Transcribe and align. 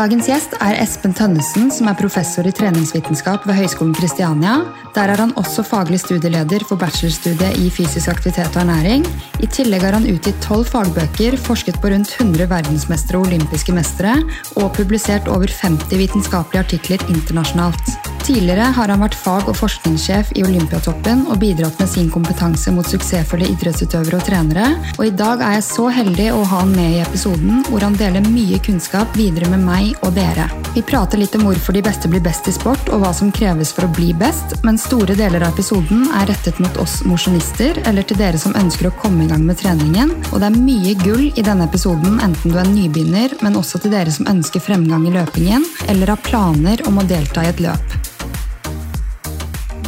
Dagens 0.00 0.30
gjest 0.30 0.54
er 0.64 0.78
Espen 0.80 1.12
Tønnesen, 1.12 1.66
som 1.76 1.90
er 1.90 1.96
professor 1.98 2.46
i 2.48 2.52
treningsvitenskap 2.56 3.42
ved 3.44 3.58
Høgskolen 3.58 3.92
Kristiania. 3.92 4.54
Der 4.96 5.10
er 5.12 5.20
han 5.20 5.34
også 5.36 5.60
faglig 5.66 5.98
studieleder 6.00 6.64
for 6.64 6.80
bachelorstudiet 6.80 7.58
i 7.60 7.66
fysisk 7.68 8.08
aktivitet 8.08 8.48
og 8.54 8.62
ernæring. 8.62 9.04
I 9.44 9.50
tillegg 9.52 9.84
har 9.84 9.98
han 9.98 10.08
utgitt 10.08 10.40
tolv 10.40 10.70
fagbøker, 10.72 11.36
forsket 11.44 11.82
på 11.82 11.92
rundt 11.92 12.14
100 12.16 12.48
verdensmestere 12.48 13.20
og 13.20 13.28
olympiske 13.28 13.76
mestere, 13.76 14.14
og 14.56 14.72
publisert 14.78 15.28
over 15.28 15.52
50 15.52 15.92
vitenskapelige 16.00 16.64
artikler 16.64 17.04
internasjonalt. 17.12 17.92
Tidligere 18.30 18.68
har 18.76 18.86
han 18.92 19.00
vært 19.02 19.16
fag- 19.18 19.48
og 19.50 19.56
forskningssjef 19.58 20.28
i 20.38 20.44
Olympiatoppen 20.46 21.24
og 21.32 21.40
bidratt 21.42 21.80
med 21.82 21.88
sin 21.90 22.06
kompetanse 22.14 22.70
mot 22.70 22.86
suksessfulle 22.86 23.48
idrettsutøvere 23.50 24.20
og 24.20 24.22
trenere, 24.28 24.68
og 24.92 25.02
i 25.02 25.10
dag 25.18 25.42
er 25.42 25.56
jeg 25.56 25.64
så 25.66 25.88
heldig 25.90 26.28
å 26.36 26.44
ha 26.46 26.60
han 26.60 26.70
med 26.70 26.92
i 26.92 27.00
episoden, 27.02 27.64
hvor 27.66 27.82
han 27.82 27.96
deler 27.98 28.28
mye 28.30 28.60
kunnskap 28.62 29.18
videre 29.18 29.50
med 29.50 29.64
meg 29.64 29.98
og 30.06 30.14
dere. 30.14 30.46
Vi 30.76 30.84
prater 30.86 31.18
litt 31.18 31.34
om 31.34 31.48
hvorfor 31.48 31.74
de 31.74 31.82
beste 31.82 32.06
blir 32.12 32.22
best 32.22 32.46
i 32.46 32.54
sport, 32.54 32.92
og 32.94 33.02
hva 33.02 33.10
som 33.18 33.32
kreves 33.34 33.74
for 33.74 33.88
å 33.88 33.90
bli 33.96 34.12
best, 34.14 34.54
men 34.62 34.78
store 34.78 35.18
deler 35.18 35.42
av 35.42 35.58
episoden 35.58 36.06
er 36.20 36.30
rettet 36.30 36.62
mot 36.62 36.78
oss 36.78 37.00
mosjonister, 37.02 37.82
eller 37.90 38.06
til 38.06 38.20
dere 38.22 38.38
som 38.38 38.54
ønsker 38.62 38.92
å 38.92 38.94
komme 39.02 39.26
i 39.26 39.32
gang 39.32 39.42
med 39.42 39.58
treningen, 39.58 40.14
og 40.30 40.38
det 40.38 40.52
er 40.52 40.60
mye 40.68 40.94
gull 41.02 41.26
i 41.34 41.46
denne 41.50 41.66
episoden, 41.66 42.22
enten 42.22 42.54
du 42.54 42.62
er 42.62 42.70
nybegynner, 42.70 43.34
men 43.42 43.58
også 43.58 43.82
til 43.82 43.98
dere 43.98 44.14
som 44.14 44.30
ønsker 44.30 44.62
fremgang 44.62 45.10
i 45.10 45.16
løpingen, 45.18 45.66
eller 45.90 46.14
har 46.14 46.24
planer 46.30 46.86
om 46.86 47.02
å 47.02 47.08
delta 47.10 47.42
i 47.42 47.50
et 47.50 47.66
løp. 47.66 47.98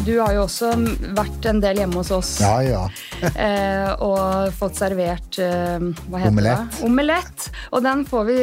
Du 0.03 0.17
har 0.19 0.33
jo 0.35 0.43
også 0.49 0.73
vært 1.15 1.47
en 1.47 1.61
del 1.63 1.79
hjemme 1.79 2.01
hos 2.01 2.11
oss 2.15 2.31
Ja, 2.43 2.57
ja. 2.67 2.81
eh, 3.45 3.93
og 4.03 4.51
fått 4.59 4.81
servert 4.81 5.39
eh, 5.39 5.79
hva 6.11 6.19
heter 6.19 6.33
Omelett. 6.33 6.73
det? 6.75 6.83
Omelett. 6.89 7.47
Og 7.71 7.85
den 7.87 8.03
får 8.11 8.27
vi 8.27 8.39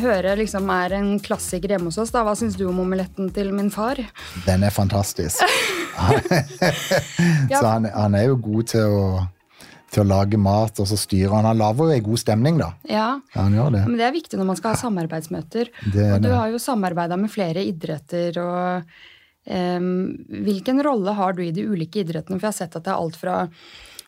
høre 0.00 0.32
liksom 0.40 0.70
er 0.72 0.96
en 0.96 1.10
klassiker 1.24 1.74
hjemme 1.76 1.92
hos 1.92 2.00
oss. 2.00 2.14
da. 2.14 2.24
Hva 2.24 2.32
syns 2.38 2.56
du 2.56 2.64
om 2.70 2.80
omeletten 2.86 3.28
til 3.36 3.52
min 3.52 3.68
far? 3.74 4.00
Den 4.48 4.64
er 4.64 4.72
fantastisk. 4.72 5.44
så 7.52 7.64
han, 7.68 7.90
han 7.92 8.16
er 8.18 8.30
jo 8.30 8.40
god 8.48 8.72
til 8.72 8.96
å, 8.96 9.06
til 9.92 10.06
å 10.06 10.08
lage 10.08 10.40
mat, 10.40 10.80
og 10.80 10.88
så 10.88 10.96
styrer 10.98 11.36
han. 11.36 11.50
Han 11.52 11.60
lager 11.60 11.90
jo 11.90 11.98
ei 11.98 12.02
god 12.04 12.22
stemning, 12.24 12.60
da. 12.64 12.72
Ja, 12.88 13.08
Ja, 13.36 13.44
det. 13.52 13.84
men 13.86 13.98
Det 14.00 14.08
er 14.08 14.16
viktig 14.16 14.40
når 14.40 14.54
man 14.54 14.58
skal 14.60 14.72
ha 14.72 14.80
samarbeidsmøter. 14.88 15.68
Det 15.84 16.06
er 16.08 16.14
og 16.16 16.24
du 16.24 16.32
har 16.32 16.48
jo 16.54 16.62
samarbeida 16.62 17.20
med 17.20 17.32
flere 17.34 17.62
idretter. 17.68 18.40
og 18.40 19.02
Hvilken 19.44 20.78
rolle 20.82 21.12
har 21.18 21.34
du 21.36 21.42
i 21.44 21.52
de 21.52 21.66
ulike 21.68 22.00
idrettene? 22.00 22.38
For 22.38 22.48
jeg 22.48 22.52
har 22.54 22.60
sett 22.62 22.78
at 22.78 22.86
det 22.86 22.92
er 22.94 23.02
alt 23.02 23.18
fra 23.20 23.34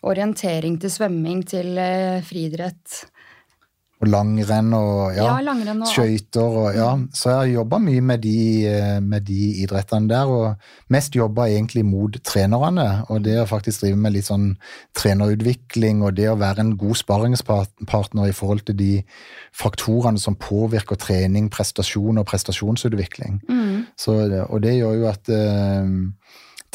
orientering 0.07 0.79
til 0.81 0.93
svømming 0.93 1.43
til 1.49 1.77
eh, 1.81 2.23
friidrett. 2.25 3.03
Og 3.97 4.11
langrenn 4.13 4.75
og 4.77 5.15
ja, 5.17 5.25
Ja, 5.25 5.37
langrenn 5.41 5.81
og 5.81 5.89
skøyter 5.89 6.57
og 6.61 6.75
ja. 6.77 6.91
Så 7.17 7.31
jeg 7.31 7.39
har 7.39 7.47
jobba 7.63 7.79
mye 7.81 8.03
med 8.05 8.21
de, 8.27 8.67
eh, 8.69 8.99
med 9.01 9.25
de 9.25 9.63
idrettene 9.63 10.11
der, 10.11 10.29
og 10.29 10.93
mest 10.93 11.17
jobba 11.17 11.47
egentlig 11.49 11.85
mot 11.89 12.19
trenerne. 12.21 13.07
Og 13.09 13.25
det 13.25 13.39
å 13.41 13.47
faktisk 13.49 13.87
drive 13.87 13.97
med 13.97 14.13
litt 14.13 14.29
sånn 14.29 14.51
trenerutvikling 14.97 16.05
og 16.05 16.19
det 16.19 16.29
å 16.29 16.37
være 16.37 16.61
en 16.61 16.75
god 16.77 17.01
sparringspartner 17.01 18.29
i 18.29 18.37
forhold 18.37 18.67
til 18.69 18.77
de 18.77 18.93
faktorene 19.57 20.21
som 20.21 20.37
påvirker 20.37 21.01
trening, 21.01 21.49
prestasjon 21.49 22.21
og 22.21 22.29
prestasjonsutvikling. 22.29 23.41
Mm. 23.49 23.87
Så, 23.97 24.19
og 24.45 24.61
det 24.63 24.77
gjør 24.77 25.01
jo 25.01 25.09
at 25.09 25.33
eh, 25.33 25.89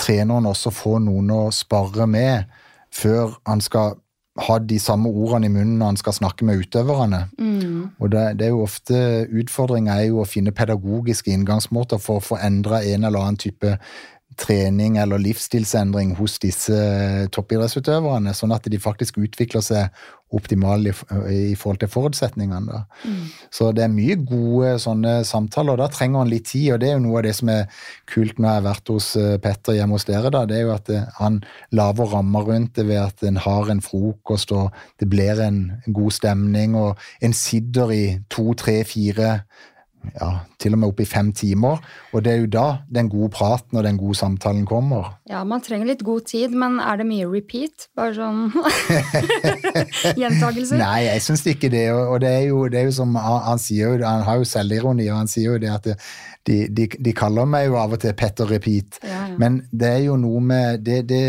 treneren 0.01 0.49
også 0.49 0.73
får 0.73 1.03
noen 1.05 1.35
å 1.37 1.43
spare 1.53 2.09
med 2.09 2.49
før 2.91 3.37
han 3.45 3.61
skal 3.61 4.00
ha 4.39 4.57
de 4.63 4.77
samme 4.79 5.09
ordene 5.09 5.49
i 5.49 5.51
munnen 5.51 5.75
når 5.79 5.91
han 5.91 5.99
skal 5.99 6.15
snakke 6.15 6.45
med 6.47 6.61
utøverne. 6.63 7.25
Mm. 7.39 7.89
Og 7.99 8.11
det, 8.13 8.23
det 8.39 8.47
er 8.47 8.53
jo 8.53 8.63
ofte 8.63 9.01
Utfordringa 9.27 9.97
er 9.99 10.07
jo 10.11 10.21
å 10.21 10.29
finne 10.29 10.55
pedagogiske 10.55 11.33
inngangsmåter 11.33 11.99
for 11.99 12.19
å 12.19 12.25
få 12.31 12.39
endra 12.39 12.79
en 12.87 13.03
eller 13.09 13.19
annen 13.19 13.41
type 13.41 13.75
trening 14.41 14.97
eller 15.01 15.21
livsstilsendring 15.21 16.15
hos 16.17 16.39
disse 16.41 16.77
toppidrettsutøverne, 17.35 18.33
sånn 18.35 18.55
at 18.55 18.67
de 18.71 18.79
faktisk 18.81 19.21
utvikler 19.21 19.63
seg 19.65 20.01
optimalt 20.31 20.87
i, 20.87 20.93
i 21.51 21.55
forhold 21.59 21.81
til 21.81 21.91
forutsetningene. 21.91 22.71
Da. 22.71 22.81
Så 23.53 23.71
det 23.75 23.83
er 23.85 23.91
mye 23.91 24.15
gode 24.15 24.77
sånne 24.81 25.17
samtaler, 25.27 25.75
og 25.75 25.81
da 25.81 25.89
trenger 25.91 26.23
han 26.23 26.31
litt 26.31 26.47
tid. 26.51 26.69
Og 26.75 26.81
det 26.81 26.89
er 26.89 26.95
jo 26.95 27.03
noe 27.03 27.19
av 27.19 27.25
det 27.27 27.33
som 27.37 27.51
er 27.51 27.65
kult 28.09 28.39
når 28.39 28.47
jeg 28.47 28.59
har 28.59 28.67
vært 28.69 28.93
hos 28.93 29.09
eh, 29.19 29.35
Petter 29.43 29.77
hjemme 29.77 29.97
hos 29.97 30.07
dere, 30.07 30.31
da. 30.33 30.45
Det 30.47 30.57
er 30.57 30.63
jo 30.65 30.73
at 30.75 30.91
eh, 30.93 31.09
han 31.19 31.41
lager 31.75 32.11
rammer 32.15 32.47
rundt 32.47 32.79
det 32.79 32.87
ved 32.87 33.01
at 33.03 33.25
en 33.27 33.41
har 33.43 33.73
en 33.73 33.83
frokost, 33.83 34.55
og 34.55 34.71
det 35.03 35.09
blir 35.11 35.41
en 35.43 35.61
god 35.91 36.15
stemning, 36.15 36.77
og 36.79 37.01
en 37.21 37.35
sitter 37.35 37.95
i 37.95 38.03
to, 38.31 38.53
tre, 38.57 38.81
fire 38.87 39.41
ja, 40.15 40.29
til 40.61 40.75
og 40.75 40.81
med 40.81 40.91
opp 40.91 41.01
i 41.03 41.07
fem 41.07 41.31
timer. 41.35 41.81
Og 42.11 42.23
det 42.25 42.33
er 42.33 42.41
jo 42.43 42.49
da 42.51 42.65
den 42.93 43.09
gode 43.11 43.31
praten 43.33 43.77
og 43.79 43.85
den 43.85 43.99
gode 43.99 44.17
samtalen 44.19 44.65
kommer. 44.69 45.13
Ja, 45.29 45.43
man 45.47 45.63
trenger 45.63 45.89
litt 45.91 46.03
god 46.05 46.25
tid, 46.29 46.55
men 46.57 46.79
er 46.83 47.01
det 47.01 47.07
mye 47.09 47.29
repeat? 47.29 47.87
Bare 47.97 48.15
sånn 48.17 48.49
gjentagelser? 50.21 50.81
Nei, 50.81 51.05
jeg 51.07 51.23
syns 51.27 51.45
ikke 51.53 51.71
det. 51.73 51.87
Og 51.93 52.19
det 52.23 52.33
er 52.33 52.45
jo, 52.49 52.65
det 52.71 52.81
er 52.81 52.89
jo 52.89 52.97
som 52.97 53.15
han, 53.15 53.61
sier 53.61 54.01
han 54.05 54.25
har 54.27 54.41
jo 54.41 54.49
selvironi, 54.49 55.07
og 55.11 55.23
han 55.23 55.31
sier 55.31 55.53
jo 55.53 55.61
det 55.61 55.71
at 55.73 55.89
det, 55.91 55.97
de, 56.47 56.57
de, 56.73 56.87
de 56.97 57.13
kaller 57.13 57.45
meg 57.49 57.67
jo 57.67 57.77
av 57.77 57.93
og 57.93 58.01
til 58.01 58.15
Petter 58.17 58.49
Repeat. 58.49 58.97
Ja, 59.05 59.27
ja. 59.29 59.37
Men 59.41 59.61
det 59.69 59.91
er 59.91 60.01
jo 60.07 60.17
noe 60.19 60.41
med 60.43 60.81
det, 60.87 61.03
det 61.11 61.21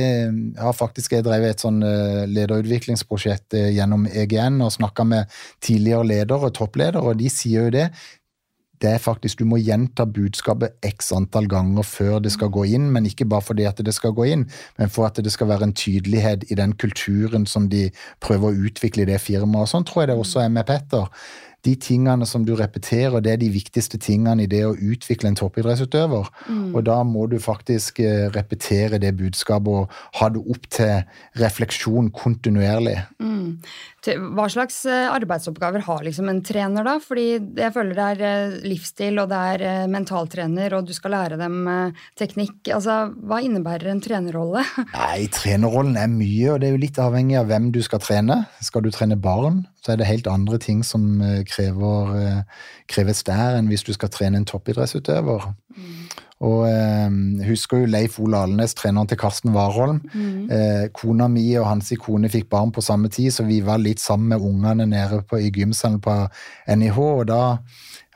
har 0.58 0.76
faktisk 0.76 1.18
jeg 1.18 1.26
drevet 1.26 1.56
et 1.56 1.64
sånn 1.64 1.82
eh, 1.84 2.24
lederutviklingsprosjekt 2.32 3.58
eh, 3.58 3.70
gjennom 3.76 4.06
EGN 4.08 4.62
og 4.64 4.72
snakka 4.72 5.06
med 5.08 5.38
tidligere 5.64 6.08
ledere, 6.08 6.52
toppledere, 6.56 7.04
og 7.04 7.20
de 7.20 7.28
sier 7.32 7.68
jo 7.68 7.76
det. 7.76 7.90
Det 8.82 8.90
er 8.90 8.98
faktisk, 8.98 9.38
Du 9.38 9.44
må 9.44 9.56
gjenta 9.62 10.04
budskapet 10.04 10.74
x 10.82 11.12
antall 11.12 11.46
ganger 11.48 11.86
før 11.86 12.18
det 12.18 12.32
skal 12.34 12.50
gå 12.50 12.64
inn, 12.74 12.90
men 12.90 13.06
ikke 13.06 13.28
bare 13.30 13.46
fordi 13.46 13.64
at 13.68 13.78
det 13.78 13.94
skal 13.94 14.12
gå 14.12 14.26
inn, 14.32 14.48
men 14.78 14.90
for 14.90 15.06
at 15.06 15.22
det 15.22 15.32
skal 15.32 15.48
være 15.48 15.70
en 15.70 15.76
tydelighet 15.76 16.44
i 16.50 16.58
den 16.58 16.72
kulturen 16.72 17.46
som 17.46 17.68
de 17.70 17.90
prøver 18.20 18.50
å 18.50 18.66
utvikle 18.66 19.06
i 19.06 19.10
det 19.12 19.20
firmaet. 19.20 19.70
Sånn 19.70 19.86
tror 19.86 20.02
jeg 20.02 20.12
det 20.12 20.18
også 20.18 20.42
er 20.42 20.52
med 20.52 20.66
Petter. 20.66 21.08
De 21.62 21.76
tingene 21.78 22.26
som 22.26 22.42
du 22.42 22.56
repeterer, 22.58 23.20
det 23.22 23.32
er 23.32 23.38
de 23.38 23.48
viktigste 23.54 23.98
tingene 24.02 24.42
i 24.42 24.50
det 24.50 24.64
å 24.66 24.74
utvikle 24.74 25.30
en 25.30 25.38
toppidrettsutøver. 25.38 26.30
Og 26.74 26.80
da 26.88 26.96
må 27.06 27.28
du 27.30 27.36
faktisk 27.42 28.00
eh, 28.02 28.26
repetere 28.34 28.98
det 28.98 29.12
budskapet 29.20 29.70
og 29.70 29.94
ha 30.18 30.28
det 30.34 30.42
opp 30.42 30.66
til 30.74 31.04
refleksjon 31.38 32.10
kontinuerlig. 32.10 32.96
Mm. 33.22 33.60
Hva 34.02 34.48
slags 34.50 34.80
eh, 34.90 35.06
arbeidsoppgaver 35.14 35.84
har 35.86 36.00
liksom 36.02 36.26
en 36.30 36.40
trener, 36.42 36.82
da? 36.82 36.96
Fordi 37.02 37.26
jeg 37.38 37.74
føler 37.74 37.94
det 37.94 38.06
er 38.16 38.22
eh, 38.26 38.54
livsstil, 38.66 39.20
og 39.22 39.28
det 39.30 39.42
er 39.52 39.64
eh, 39.68 39.90
mentaltrener, 39.90 40.74
og 40.74 40.88
du 40.88 40.94
skal 40.96 41.14
lære 41.14 41.38
dem 41.38 41.60
teknikk. 42.18 42.72
Altså, 42.74 42.96
hva 43.22 43.38
innebærer 43.46 43.92
en 43.92 44.02
trenerrolle? 44.02 44.64
Nei, 44.96 45.28
trenerrollen 45.30 45.94
er 46.00 46.10
mye, 46.10 46.50
og 46.50 46.58
det 46.62 46.68
er 46.68 46.74
jo 46.74 46.82
litt 46.82 46.98
avhengig 47.02 47.38
av 47.38 47.46
hvem 47.52 47.70
du 47.74 47.78
skal 47.86 48.02
trene. 48.02 48.40
Skal 48.64 48.82
du 48.82 48.90
trene 48.90 49.18
barn, 49.20 49.62
så 49.84 49.94
er 49.94 50.02
det 50.02 50.10
helt 50.10 50.30
andre 50.30 50.58
ting 50.62 50.82
som 50.86 51.22
krever, 51.46 52.42
kreves 52.90 53.22
der 53.26 53.60
enn 53.60 53.70
hvis 53.70 53.86
du 53.86 53.94
skal 53.94 54.10
trene 54.14 54.42
en 54.42 54.48
toppidrettsutøver. 54.50 55.46
Og 56.42 56.66
eh, 56.66 57.46
husker 57.46 57.82
jo 57.82 57.90
Leif 57.90 58.18
Ole 58.22 58.40
Alnes, 58.42 58.74
treneren 58.74 59.08
til 59.10 59.20
Karsten 59.20 59.54
Warholm. 59.54 60.00
Eh, 60.50 60.88
kona 60.94 61.28
mi 61.30 61.46
og 61.60 61.68
hans 61.68 61.92
kone 62.02 62.30
fikk 62.32 62.48
barn 62.50 62.74
på 62.74 62.82
samme 62.82 63.10
tid, 63.12 63.30
så 63.34 63.46
vi 63.46 63.60
var 63.64 63.82
litt 63.82 64.02
sammen 64.02 64.32
med 64.34 64.42
ungene 64.42 64.88
nede 64.90 65.22
på, 65.22 65.38
i 65.38 65.52
gymsalen 65.54 66.00
på 66.02 66.16
NIH. 66.66 66.98
Og 66.98 67.26
da 67.30 67.42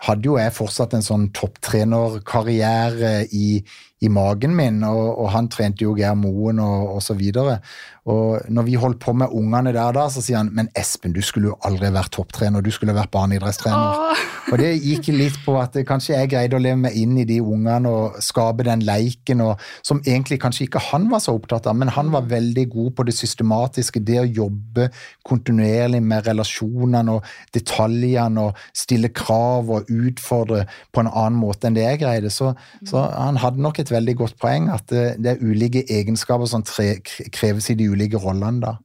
hadde 0.06 0.28
jo 0.28 0.36
jeg 0.40 0.54
fortsatt 0.56 0.96
en 0.96 1.06
sånn 1.06 1.30
topptrenerkarriere 1.36 3.26
i, 3.32 3.62
i 4.04 4.08
magen 4.12 4.52
min, 4.56 4.82
og, 4.84 5.18
og 5.22 5.30
han 5.32 5.48
trente 5.48 5.86
jo 5.86 5.94
Geir 5.96 6.16
Moen 6.20 6.60
og, 6.60 6.96
og 6.96 7.04
så 7.04 7.16
videre. 7.16 7.60
Og 8.06 8.44
når 8.48 8.62
vi 8.68 8.74
holdt 8.78 9.00
på 9.02 9.12
med 9.18 9.32
ungene 9.34 9.72
der 9.74 9.94
da, 9.96 10.04
så 10.12 10.20
sier 10.22 10.38
han 10.38 10.52
men 10.54 10.68
Espen, 10.78 11.14
du 11.16 11.22
skulle 11.26 11.50
jo 11.50 11.56
aldri 11.66 11.88
vært 11.90 12.12
topptrener, 12.14 12.62
du 12.62 12.70
skulle 12.70 12.94
vært 12.94 13.10
barneidrettstrener. 13.10 14.20
Og 14.52 14.60
det 14.60 14.68
gikk 14.78 15.08
litt 15.10 15.38
på 15.42 15.56
at 15.58 15.74
kanskje 15.88 16.14
jeg 16.14 16.30
greide 16.30 16.54
å 16.54 16.62
leve 16.62 16.78
meg 16.84 16.94
inn 16.94 17.16
i 17.18 17.24
de 17.26 17.40
ungene 17.42 17.90
og 17.90 18.20
skape 18.22 18.62
den 18.68 18.84
leiken, 18.86 19.42
og, 19.42 19.64
som 19.82 19.98
egentlig 20.04 20.38
kanskje 20.44 20.68
ikke 20.68 20.84
han 20.92 21.08
var 21.10 21.24
så 21.24 21.34
opptatt 21.34 21.66
av, 21.66 21.74
men 21.80 21.90
han 21.96 22.12
var 22.14 22.28
veldig 22.30 22.66
god 22.76 22.92
på 22.94 23.08
det 23.08 23.16
systematiske, 23.18 24.04
det 24.06 24.20
å 24.22 24.28
jobbe 24.28 24.86
kontinuerlig 25.26 25.98
med 26.04 26.30
relasjonene 26.30 27.16
og 27.16 27.26
detaljene 27.56 28.46
og 28.46 28.62
stille 28.70 29.10
krav 29.10 29.72
og 29.80 29.90
utfordre 29.90 30.62
på 30.94 31.02
en 31.02 31.10
annen 31.10 31.40
måte 31.42 31.66
enn 31.66 31.74
det 31.74 31.88
jeg 31.88 32.04
greide. 32.04 32.30
Så, 32.30 32.52
så 32.86 33.02
han 33.10 33.42
hadde 33.42 33.66
nok 33.66 33.82
et 33.82 33.85
veldig 33.90 34.16
godt 34.16 34.36
poeng 34.40 34.70
at 34.72 34.86
det, 34.90 35.04
det 35.22 35.32
er 35.34 35.42
ulike 35.42 35.84
egenskaper 35.92 36.48
som 36.50 36.64
tre, 36.66 36.96
kreves 37.32 37.70
i 37.70 37.78
de 37.78 37.90
ulike 37.90 38.20
rollene. 38.20 38.60
da. 38.62 38.76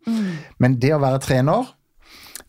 Men 0.59 0.79
det 0.81 0.93
å 0.95 1.01
være 1.03 1.21
trener 1.23 1.69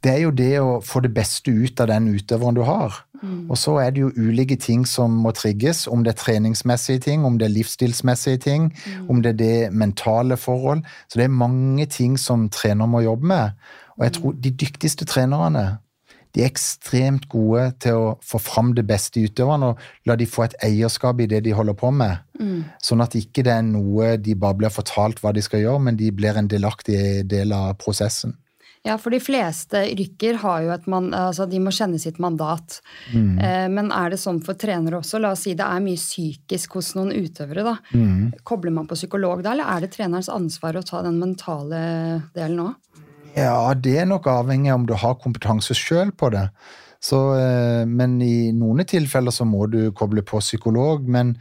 det 0.03 0.11
er 0.11 0.23
jo 0.25 0.31
det 0.35 0.53
å 0.59 0.81
få 0.83 1.01
det 1.05 1.13
beste 1.15 1.53
ut 1.55 1.81
av 1.81 1.87
den 1.93 2.09
utøveren 2.11 2.57
du 2.57 2.65
har. 2.67 3.05
Og 3.23 3.59
så 3.59 3.77
er 3.79 3.93
det 3.95 4.03
jo 4.03 4.11
ulike 4.17 4.57
ting 4.59 4.83
som 4.89 5.15
må 5.23 5.31
trigges, 5.37 5.85
om 5.87 6.03
det 6.03 6.17
er 6.17 6.19
treningsmessige 6.19 7.05
ting, 7.05 7.25
om 7.25 7.37
det 7.39 7.47
er 7.47 7.55
livsstilsmessige 7.55 8.41
ting, 8.43 8.73
om 9.09 9.23
det 9.23 9.37
er 9.37 9.39
det 9.39 9.73
mentale 9.73 10.37
forhold. 10.37 10.83
Så 11.07 11.21
det 11.21 11.29
er 11.29 11.37
mange 11.45 11.87
ting 11.87 12.19
som 12.19 12.49
trener 12.51 12.91
må 12.91 13.05
jobbe 13.07 13.31
med. 13.31 13.63
Og 13.99 14.05
jeg 14.09 14.17
tror 14.19 14.35
de 14.43 14.51
dyktigste 14.65 15.07
trenerne, 15.07 15.79
de 16.33 16.43
er 16.43 16.49
ekstremt 16.49 17.27
gode 17.33 17.69
til 17.85 17.99
å 17.99 18.13
få 18.25 18.41
fram 18.41 18.73
det 18.77 18.87
beste 18.89 19.21
i 19.21 19.27
utøverne 19.29 19.73
og 19.73 19.83
la 20.09 20.17
de 20.17 20.29
få 20.29 20.47
et 20.47 20.57
eierskap 20.65 21.21
i 21.21 21.29
det 21.31 21.43
de 21.45 21.53
holder 21.57 21.77
på 21.79 21.93
med. 21.95 22.23
Mm. 22.41 22.63
Sånn 22.83 23.05
at 23.05 23.17
ikke 23.19 23.45
det 23.47 23.57
er 23.59 23.67
noe 23.67 24.17
de 24.17 24.37
bare 24.39 24.59
blir 24.63 24.73
fortalt 24.73 25.21
hva 25.23 25.35
de 25.37 25.45
skal 25.45 25.65
gjøre, 25.65 25.85
men 25.89 26.01
de 26.01 26.09
blir 26.15 26.39
en 26.39 26.49
delaktig 26.49 27.27
del 27.29 27.53
av 27.57 27.75
prosessen. 27.81 28.39
Ja, 28.83 28.97
for 28.99 29.15
de 29.15 29.21
fleste 29.23 29.79
yrker 29.93 30.41
har 30.43 30.63
jo 30.65 30.73
et 30.75 30.89
man, 30.91 31.13
altså 31.15 31.45
de 31.47 31.61
må 31.63 31.71
kjenne 31.71 32.01
sitt 32.03 32.17
mandat. 32.23 32.81
Mm. 33.13 33.37
Eh, 33.39 33.67
men 33.71 33.93
er 33.95 34.11
det 34.11 34.19
sånn 34.19 34.41
for 34.43 34.59
trenere 34.59 34.99
også? 34.99 35.21
La 35.23 35.31
oss 35.37 35.45
si 35.47 35.55
det 35.59 35.69
er 35.69 35.85
mye 35.85 36.01
psykisk 36.01 36.75
hos 36.81 36.91
noen 36.99 37.13
utøvere. 37.15 37.63
da. 37.69 37.77
Mm. 37.95 38.33
Kobler 38.43 38.75
man 38.75 38.89
på 38.91 38.99
psykolog 38.99 39.45
da, 39.45 39.53
eller 39.55 39.71
er 39.71 39.85
det 39.85 39.93
trenerens 39.95 40.33
ansvar 40.33 40.81
å 40.81 40.83
ta 40.89 41.05
den 41.07 41.21
mentale 41.23 41.85
delen 42.35 42.65
òg? 42.65 43.02
Ja, 43.37 43.73
det 43.75 43.97
er 44.03 44.09
nok 44.09 44.29
avhengig 44.31 44.73
av 44.73 44.81
om 44.81 44.87
du 44.89 44.95
har 44.99 45.19
kompetanse 45.21 45.77
sjøl 45.77 46.13
på 46.13 46.31
det. 46.35 46.49
Så, 47.03 47.19
eh, 47.35 47.83
men 47.89 48.21
i 48.23 48.53
noen 48.55 48.85
tilfeller 48.87 49.35
så 49.35 49.47
må 49.49 49.67
du 49.67 49.91
koble 49.97 50.23
på 50.23 50.41
psykolog. 50.43 51.09
men 51.09 51.37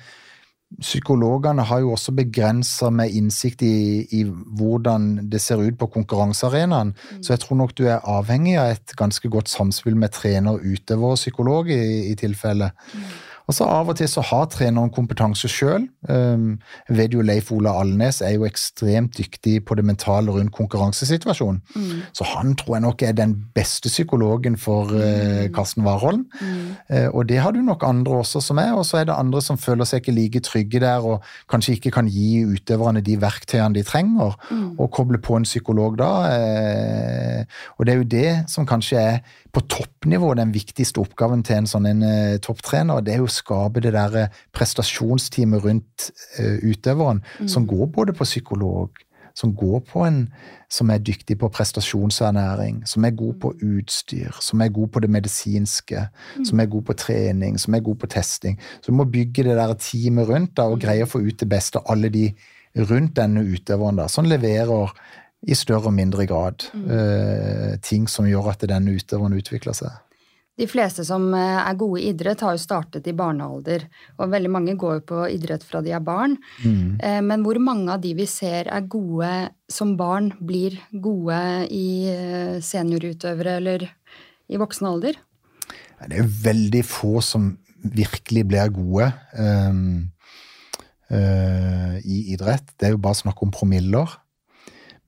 psykologene 0.79 1.65
har 1.67 1.81
jo 1.83 1.91
også 1.91 2.13
begrensa 2.15 2.89
med 2.93 3.11
innsikt 3.11 3.63
i, 3.65 4.05
i, 4.15 4.21
hvordan 4.23 5.27
det 5.31 5.41
ser 5.43 5.59
ut 5.59 5.77
på 5.77 5.89
konkurransearenaen. 5.91 6.93
Mm. 6.95 7.23
Så 7.23 7.33
jeg 7.33 7.43
tror 7.43 7.59
nok 7.59 7.75
du 7.75 7.83
er 7.87 8.07
avhengig 8.07 8.55
av 8.59 8.77
et 8.77 8.95
ganske 8.95 9.29
godt 9.29 9.51
samspill 9.51 9.97
med 9.99 10.13
trener, 10.15 10.61
utøver 10.63 11.15
og 11.15 11.19
psykolog 11.19 11.71
i, 11.73 11.81
i 12.11 12.15
tilfelle. 12.15 12.71
Mm. 12.93 13.11
Og 13.51 13.55
så 13.57 13.65
Av 13.67 13.89
og 13.91 13.97
til 13.99 14.07
så 14.07 14.21
har 14.23 14.45
treneren 14.47 14.91
kompetanse 14.95 15.49
sjøl. 15.51 15.89
Um, 16.07 16.53
vet 16.87 17.11
jo 17.11 17.23
Leif 17.25 17.49
Ola 17.51 17.73
Alnes 17.81 18.21
er 18.23 18.37
jo 18.37 18.45
ekstremt 18.47 19.17
dyktig 19.19 19.57
på 19.67 19.75
det 19.75 19.83
mentale 19.83 20.31
rundt 20.31 20.53
konkurransesituasjonen. 20.55 21.59
Mm. 21.75 21.97
Så 22.15 22.27
han 22.29 22.53
tror 22.55 22.77
jeg 22.77 22.85
nok 22.85 23.03
er 23.03 23.17
den 23.17 23.33
beste 23.55 23.91
psykologen 23.91 24.55
for 24.55 24.93
uh, 24.95 25.49
Karsten 25.51 25.83
Warholm. 25.83 26.23
Mm. 26.39 26.69
Uh, 26.87 27.09
og 27.09 27.27
det 27.27 27.41
har 27.43 27.51
du 27.51 27.59
nok 27.65 27.83
andre 27.83 28.21
også 28.21 28.39
som 28.45 28.61
er, 28.63 28.71
og 28.71 28.85
så 28.87 29.01
er 29.01 29.09
det 29.09 29.17
andre 29.19 29.43
som 29.43 29.59
føler 29.59 29.89
seg 29.89 29.99
ikke 29.99 30.15
like 30.15 30.43
trygge 30.47 30.79
der 30.79 31.03
og 31.03 31.27
kanskje 31.51 31.75
ikke 31.75 31.91
kan 31.97 32.07
gi 32.07 32.45
utøverne 32.47 33.03
de 33.03 33.17
verktøyene 33.19 33.75
de 33.75 33.83
trenger, 33.83 34.39
mm. 34.47 34.79
og 34.79 34.91
koble 34.95 35.19
på 35.19 35.35
en 35.35 35.49
psykolog 35.49 35.99
da. 35.99 36.11
Uh, 36.31 37.59
og 37.75 37.85
det 37.85 37.97
er 37.97 37.99
jo 37.99 38.09
det 38.15 38.31
som 38.55 38.69
kanskje 38.69 39.03
er 39.03 39.37
på 39.51 39.63
toppnivå 39.67 40.33
den 40.39 40.53
viktigste 40.55 41.01
oppgaven 41.03 41.43
til 41.43 41.61
en 41.61 41.69
sånn 41.69 41.87
en, 41.89 42.03
uh, 42.05 42.39
topptrener. 42.43 43.03
det 43.03 43.15
er 43.15 43.23
jo 43.23 43.29
å 43.29 43.35
skape 43.35 43.83
det 43.83 43.93
der 43.95 44.17
eh, 44.23 44.41
prestasjonsteamet 44.55 45.63
rundt 45.65 46.09
uh, 46.39 46.57
utøveren, 46.63 47.23
mm. 47.39 47.49
som 47.51 47.67
går 47.67 47.89
både 47.91 48.15
på 48.15 48.27
psykolog, 48.27 49.01
som 49.37 49.53
går 49.55 49.79
på 49.87 50.05
en 50.05 50.23
som 50.71 50.91
er 50.91 51.03
dyktig 51.03 51.37
på 51.39 51.49
prestasjonsernæring, 51.51 52.81
som 52.87 53.05
er 53.07 53.15
god 53.15 53.35
på 53.43 53.51
mm. 53.51 53.61
utstyr, 53.75 54.39
som 54.39 54.63
er 54.63 54.71
god 54.71 54.93
på 54.93 55.03
det 55.03 55.11
medisinske, 55.11 56.05
mm. 56.37 56.45
som 56.47 56.63
er 56.63 56.71
god 56.71 56.87
på 56.87 56.97
trening, 57.03 57.59
som 57.59 57.75
er 57.75 57.83
god 57.83 57.99
på 57.99 58.11
testing. 58.11 58.59
Så 58.79 58.91
du 58.91 58.99
må 58.99 59.07
bygge 59.11 59.43
det 59.47 59.57
der 59.59 59.75
teamet 59.79 60.29
rundt 60.29 60.55
da, 60.55 60.69
og 60.69 60.79
mm. 60.79 60.83
greie 60.85 61.07
å 61.07 61.11
få 61.11 61.23
ut 61.25 61.39
det 61.39 61.49
beste 61.51 61.81
av 61.81 61.91
alle 61.91 62.11
de 62.13 62.29
rundt 62.87 63.17
denne 63.19 63.43
utøveren, 63.43 63.99
da, 63.99 64.07
som 64.07 64.27
leverer 64.27 64.95
i 65.41 65.57
større 65.57 65.89
og 65.89 65.97
mindre 65.97 66.27
grad. 66.29 66.67
Mm. 66.77 66.87
Uh, 66.87 67.75
ting 67.81 68.07
som 68.11 68.29
gjør 68.29 68.51
at 68.53 68.65
den 68.69 68.91
utøveren 68.93 69.37
utvikler 69.37 69.77
seg. 69.77 69.99
De 70.59 70.67
fleste 70.69 71.01
som 71.07 71.23
eh, 71.33 71.57
er 71.63 71.77
gode 71.79 72.01
i 72.01 72.09
idrett, 72.11 72.41
har 72.43 72.53
jo 72.53 72.61
startet 72.61 73.07
i 73.07 73.13
barnealder. 73.17 73.85
Og 74.19 74.29
veldig 74.29 74.49
mange 74.51 74.75
går 74.77 74.99
jo 74.99 75.03
på 75.13 75.21
idrett 75.31 75.63
fra 75.65 75.79
de 75.81 75.93
er 75.95 76.03
barn. 76.05 76.35
Mm. 76.61 76.99
Uh, 76.99 77.21
men 77.25 77.45
hvor 77.45 77.57
mange 77.63 77.89
av 77.95 78.03
de 78.03 78.11
vi 78.19 78.27
ser 78.29 78.69
er 78.69 78.85
gode 78.91 79.31
som 79.71 79.95
barn, 79.97 80.29
blir 80.37 80.75
gode 80.91 81.39
i 81.71 82.59
seniorutøvere 82.61 83.55
eller 83.61 83.87
i 84.51 84.59
voksen 84.59 84.91
alder? 84.91 85.17
Det 86.01 86.19
er 86.19 86.31
veldig 86.43 86.81
få 86.85 87.21
som 87.25 87.53
virkelig 87.81 88.43
blir 88.49 88.73
gode 88.73 89.07
um, 89.39 90.11
uh, 91.09 91.95
i 92.01 92.33
idrett. 92.35 92.75
Det 92.75 92.89
er 92.89 92.95
jo 92.95 93.01
bare 93.01 93.21
snakk 93.23 93.41
om 93.45 93.53
promiller. 93.53 94.19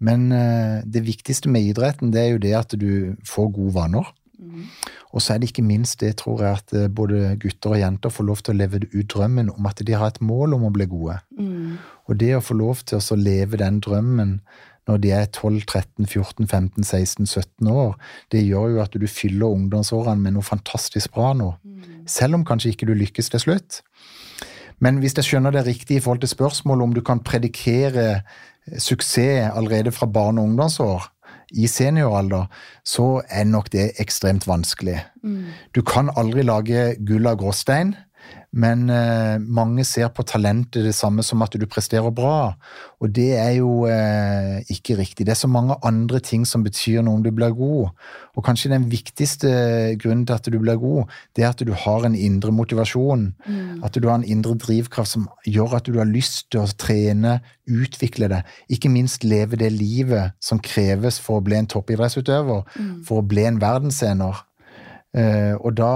Men 0.04 0.28
eh, 0.36 0.82
det 0.84 1.06
viktigste 1.08 1.52
med 1.52 1.70
idretten 1.70 2.12
det 2.14 2.22
er 2.24 2.34
jo 2.34 2.44
det 2.44 2.54
at 2.58 2.76
du 2.80 3.16
får 3.28 3.54
gode 3.56 3.76
vaner. 3.78 4.12
Mm. 4.44 4.66
Og 5.14 5.22
så 5.22 5.34
er 5.34 5.40
det 5.40 5.52
ikke 5.52 5.66
minst 5.66 6.02
det, 6.02 6.16
tror 6.20 6.42
jeg, 6.44 6.60
at 6.60 6.76
eh, 6.76 6.90
både 6.92 7.38
gutter 7.42 7.76
og 7.76 7.80
jenter 7.80 8.12
får 8.12 8.28
lov 8.28 8.44
til 8.44 8.56
å 8.56 8.60
leve 8.60 8.84
ut 8.84 9.08
drømmen 9.14 9.54
om 9.54 9.70
at 9.70 9.84
de 9.86 9.96
har 9.96 10.12
et 10.12 10.22
mål 10.26 10.58
om 10.58 10.68
å 10.68 10.74
bli 10.76 10.90
gode. 10.92 11.20
Mm. 11.38 11.80
Og 12.10 12.20
det 12.20 12.34
å 12.36 12.44
få 12.44 12.58
lov 12.60 12.84
til 12.90 13.00
å 13.00 13.20
leve 13.20 13.62
den 13.62 13.80
drømmen 13.84 14.40
når 14.90 15.00
de 15.00 15.14
er 15.16 15.30
12, 15.32 15.62
13, 15.64 16.08
14, 16.12 16.48
15, 16.50 16.84
16, 16.84 17.28
17 17.30 17.70
år, 17.72 17.94
det 18.36 18.42
gjør 18.44 18.74
jo 18.74 18.82
at 18.84 18.98
du 19.00 19.06
fyller 19.08 19.54
ungdomsårene 19.56 20.20
med 20.26 20.36
noe 20.36 20.44
fantastisk 20.44 21.14
bra 21.16 21.32
nå. 21.40 21.54
Mm. 21.64 22.04
Selv 22.10 22.36
om 22.36 22.44
kanskje 22.44 22.74
ikke 22.74 22.90
du 22.90 22.98
lykkes 23.00 23.32
til 23.32 23.46
slutt. 23.46 23.80
Men 24.84 25.00
hvis 25.00 25.16
jeg 25.16 25.28
skjønner 25.30 25.56
det 25.56 25.66
riktig 25.68 25.98
i 25.98 26.04
forhold 26.04 26.24
til 26.24 26.34
spørsmålet 26.34 26.84
om 26.84 26.96
du 26.96 27.02
kan 27.06 27.24
predikere 27.24 28.22
suksess 28.78 29.52
allerede 29.54 29.92
fra 29.96 30.08
barne- 30.08 30.42
og 30.42 30.52
ungdomsår, 30.52 31.10
i 31.54 31.68
senioralder, 31.70 32.48
så 32.86 33.22
er 33.30 33.46
nok 33.46 33.70
det 33.74 33.92
ekstremt 34.02 34.48
vanskelig. 34.50 34.98
Mm. 35.24 35.46
Du 35.76 35.82
kan 35.86 36.10
aldri 36.18 36.42
lage 36.46 36.96
gull 37.06 37.30
av 37.30 37.38
gråstein, 37.42 37.94
men 38.54 38.86
eh, 38.94 39.40
mange 39.42 39.82
ser 39.88 40.12
på 40.14 40.22
talentet 40.30 40.86
det 40.86 40.94
samme 40.94 41.24
som 41.26 41.42
at 41.42 41.56
du 41.58 41.66
presterer 41.66 42.14
bra, 42.14 42.54
og 43.02 43.10
det 43.10 43.32
er 43.40 43.56
jo 43.58 43.88
eh, 43.90 44.60
ikke 44.70 45.00
riktig. 45.00 45.26
Det 45.26 45.34
er 45.34 45.40
så 45.40 45.50
mange 45.50 45.80
andre 45.82 46.22
ting 46.22 46.46
som 46.46 46.62
betyr 46.66 47.02
noe 47.02 47.18
om 47.18 47.24
du 47.26 47.32
blir 47.34 47.56
god, 47.58 47.90
og 48.38 48.46
kanskje 48.46 48.70
den 48.76 48.86
viktigste 48.92 49.50
grunnen 50.02 50.28
til 50.30 50.38
at 50.38 50.50
du 50.54 50.60
blir 50.62 50.78
god, 50.78 51.10
det 51.34 51.48
er 51.48 51.50
at 51.50 51.64
du 51.66 51.74
har 51.74 52.06
en 52.06 52.18
indre 52.18 52.54
motivasjon. 52.54 53.32
Mm. 53.48 53.82
At 53.86 53.98
du 53.98 54.06
har 54.08 54.20
en 54.20 54.28
indre 54.36 54.54
drivkraft 54.62 55.16
som 55.16 55.26
gjør 55.50 55.80
at 55.80 55.90
du 55.90 55.98
har 55.98 56.10
lyst 56.10 56.52
til 56.54 56.62
å 56.62 56.70
trene, 56.78 57.40
utvikle 57.66 58.30
det, 58.30 58.44
ikke 58.70 58.92
minst 58.94 59.26
leve 59.26 59.58
det 59.58 59.72
livet 59.74 60.38
som 60.44 60.62
kreves 60.62 61.18
for 61.24 61.40
å 61.40 61.46
bli 61.46 61.58
en 61.58 61.70
toppidrettsutøver, 61.74 62.68
mm. 62.70 62.94
for 63.08 63.24
å 63.24 63.26
bli 63.26 63.48
en 63.50 63.58
verdensener. 63.64 64.46
Uh, 65.14 65.54
og 65.62 65.76
da 65.78 65.92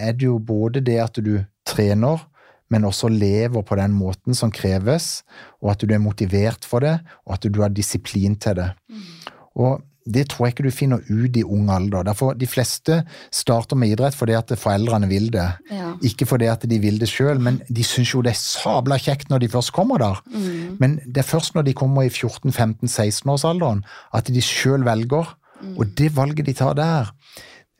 er 0.00 0.14
det 0.16 0.24
jo 0.30 0.38
både 0.40 0.80
det 0.80 0.96
at 1.02 1.18
du 1.20 1.34
trener, 1.68 2.26
men 2.72 2.88
også 2.88 3.10
lever 3.12 3.62
på 3.62 3.76
den 3.76 3.92
måten 3.92 4.36
som 4.36 4.52
kreves, 4.54 5.22
og 5.60 5.74
at 5.74 5.84
du 5.84 5.92
er 5.92 6.02
motivert 6.02 6.64
for 6.64 6.84
det, 6.84 6.98
og 7.26 7.36
at 7.36 7.48
du 7.52 7.60
har 7.60 7.72
disiplin 7.74 8.36
til 8.40 8.56
det. 8.62 8.70
Mm. 8.88 9.32
Og 9.60 9.82
det 10.02 10.24
tror 10.30 10.46
jeg 10.46 10.54
ikke 10.54 10.64
du 10.66 10.74
finner 10.74 11.02
ut 11.06 11.36
i 11.38 11.44
ung 11.44 11.68
alder. 11.70 12.02
Derfor 12.06 12.34
De 12.34 12.46
fleste 12.46 13.02
starter 13.30 13.78
med 13.78 13.92
idrett 13.92 14.16
fordi 14.18 14.34
at 14.34 14.50
foreldrene 14.58 15.08
vil 15.10 15.28
det. 15.32 15.46
Ja. 15.70 15.92
Ikke 16.02 16.26
fordi 16.26 16.48
at 16.50 16.66
de 16.68 16.78
vil 16.82 16.98
det 16.98 17.08
sjøl, 17.10 17.38
men 17.40 17.60
de 17.68 17.84
syns 17.86 18.14
jo 18.14 18.22
det 18.22 18.32
er 18.34 18.40
sabla 18.40 18.98
kjekt 18.98 19.30
når 19.30 19.44
de 19.44 19.52
først 19.52 19.72
kommer 19.72 20.02
der. 20.02 20.18
Mm. 20.26 20.76
Men 20.80 20.98
det 21.06 21.22
er 21.22 21.28
først 21.28 21.54
når 21.54 21.68
de 21.68 21.76
kommer 21.78 22.02
i 22.02 22.10
14-15-16-årsalderen 22.10 23.84
at 24.12 24.26
de 24.26 24.42
sjøl 24.42 24.84
velger. 24.84 25.36
Mm. 25.62 25.76
Og 25.78 25.86
det 25.98 26.16
valget 26.16 26.46
de 26.46 26.52
tar 26.58 26.74
der, 26.74 27.12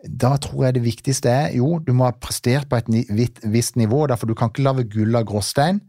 da 0.03 0.35
tror 0.43 0.67
jeg 0.67 0.77
det 0.77 0.85
viktigste 0.85 1.31
er 1.31 1.57
jo, 1.57 1.77
du 1.79 1.93
må 1.95 2.09
ha 2.09 2.15
prestert 2.19 2.69
på 2.71 2.81
et 2.81 2.89
visst 3.47 3.77
nivå. 3.79 4.07
derfor 4.11 4.27
Du 4.27 4.35
kan 4.35 4.51
ikke 4.51 4.65
lage 4.67 4.89
gull 4.91 5.15
av 5.17 5.25
gråstein. 5.25 5.81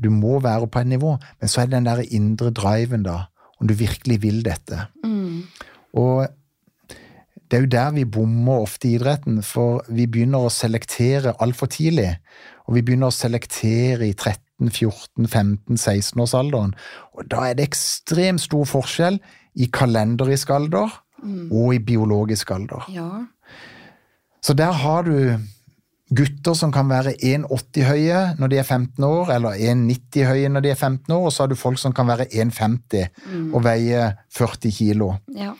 Du 0.00 0.10
må 0.10 0.40
være 0.40 0.68
på 0.68 0.80
et 0.80 0.86
nivå. 0.86 1.18
Men 1.40 1.48
så 1.48 1.60
er 1.60 1.66
det 1.66 1.76
den 1.76 1.88
der 1.90 2.04
indre 2.10 2.50
driven, 2.50 3.02
da. 3.02 3.26
Om 3.60 3.68
du 3.68 3.74
virkelig 3.74 4.22
vil 4.22 4.42
dette. 4.42 4.86
Mm. 5.04 5.42
Og 5.92 6.26
det 7.50 7.58
er 7.58 7.60
jo 7.60 7.68
der 7.68 7.90
vi 7.92 8.04
bommer 8.04 8.64
ofte 8.64 8.88
i 8.88 8.94
idretten, 8.96 9.42
for 9.44 9.84
vi 9.88 10.06
begynner 10.08 10.46
å 10.46 10.52
selektere 10.52 11.34
altfor 11.38 11.68
tidlig. 11.68 12.16
Og 12.64 12.78
vi 12.78 12.82
begynner 12.82 13.12
å 13.12 13.14
selektere 13.14 14.08
i 14.08 14.14
13, 14.14 14.70
14, 14.72 15.28
15, 15.28 15.76
16-årsalderen. 15.76 16.72
Og 17.12 17.28
da 17.28 17.50
er 17.50 17.58
det 17.58 17.68
ekstremt 17.68 18.40
stor 18.40 18.64
forskjell 18.70 19.20
i 19.60 19.68
kalenderisk 19.68 20.50
alder 20.56 20.96
mm. 21.22 21.52
og 21.52 21.74
i 21.76 21.82
biologisk 21.84 22.54
alder. 22.56 22.88
Ja. 22.88 23.10
Så 24.42 24.54
der 24.58 24.72
har 24.74 25.06
du 25.06 25.38
gutter 26.16 26.56
som 26.56 26.72
kan 26.72 26.90
være 26.90 27.14
1,80 27.24 27.86
høye 27.88 28.18
når 28.40 28.52
de 28.52 28.58
er 28.60 28.66
15 28.66 29.04
år, 29.06 29.30
eller 29.36 29.56
1,90 29.56 30.26
høye 30.28 30.50
når 30.52 30.64
de 30.64 30.72
er 30.72 30.78
15 30.78 31.14
år, 31.14 31.24
og 31.28 31.32
så 31.32 31.44
har 31.44 31.52
du 31.52 31.56
folk 31.58 31.80
som 31.80 31.94
kan 31.96 32.08
være 32.10 32.28
1,50 32.28 33.06
mm. 33.24 33.48
og 33.54 33.64
veie 33.64 34.10
40 34.36 34.74
kilo. 34.76 35.12
Ja. 35.36 35.54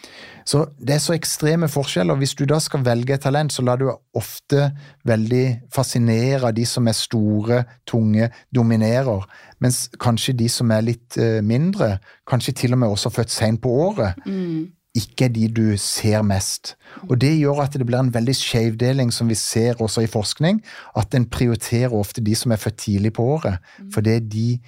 Så 0.44 0.64
det 0.74 0.96
er 0.96 1.02
så 1.02 1.14
ekstreme 1.14 1.68
forskjeller. 1.70 2.18
Hvis 2.18 2.34
du 2.34 2.44
da 2.50 2.58
skal 2.60 2.82
velge 2.84 3.14
et 3.14 3.22
talent, 3.22 3.52
så 3.54 3.62
lar 3.62 3.78
du 3.78 3.86
ofte 4.18 4.72
veldig 5.06 5.44
fascinere 5.72 6.50
av 6.50 6.56
de 6.56 6.66
som 6.66 6.90
er 6.90 6.98
store, 6.98 7.62
tunge, 7.86 8.28
dominerer. 8.54 9.22
Mens 9.62 9.84
kanskje 10.02 10.34
de 10.42 10.50
som 10.50 10.74
er 10.74 10.82
litt 10.82 11.18
uh, 11.22 11.38
mindre, 11.46 11.94
kanskje 12.28 12.56
til 12.64 12.74
og 12.74 12.82
med 12.82 12.96
også 12.96 13.14
født 13.14 13.30
seint 13.30 13.62
på 13.62 13.70
året, 13.86 14.18
mm 14.26 14.81
ikke 14.96 15.24
er 15.24 15.32
de 15.32 15.48
du 15.48 15.76
ser 15.80 16.22
mest. 16.26 16.74
Og 17.08 17.18
Det 17.20 17.32
gjør 17.38 17.62
at 17.64 17.72
det 17.72 17.86
blir 17.88 17.98
en 17.98 18.12
veldig 18.12 18.34
skjevdeling, 18.36 19.12
som 19.12 19.28
vi 19.28 19.34
ser 19.34 19.80
også 19.80 20.04
i 20.04 20.10
forskning, 20.10 20.60
at 20.96 21.14
en 21.14 21.24
prioriterer 21.26 21.94
ofte 21.96 22.20
de 22.20 22.34
som 22.36 22.52
er 22.52 22.60
født 22.60 22.76
tidlig 22.76 23.14
på 23.16 23.24
året. 23.38 23.58
For 23.92 24.04
det 24.04 24.28
de 24.32 24.60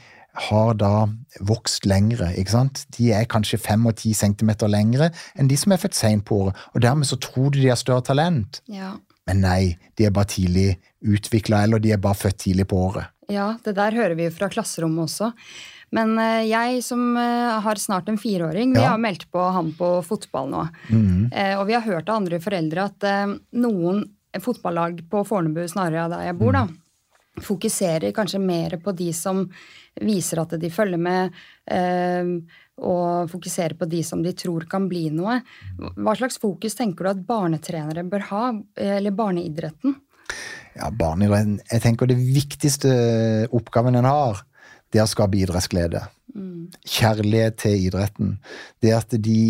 har 0.48 0.74
da 0.74 1.06
vokst 1.40 1.86
lengre. 1.86 2.32
ikke 2.34 2.50
sant? 2.50 2.86
De 2.96 3.12
er 3.12 3.28
kanskje 3.30 3.60
fem 3.60 3.84
og 3.86 3.96
ti 4.00 4.14
centimeter 4.14 4.66
lengre 4.66 5.12
enn 5.38 5.46
de 5.50 5.56
som 5.56 5.72
er 5.72 5.78
født 5.78 5.94
seint 5.94 6.24
på 6.26 6.40
året. 6.42 6.56
Og 6.74 6.82
dermed 6.82 7.06
så 7.06 7.16
tror 7.16 7.52
du 7.52 7.60
de 7.60 7.68
har 7.68 7.78
større 7.78 8.02
talent. 8.02 8.62
Ja. 8.66 8.96
Men 9.28 9.44
nei, 9.44 9.76
de 9.96 10.08
er 10.08 10.10
bare 10.10 10.32
tidlig 10.32 10.78
utvikla, 11.04 11.62
eller 11.64 11.78
de 11.78 11.92
er 11.94 12.02
bare 12.02 12.18
født 12.18 12.38
tidlig 12.48 12.66
på 12.68 12.80
året. 12.88 13.06
ja, 13.30 13.54
det 13.64 13.76
der 13.76 13.94
hører 13.94 14.14
vi 14.14 14.24
jo 14.26 14.30
fra 14.34 14.48
klasserommet 14.48 15.06
også. 15.06 15.30
Men 15.94 16.16
eh, 16.18 16.42
jeg 16.48 16.82
som 16.84 17.16
eh, 17.16 17.54
har 17.62 17.80
snart 17.80 18.08
en 18.10 18.18
fireåring, 18.18 18.74
vi 18.74 18.82
har 18.82 18.98
meldt 19.00 19.28
på 19.32 19.42
han 19.54 19.72
på 19.78 19.96
fotball 20.06 20.50
nå. 20.50 20.64
Mhm. 20.90 21.28
Eh, 21.32 21.54
og 21.58 21.66
vi 21.70 21.76
har 21.76 21.86
hørt 21.86 22.08
av 22.08 22.22
andre 22.22 22.40
foreldre 22.42 22.88
at 22.88 23.06
noen 23.54 24.02
fotballag 24.42 25.04
på 25.10 25.22
Fornebu, 25.28 25.62
snarere 25.70 26.08
der 26.10 26.26
jeg 26.26 26.38
bor, 26.40 26.56
da, 26.56 26.64
fokuserer 27.44 28.14
kanskje 28.14 28.40
mer 28.42 28.74
på 28.82 28.94
de 28.96 29.12
som 29.14 29.44
viser 30.02 30.40
at 30.42 30.56
de 30.58 30.70
følger 30.74 30.98
med, 30.98 31.36
og 32.82 33.30
fokuserer 33.30 33.76
på 33.78 33.86
de 33.90 34.00
som 34.06 34.22
de 34.22 34.32
tror 34.34 34.66
kan 34.70 34.88
bli 34.90 35.04
noe. 35.14 35.36
Hva 35.78 36.16
slags 36.18 36.40
fokus 36.42 36.74
tenker 36.78 37.06
du 37.06 37.10
at 37.12 37.22
barnetrenere 37.28 38.02
bør 38.10 38.26
ha, 38.32 38.42
eller 38.74 39.14
barneidretten? 39.14 39.94
Ja, 40.74 40.90
barneidretten 40.90 41.60
Jeg 41.70 41.84
tenker 41.86 42.10
det 42.10 42.18
viktigste 42.18 42.90
oppgaven 43.54 44.00
en 44.00 44.10
har, 44.10 44.42
det 44.94 45.02
å 45.02 45.10
skape 45.10 45.40
idrettsglede. 45.42 46.04
Kjærlighet 46.86 47.58
til 47.66 47.88
idretten. 47.88 48.38
Det 48.82 48.94
at 48.96 49.12
de 49.22 49.42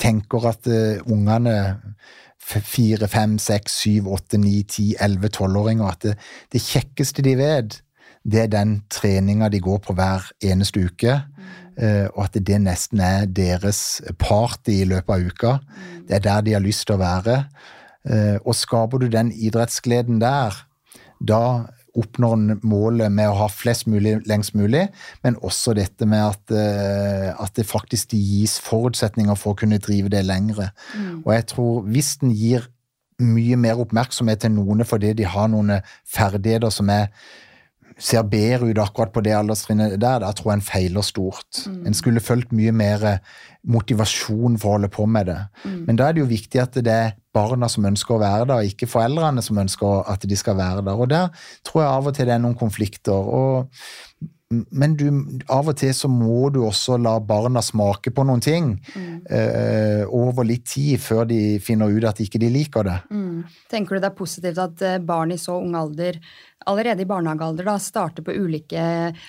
tenker 0.00 0.46
at 0.48 0.66
uh, 0.70 1.02
ungene 1.10 1.56
fire, 2.50 3.06
fem, 3.10 3.36
seks, 3.38 3.76
syv, 3.84 4.08
åtte, 4.10 4.38
ni, 4.40 4.62
ti, 4.64 4.94
elleve, 4.98 5.30
tolvåringer 5.30 5.86
At 5.92 6.06
det, 6.06 6.14
det 6.52 6.62
kjekkeste 6.64 7.22
de 7.22 7.36
vet, 7.38 7.76
det 8.24 8.40
er 8.44 8.50
den 8.52 8.72
treninga 8.92 9.48
de 9.52 9.60
går 9.62 9.78
på 9.84 9.94
hver 9.96 10.26
eneste 10.44 10.82
uke. 10.88 11.20
eh, 11.78 12.06
Og 12.14 12.24
at 12.24 12.38
det 12.40 12.58
nesten 12.60 13.00
er 13.00 13.26
deres 13.26 14.00
party 14.18 14.80
i 14.82 14.88
løpet 14.88 15.14
av 15.14 15.26
uka. 15.26 15.52
Det 16.08 16.18
er 16.18 16.26
der 16.26 16.42
de 16.42 16.56
har 16.56 16.64
lyst 16.64 16.86
til 16.88 16.98
å 16.98 17.04
være. 17.04 17.46
Eh, 18.04 18.38
Og 18.44 18.54
skaper 18.54 18.98
du 18.98 19.08
den 19.08 19.32
idrettsgleden 19.32 20.20
der, 20.20 20.56
da 21.20 21.68
oppnår 22.00 22.58
målet 22.66 23.12
med 23.12 23.30
å 23.30 23.36
ha 23.42 23.48
flest 23.52 23.86
mulig 23.90 24.16
lengst 24.28 24.56
mulig, 24.58 24.86
men 25.24 25.38
også 25.44 25.74
dette 25.78 26.08
med 26.08 26.24
at, 26.24 26.54
eh, 26.54 27.30
at 27.30 27.54
det 27.56 27.68
faktisk 27.68 28.16
gis 28.16 28.58
forutsetninger 28.64 29.38
for 29.38 29.54
å 29.54 29.60
kunne 29.62 29.80
drive 29.82 30.12
det 30.12 30.24
lengre. 30.26 30.70
Og 31.24 31.32
jeg 31.36 31.46
tror 31.54 31.84
hvis 31.88 32.16
en 32.22 32.34
gir 32.34 32.68
mye 33.20 33.56
mer 33.60 33.80
oppmerksomhet 33.82 34.40
til 34.44 34.54
noen 34.56 34.84
fordi 34.88 35.12
de 35.18 35.28
har 35.28 35.50
noen 35.52 35.78
ferdigheter 36.08 36.72
som 36.72 36.88
er 36.92 37.10
ser 38.00 38.24
bedre 38.28 38.70
ut 38.70 38.80
akkurat 38.80 39.12
på 39.12 39.22
det 39.24 39.34
alderstrinnet 39.36 39.98
der, 40.00 40.22
da 40.22 40.32
tror 40.32 40.52
jeg 40.54 40.60
en 40.60 40.66
feiler 40.66 41.04
stort. 41.04 41.64
En 41.86 41.96
skulle 41.96 42.22
følt 42.24 42.52
mye 42.56 42.72
mer 42.72 43.06
motivasjon 43.68 44.56
for 44.60 44.70
å 44.70 44.76
holde 44.78 44.88
på 44.92 45.04
med 45.06 45.28
det. 45.28 45.40
Men 45.86 45.98
da 46.00 46.08
er 46.08 46.16
det 46.16 46.22
jo 46.22 46.30
viktig 46.30 46.62
at 46.62 46.78
det 46.80 46.94
er 46.94 47.16
barna 47.36 47.68
som 47.70 47.84
ønsker 47.86 48.16
å 48.16 48.22
være 48.22 48.46
der, 48.48 48.68
ikke 48.72 48.88
foreldrene 48.90 49.44
som 49.44 49.60
ønsker 49.60 50.06
at 50.10 50.24
de 50.26 50.38
skal 50.38 50.56
være 50.58 50.84
der. 50.86 50.96
Og 50.96 51.10
der 51.12 51.28
tror 51.66 51.84
jeg 51.84 51.90
av 51.90 52.08
og 52.08 52.16
til 52.16 52.30
det 52.30 52.34
er 52.38 52.42
noen 52.42 52.58
konflikter. 52.58 53.12
og 53.12 53.68
men 54.50 54.96
du, 54.98 55.06
av 55.46 55.68
og 55.70 55.76
til 55.78 55.92
så 55.94 56.08
må 56.10 56.48
du 56.50 56.64
også 56.66 56.96
la 56.98 57.12
barna 57.22 57.60
smake 57.62 58.10
på 58.10 58.24
noen 58.26 58.40
ting 58.42 58.72
eh, 59.30 60.02
over 60.10 60.42
litt 60.48 60.64
tid 60.72 60.98
før 60.98 61.28
de 61.30 61.60
finner 61.62 61.92
ut 61.94 62.06
at 62.08 62.18
ikke 62.24 62.40
de 62.42 62.48
liker 62.50 62.88
det. 62.88 62.96
Mm. 63.14 63.44
Tenker 63.70 63.94
du 63.94 64.02
det 64.02 64.08
er 64.10 64.16
positivt 64.18 64.58
at 64.58 64.82
eh, 64.82 64.98
barn 65.06 65.30
i 65.30 65.38
så 65.38 65.54
ung 65.62 65.76
alder, 65.78 66.18
allerede 66.66 67.06
i 67.06 67.08
barnehagealder, 67.08 67.68
da, 67.70 67.76
starter 67.78 68.26
på 68.26 68.34
ulike 68.34 68.82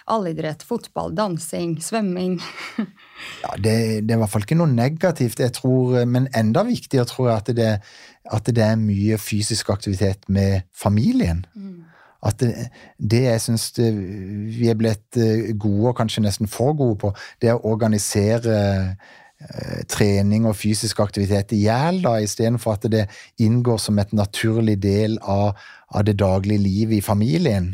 allidrett, 0.10 0.66
fotball, 0.66 1.13
dansing, 1.13 1.78
svømming? 1.86 2.40
Ja, 3.44 3.54
det, 3.54 3.75
det 4.01 4.16
er 4.16 4.18
i 4.18 4.22
hvert 4.24 4.34
fall 4.34 4.48
ikke 4.48 4.58
noe 4.58 4.74
negativt, 4.74 5.44
jeg 5.46 5.54
tror, 5.54 6.00
men 6.10 6.32
enda 6.34 6.66
viktigere 6.66 7.06
tror 7.06 7.30
jeg 7.30 7.44
at 7.44 7.54
det, 7.62 7.72
at 8.34 8.50
det 8.50 8.66
er 8.66 8.82
mye 8.82 9.22
fysisk 9.22 9.70
aktivitet 9.70 10.25
med 10.34 10.66
familien. 10.74 11.46
At 12.25 12.38
det, 12.42 12.70
det 12.98 13.24
jeg 13.25 13.42
syns 13.42 13.72
vi 13.78 14.70
er 14.70 14.78
blitt 14.78 15.18
eh, 15.18 15.51
gode, 15.58 15.92
og 15.92 15.98
kanskje 15.98 16.25
nesten 16.25 16.50
for 16.51 16.75
gode 16.78 17.00
på, 17.01 17.13
det 17.42 17.51
er 17.51 17.58
å 17.58 17.74
organisere 17.74 18.58
eh, 18.92 19.82
trening 19.90 20.46
og 20.50 20.58
fysisk 20.60 21.01
aktivitet 21.01 21.56
i 21.58 21.63
hjel, 21.66 22.04
istedenfor 22.22 22.78
at 22.78 22.90
det 22.94 23.08
inngår 23.42 23.82
som 23.82 24.00
et 24.01 24.13
naturlig 24.13 24.78
del 24.84 25.18
av, 25.22 25.58
av 25.90 26.06
det 26.06 26.20
daglige 26.22 26.62
livet 26.62 27.00
i 27.00 27.06
familien. 27.06 27.74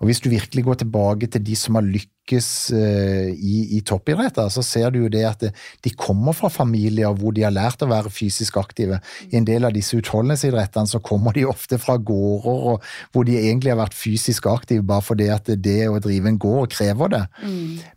Og 0.00 0.08
hvis 0.08 0.22
du 0.24 0.30
virkelig 0.32 0.64
går 0.64 0.80
tilbake 0.80 1.28
til 1.28 1.42
de 1.44 1.54
som 1.58 1.76
har 1.76 1.84
lykkes 1.84 2.46
eh, 2.72 3.34
i, 3.36 3.56
i 3.76 3.80
toppidretter, 3.84 4.48
så 4.48 4.62
ser 4.64 4.94
du 4.94 5.02
jo 5.02 5.10
det 5.12 5.26
at 5.28 5.42
det, 5.44 5.50
de 5.84 5.92
kommer 5.92 6.32
fra 6.36 6.48
familier 6.48 7.12
hvor 7.18 7.34
de 7.36 7.44
har 7.44 7.52
lært 7.52 7.84
å 7.84 7.90
være 7.90 8.12
fysisk 8.12 8.56
aktive. 8.56 9.02
I 9.28 9.36
en 9.36 9.48
del 9.48 9.68
av 9.68 9.74
disse 9.76 9.98
utholdenhetsidrettene 10.00 10.88
så 10.88 11.02
kommer 11.04 11.36
de 11.36 11.44
ofte 11.50 11.76
fra 11.82 11.98
gårder 12.00 12.64
og, 12.72 12.88
hvor 13.12 13.28
de 13.28 13.36
egentlig 13.42 13.74
har 13.74 13.82
vært 13.82 13.98
fysisk 13.98 14.48
aktive 14.48 14.86
bare 14.88 15.04
fordi 15.04 15.28
at 15.34 15.52
det 15.60 15.78
å 15.90 16.00
drive 16.00 16.32
en 16.32 16.40
gård 16.40 16.72
krever 16.72 17.12
det. 17.12 17.22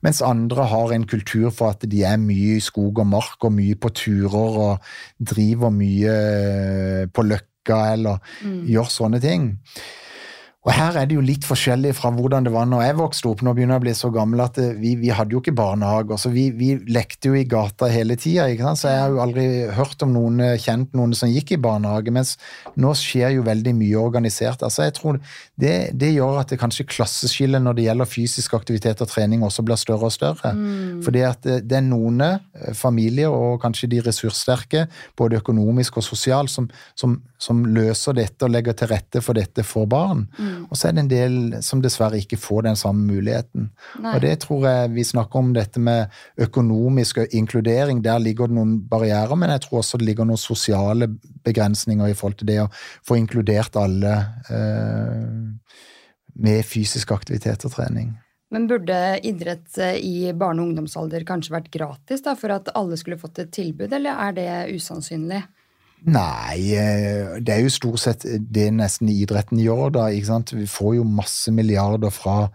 Mens 0.03 0.19
andre 0.25 0.67
har 0.75 0.91
en 0.91 1.07
kultur 1.07 1.49
for 1.55 1.71
at 1.71 1.87
de 1.87 2.03
er 2.03 2.19
mye 2.19 2.59
i 2.59 2.63
skog 2.63 2.99
og 2.99 3.11
mark 3.15 3.47
og 3.47 3.55
mye 3.55 3.79
på 3.79 3.95
turer 3.95 4.61
og 4.67 4.93
driver 5.23 5.71
mye 5.71 6.19
eh, 6.19 7.03
på 7.07 7.29
løkka 7.31 7.83
eller 7.95 8.39
gjør 8.43 8.89
sånne 8.91 9.23
ting. 9.23 9.53
Og 10.63 10.71
her 10.71 10.95
er 10.95 11.07
det 11.09 11.17
jo 11.17 11.23
litt 11.23 11.43
forskjellig 11.43 11.91
fra 11.97 12.11
hvordan 12.15 12.45
det 12.45 12.53
var 12.53 12.67
når 12.69 12.85
jeg 12.85 12.95
vokste 12.99 13.27
opp. 13.27 13.41
Nå 13.43 13.51
begynner 13.55 13.75
jeg 13.75 13.81
å 13.81 13.83
bli 13.83 13.95
så 13.99 14.09
gammel 14.15 14.43
at 14.45 14.59
eh, 14.63 14.71
vi, 14.79 14.93
vi 15.01 15.11
hadde 15.11 15.35
jo 15.35 15.41
ikke 15.43 15.55
barnehager, 15.57 16.19
så 16.19 16.31
vi, 16.31 16.45
vi 16.55 16.69
lekte 16.87 17.31
jo 17.31 17.35
i 17.35 17.43
gata 17.49 17.89
hele 17.91 18.15
tida. 18.19 18.47
Så 18.79 18.91
jeg 18.91 19.01
har 19.01 19.11
jo 19.11 19.19
aldri 19.23 19.45
hørt 19.75 20.05
om 20.05 20.13
noen 20.15 20.39
eh, 20.43 20.55
kjent 20.61 20.95
noen 20.95 21.15
som 21.19 21.31
gikk 21.31 21.55
i 21.57 21.59
barnehage. 21.63 22.13
Mens 22.15 22.37
nå 22.79 22.93
skjer 22.95 23.35
jo 23.35 23.47
veldig 23.47 23.75
mye 23.75 24.05
organisert. 24.05 24.63
Altså 24.63 24.87
jeg 24.87 24.95
tror 25.01 25.19
det, 25.59 25.73
det 25.99 26.13
gjør 26.13 26.39
at 26.45 26.53
det 26.53 26.61
kanskje 26.61 26.87
klasseskillet 26.87 27.63
når 27.63 27.77
det 27.77 27.87
gjelder 27.89 28.11
fysisk 28.13 28.55
aktivitet 28.55 29.03
og 29.03 29.11
trening 29.11 29.43
også 29.43 29.67
blir 29.67 29.79
større 29.81 30.07
og 30.07 30.15
større. 30.15 30.53
Fordi 31.03 31.25
at 31.27 31.43
det, 31.43 31.59
det 31.67 31.79
er 31.81 31.85
noen 31.89 32.23
eh, 32.23 32.71
familier, 32.77 33.35
og 33.35 33.59
kanskje 33.63 33.91
de 33.91 33.99
ressurssterke, 34.07 34.87
både 35.19 35.43
økonomisk 35.43 35.99
og 35.99 36.07
sosialt, 36.07 36.55
som, 36.55 36.71
som, 36.95 37.19
som 37.43 37.63
løser 37.75 38.15
dette 38.17 38.47
og 38.47 38.53
legger 38.53 38.77
til 38.79 38.89
rette 38.93 39.21
for 39.23 39.37
dette 39.37 39.65
for 39.67 39.89
barn. 39.89 40.25
Og 40.69 40.77
så 40.77 40.89
er 40.89 40.95
det 40.95 41.03
en 41.03 41.11
del 41.11 41.37
som 41.65 41.81
dessverre 41.83 42.21
ikke 42.21 42.39
får 42.39 42.65
den 42.69 42.79
samme 42.79 43.03
muligheten. 43.09 43.69
Nei. 44.03 44.15
Og 44.15 44.23
det 44.23 44.33
tror 44.45 44.67
jeg 44.69 44.93
vi 44.95 45.07
snakker 45.07 45.43
om 45.43 45.51
dette 45.55 45.83
med 45.83 46.13
økonomisk 46.47 47.23
inkludering. 47.29 48.01
Der 48.05 48.23
ligger 48.23 48.51
det 48.51 48.57
noen 48.57 48.77
barrierer, 48.89 49.35
men 49.39 49.53
jeg 49.55 49.65
tror 49.67 49.81
også 49.81 49.99
det 49.99 50.09
ligger 50.09 50.29
noen 50.29 50.41
sosiale 50.41 51.09
begrensninger 51.43 52.09
i 52.09 52.17
forhold 52.17 52.39
til 52.41 52.51
det 52.53 52.59
å 52.63 52.71
få 53.05 53.19
inkludert 53.19 53.75
alle 53.79 54.17
eh, 54.49 55.79
med 56.33 56.65
fysisk 56.65 57.11
aktivitet 57.15 57.65
og 57.67 57.75
trening. 57.75 58.13
Men 58.53 58.67
burde 58.69 58.97
idrett 59.25 59.77
eh, 59.81 59.97
i 59.97 60.33
barne- 60.37 60.61
og 60.61 60.69
ungdomsalder 60.69 61.25
kanskje 61.25 61.55
vært 61.55 61.71
gratis 61.73 62.21
da, 62.25 62.35
for 62.37 62.53
at 62.53 62.69
alle 62.77 62.99
skulle 63.01 63.17
fått 63.17 63.41
et 63.41 63.53
tilbud, 63.55 63.89
eller 63.89 64.19
er 64.27 64.35
det 64.37 64.49
usannsynlig? 64.75 65.41
Nei, 66.03 66.73
eh, 66.75 67.37
det 67.39 67.53
er 67.53 67.61
jo 67.63 67.71
stort 67.71 68.01
sett 68.03 68.25
det 68.27 68.65
nesten 68.75 69.07
idretten 69.11 69.61
gjør, 69.63 69.87
da. 69.95 70.07
ikke 70.11 70.31
sant? 70.33 70.51
Vi 70.55 70.67
får 70.67 70.97
jo 70.97 71.05
masse 71.07 71.51
milliarder 71.55 72.11
fra, 72.11 72.49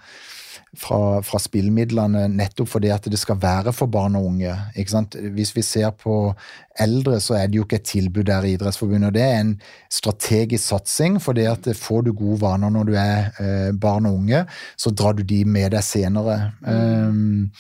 fra, 0.76 1.20
fra 1.25 1.40
spillmidlene 1.40 2.26
nettopp 2.28 2.68
fordi 2.75 2.90
at 2.92 3.06
det 3.10 3.18
skal 3.18 3.38
være 3.40 3.72
for 3.72 3.87
barn 3.90 4.16
og 4.18 4.26
unge. 4.26 4.54
ikke 4.76 4.90
sant? 4.90 5.16
Hvis 5.34 5.54
vi 5.56 5.62
ser 5.62 5.90
på 5.90 6.34
eldre, 6.78 7.20
så 7.20 7.34
er 7.34 7.46
det 7.46 7.58
jo 7.58 7.64
ikke 7.64 7.78
et 7.80 7.88
tilbud 7.88 8.25
der 8.28 8.44
i 8.44 8.52
Idrettsforbundet. 8.52 9.06
og 9.06 9.14
Det 9.14 9.22
er 9.22 9.40
en 9.40 9.54
strategisk 9.90 10.68
satsing, 10.68 11.22
for 11.22 11.32
det 11.32 11.46
at 11.48 11.68
får 11.76 12.00
du 12.06 12.12
gode 12.12 12.40
vaner 12.40 12.70
når 12.70 12.84
du 12.84 12.92
er 12.94 13.30
eh, 13.40 13.72
barn 13.80 14.06
og 14.06 14.14
unge, 14.14 14.44
så 14.76 14.90
drar 14.90 15.12
du 15.12 15.22
de 15.22 15.44
med 15.44 15.72
deg 15.72 15.82
senere. 15.84 16.52
Um, 16.62 17.50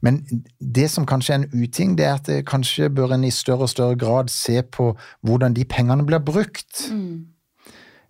men 0.00 0.20
det 0.60 0.90
som 0.90 1.06
kanskje 1.06 1.34
er 1.34 1.38
en 1.44 1.62
uting, 1.62 1.96
det 1.98 2.06
er 2.06 2.14
at 2.14 2.26
det 2.26 2.46
kanskje 2.48 2.90
bør 2.90 3.14
en 3.14 3.24
i 3.24 3.30
større 3.30 3.68
og 3.68 3.72
større 3.72 3.96
grad 3.96 4.28
se 4.32 4.62
på 4.62 4.92
hvordan 5.22 5.56
de 5.56 5.64
pengene 5.64 6.06
blir 6.06 6.18
brukt. 6.18 6.90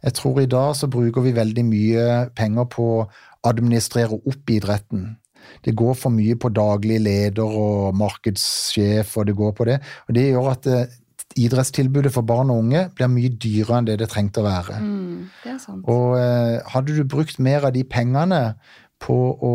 Jeg 0.04 0.16
tror 0.18 0.40
i 0.42 0.50
dag 0.50 0.74
så 0.76 0.88
bruker 0.92 1.24
vi 1.24 1.36
veldig 1.36 1.64
mye 1.66 2.08
penger 2.36 2.68
på 2.72 2.88
å 2.98 3.06
administrere 3.46 4.18
opp 4.18 4.52
idretten. 4.52 5.16
Det 5.64 5.74
går 5.78 5.94
for 5.94 6.14
mye 6.14 6.36
på 6.38 6.50
daglig 6.54 6.98
leder 7.02 7.46
og 7.46 7.96
markedssjef, 7.96 9.16
og 9.16 9.28
det 9.28 9.36
går 9.38 9.52
på 9.56 9.66
det. 9.68 9.80
Og 10.08 10.16
det 10.16 10.24
gjør 10.28 10.50
at 10.52 10.66
eh, 10.70 10.96
idrettstilbudet 11.36 12.12
for 12.14 12.26
barn 12.26 12.50
og 12.52 12.64
unge 12.64 12.86
blir 12.96 13.10
mye 13.12 13.30
dyrere 13.30 13.80
enn 13.80 13.88
det 13.88 13.98
det 14.02 14.08
trengte 14.12 14.42
å 14.42 14.46
være. 14.46 14.80
Mm, 14.82 15.28
det 15.44 15.52
er 15.54 15.60
sant. 15.62 15.86
Og 15.92 16.16
eh, 16.18 16.58
hadde 16.72 16.96
du 16.96 17.04
brukt 17.06 17.38
mer 17.42 17.68
av 17.68 17.74
de 17.76 17.84
pengene 17.86 18.40
på 19.02 19.16
å, 19.44 19.52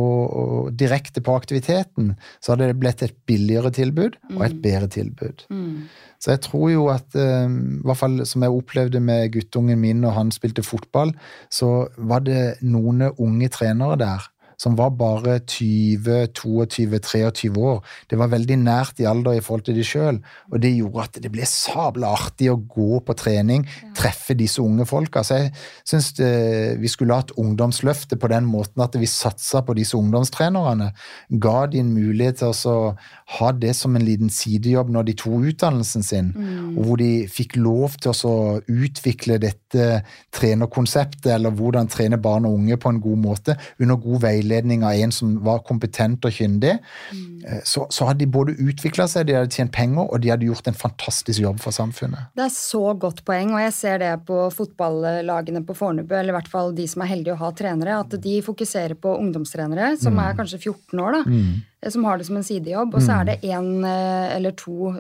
direkte 0.77 1.23
på 1.25 1.33
aktiviteten, 1.35 2.13
så 2.39 2.53
hadde 2.53 2.69
det 2.69 2.79
blitt 2.81 3.01
et 3.05 3.15
billigere 3.27 3.71
tilbud 3.73 4.17
og 4.35 4.43
et 4.45 4.57
bedre 4.63 4.89
tilbud. 4.91 5.45
Mm. 5.49 5.87
Så 6.21 6.35
jeg 6.35 6.43
tror 6.45 6.67
jo 6.69 6.83
at, 6.93 7.07
eh, 7.17 7.47
i 7.49 7.81
hvert 7.87 7.99
fall 7.99 8.21
som 8.29 8.45
jeg 8.45 8.53
opplevde 8.53 9.01
med 9.03 9.31
guttungen 9.33 9.81
min 9.81 10.03
når 10.03 10.17
han 10.19 10.35
spilte 10.35 10.65
fotball, 10.65 11.15
så 11.49 11.87
var 11.97 12.21
det 12.27 12.61
noen 12.61 13.09
unge 13.11 13.49
trenere 13.53 13.97
der 13.99 14.29
som 14.61 14.75
var 14.77 14.91
bare 14.93 15.39
20, 15.39 16.27
22, 16.37 16.99
23 17.01 17.49
år. 17.57 17.79
Det 18.09 18.19
var 18.19 18.29
veldig 18.29 18.57
nært 18.61 19.01
i 19.01 19.07
alder 19.09 19.39
i 19.39 19.41
forhold 19.41 19.65
til 19.65 19.77
de 19.79 19.85
sjøl, 19.85 20.19
og 20.51 20.61
det 20.61 20.73
gjorde 20.75 21.05
at 21.07 21.17
det 21.23 21.31
ble 21.33 21.47
sabla 21.49 22.11
artig 22.13 22.51
å 22.51 22.59
gå 22.59 22.99
på 23.07 23.15
trening, 23.17 23.65
treffe 23.97 24.35
disse 24.37 24.61
unge 24.61 24.85
folka. 24.89 25.23
Så 25.25 25.39
jeg 25.39 25.53
syns 25.87 26.11
vi 26.81 26.91
skulle 26.91 27.17
hatt 27.17 27.33
ungdomsløftet 27.41 28.21
på 28.21 28.29
den 28.31 28.45
måten 28.49 28.83
at 28.85 28.97
vi 29.01 29.09
satsa 29.09 29.63
på 29.65 29.75
disse 29.77 29.97
ungdomstrenerne. 29.97 30.91
Ga 31.41 31.57
de 31.71 31.81
en 31.81 31.93
mulighet 31.95 32.43
til 32.43 32.53
å 32.69 32.93
ha 33.39 33.51
det 33.57 33.73
som 33.79 33.97
en 33.97 34.05
liten 34.05 34.29
sidejobb 34.33 34.91
når 34.93 35.09
de 35.09 35.17
tok 35.23 35.49
utdannelsen 35.51 36.05
sin, 36.05 36.31
mm. 36.35 36.77
og 36.77 36.85
hvor 36.85 37.01
de 37.01 37.09
fikk 37.31 37.57
lov 37.57 37.97
til 38.03 38.13
å 38.27 38.35
utvikle 38.61 39.39
dette 39.41 39.89
trenerkonseptet, 40.35 41.31
eller 41.33 41.55
hvordan 41.55 41.89
trene 41.89 42.19
barn 42.21 42.45
og 42.45 42.59
unge 42.59 42.77
på 42.81 42.91
en 42.91 43.01
god 43.01 43.21
måte, 43.25 43.57
under 43.81 43.97
god 44.01 44.25
veiledning 44.27 44.50
av 44.51 44.93
en 44.93 45.13
som 45.15 45.33
var 45.45 45.63
kompetent 45.67 46.25
og 46.27 46.35
kyndig, 46.35 46.75
mm. 47.11 47.63
så, 47.67 47.85
så, 47.89 48.09
hadde 48.09 48.23
de 48.23 48.29
både 48.31 48.55
utvikla 48.59 49.07
seg, 49.09 49.29
de 49.29 49.37
hadde 49.37 49.55
tjent 49.55 49.73
penger, 49.75 50.05
og 50.05 50.21
de 50.21 50.31
hadde 50.33 50.49
gjort 50.49 50.69
en 50.69 50.77
fantastisk 50.77 51.43
jobb 51.43 51.61
for 51.63 51.75
samfunnet. 51.75 52.31
Det 52.37 52.45
er 52.45 52.53
så 52.53 52.83
godt 52.99 53.23
poeng, 53.27 53.55
og 53.55 53.63
jeg 53.63 53.75
ser 53.77 54.03
det 54.03 54.13
på 54.27 54.43
fotballagene 54.55 55.63
på 55.67 55.77
Fornebu, 55.77 56.15
eller 56.17 56.35
i 56.35 56.39
hvert 56.39 56.51
fall 56.51 56.75
de 56.77 56.87
som 56.91 57.05
er 57.05 57.13
heldige 57.15 57.37
å 57.37 57.41
ha 57.41 57.51
trenere, 57.55 57.99
at 58.03 58.15
de 58.21 58.37
fokuserer 58.45 58.97
på 58.99 59.15
ungdomstrenere 59.17 59.95
som 60.01 60.17
mm. 60.17 60.23
er 60.27 60.39
kanskje 60.39 60.61
14 60.61 61.05
år. 61.05 61.19
da, 61.19 61.25
mm 61.27 61.51
som 61.89 62.05
har 62.05 62.17
det 62.17 62.27
som 62.27 62.37
en 62.37 62.43
sidejobb. 62.45 62.95
Og 62.95 63.01
så 63.01 63.11
er 63.17 63.25
det 63.31 63.41
én 63.47 63.81
mm. 63.81 63.85
eh, 63.89 64.35
eller 64.35 64.51
to 64.57 64.91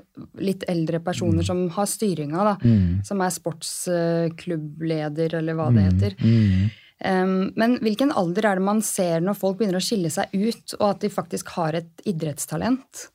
litt 0.41 0.63
eldre 0.69 0.99
personer 1.05 1.43
mm. 1.43 1.45
som 1.45 1.69
har 1.75 1.85
styringa, 1.89 2.43
da. 2.51 2.55
Mm. 2.63 3.01
Som 3.05 3.21
er 3.21 3.29
sportsklubbleder, 3.35 5.35
eller 5.41 5.53
hva 5.57 5.67
det 5.69 5.81
mm. 5.81 5.87
heter. 5.91 6.11
Um, 6.25 6.69
men 7.01 7.79
hvilken 7.81 8.11
alder 8.13 8.45
er 8.45 8.59
det 8.59 8.65
man 8.65 8.83
ser 8.85 9.23
når 9.25 9.39
folk 9.39 9.57
begynner 9.57 9.79
å 9.79 9.83
skille 9.83 10.11
seg 10.13 10.29
ut, 10.35 10.75
og 10.79 10.85
at 10.91 11.01
de 11.01 11.09
faktisk 11.09 11.55
har 11.55 11.79
et 11.79 12.03
idrettstalent? 12.05 13.07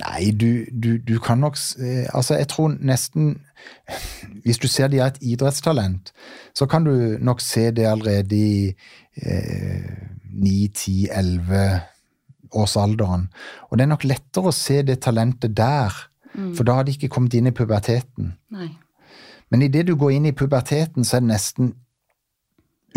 Nei, 0.00 0.32
du, 0.32 0.64
du, 0.72 0.96
du 0.98 1.18
kan 1.22 1.38
nok 1.38 1.54
Altså, 2.14 2.34
jeg 2.34 2.48
tror 2.50 2.72
nesten 2.80 3.36
Hvis 4.42 4.58
du 4.58 4.66
ser 4.66 4.88
de 4.90 4.98
har 4.98 5.12
et 5.12 5.20
idrettstalent, 5.22 6.10
så 6.56 6.66
kan 6.66 6.84
du 6.84 7.18
nok 7.20 7.44
se 7.44 7.68
det 7.70 7.86
allerede 7.86 8.36
i 8.36 8.72
eh, 9.22 9.92
9, 10.34 10.68
10, 10.74 11.08
11 11.12 11.80
årsalderen. 12.54 13.28
Og 13.70 13.78
det 13.78 13.84
er 13.84 13.92
nok 13.92 14.06
lettere 14.08 14.50
å 14.50 14.54
se 14.54 14.80
det 14.86 15.00
talentet 15.06 15.54
der, 15.56 15.94
mm. 16.34 16.52
for 16.58 16.66
da 16.66 16.78
har 16.78 16.86
de 16.86 16.94
ikke 16.94 17.10
kommet 17.14 17.34
inn 17.38 17.48
i 17.50 17.54
puberteten. 17.54 18.34
Nei. 18.54 18.68
Men 19.50 19.62
idet 19.62 19.86
du 19.88 19.94
går 19.96 20.16
inn 20.16 20.28
i 20.28 20.34
puberteten, 20.36 21.06
så 21.06 21.18
er 21.18 21.24
det 21.24 21.30
nesten 21.30 21.72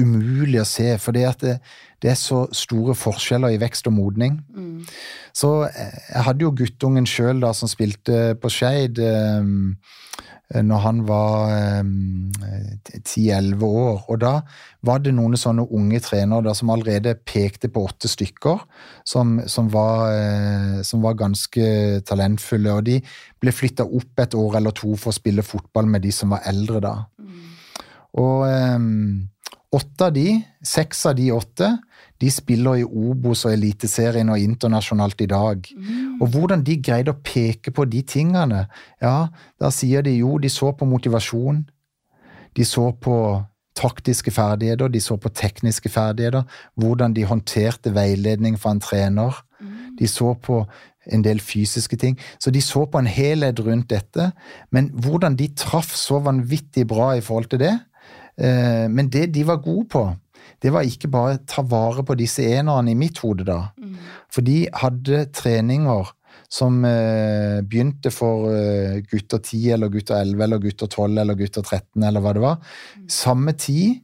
umulig 0.02 0.62
å 0.62 0.68
se, 0.68 0.90
fordi 1.02 1.24
at 1.28 1.44
det, 1.44 1.58
det, 2.04 2.12
er 2.12 2.20
så 2.20 2.46
store 2.56 2.96
forskjeller 2.98 3.56
i 3.56 3.62
vekst 3.62 3.90
og 3.90 3.96
modning. 3.98 4.40
Mm. 4.56 4.84
Så 5.36 5.52
eh, 5.68 5.98
jeg 6.14 6.26
hadde 6.30 6.46
jo 6.46 6.56
guttungen 6.58 7.10
sjøl 7.10 7.46
som 7.58 7.72
spilte 7.72 8.36
på 8.42 8.54
Skeid. 8.54 9.02
Eh, 9.02 9.56
når 10.56 10.78
han 10.80 11.00
var 11.08 11.50
eh, 11.52 11.84
år. 13.68 14.06
Og 14.08 14.20
da 14.22 14.34
var 14.82 15.02
det 15.04 15.14
noen 15.16 15.36
sånne 15.36 15.68
unge 15.76 16.00
trenere 16.00 16.46
da, 16.48 16.54
som 16.56 16.70
allerede 16.72 17.18
pekte 17.28 17.68
på 17.68 17.84
åtte 17.84 18.08
stykker, 18.08 18.64
som, 19.06 19.42
som, 19.48 19.68
var, 19.74 20.12
eh, 20.14 20.82
som 20.88 21.04
var, 21.04 21.18
ganske 21.20 22.02
talentfulle. 22.08 22.74
Og 22.74 22.86
de 22.88 23.02
ble 23.42 23.52
flytta 23.52 23.84
opp 23.84 24.24
et 24.24 24.38
år 24.38 24.60
eller 24.62 24.72
to 24.72 24.96
for 24.96 25.12
å 25.12 25.18
spille 25.20 25.44
fotball 25.44 25.90
med 25.90 26.06
de 26.08 26.12
som 26.16 26.32
var 26.32 26.48
eldre 26.48 26.80
da. 26.84 26.96
Mm. 27.20 27.44
Og 28.24 28.48
eh, 28.48 28.80
åtte 29.78 30.10
av 30.10 30.16
de, 30.16 30.42
seks 30.66 31.06
av 31.10 31.16
de 31.18 31.32
åtte, 31.36 31.72
de 32.18 32.30
spiller 32.34 32.82
i 32.82 32.86
Obos 32.86 33.44
og 33.46 33.54
Eliteserien 33.54 34.30
og 34.34 34.42
internasjonalt 34.42 35.22
i 35.22 35.30
dag. 35.30 35.68
Mm. 35.70 36.18
Og 36.22 36.32
hvordan 36.34 36.64
de 36.66 36.80
greide 36.82 37.14
å 37.14 37.22
peke 37.22 37.74
på 37.76 37.86
de 37.90 38.02
tingene, 38.10 38.66
ja, 39.04 39.18
da 39.62 39.72
sier 39.74 40.06
de 40.06 40.18
jo 40.18 40.38
de 40.42 40.50
så 40.50 40.72
på 40.78 40.88
motivasjon, 40.90 41.62
de 42.58 42.66
så 42.66 42.90
på 42.98 43.18
taktiske 43.78 44.34
ferdigheter, 44.34 44.90
de 44.90 45.02
så 45.04 45.20
på 45.22 45.30
tekniske 45.30 45.92
ferdigheter, 45.94 46.48
hvordan 46.82 47.14
de 47.14 47.28
håndterte 47.30 47.94
veiledning 47.94 48.58
fra 48.58 48.74
en 48.74 48.82
trener. 48.82 49.38
Mm. 49.62 49.98
De 50.00 50.10
så 50.10 50.34
på 50.42 50.64
en 51.14 51.24
del 51.24 51.40
fysiske 51.40 51.98
ting. 52.02 52.18
Så 52.40 52.52
de 52.52 52.62
så 52.62 52.86
på 52.90 53.00
en 53.00 53.10
helhet 53.10 53.60
rundt 53.64 53.90
dette. 53.94 54.32
Men 54.74 54.90
hvordan 54.92 55.38
de 55.40 55.52
traff 55.56 55.94
så 55.96 56.20
vanvittig 56.26 56.88
bra 56.90 57.14
i 57.16 57.24
forhold 57.24 57.52
til 57.54 57.62
det, 57.62 57.76
men 58.38 59.08
det 59.10 59.32
de 59.34 59.48
var 59.48 59.64
gode 59.64 59.88
på, 59.90 60.02
det 60.62 60.70
var 60.74 60.86
ikke 60.86 61.10
bare 61.10 61.40
ta 61.50 61.64
vare 61.66 62.04
på 62.06 62.16
disse 62.18 62.46
enerne 62.46 62.94
i 62.94 62.98
mitt 62.98 63.18
hode, 63.24 63.46
da. 63.48 63.72
Mm. 63.78 63.96
For 64.34 64.46
de 64.46 64.60
hadde 64.74 65.26
treninger 65.36 66.14
som 66.48 66.80
eh, 66.88 67.60
begynte 67.68 68.12
for 68.14 68.48
eh, 68.54 69.02
gutter 69.10 69.42
10 69.44 69.72
eller 69.76 69.92
gutter 69.92 70.22
11 70.22 70.44
eller 70.46 70.62
gutter 70.64 70.88
12 70.88 71.22
eller 71.24 71.40
gutter 71.40 71.66
13 71.66 72.04
eller 72.08 72.24
hva 72.24 72.36
det 72.36 72.44
var. 72.44 72.60
Mm. 72.96 73.08
Samme 73.12 73.54
tid, 73.60 73.98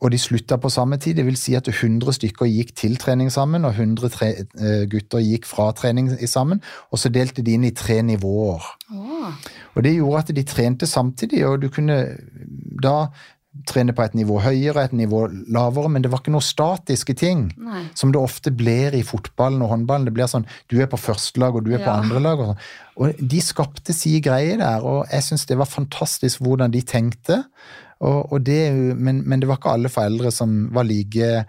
og 0.00 0.10
de 0.10 0.18
slutta 0.18 0.58
på 0.58 0.70
samme 0.72 0.98
tid. 0.98 1.20
Det 1.20 1.26
vil 1.28 1.38
si 1.38 1.54
at 1.54 1.68
100 1.70 2.16
stykker 2.18 2.48
gikk 2.50 2.72
til 2.76 2.96
trening 2.98 3.30
sammen, 3.32 3.64
og 3.64 3.78
100 3.78 4.10
tre, 4.10 4.32
eh, 4.58 4.82
gutter 4.90 5.22
gikk 5.22 5.46
fra 5.46 5.70
trening 5.78 6.10
sammen. 6.26 6.62
Og 6.90 6.98
så 6.98 7.12
delte 7.14 7.44
de 7.46 7.54
inn 7.54 7.68
i 7.68 7.74
tre 7.76 8.00
nivåer. 8.02 8.66
Oh. 8.90 9.30
Og 9.76 9.84
det 9.84 9.96
gjorde 9.98 10.24
at 10.24 10.36
de 10.36 10.44
trente 10.48 10.88
samtidig, 10.88 11.42
og 11.46 11.60
du 11.62 11.68
kunne 11.72 12.00
da 12.82 12.98
trene 13.64 13.94
på 13.96 14.04
et 14.04 14.16
nivå 14.16 14.38
høyere, 14.44 14.84
et 14.84 14.94
nivå 14.96 15.22
lavere, 15.52 15.88
men 15.92 16.04
det 16.04 16.10
var 16.12 16.20
ikke 16.20 16.34
noen 16.34 16.44
statiske 16.44 17.16
ting. 17.16 17.46
Nei. 17.56 17.86
Som 17.96 18.12
det 18.12 18.20
ofte 18.20 18.52
blir 18.52 18.94
i 18.96 19.04
fotballen 19.06 19.62
og 19.64 19.72
håndballen. 19.72 20.08
Det 20.08 20.14
blir 20.16 20.28
sånn 20.30 20.46
du 20.72 20.76
er 20.82 20.90
på 20.92 21.00
første 21.00 21.40
lag, 21.40 21.56
og 21.56 21.64
du 21.64 21.72
er 21.72 21.80
ja. 21.80 21.86
på 21.86 21.94
andre 21.94 22.22
lag. 22.22 22.42
Og, 22.42 22.52
sånn. 22.52 22.66
og 23.00 23.24
de 23.32 23.42
skapte 23.44 23.96
si 23.96 24.16
greie 24.24 24.58
der, 24.60 24.84
og 24.84 25.06
jeg 25.12 25.28
syns 25.28 25.46
det 25.48 25.58
var 25.60 25.70
fantastisk 25.70 26.44
hvordan 26.44 26.74
de 26.74 26.84
tenkte. 26.86 27.42
Og, 28.04 28.32
og 28.32 28.42
det, 28.44 28.60
men, 28.96 29.22
men, 29.24 29.40
det 29.40 29.48
var 29.48 29.60
ikke 29.60 29.72
alle 29.72 29.92
foreldre 29.92 30.32
som 30.34 30.66
var 30.76 30.84
like 30.84 31.46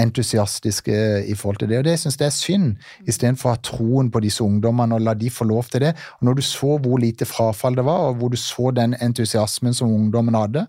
entusiastiske 0.00 0.94
i 1.28 1.34
forhold 1.36 1.60
til 1.60 1.68
det. 1.68 1.78
Og 1.78 1.84
det 1.84 1.98
syns 2.00 2.18
jeg 2.20 2.30
er 2.30 2.36
synd, 2.36 2.68
istedenfor 3.08 3.50
å 3.50 3.54
ha 3.54 3.62
troen 3.64 4.10
på 4.12 4.22
disse 4.24 4.44
ungdommene 4.44 4.96
og 4.96 5.04
la 5.04 5.14
de 5.18 5.30
få 5.32 5.44
lov 5.48 5.68
til 5.72 5.84
det. 5.84 5.94
Og 6.20 6.28
når 6.28 6.40
du 6.40 6.44
så 6.46 6.76
hvor 6.80 7.00
lite 7.02 7.28
frafall 7.28 7.76
det 7.76 7.84
var, 7.84 8.10
og 8.10 8.20
hvor 8.20 8.32
du 8.32 8.38
så 8.40 8.70
den 8.76 8.96
entusiasmen 9.00 9.76
som 9.76 9.92
ungdommen 9.92 10.38
hadde, 10.38 10.66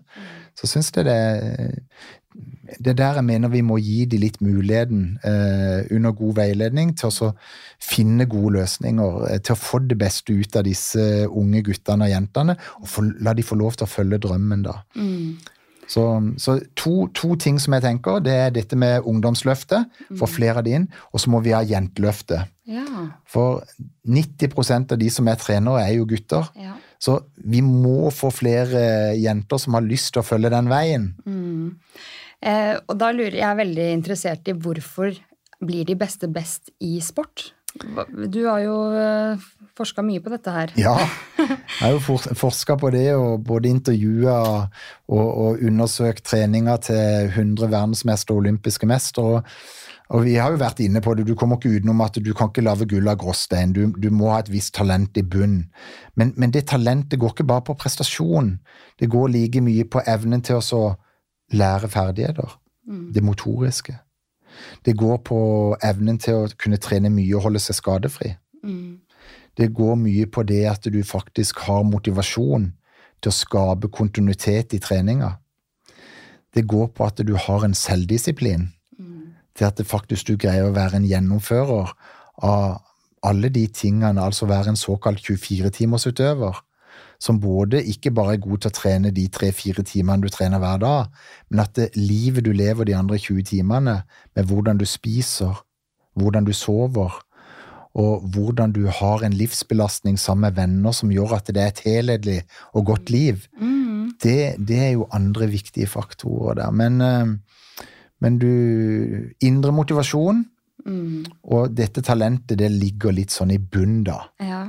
så 0.58 0.68
syns 0.68 0.92
jeg 0.96 1.08
det 1.08 1.20
det 2.80 2.92
er 2.92 2.96
der 2.96 3.18
jeg 3.18 3.24
mener 3.24 3.50
vi 3.52 3.60
må 3.60 3.76
gi 3.82 4.04
de 4.08 4.18
litt 4.20 4.38
muligheten, 4.40 5.18
eh, 5.24 5.84
under 5.92 6.12
god 6.16 6.34
veiledning, 6.38 6.94
til 6.96 7.10
å 7.10 7.32
finne 7.82 8.26
gode 8.30 8.54
løsninger. 8.56 9.26
Eh, 9.28 9.40
til 9.44 9.56
å 9.56 9.60
få 9.60 9.82
det 9.84 9.98
beste 9.98 10.32
ut 10.32 10.56
av 10.56 10.64
disse 10.64 11.26
unge 11.28 11.62
guttene 11.66 12.06
og 12.06 12.14
jentene, 12.14 12.56
og 12.80 12.88
få, 12.88 13.04
la 13.20 13.34
de 13.34 13.44
få 13.44 13.58
lov 13.60 13.76
til 13.76 13.84
å 13.86 13.92
følge 13.92 14.22
drømmen, 14.24 14.62
da. 14.62 14.78
Mm. 14.96 15.36
Så, 15.90 16.04
så 16.38 16.56
to, 16.78 17.08
to, 17.16 17.34
ting 17.40 17.58
som 17.60 17.74
jeg 17.76 17.84
tenker, 17.84 18.20
det 18.24 18.34
er 18.38 18.54
dette 18.54 18.78
med 18.78 19.06
ungdomsløftet, 19.08 19.90
få 20.12 20.28
mm. 20.28 20.30
flere 20.30 20.62
av 20.62 20.66
de 20.66 20.76
inn, 20.78 20.86
og 21.10 21.22
så 21.22 21.32
må 21.32 21.42
vi 21.44 21.54
ha 21.56 21.62
jenteløftet. 21.66 22.52
Ja. 22.70 22.86
For 23.28 23.64
90% 24.08 24.94
av 24.94 25.00
de 25.00 25.10
som 25.12 25.28
er 25.28 25.40
trenere, 25.42 25.82
er 25.82 25.96
jo 25.98 26.06
gutter. 26.08 26.48
Ja. 26.56 26.76
Så 27.02 27.18
vi 27.34 27.64
må 27.66 28.12
få 28.14 28.30
flere 28.30 29.14
jenter 29.18 29.58
som 29.58 29.74
har 29.74 29.86
lyst 29.86 30.12
til 30.14 30.22
å 30.22 30.26
følge 30.26 30.52
den 30.54 30.70
veien. 30.70 31.08
Mm. 31.26 31.74
Eh, 32.42 32.76
og 32.86 32.94
da 32.98 33.10
lurer 33.14 33.40
jeg 33.40 33.58
veldig 33.58 33.88
interessert 33.96 34.48
i 34.50 34.54
hvorfor 34.54 35.18
blir 35.62 35.86
de 35.86 35.96
beste 35.98 36.30
best 36.30 36.72
i 36.82 36.96
sport? 37.02 37.50
Du 37.72 38.44
har 38.46 38.62
jo 38.62 38.76
eh, 38.98 39.50
forska 39.82 40.04
mye 40.06 40.22
på 40.24 40.32
dette 40.32 40.54
her. 40.54 40.72
Ja, 40.80 40.96
jeg 41.42 41.58
har 41.82 41.94
jo 41.98 42.18
forska 42.38 42.78
på 42.80 42.90
det 42.94 43.08
og 43.18 43.44
både 43.46 43.70
intervjua 43.70 44.38
og, 44.48 44.66
og 45.12 45.62
undersøkt 45.62 46.24
treninga 46.30 46.78
til 46.88 47.30
100 47.32 47.68
verdensmestere 47.68 48.36
og 48.36 48.44
olympiske 48.46 48.88
mestere. 48.88 49.42
Og 50.12 50.26
vi 50.26 50.34
har 50.36 50.52
jo 50.52 50.60
vært 50.60 50.82
inne 50.84 51.00
på 51.00 51.14
det, 51.16 51.24
du 51.24 51.32
kommer 51.38 51.56
ikke 51.56 51.78
utenom 51.78 52.02
at 52.04 52.18
du 52.20 52.32
kan 52.36 52.50
ikke 52.50 52.64
lage 52.64 52.88
gull 52.90 53.08
av 53.08 53.16
gråstein. 53.20 53.72
Du, 53.72 53.86
du, 53.96 54.10
må 54.12 54.32
ha 54.34 54.42
et 54.42 54.50
visst 54.52 54.74
talent 54.76 55.16
i 55.16 55.24
bunn. 55.24 55.62
Men, 56.20 56.34
men, 56.36 56.52
det 56.52 56.66
talentet 56.68 57.20
går 57.20 57.32
ikke 57.32 57.48
bare 57.48 57.64
på 57.70 57.78
prestasjon. 57.80 58.58
Det 59.00 59.08
går 59.12 59.32
like 59.32 59.62
mye 59.64 59.86
på 59.88 60.02
evnen 60.04 60.44
til 60.44 60.60
å 60.60 60.82
lære 61.56 61.88
ferdigheter. 61.92 62.58
Mm. 62.88 63.06
Det 63.14 63.24
motoriske. 63.24 63.96
Det 64.84 64.96
går 65.00 65.22
på 65.24 65.40
evnen 65.80 66.20
til 66.20 66.42
å 66.42 66.50
kunne 66.60 66.80
trene 66.82 67.08
mye 67.12 67.38
og 67.38 67.46
holde 67.48 67.62
seg 67.64 67.78
skadefri. 67.78 68.34
Mm. 68.62 69.00
Det 69.56 69.72
går 69.74 69.96
mye 70.00 70.26
på 70.32 70.44
det 70.48 70.64
at 70.70 70.86
du 70.88 71.02
faktisk 71.04 71.64
har 71.66 71.84
motivasjon 71.84 72.70
til 73.22 73.30
å 73.30 73.36
skape 73.36 73.90
kontinuitet 73.92 74.74
i 74.74 74.80
treninga. 74.82 75.36
Det 76.52 76.66
går 76.68 76.88
på 76.96 77.04
at 77.06 77.20
du 77.24 77.34
har 77.36 77.64
en 77.64 77.76
selvdisiplin 77.76 78.70
til 79.56 79.68
at 79.68 79.80
faktisk 79.86 80.30
du 80.30 80.36
greier 80.40 80.68
å 80.68 80.74
være 80.76 80.98
en 80.98 81.08
gjennomfører 81.08 81.92
av 82.48 82.80
alle 83.22 83.48
de 83.54 83.66
tingene, 83.68 84.22
altså 84.22 84.48
være 84.50 84.72
en 84.72 84.80
såkalt 84.80 85.22
24-timersutøver, 85.22 86.56
som 87.22 87.38
både 87.40 87.84
ikke 87.86 88.10
bare 88.10 88.34
er 88.34 88.42
god 88.42 88.64
til 88.64 88.72
å 88.72 88.74
trene 88.74 89.12
de 89.14 89.28
tre-fire 89.30 89.84
timene 89.86 90.24
du 90.24 90.32
trener 90.32 90.58
hver 90.58 90.80
dag, 90.82 91.12
men 91.50 91.62
at 91.62 91.76
det 91.78 91.92
livet 91.94 92.44
du 92.44 92.50
lever 92.56 92.88
de 92.88 92.96
andre 92.98 93.20
20 93.20 93.46
timene, 93.52 94.00
med 94.34 94.48
hvordan 94.50 94.80
du 94.80 94.86
spiser, 94.88 95.60
hvordan 96.18 96.48
du 96.48 96.52
sover, 96.56 97.20
og 97.94 98.22
hvordan 98.32 98.72
du 98.72 98.86
har 98.88 99.22
en 99.24 99.32
livsbelastning 99.36 100.18
sammen 100.18 100.46
med 100.48 100.56
venner 100.56 100.92
som 100.96 101.10
gjør 101.12 101.34
at 101.36 101.46
det 101.52 101.60
er 101.62 101.72
et 101.74 101.82
helhetlig 101.84 102.38
og 102.74 102.86
godt 102.86 103.10
liv, 103.10 103.46
Mm. 103.60 104.14
det, 104.22 104.56
det 104.58 104.78
er 104.78 104.90
jo 104.92 105.08
andre 105.12 105.46
viktige 105.46 105.86
faktorer 105.86 106.54
der. 106.54 106.70
Men, 106.70 107.00
eh, 107.00 107.86
men 108.20 108.38
du 108.38 108.48
Indre 109.40 109.72
motivasjon 109.72 110.46
Mm. 110.84 111.24
og 111.44 111.76
dette 111.76 112.02
talentet, 112.02 112.58
det 112.58 112.70
ligger 112.72 113.12
litt 113.12 113.30
sånn 113.30 113.52
i 113.52 113.58
bunnen, 113.58 114.02
da. 114.04 114.16
Ja, 114.40 114.64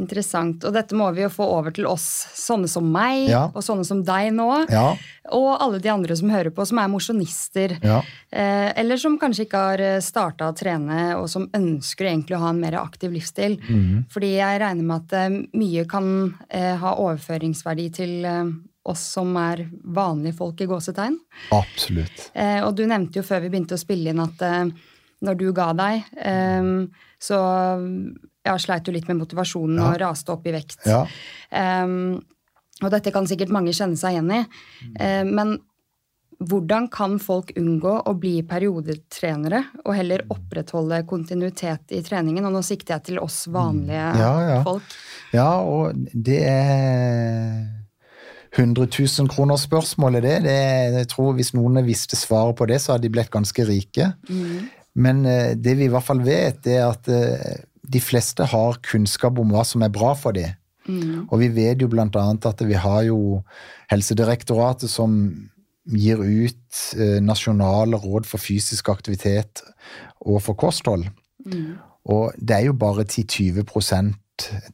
interessant. 0.00 0.64
Og 0.64 0.72
dette 0.74 0.96
må 0.96 1.06
vi 1.14 1.22
jo 1.22 1.28
få 1.32 1.46
over 1.58 1.70
til 1.76 1.86
oss, 1.90 2.06
sånne 2.34 2.68
som 2.68 2.88
meg, 2.92 3.28
Ja. 3.30 3.44
og 3.54 3.62
sånne 3.62 3.84
som 3.86 4.02
deg 4.04 4.32
nå. 4.32 4.48
Ja, 4.72 4.96
Og 5.30 5.60
alle 5.62 5.78
de 5.78 5.88
andre 5.92 6.16
som 6.16 6.30
hører 6.32 6.50
på, 6.50 6.64
som 6.66 6.78
er 6.82 6.88
mosjonister. 6.88 7.76
ja. 7.84 8.00
Eh, 8.32 8.72
eller 8.80 8.96
som 8.96 9.18
kanskje 9.18 9.44
ikke 9.46 9.60
har 9.68 10.00
starta 10.00 10.48
å 10.50 10.56
trene, 10.56 11.14
og 11.20 11.28
som 11.28 11.46
ønsker 11.54 12.06
egentlig 12.08 12.36
å 12.36 12.40
ha 12.40 12.48
en 12.50 12.60
mer 12.60 12.72
aktiv 12.80 13.12
livsstil. 13.12 13.58
Mhm. 13.60 14.06
Fordi 14.10 14.32
jeg 14.36 14.60
regner 14.60 14.82
med 14.82 14.96
at 15.04 15.12
eh, 15.12 15.28
mye 15.54 15.86
kan 15.88 16.34
eh, 16.50 16.74
ha 16.76 16.94
overføringsverdi 16.96 17.92
til 17.92 18.24
eh, 18.24 18.44
oss 18.86 19.00
som 19.14 19.36
er 19.36 19.68
vanlige 19.84 20.34
folk 20.38 20.60
i 20.62 20.66
gåsetegn. 20.66 21.18
Absolutt. 21.52 22.30
Eh, 22.34 22.60
og 22.64 22.74
du 22.74 22.86
nevnte 22.86 23.20
jo 23.20 23.22
før 23.22 23.42
vi 23.42 23.50
begynte 23.50 23.76
å 23.76 23.82
spille 23.84 24.10
inn 24.10 24.20
at 24.24 24.40
eh, 24.42 24.64
når 25.22 25.36
du 25.36 25.52
ga 25.52 25.72
deg, 25.76 26.02
eh, 26.16 26.86
så 27.20 27.38
ja, 28.46 28.58
sleit 28.58 28.88
jo 28.88 28.94
litt 28.94 29.08
med 29.10 29.20
motivasjonen 29.20 29.80
og 29.84 29.98
raste 30.00 30.32
opp 30.32 30.46
i 30.48 30.54
vekt. 30.54 30.86
Eh, 30.86 31.96
og 32.80 32.94
dette 32.94 33.12
kan 33.12 33.28
sikkert 33.28 33.52
mange 33.52 33.74
kjenne 33.76 33.98
seg 34.00 34.16
igjen 34.16 34.30
i. 34.32 34.44
Uh, 34.96 35.24
men 35.28 35.58
hvordan 36.40 36.86
kan 36.88 37.18
folk 37.20 37.50
unngå 37.60 37.98
å 38.08 38.14
bli 38.16 38.38
periodetrenere 38.48 39.60
og 39.82 39.92
heller 39.92 40.24
opprettholde 40.32 41.02
kontinuitet 41.08 41.92
i 41.92 42.00
treningen? 42.04 42.46
Og 42.48 42.54
nå 42.54 42.62
sikter 42.64 42.96
jeg 42.96 43.10
til 43.10 43.20
oss 43.20 43.42
vanlige 43.52 44.06
Ja, 44.16 44.32
ja. 44.48 44.62
folk. 44.64 44.96
Ja, 45.36 45.50
og 45.60 46.00
det 46.14 46.40
er 46.48 47.68
100 48.56 48.88
000 48.88 49.28
kroner 49.30 49.60
spørsmålet, 49.60 50.24
det. 50.24 50.38
det 50.48 50.56
er, 50.56 50.98
jeg 51.02 51.10
tror 51.12 51.36
Hvis 51.36 51.52
noen 51.54 51.84
visste 51.86 52.16
svaret 52.16 52.56
på 52.56 52.66
det, 52.66 52.80
så 52.80 52.94
hadde 52.94 53.06
de 53.06 53.12
blitt 53.14 53.30
ganske 53.30 53.66
rike. 53.68 54.08
Men 54.96 55.26
eh, 55.28 55.52
det 55.54 55.76
vi 55.78 55.86
i 55.86 55.92
hvert 55.92 56.08
fall 56.08 56.24
vet, 56.24 56.66
er 56.66 56.88
at 56.88 57.06
eh, 57.12 57.60
de 57.90 58.00
fleste 58.02 58.46
har 58.52 58.80
kunnskap 58.86 59.38
om 59.38 59.52
hva 59.54 59.64
som 59.66 59.82
er 59.82 59.92
bra 59.94 60.14
for 60.18 60.36
dem. 60.36 60.56
Og 61.30 61.38
vi 61.42 61.50
vet 61.54 61.82
jo 61.82 61.90
blant 61.92 62.16
annet 62.18 62.46
at 62.48 62.62
vi 62.66 62.78
har 62.78 63.02
jo 63.06 63.42
Helsedirektoratet 63.90 64.90
som 64.90 65.12
gir 65.90 66.20
ut 66.22 66.80
eh, 66.96 67.18
nasjonale 67.22 67.98
råd 68.00 68.26
for 68.28 68.42
fysisk 68.42 68.90
aktivitet 68.92 69.62
og 70.20 70.40
for 70.44 70.58
kosthold. 70.58 71.06
Og 72.10 72.34
det 72.38 72.56
er 72.56 72.66
jo 72.68 72.76
bare 72.78 73.04
10-20% 73.04 74.16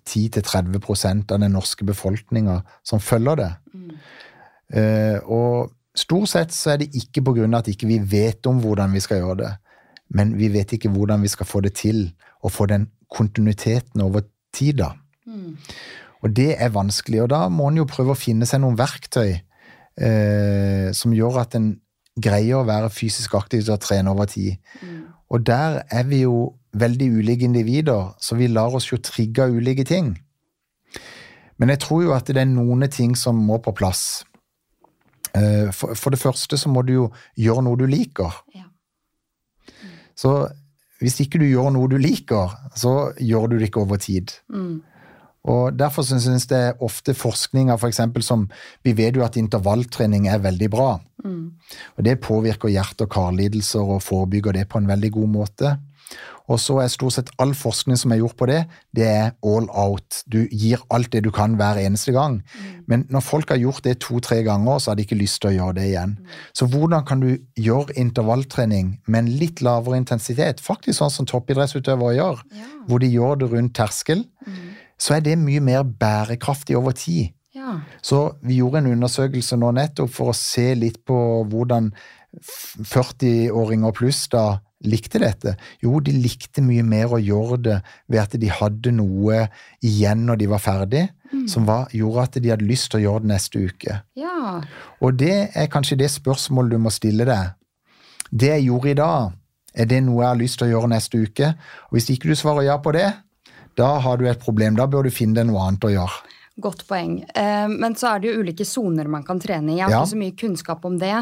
10-30% 0.07 1.33
av 1.35 1.41
den 1.43 1.57
norske 1.57 1.85
befolkninga 1.85 2.61
som 2.87 3.01
følger 3.03 3.41
det. 3.41 3.53
Eh, 4.79 5.19
og 5.23 5.73
stort 5.97 6.31
sett 6.31 6.55
så 6.55 6.75
er 6.75 6.83
det 6.83 6.95
ikke 6.95 7.25
på 7.27 7.37
grunn 7.39 7.55
av 7.55 7.65
at 7.65 7.73
ikke 7.73 7.89
vi 7.91 7.99
vet 7.99 8.47
om 8.47 8.61
hvordan 8.63 8.95
vi 8.95 9.03
skal 9.03 9.23
gjøre 9.23 9.39
det, 9.43 9.53
men 10.15 10.37
vi 10.39 10.53
vet 10.55 10.77
ikke 10.77 10.93
hvordan 10.95 11.23
vi 11.23 11.33
skal 11.33 11.51
få 11.51 11.65
det 11.67 11.75
til, 11.79 12.13
og 12.47 12.53
få 12.53 12.69
den 12.71 12.87
kontinuiteten 13.13 14.03
over 14.03 14.25
tid, 14.55 14.79
da. 14.83 14.93
Og 16.23 16.33
det 16.37 16.57
er 16.59 16.73
vanskelig, 16.75 17.23
og 17.23 17.31
da 17.31 17.49
må 17.53 17.69
en 17.69 17.77
jo 17.83 17.85
prøve 17.87 18.15
å 18.15 18.19
finne 18.19 18.47
seg 18.49 18.61
noen 18.63 18.79
verktøy 18.79 19.37
eh, 19.37 20.93
som 20.97 21.13
gjør 21.15 21.41
at 21.43 21.55
en 21.59 21.75
greier 22.17 22.57
å 22.63 22.67
være 22.67 22.91
fysisk 22.91 23.35
aktiv 23.37 23.67
og 23.71 23.81
trene 23.85 24.11
over 24.11 24.27
tid. 24.27 24.57
Og 25.31 25.43
der 25.47 25.83
er 25.91 26.07
vi 26.09 26.23
jo 26.23 26.55
veldig 26.73 27.11
ulike 27.19 27.45
individer, 27.45 28.15
så 28.21 28.37
vi 28.37 28.49
lar 28.49 28.75
oss 28.75 28.91
jo 28.91 28.99
trigge 28.99 29.45
av 29.45 29.53
ulike 29.53 29.85
ting. 29.85 30.15
Men 31.59 31.73
jeg 31.73 31.81
tror 31.85 32.03
jo 32.05 32.15
at 32.17 32.27
det 32.29 32.43
er 32.43 32.49
noen 32.49 32.89
ting 32.93 33.15
som 33.17 33.37
må 33.37 33.59
på 33.59 33.73
plass. 33.77 34.25
Eh, 35.35 35.71
For, 35.73 35.95
for 35.95 36.11
det 36.11 36.21
første 36.21 36.57
så 36.57 36.69
må 36.69 36.83
du 36.83 36.93
jo 36.93 37.07
gjøre 37.37 37.63
noe 37.65 37.77
du 37.77 37.87
liker. 37.87 38.33
Ja. 38.55 38.67
Så 40.17 40.49
hvis 41.03 41.21
ikke 41.21 41.41
du 41.43 41.47
gjør 41.49 41.73
noe 41.75 41.91
du 41.93 41.99
liker, 42.01 42.55
så 42.77 43.13
gjør 43.21 43.51
du 43.53 43.59
det 43.59 43.71
ikke 43.71 43.83
over 43.85 44.01
tid. 44.01 44.33
Mm. 44.49 44.81
Og 45.47 45.79
Derfor 45.79 46.03
synes 46.03 46.27
jeg 46.27 46.49
det 46.51 46.59
er 46.59 46.83
ofte 46.83 47.15
forskninger 47.15 47.77
for 47.79 47.89
eksempel, 47.89 48.23
som 48.23 48.49
Vi 48.85 48.97
vet 48.97 49.17
jo 49.17 49.25
at 49.25 49.37
intervalltrening 49.37 50.29
er 50.29 50.43
veldig 50.43 50.71
bra. 50.71 50.99
Og 51.97 52.05
Det 52.05 52.21
påvirker 52.21 52.69
hjerte- 52.69 53.07
og 53.07 53.11
karlidelser 53.11 53.81
og 53.81 54.03
forebygger 54.03 54.53
det 54.53 54.69
på 54.69 54.79
en 54.79 54.89
veldig 54.89 55.13
god 55.13 55.29
måte. 55.29 55.79
Og 56.49 56.61
så 56.63 56.77
er 56.79 56.89
stort 56.93 57.17
sett 57.17 57.31
all 57.43 57.55
forskning 57.59 57.99
som 57.99 58.13
er 58.15 58.21
gjort 58.21 58.37
på 58.39 58.47
det, 58.47 58.61
det 58.95 59.07
er 59.11 59.33
all 59.43 59.67
out. 59.75 60.23
Du 60.31 60.45
gir 60.53 60.79
alt 60.95 61.11
det 61.11 61.25
du 61.27 61.31
kan 61.35 61.57
hver 61.59 61.81
eneste 61.83 62.13
gang. 62.15 62.41
Men 62.87 63.03
når 63.11 63.25
folk 63.27 63.51
har 63.51 63.59
gjort 63.59 63.83
det 63.85 63.97
to-tre 64.05 64.43
ganger, 64.47 64.79
så 64.79 64.91
har 64.93 64.97
de 65.01 65.03
ikke 65.07 65.19
lyst 65.19 65.41
til 65.43 65.51
å 65.51 65.57
gjøre 65.57 65.75
det 65.81 65.87
igjen. 65.91 66.17
Så 66.55 66.69
hvordan 66.71 67.05
kan 67.09 67.21
du 67.25 67.33
gjøre 67.59 67.97
intervalltrening 67.99 69.01
med 69.07 69.19
en 69.25 69.33
litt 69.41 69.63
lavere 69.67 69.99
intensitet, 69.99 70.63
faktisk 70.63 71.01
sånn 71.01 71.11
som 71.11 71.27
toppidrettsutøvere 71.27 72.15
gjør, 72.21 72.45
Ja. 72.55 72.65
hvor 72.87 72.99
de 73.03 73.11
gjør 73.11 73.39
det 73.39 73.51
rundt 73.53 73.75
terskel, 73.75 74.25
så 74.99 75.17
er 75.17 75.21
det 75.21 75.39
mye 75.39 75.61
mer 75.61 75.83
bærekraftig 75.83 76.77
over 76.77 76.93
tid. 76.93 77.33
Ja. 77.55 77.81
Så 78.03 78.37
vi 78.43 78.59
gjorde 78.61 78.79
en 78.79 78.93
undersøkelse 78.93 79.57
nå 79.59 79.73
nettopp 79.75 80.11
for 80.13 80.31
å 80.31 80.35
se 80.37 80.75
litt 80.75 81.05
på 81.05 81.17
hvordan 81.51 81.91
40-åringer 82.85 83.95
pluss 83.97 84.27
da 84.33 84.59
likte 84.89 85.21
dette. 85.23 85.57
Jo, 85.83 86.01
de 86.01 86.15
likte 86.15 86.63
mye 86.65 86.85
mer 86.87 87.15
å 87.15 87.21
gjøre 87.23 87.59
det 87.63 87.77
ved 88.13 88.21
at 88.23 88.37
de 88.41 88.51
hadde 88.53 88.93
noe 88.97 89.47
igjen 89.85 90.27
når 90.29 90.41
de 90.43 90.51
var 90.51 90.63
ferdig, 90.63 91.05
som 91.51 91.67
var, 91.69 91.89
gjorde 91.93 92.23
at 92.23 92.39
de 92.43 92.53
hadde 92.53 92.69
lyst 92.69 92.91
til 92.93 93.01
å 93.01 93.05
gjøre 93.07 93.25
det 93.25 93.33
neste 93.35 93.65
uke. 93.67 94.01
ja. 94.17 94.61
Og 95.03 95.19
det 95.21 95.51
er 95.59 95.67
kanskje 95.73 95.99
det 96.01 96.09
spørsmålet 96.15 96.77
du 96.77 96.79
må 96.81 96.93
stille 96.95 97.27
deg. 97.29 97.57
Det 98.31 98.49
jeg 98.55 98.67
gjorde 98.69 98.91
i 98.91 98.99
dag, 98.99 99.35
er 99.77 99.89
det 99.91 100.01
noe 100.07 100.23
jeg 100.23 100.31
har 100.31 100.41
lyst 100.41 100.59
til 100.61 100.69
å 100.69 100.71
gjøre 100.71 100.93
neste 100.95 101.21
uke? 101.21 101.51
Og 101.91 101.99
hvis 101.99 102.09
ikke 102.15 102.31
du 102.31 102.39
svarer 102.39 102.69
ja 102.69 102.79
på 102.81 102.95
det, 102.97 103.11
da 103.77 103.91
har 104.01 104.17
du 104.17 104.25
et 104.29 104.41
problem. 104.41 104.79
Da 104.79 104.87
bør 104.89 105.07
du 105.07 105.13
finne 105.13 105.37
deg 105.37 105.51
noe 105.51 105.67
annet 105.67 105.85
å 105.85 105.93
gjøre. 105.93 106.36
Godt 106.59 106.87
poeng. 106.89 107.19
Eh, 107.37 107.67
men 107.69 107.93
så 107.95 108.15
er 108.15 108.21
det 108.23 108.31
jo 108.31 108.41
ulike 108.41 108.65
soner 108.65 109.05
man 109.13 109.23
kan 109.23 109.39
trene 109.39 109.75
i. 109.75 109.77
Jeg 109.77 109.85
har 109.85 109.91
Ja. 109.91 109.99
ikke 110.01 110.15
så 110.15 110.21
mye 110.23 110.37
kunnskap 110.41 110.85
om 110.89 110.97
det. 110.99 111.13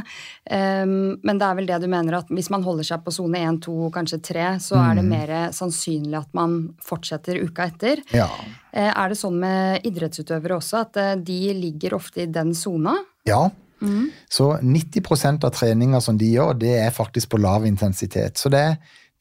Eh, 0.47 0.85
men 0.87 1.38
det 1.38 1.42
er 1.42 1.55
vel 1.57 1.66
det 1.66 1.81
du 1.83 1.88
mener, 1.88 2.14
at 2.18 2.29
hvis 2.29 2.51
man 2.51 2.62
holder 2.62 2.85
seg 2.85 3.03
på 3.05 3.12
sone 3.12 3.38
1, 3.42 3.59
2, 3.66 3.90
kanskje 3.90 4.23
3, 4.23 4.44
så 4.62 4.77
er 4.77 4.94
Mm. 4.94 4.97
det 4.97 5.05
mer 5.05 5.49
sannsynlig 5.51 6.18
at 6.20 6.29
man 6.35 6.75
fortsetter 6.81 7.42
uka 7.42 7.66
etter. 7.66 7.97
Ja. 8.12 8.29
Eh, 8.73 8.92
er 8.97 9.09
det 9.09 9.18
sånn 9.18 9.38
med 9.40 9.83
idrettsutøvere 9.83 10.55
også, 10.57 10.81
at 10.83 11.25
de 11.25 11.53
ligger 11.55 11.94
ofte 11.94 12.23
i 12.23 12.27
den 12.27 12.53
sona? 12.55 12.94
Ja. 13.27 13.51
Så 14.31 14.59
90 14.62 15.42
av 15.44 15.51
treninga 15.53 16.01
som 16.01 16.16
de 16.16 16.33
gjør, 16.33 16.59
det 16.59 16.79
er 16.81 16.90
faktisk 16.90 17.29
på 17.31 17.38
lav 17.40 17.66
intensitet. 17.66 18.35
Så 18.38 18.49
det 18.51 18.61
er 18.61 18.79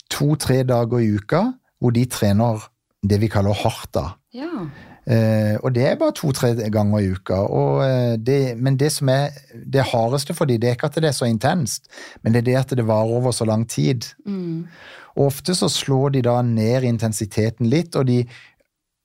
to-tre 0.09 0.63
dager 0.63 0.99
i 1.01 1.15
uka 1.17 1.53
hvor 1.81 1.91
de 1.91 2.05
trener 2.05 2.61
det 3.05 3.19
vi 3.19 3.27
kaller 3.27 3.53
hardt. 3.53 3.91
da. 3.91 4.13
Ja. 4.31 4.67
Eh, 5.03 5.57
og 5.59 5.73
det 5.75 5.83
er 5.83 5.99
bare 5.99 6.15
to-tre 6.15 6.53
ganger 6.71 7.03
i 7.03 7.11
uka. 7.11 7.41
Og, 7.43 7.83
eh, 7.83 8.15
det, 8.17 8.57
men 8.57 8.77
det 8.79 8.91
som 8.95 9.09
er 9.11 9.35
det 9.53 9.89
hardeste 9.91 10.33
for 10.33 10.45
dem, 10.45 10.61
det 10.61 10.69
er 10.69 10.77
ikke 10.77 10.91
at 10.91 10.99
det 11.01 11.11
er 11.11 11.17
så 11.17 11.27
intenst, 11.27 11.89
men 12.23 12.33
det 12.33 12.43
er 12.43 12.49
det 12.51 12.59
at 12.61 12.77
det 12.77 12.87
varer 12.87 13.17
over 13.19 13.31
så 13.31 13.45
lang 13.45 13.67
tid. 13.69 14.07
Mm. 14.25 14.67
Og 15.15 15.25
ofte 15.25 15.55
så 15.55 15.69
slår 15.69 16.15
de 16.15 16.23
da 16.25 16.41
ned 16.41 16.87
intensiteten 16.87 17.69
litt, 17.69 17.95
og 17.95 18.07
de 18.07 18.23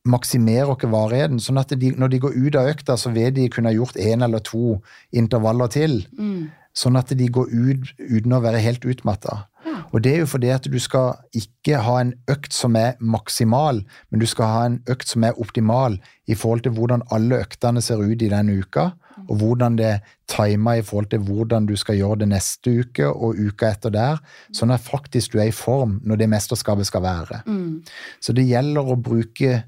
maksimerer 0.09 0.71
ikke 0.73 0.91
varigheten. 0.93 1.41
Sånn 1.43 1.61
at 1.61 1.75
de, 1.77 1.93
når 1.99 2.15
de 2.15 2.23
går 2.23 2.39
ut 2.39 2.57
av 2.57 2.71
økta, 2.71 2.97
så 2.97 3.13
vil 3.13 3.35
de 3.35 3.49
kunne 3.53 3.73
ha 3.73 3.77
gjort 3.77 3.99
én 4.01 4.25
eller 4.25 4.41
to 4.45 4.79
intervaller 5.13 5.69
til. 5.73 6.01
Mm. 6.17 6.49
Sånn 6.79 6.97
at 6.97 7.11
de 7.19 7.29
går 7.29 7.51
ut 7.51 7.93
uten 7.99 8.37
å 8.37 8.43
være 8.45 8.63
helt 8.63 8.87
utmatta. 8.89 9.49
Og 9.93 10.05
det 10.05 10.13
er 10.15 10.23
jo 10.23 10.29
fordi 10.29 10.51
at 10.53 10.67
du 10.69 10.79
skal 10.83 11.17
ikke 11.37 11.81
ha 11.85 11.99
en 12.03 12.15
økt 12.31 12.55
som 12.55 12.77
er 12.77 12.99
maksimal, 13.01 13.83
men 14.11 14.21
du 14.21 14.27
skal 14.29 14.53
ha 14.53 14.65
en 14.69 14.81
økt 14.91 15.09
som 15.09 15.25
er 15.25 15.39
optimal 15.41 15.99
i 16.29 16.37
forhold 16.37 16.67
til 16.67 16.75
hvordan 16.77 17.05
alle 17.15 17.41
øktene 17.45 17.83
ser 17.85 18.03
ut 18.03 18.23
i 18.23 18.31
den 18.33 18.53
uka, 18.61 18.91
og 19.29 19.41
hvordan 19.41 19.79
det 19.79 19.87
er 19.87 20.13
tima 20.31 20.77
i 20.79 20.83
forhold 20.83 21.09
til 21.11 21.25
hvordan 21.27 21.67
du 21.67 21.75
skal 21.77 21.97
gjøre 21.99 22.21
det 22.23 22.29
neste 22.35 22.75
uke 22.81 23.09
og 23.09 23.39
uka 23.39 23.73
etter 23.73 23.93
der, 23.95 24.21
sånn 24.55 24.71
at 24.75 24.85
faktisk 24.85 25.35
du 25.35 25.41
er 25.41 25.51
i 25.51 25.57
form 25.57 25.99
når 26.05 26.23
det 26.23 26.31
mesterskapet 26.31 26.87
skal 26.87 27.03
være. 27.03 27.43
Mm. 27.47 27.83
Så 28.21 28.37
det 28.37 28.47
gjelder 28.49 28.93
å 28.93 29.01
bruke 29.01 29.63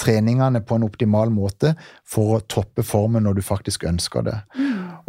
treningene 0.00 0.62
på 0.64 0.76
en 0.76 0.86
optimal 0.86 1.32
måte 1.32 1.74
for 2.08 2.36
å 2.36 2.42
toppe 2.48 2.84
formen 2.86 3.24
når 3.26 3.40
du 3.40 3.44
faktisk 3.44 3.84
ønsker 3.88 4.24
det. 4.26 4.38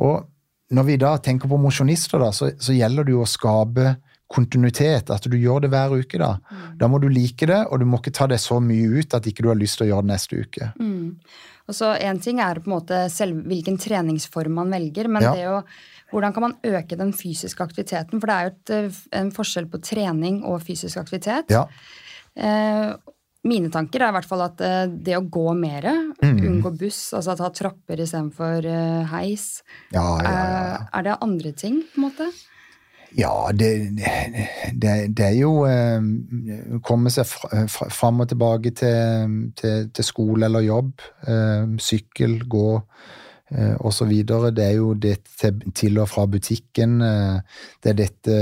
Og 0.03 0.27
når 0.71 0.87
vi 0.87 0.97
da 0.99 1.15
tenker 1.19 1.51
på 1.51 1.59
mosjonister, 1.59 2.23
så, 2.31 2.51
så 2.59 2.75
gjelder 2.75 3.07
det 3.07 3.15
jo 3.15 3.23
å 3.25 3.29
skape 3.29 3.95
kontinuitet, 4.31 5.09
at 5.11 5.27
du 5.27 5.35
gjør 5.37 5.61
det 5.65 5.69
hver 5.73 5.93
uke. 5.99 6.17
Da 6.21 6.37
Da 6.79 6.87
må 6.87 6.99
du 7.03 7.07
like 7.11 7.45
det, 7.45 7.61
og 7.69 7.79
du 7.79 7.85
må 7.85 7.99
ikke 7.99 8.13
ta 8.15 8.27
det 8.31 8.39
så 8.39 8.61
mye 8.63 8.87
ut 9.01 9.13
at 9.13 9.27
ikke 9.27 9.43
du 9.43 9.49
har 9.51 9.59
lyst 9.59 9.77
til 9.77 9.87
å 9.87 9.91
gjøre 9.95 10.07
det 10.07 10.13
neste 10.13 10.39
uke. 10.45 10.71
Mm. 10.79 11.19
Og 11.67 11.75
så 11.75 11.91
En 12.01 12.19
ting 12.19 12.39
er 12.39 12.55
på 12.59 12.67
en 12.71 12.79
måte 12.79 13.09
selv 13.11 13.43
hvilken 13.47 13.77
treningsform 13.79 14.51
man 14.59 14.71
velger, 14.71 15.07
men 15.07 15.21
Ja. 15.23 15.33
det 15.35 15.45
å, 15.47 15.63
hvordan 16.11 16.33
kan 16.33 16.41
man 16.41 16.55
øke 16.63 16.97
den 16.97 17.13
fysiske 17.13 17.61
aktiviteten? 17.63 18.19
For 18.19 18.27
det 18.27 18.35
er 18.35 18.43
jo 18.43 18.51
et, 18.55 18.69
eh, 18.91 19.19
en 19.19 19.31
forskjell 19.31 19.69
på 19.69 19.81
trening 19.81 20.43
og 20.43 20.61
fysisk 20.61 20.97
aktivitet. 20.97 21.49
Ja. 21.49 21.67
Eh, 22.35 22.95
mine 23.43 23.69
tanker 23.73 24.01
er 24.03 24.09
i 24.11 24.15
hvert 24.19 24.27
fall 24.29 24.41
at 24.45 24.61
eh, 24.61 24.85
det 24.87 25.15
å 25.17 25.29
gå 25.29 25.55
mer, 25.57 25.81
Mm. 26.21 26.37
unngå 26.61 26.77
buss, 26.77 27.13
altså 27.13 27.35
ta 27.37 27.49
trapper 27.49 27.97
istedenfor 27.97 28.65
eh, 28.65 29.05
heis, 29.09 29.61
Ja, 29.91 30.17
ja, 30.21 30.31
ja, 30.31 30.77
er 30.93 31.03
det 31.03 31.17
andre 31.21 31.51
ting, 31.53 31.81
på 31.95 31.97
en 31.97 32.03
måte? 32.11 32.27
Ja, 33.17 33.49
det, 33.51 33.69
det, 34.81 34.91
det 35.17 35.25
er 35.25 35.35
jo 35.35 35.65
eh, 35.67 35.99
Komme 36.87 37.11
seg 37.11 37.27
fra- 37.27 37.65
fra- 37.67 37.89
fram 37.91 38.21
og 38.23 38.29
tilbake 38.31 38.71
til, 38.71 39.51
til, 39.59 39.89
til 39.91 40.07
skole 40.07 40.45
eller 40.47 40.63
jobb. 40.63 40.93
Eh, 41.27 41.73
sykkel, 41.83 42.37
gå 42.47 42.67
eh, 43.51 43.75
osv. 43.83 44.13
Det 44.23 44.63
er 44.63 44.77
jo 44.77 44.93
det 44.93 45.17
til, 45.41 45.59
til 45.75 45.99
og 45.99 46.07
fra 46.09 46.25
butikken. 46.31 46.99
Det 47.01 47.91
er 47.91 47.99
dette 47.99 48.37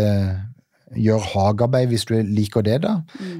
Gjør 0.97 1.19
hagearbeid 1.21 1.88
hvis 1.91 2.06
du 2.10 2.15
liker 2.25 2.62
det, 2.65 2.82
da. 2.82 2.95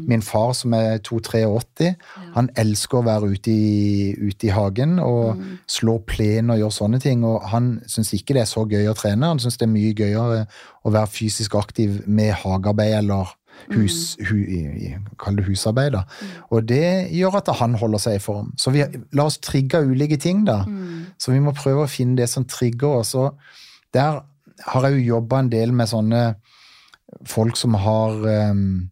Min 0.08 0.22
far 0.22 0.52
som 0.54 0.74
er 0.78 1.00
2-83, 1.00 1.96
han 2.36 2.50
elsker 2.56 3.00
å 3.00 3.06
være 3.08 3.30
ute 3.34 3.50
i, 3.52 4.14
ute 4.22 4.48
i 4.48 4.54
hagen 4.54 5.00
og 5.00 5.42
slå 5.68 5.98
plen 6.06 6.50
og 6.54 6.60
gjøre 6.62 6.76
sånne 6.78 7.00
ting. 7.02 7.24
Og 7.26 7.42
han 7.50 7.82
syns 7.90 8.14
ikke 8.14 8.34
det 8.38 8.44
er 8.44 8.52
så 8.52 8.66
gøy 8.70 8.86
å 8.92 8.94
trene. 8.98 9.26
Han 9.34 9.40
syns 9.42 9.58
det 9.58 9.66
er 9.66 9.74
mye 9.74 9.94
gøyere 9.98 10.46
å 10.86 10.92
være 10.94 11.08
fysisk 11.10 11.56
aktiv 11.56 12.04
med 12.08 12.34
hagearbeid 12.44 12.94
eller 13.00 13.34
hus, 13.74 14.16
hu, 14.30 14.36
i- 14.38 14.86
i- 14.86 14.98
kall 15.20 15.36
det 15.36 15.46
husarbeid. 15.50 15.92
da. 15.92 16.04
Og 16.52 16.66
det 16.68 17.10
gjør 17.12 17.36
at 17.42 17.48
han 17.58 17.74
holder 17.74 17.98
seg 18.00 18.16
i 18.16 18.20
form. 18.24 18.54
Så 18.58 18.72
vi, 18.72 18.86
la 19.12 19.24
oss 19.26 19.38
trigge 19.40 19.82
ulike 19.84 20.18
ting, 20.20 20.46
da. 20.46 20.64
Så 21.18 21.32
vi 21.34 21.40
må 21.40 21.52
prøve 21.52 21.84
å 21.84 21.90
finne 21.90 22.16
det 22.16 22.30
som 22.30 22.46
trigger 22.46 23.00
oss. 23.02 23.16
Og 23.16 23.36
der 23.94 24.22
har 24.68 24.82
jeg 24.88 25.00
jo 25.06 25.16
jobba 25.16 25.40
en 25.40 25.50
del 25.50 25.72
med 25.74 25.88
sånne 25.88 26.36
folk 27.27 27.58
som 27.60 27.73
har 27.79 28.15
um, 28.51 28.89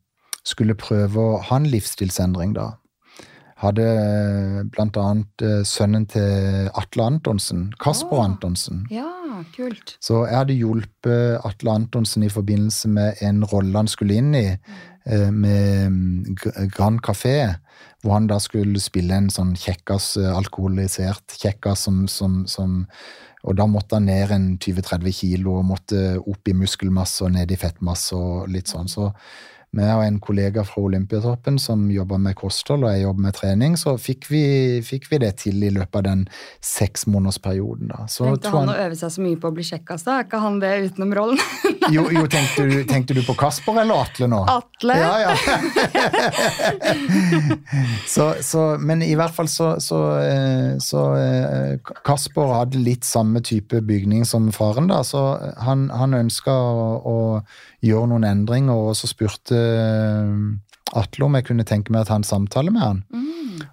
skulle 0.48 0.78
prøve 0.80 1.22
å 1.22 1.40
ha 1.44 1.60
en 1.60 1.70
livsstilsendring, 1.70 2.56
da. 2.58 2.74
Hadde 3.58 3.86
eh, 3.90 4.58
blant 4.70 4.98
annet 5.02 5.42
eh, 5.42 5.64
sønnen 5.66 6.06
til 6.12 6.68
Atle 6.78 7.08
Antonsen, 7.10 7.72
Kasper 7.82 8.20
oh, 8.20 8.26
Antonsen. 8.28 8.84
Ja, 8.94 9.10
kult. 9.56 9.96
Så 9.98 10.28
jeg 10.28 10.38
hadde 10.38 10.58
hjulpet 10.60 11.42
Atle 11.48 11.74
Antonsen 11.74 12.28
i 12.28 12.30
forbindelse 12.30 12.92
med 12.94 13.24
en 13.26 13.42
rolle 13.50 13.74
han 13.74 13.90
skulle 13.90 14.20
inn 14.22 14.30
i, 14.38 14.46
eh, 14.54 15.32
med 15.34 15.90
mm, 15.90 16.38
Grand 16.70 17.02
Café, 17.02 17.56
hvor 18.04 18.20
han 18.20 18.30
da 18.30 18.38
skulle 18.44 18.78
spille 18.84 19.18
en 19.18 19.32
sånn 19.34 19.56
kjekkas, 19.58 20.14
alkoholisert 20.38 21.34
kjekkas 21.42 21.88
som, 21.88 22.04
som, 22.06 22.44
som 22.46 22.84
Og 23.46 23.58
da 23.58 23.68
måtte 23.70 24.00
han 24.00 24.08
ned 24.10 24.34
en 24.34 24.48
20-30 24.58 25.14
kilo 25.20 25.60
og 25.60 25.68
måtte 25.70 26.18
opp 26.18 26.50
i 26.50 26.56
muskelmasse 26.58 27.28
og 27.28 27.36
ned 27.36 27.54
i 27.54 27.60
fettmasse 27.60 28.18
og 28.18 28.50
litt 28.52 28.72
sånn. 28.72 28.90
Så 28.90 29.12
vi 29.76 29.84
og 29.84 30.02
en 30.02 30.20
kollega 30.24 30.64
fra 30.66 30.82
Olympiatoppen 30.88 31.58
som 31.60 31.84
jobber 31.92 32.22
med 32.22 32.38
kosthold, 32.40 32.86
og 32.88 32.94
jeg 32.94 33.04
jobber 33.04 33.26
med 33.28 33.36
trening, 33.36 33.76
så 33.78 33.98
fikk 34.00 34.30
vi, 34.32 34.44
fikk 34.86 35.10
vi 35.12 35.20
det 35.22 35.34
til 35.44 35.60
i 35.68 35.72
løpet 35.76 36.00
av 36.00 36.06
den 36.08 36.24
seksmånedersperioden. 36.66 37.92
Tenkte 37.92 38.54
han, 38.54 38.64
han 38.64 38.72
å 38.74 38.78
øve 38.86 38.98
seg 38.98 39.14
så 39.18 39.26
mye 39.26 39.40
på 39.42 39.52
å 39.52 39.56
bli 39.58 39.66
kjekkas, 39.68 40.06
da? 40.08 40.22
Er 40.22 40.30
ikke 40.30 40.42
han 40.42 40.62
det 40.64 40.74
utenom 40.88 41.14
rollen? 41.18 41.44
Jo, 41.88 42.02
jo 42.12 42.26
tenkte, 42.28 42.66
du, 42.68 42.82
tenkte 42.84 43.16
du 43.16 43.22
på 43.24 43.32
Kasper 43.40 43.78
eller 43.80 44.02
Atle 44.04 44.28
nå? 44.28 44.42
Atle? 44.52 44.96
Ja, 45.00 45.14
ja. 45.24 45.36
så, 48.16 48.26
så, 48.44 48.64
men 48.76 49.06
i 49.06 49.14
hvert 49.16 49.32
fall 49.32 49.48
så, 49.48 49.70
så, 49.80 50.02
eh, 50.20 50.74
så 50.84 51.06
eh, 51.16 51.94
Kasper 52.04 52.52
hadde 52.58 52.82
litt 52.84 53.08
samme 53.08 53.40
type 53.40 53.80
bygning 53.88 54.28
som 54.28 54.50
faren, 54.52 54.92
da, 54.92 55.00
så 55.08 55.24
han, 55.64 55.88
han 55.96 56.18
ønska 56.18 56.52
å, 56.52 56.90
å 57.08 57.18
gjøre 57.88 58.12
noen 58.12 58.28
endringer, 58.28 58.76
og 58.76 59.00
så 59.00 59.08
spurte 59.08 59.67
Atle 60.98 61.28
om 61.28 61.36
jeg 61.36 61.48
kunne 61.50 61.66
tenke 61.68 61.92
meg 61.92 62.06
å 62.06 62.10
ta 62.10 62.18
en 62.20 62.28
samtale 62.28 62.72
med 62.72 62.84
han. 62.84 63.02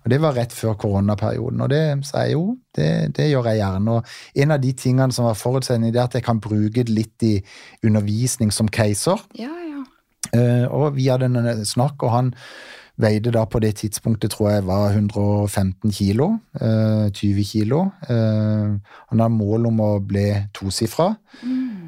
Og 0.05 0.11
Det 0.11 0.21
var 0.21 0.37
rett 0.37 0.53
før 0.53 0.77
koronaperioden, 0.81 1.61
og 1.65 1.71
det 1.73 1.83
sa 2.09 2.25
jeg 2.27 2.37
jo, 2.37 2.57
det, 2.77 3.17
det 3.17 3.31
gjør 3.31 3.49
jeg 3.51 3.61
gjerne. 3.63 3.99
Og 3.99 4.43
en 4.45 4.55
av 4.55 4.61
de 4.61 4.73
tingene 4.77 5.17
som 5.17 5.29
var 5.29 5.39
forutsetningen, 5.39 5.95
det 5.95 6.01
er 6.01 6.09
at 6.11 6.17
jeg 6.19 6.27
kan 6.27 6.41
bruke 6.45 6.85
det 6.85 6.93
litt 6.93 7.25
i 7.25 7.35
undervisning 7.85 8.53
som 8.53 8.69
keiser. 8.69 9.21
Ja, 9.39 9.53
ja. 9.53 9.83
Uh, 10.35 10.67
og 10.73 10.97
vi 10.97 11.11
hadde 11.13 11.29
en 11.29 11.65
snakk, 11.69 12.03
og 12.03 12.13
han 12.13 12.33
veide 13.01 13.33
da 13.35 13.43
på 13.51 13.59
det 13.63 13.75
tidspunktet 13.81 14.33
tror 14.35 14.53
jeg 14.53 14.67
var 14.69 14.93
115 14.93 15.93
kilo. 15.93 16.39
uh, 16.61 17.11
20 17.11 17.45
kilo. 17.45 17.81
Uh, 18.09 18.77
han 19.11 19.25
hadde 19.25 19.35
mål 19.35 19.71
om 19.73 19.81
å 19.85 19.91
bli 20.05 20.29
tosifra. 20.55 21.15
Eh, 21.43 21.84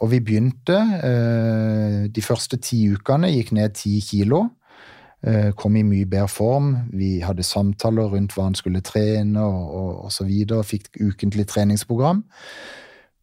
og 0.00 0.10
vi 0.10 0.20
begynte. 0.20 0.76
eh, 1.04 2.08
de 2.08 2.22
første 2.22 2.56
ti 2.56 2.86
ukene 2.92 3.28
gikk 3.32 3.52
ned 3.52 3.74
ti 3.76 3.98
kilo. 4.00 4.46
Eh, 5.24 5.52
kom 5.56 5.76
i 5.76 5.82
mye 5.82 6.06
bedre 6.06 6.28
form. 6.28 6.74
Vi 6.92 7.20
hadde 7.24 7.42
samtaler 7.42 8.10
rundt 8.12 8.34
hva 8.36 8.48
han 8.48 8.56
skulle 8.58 8.82
trene 8.84 9.40
og, 9.40 9.70
og, 9.74 10.04
og 10.04 10.12
så 10.12 10.24
videre. 10.28 10.64
Fikk 10.64 10.98
ukentlig 11.00 11.46
treningsprogram. 11.48 12.24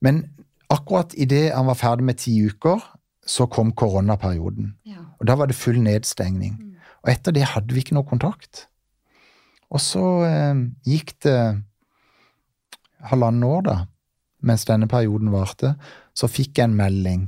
Men 0.02 0.24
akkurat 0.70 1.14
idet 1.18 1.52
han 1.54 1.68
var 1.70 1.78
ferdig 1.78 2.06
med 2.08 2.18
ti 2.18 2.40
uker, 2.46 2.82
så 3.26 3.46
kom 3.46 3.72
koronaperioden. 3.72 4.76
ja. 4.86 4.98
Og 5.20 5.28
da 5.28 5.36
var 5.38 5.46
det 5.46 5.56
full 5.56 5.78
nedstengning. 5.78 6.56
Og 7.04 7.12
etter 7.12 7.32
det 7.32 7.44
hadde 7.54 7.74
vi 7.74 7.84
ikke 7.84 7.94
noe 7.94 8.08
kontakt. 8.10 8.68
Og 9.70 9.82
så 9.82 10.02
eh, 10.26 10.64
gikk 10.86 11.14
det 11.24 11.38
halvannet 13.12 13.46
år, 13.46 13.62
da, 13.66 13.76
mens 14.42 14.66
denne 14.70 14.90
perioden 14.92 15.32
varte. 15.34 15.76
Så 16.18 16.30
fikk 16.32 16.58
jeg 16.60 16.70
en 16.70 16.78
melding. 16.78 17.28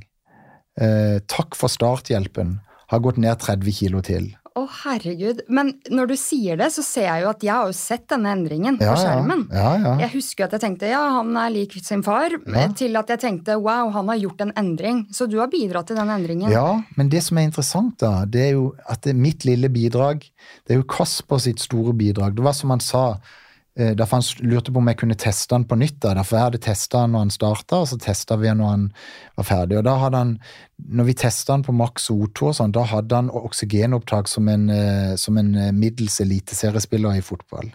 Eh, 0.82 1.20
takk 1.30 1.58
for 1.58 1.72
starthjelpen. 1.72 2.58
Har 2.94 3.04
gått 3.04 3.20
ned 3.22 3.40
30 3.42 3.78
kilo 3.78 4.02
til. 4.06 4.34
Å, 4.54 4.68
herregud. 4.84 5.40
Men 5.50 5.72
når 5.90 6.12
du 6.12 6.14
sier 6.20 6.60
det, 6.60 6.68
så 6.76 6.84
ser 6.86 7.08
jeg 7.08 7.24
jo 7.24 7.30
at 7.32 7.42
jeg 7.46 7.54
har 7.56 7.70
jo 7.72 7.74
sett 7.74 8.04
denne 8.12 8.36
endringen 8.36 8.76
på 8.78 8.86
Ja, 8.86 8.92
på 8.94 9.02
skjermen. 9.02 9.48
Ja, 9.50 9.72
ja. 9.82 9.94
Jeg 10.04 10.14
husker 10.14 10.46
at 10.46 10.54
jeg 10.54 10.62
tenkte 10.62 10.92
ja, 10.92 11.00
han 11.16 11.34
er 11.42 11.50
lik 11.56 11.74
sin 11.82 12.04
far, 12.06 12.36
til 12.78 13.00
at 13.00 13.10
jeg 13.16 13.22
tenkte 13.24 13.58
wow, 13.58 13.90
han 13.96 14.12
har 14.14 14.20
gjort 14.22 14.44
en 14.46 14.54
endring. 14.62 15.08
Så 15.10 15.26
du 15.26 15.40
har 15.42 15.50
bidratt 15.50 15.90
til 15.90 15.98
den 15.98 16.12
endringen. 16.14 16.54
Ja, 16.54 16.84
men 17.00 17.10
det 17.10 17.24
som 17.26 17.42
er 17.42 17.50
interessant, 17.50 17.98
da, 18.04 18.28
det 18.30 18.46
er 18.52 18.54
jo 18.60 18.68
at 18.86 19.02
det, 19.08 19.16
mitt 19.18 19.42
lille 19.48 19.72
bidrag 19.74 20.22
Det 20.68 20.76
er 20.76 20.84
jo 20.84 20.90
Kasper 20.90 21.42
sitt 21.42 21.64
store 21.64 21.96
bidrag. 21.98 22.38
Det 22.38 22.46
var 22.46 22.54
som 22.54 22.76
han 22.76 22.84
sa 22.84 23.06
Derfor 23.74 24.20
han 24.20 24.46
lurte 24.46 24.70
på 24.70 24.78
om 24.78 24.90
jeg 24.92 25.00
kunne 25.02 25.18
teste 25.18 25.56
han 25.56 25.64
på 25.66 25.78
nytt. 25.82 25.96
da, 26.04 26.12
Derfor 26.14 26.38
jeg 26.38 26.46
hadde 26.46 26.60
testa 26.62 27.00
han 27.02 27.16
når 27.16 27.24
han 27.24 27.34
starta, 27.34 27.80
og 27.82 27.88
så 27.90 27.98
testa 27.98 28.38
vi 28.38 28.52
han 28.52 28.60
når 28.62 28.70
han 28.70 28.84
var 29.40 29.48
ferdig. 29.48 29.80
Og 29.80 29.88
da 29.88 29.96
hadde 29.98 30.22
han, 30.22 30.34
når 31.00 31.08
vi 31.10 31.16
testa 31.24 31.56
han 31.56 31.66
på 31.66 31.74
maks 31.74 32.12
O2, 32.14 32.52
og 32.52 32.58
sånn, 32.60 32.76
da 32.76 32.86
hadde 32.92 33.18
han 33.18 33.32
oksygenopptak 33.34 34.30
som 34.30 34.52
en, 34.54 34.68
eh, 34.70 35.16
som 35.18 35.42
en 35.42 35.56
eh, 35.58 35.72
middels 35.74 36.20
eliteseriespiller 36.22 37.18
i 37.18 37.26
fotball. 37.26 37.74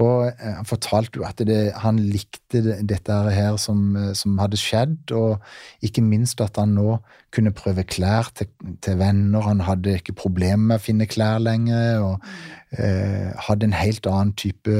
Og 0.00 0.24
eh, 0.30 0.54
han 0.56 0.68
fortalte 0.68 1.20
jo 1.20 1.26
at 1.28 1.40
det, 1.44 1.74
han 1.82 1.98
likte 2.00 2.62
dette 2.80 3.18
her 3.34 3.58
som, 3.60 3.84
eh, 3.98 4.12
som 4.16 4.38
hadde 4.40 4.60
skjedd, 4.60 5.12
og 5.16 5.42
ikke 5.84 6.04
minst 6.04 6.40
at 6.44 6.56
han 6.60 6.72
nå 6.78 6.96
kunne 7.32 7.52
prøve 7.56 7.84
klær 7.88 8.30
til, 8.36 8.48
til 8.84 8.98
venner. 9.00 9.44
Han 9.44 9.64
hadde 9.66 9.98
ikke 10.00 10.16
problemer 10.16 10.64
med 10.72 10.80
å 10.80 10.84
finne 10.84 11.08
klær 11.10 11.42
lenger, 11.44 12.00
og 12.06 12.14
eh, 12.24 12.61
hadde 12.72 13.68
en 13.68 13.76
helt 13.76 14.06
annen 14.08 14.32
type 14.38 14.72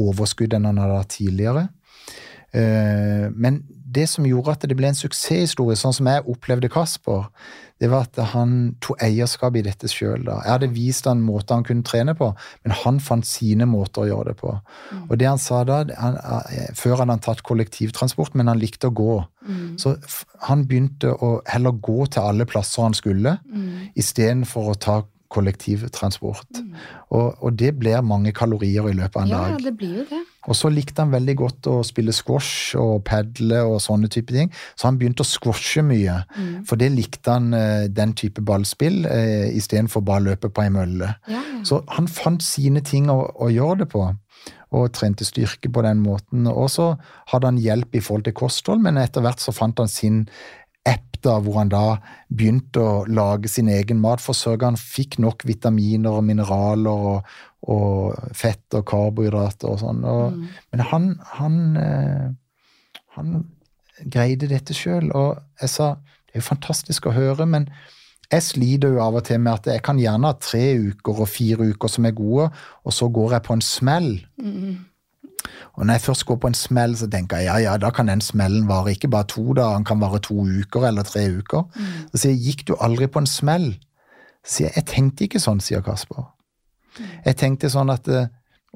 overskudd 0.00 0.54
enn 0.56 0.68
han 0.68 0.80
hadde 0.82 1.00
hatt 1.00 1.14
tidligere. 1.16 1.68
Eh, 2.54 3.30
men 3.34 3.64
det 3.94 4.08
som 4.10 4.26
gjorde 4.26 4.54
at 4.56 4.64
det 4.66 4.76
ble 4.78 4.90
en 4.90 4.98
suksesshistorie, 4.98 5.78
sånn 5.78 5.94
som 5.94 6.08
jeg 6.10 6.24
opplevde 6.30 6.70
Kasper, 6.72 7.28
det 7.82 7.88
var 7.90 8.06
at 8.06 8.18
han 8.30 8.74
tok 8.82 9.02
eierskap 9.02 9.56
i 9.58 9.64
dette 9.66 9.90
sjøl. 9.90 10.26
Jeg 10.30 10.50
hadde 10.50 10.70
vist 10.72 11.06
han 11.10 11.22
måter 11.22 11.58
han 11.58 11.66
kunne 11.66 11.86
trene 11.86 12.14
på, 12.18 12.30
men 12.64 12.74
han 12.84 13.00
fant 13.02 13.26
sine 13.26 13.66
måter 13.70 14.04
å 14.04 14.08
gjøre 14.08 14.32
det 14.32 14.36
på. 14.40 14.52
Og 15.08 15.14
det 15.18 15.28
han 15.28 15.42
sa 15.42 15.64
da, 15.66 15.82
han, 15.98 16.18
eh, 16.50 16.70
Før 16.78 17.00
hadde 17.02 17.16
han 17.16 17.24
tatt 17.24 17.42
kollektivtransport, 17.46 18.34
men 18.34 18.50
han 18.50 18.62
likte 18.62 18.90
å 18.90 18.94
gå. 18.94 19.16
Så 19.78 19.96
han 20.48 20.66
begynte 20.66 21.10
å 21.12 21.40
heller 21.46 21.74
gå 21.76 22.06
til 22.06 22.22
alle 22.22 22.46
plasser 22.46 22.86
han 22.86 22.94
skulle, 22.94 23.38
istedenfor 23.94 24.70
å 24.72 24.78
ta 24.78 25.02
kollektivtransport. 25.34 26.60
Og, 27.14 27.34
og 27.44 27.56
det 27.58 27.72
blir 27.80 28.02
mange 28.06 28.32
kalorier 28.36 28.86
i 28.90 28.94
løpet 28.96 29.16
av 29.18 29.22
en 29.26 29.32
Ja, 29.32 29.42
dag. 29.42 29.50
ja, 29.56 29.64
det 29.68 29.74
blir 29.80 29.98
jo 30.00 30.06
det. 30.10 30.20
Og 30.44 30.56
så 30.58 30.68
likte 30.68 31.00
han 31.00 31.12
veldig 31.14 31.34
godt 31.40 31.68
å 31.72 31.78
spille 31.88 32.12
squash 32.12 32.74
og 32.76 32.98
padle 33.08 33.62
og 33.64 33.78
sånne 33.80 34.10
type 34.12 34.34
ting. 34.34 34.50
Så 34.76 34.90
han 34.90 34.98
begynte 35.00 35.24
å 35.24 35.28
squashe 35.28 35.82
mye, 35.86 36.18
for 36.68 36.76
det 36.80 36.90
likte 36.92 37.32
han 37.38 37.54
eh, 37.56 37.86
den 37.88 38.12
type 38.18 38.44
ballspill 38.44 39.06
eh, 39.08 39.48
istedenfor 39.56 40.04
bare 40.04 40.26
løpe 40.30 40.50
på 40.52 40.66
ei 40.66 40.72
mølle. 40.74 41.14
Ja, 41.30 41.40
ja. 41.40 41.62
Så 41.64 41.80
han 41.96 42.10
fant 42.12 42.44
sine 42.44 42.82
ting 42.84 43.08
å, 43.12 43.22
å 43.40 43.48
gjøre 43.52 43.84
det 43.84 43.88
på, 43.94 44.04
og 44.74 44.88
trente 44.92 45.24
styrke 45.24 45.70
på 45.72 45.84
den 45.86 46.00
måten. 46.02 46.48
Og 46.50 46.66
så 46.74 46.90
hadde 47.30 47.46
han 47.52 47.60
hjelp 47.62 47.94
i 47.96 48.02
forhold 48.04 48.26
til 48.26 48.34
kosthold, 48.36 48.82
men 48.84 48.98
etter 49.00 49.22
hvert 49.24 49.40
så 49.40 49.54
fant 49.54 49.78
han 49.80 49.88
sin 49.88 50.24
app 51.30 51.46
hvor 51.46 51.58
han 51.60 51.72
da 51.72 51.98
begynte 52.28 52.82
å 52.82 53.04
lage 53.08 53.50
sin 53.50 53.70
egen 53.72 54.00
mat, 54.02 54.22
for 54.22 54.36
sørge 54.36 54.68
han 54.68 54.78
fikk 54.80 55.18
nok 55.22 55.46
vitaminer 55.48 56.18
og 56.18 56.26
mineraler 56.26 57.08
og, 57.10 57.34
og 57.70 58.30
fett 58.36 58.76
og 58.76 58.86
karbohydrater 58.90 59.72
og 59.72 59.82
sånn. 59.82 60.04
Mm. 60.04 60.46
Men 60.72 60.86
han, 60.92 61.10
han, 61.38 61.58
eh, 61.80 62.30
han 63.18 63.34
greide 64.04 64.50
dette 64.50 64.76
sjøl, 64.76 65.10
og 65.14 65.38
jeg 65.60 65.74
sa 65.74 65.94
det 65.98 66.40
er 66.40 66.42
jo 66.42 66.48
fantastisk 66.48 67.06
å 67.06 67.14
høre, 67.14 67.46
men 67.46 67.68
jeg 68.32 68.42
sliter 68.42 68.96
jo 68.96 69.02
av 69.04 69.20
og 69.20 69.26
til 69.28 69.38
med 69.38 69.52
at 69.60 69.68
jeg 69.70 69.82
kan 69.86 70.00
gjerne 70.00 70.32
ha 70.32 70.36
tre 70.40 70.64
uker 70.80 71.20
og 71.22 71.30
fire 71.30 71.68
uker 71.70 71.92
som 71.92 72.08
er 72.08 72.16
gode, 72.16 72.48
og 72.82 72.96
så 72.96 73.06
går 73.12 73.36
jeg 73.36 73.46
på 73.46 73.54
en 73.54 73.62
smell. 73.64 74.10
Mm. 74.40 74.72
Og 75.74 75.86
når 75.86 75.98
jeg 75.98 76.04
først 76.04 76.26
går 76.28 76.38
på 76.42 76.50
en 76.50 76.56
smell, 76.58 76.96
så 76.96 77.08
tenker 77.10 77.42
jeg 77.42 77.48
ja, 77.50 77.56
ja, 77.62 77.76
da 77.80 77.90
kan 77.94 78.08
den 78.08 78.22
smellen 78.24 78.68
vare 78.68 78.94
ikke 78.94 79.10
bare 79.12 79.28
to 79.30 79.52
dager, 79.52 79.78
den 79.78 79.88
kan 79.88 80.00
vare 80.00 80.20
to 80.22 80.36
uker 80.44 80.88
eller 80.88 81.06
tre 81.06 81.26
uker. 81.38 81.66
Mm. 81.74 81.90
Så 82.12 82.22
sier 82.22 82.34
jeg 82.34 82.44
gikk 82.46 82.68
du 82.68 82.76
aldri 82.80 83.10
på 83.10 83.22
en 83.22 83.30
smell? 83.30 83.74
Så 84.44 84.58
sier 84.58 84.70
jeg 84.70 84.82
jeg 84.82 84.88
tenkte 84.92 85.28
ikke 85.28 85.42
sånn, 85.42 85.62
sier 85.64 85.84
Kasper. 85.84 86.30
Mm. 86.98 87.12
Jeg 87.26 87.38
tenkte 87.40 87.70
sånn 87.72 87.92
at 87.92 88.08
eh, 88.08 88.30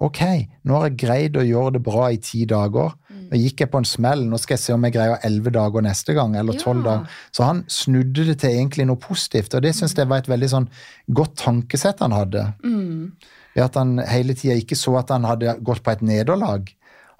ok, 0.04 0.22
nå 0.66 0.78
har 0.78 0.88
jeg 0.88 0.98
greid 1.04 1.38
å 1.38 1.46
gjøre 1.46 1.76
det 1.78 1.82
bra 1.86 2.08
i 2.14 2.20
ti 2.22 2.44
dager. 2.48 2.94
Mm. 3.10 3.24
Nå 3.30 3.40
gikk 3.42 3.64
jeg 3.64 3.72
på 3.72 3.80
en 3.82 3.88
smell, 3.88 4.26
nå 4.28 4.38
skal 4.40 4.56
jeg 4.56 4.64
se 4.64 4.76
om 4.76 4.86
jeg 4.86 4.94
greier 4.96 5.24
elleve 5.26 5.52
dager 5.54 5.84
neste 5.84 6.14
gang, 6.16 6.36
eller 6.38 6.58
tolv 6.60 6.84
ja. 6.84 6.86
dager. 6.90 7.18
Så 7.34 7.48
han 7.48 7.64
snudde 7.72 8.28
det 8.30 8.38
til 8.42 8.54
egentlig 8.54 8.88
noe 8.88 9.00
positivt, 9.02 9.56
og 9.58 9.64
det 9.66 9.74
syns 9.76 9.96
jeg 9.98 10.10
var 10.10 10.22
et 10.22 10.30
veldig 10.30 10.52
sånn 10.54 10.70
godt 11.14 11.36
tankesett 11.42 12.04
han 12.04 12.16
hadde. 12.16 12.46
Mm. 12.64 13.34
Ved 13.54 13.64
at 13.64 13.78
han 13.80 13.96
hele 14.08 14.36
tida 14.38 14.56
ikke 14.58 14.78
så 14.78 14.98
at 15.00 15.12
han 15.14 15.26
hadde 15.28 15.58
gått 15.64 15.82
på 15.84 15.94
et 15.94 16.04
nederlag. 16.04 16.68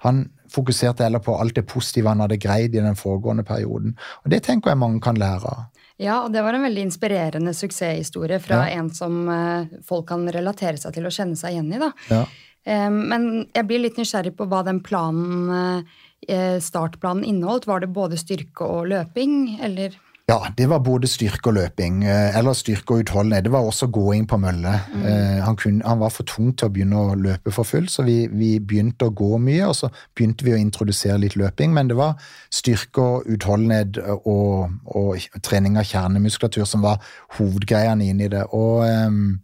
Han 0.05 0.27
fokuserte 0.49 1.05
heller 1.05 1.21
på 1.23 1.35
alt 1.37 1.57
det 1.57 1.67
positive 1.69 2.09
han 2.09 2.23
hadde 2.23 2.39
greid 2.41 2.75
i 2.75 2.81
den 2.81 2.97
foregående 2.97 3.43
perioden. 3.45 3.95
Og 4.23 4.31
det 4.33 4.43
tenker 4.47 4.71
jeg 4.71 4.81
mange 4.81 5.01
kan 5.03 5.19
lære 5.19 5.51
av. 5.51 5.65
Ja, 5.99 6.21
og 6.23 6.31
det 6.31 6.45
var 6.45 6.55
en 6.55 6.63
veldig 6.63 6.85
inspirerende 6.87 7.51
suksesshistorie 7.53 8.39
fra 8.39 8.63
ja. 8.69 8.79
en 8.79 8.87
som 8.95 9.25
uh, 9.27 9.67
folk 9.85 10.07
kan 10.13 10.23
relatere 10.31 10.79
seg 10.79 10.95
til 10.95 11.09
og 11.09 11.15
kjenne 11.15 11.35
seg 11.39 11.57
igjen 11.57 11.73
i. 11.75 11.81
da. 11.81 11.91
Ja. 12.09 12.21
Men 12.69 13.23
jeg 13.55 13.65
blir 13.65 13.81
litt 13.81 13.97
nysgjerrig 13.97 14.33
på 14.37 14.45
hva 14.51 14.59
den 14.67 14.81
planen, 14.85 15.49
uh, 15.49 16.59
startplanen 16.63 17.25
inneholdt. 17.27 17.67
Var 17.67 17.83
det 17.83 17.91
både 17.95 18.19
styrke 18.19 18.67
og 18.67 18.91
løping, 18.91 19.57
eller? 19.65 19.95
Ja, 20.29 20.45
det 20.57 20.67
var 20.69 20.79
både 20.85 21.07
styrke 21.09 21.49
og 21.49 21.55
løping. 21.57 22.03
Eh, 22.05 22.37
eller 22.37 22.53
styrke 22.53 22.93
og 22.93 22.99
utholdenhet. 23.01 23.47
Det 23.47 23.51
var 23.51 23.65
også 23.65 23.87
gåing 23.87 24.27
på 24.29 24.37
mølle. 24.37 24.75
Mm. 24.93 25.05
Eh, 25.09 25.39
han, 25.41 25.55
kunne, 25.57 25.81
han, 25.85 25.99
var 25.99 26.13
for 26.13 26.27
tung 26.29 26.51
til 26.53 26.69
å 26.69 26.73
begynne 26.75 27.01
å 27.01 27.15
løpe 27.17 27.53
for 27.55 27.65
fullt, 27.65 27.89
så 27.89 28.05
vi, 28.05 28.27
vi, 28.29 28.51
begynte 28.59 29.09
å 29.09 29.15
gå 29.15 29.39
mye. 29.41 29.65
Og 29.71 29.75
så 29.79 29.89
begynte 30.13 30.45
vi 30.45 30.53
å 30.53 30.61
introdusere 30.61 31.17
litt 31.23 31.37
løping, 31.39 31.73
men 31.73 31.89
det 31.89 31.97
var 31.97 32.21
styrke 32.53 33.01
og 33.01 33.33
utholdenhet 33.33 33.97
og, 34.19 34.69
og 34.85 35.41
trening 35.41 35.81
av 35.81 35.89
kjernemuskulatur 35.89 36.69
som 36.69 36.85
var 36.85 37.01
hovedgreiene 37.39 38.11
inn 38.11 38.21
i 38.21 38.29
det. 38.29 38.45
Og 38.53 38.85
um, 38.85 39.39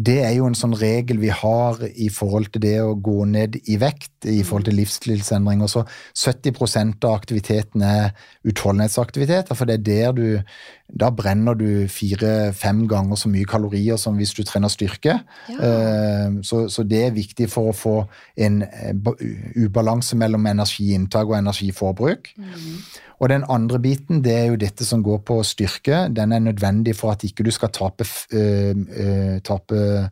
det 0.00 0.20
er 0.24 0.32
jo 0.38 0.46
en 0.48 0.56
sånn 0.56 0.72
regel 0.80 1.18
vi 1.20 1.28
har 1.34 1.80
i 1.90 2.08
forhold 2.12 2.48
til 2.54 2.62
det 2.64 2.76
å 2.80 2.94
gå 2.96 3.26
ned 3.28 3.58
i 3.68 3.76
vekt, 3.80 4.24
i 4.24 4.40
forhold 4.46 4.70
til 4.70 4.78
livsstilsendringer. 4.80 5.68
Så 5.68 5.82
70% 6.16 7.04
av 7.04 7.16
aktiviteten 7.18 7.84
er 7.84 8.14
utholdenhetsaktiviteter, 8.48 9.58
for 9.58 9.68
det 9.68 9.80
er 9.80 9.88
der 9.90 10.16
du 10.16 10.28
Da 10.90 11.06
brenner 11.14 11.54
du 11.54 11.86
fire-fem 11.86 12.80
ganger 12.90 13.14
så 13.14 13.28
mye 13.30 13.46
kalorier 13.46 13.94
som 13.94 14.16
hvis 14.18 14.32
du 14.34 14.40
trener 14.42 14.66
styrke. 14.68 15.20
Ja. 15.46 15.58
Eh, 15.68 16.40
så, 16.42 16.64
så, 16.66 16.82
det 16.82 17.04
er 17.04 17.14
viktig 17.14 17.46
for 17.46 17.70
å 17.70 17.76
få 17.76 17.92
en 18.34 18.64
eh, 18.66 18.90
ubalanse 19.54 20.18
mellom 20.18 20.48
energiinntak 20.50 21.30
og 21.30 21.38
energiforbruk. 21.38 22.32
Mm. 22.34 22.74
Og 23.20 23.28
den 23.28 23.44
andre 23.52 23.78
biten 23.80 24.22
det 24.24 24.32
er 24.32 24.46
jo 24.48 24.58
dette 24.60 24.84
som 24.88 25.02
går 25.04 25.20
på 25.28 25.42
styrke. 25.44 26.06
Den 26.16 26.32
er 26.32 26.40
nødvendig 26.40 26.96
for 26.96 27.12
at 27.12 27.24
ikke 27.24 27.44
du 27.44 27.52
skal 27.52 27.72
tape, 27.76 28.06
øh, 28.32 28.76
øh, 28.96 29.40
tape 29.44 30.08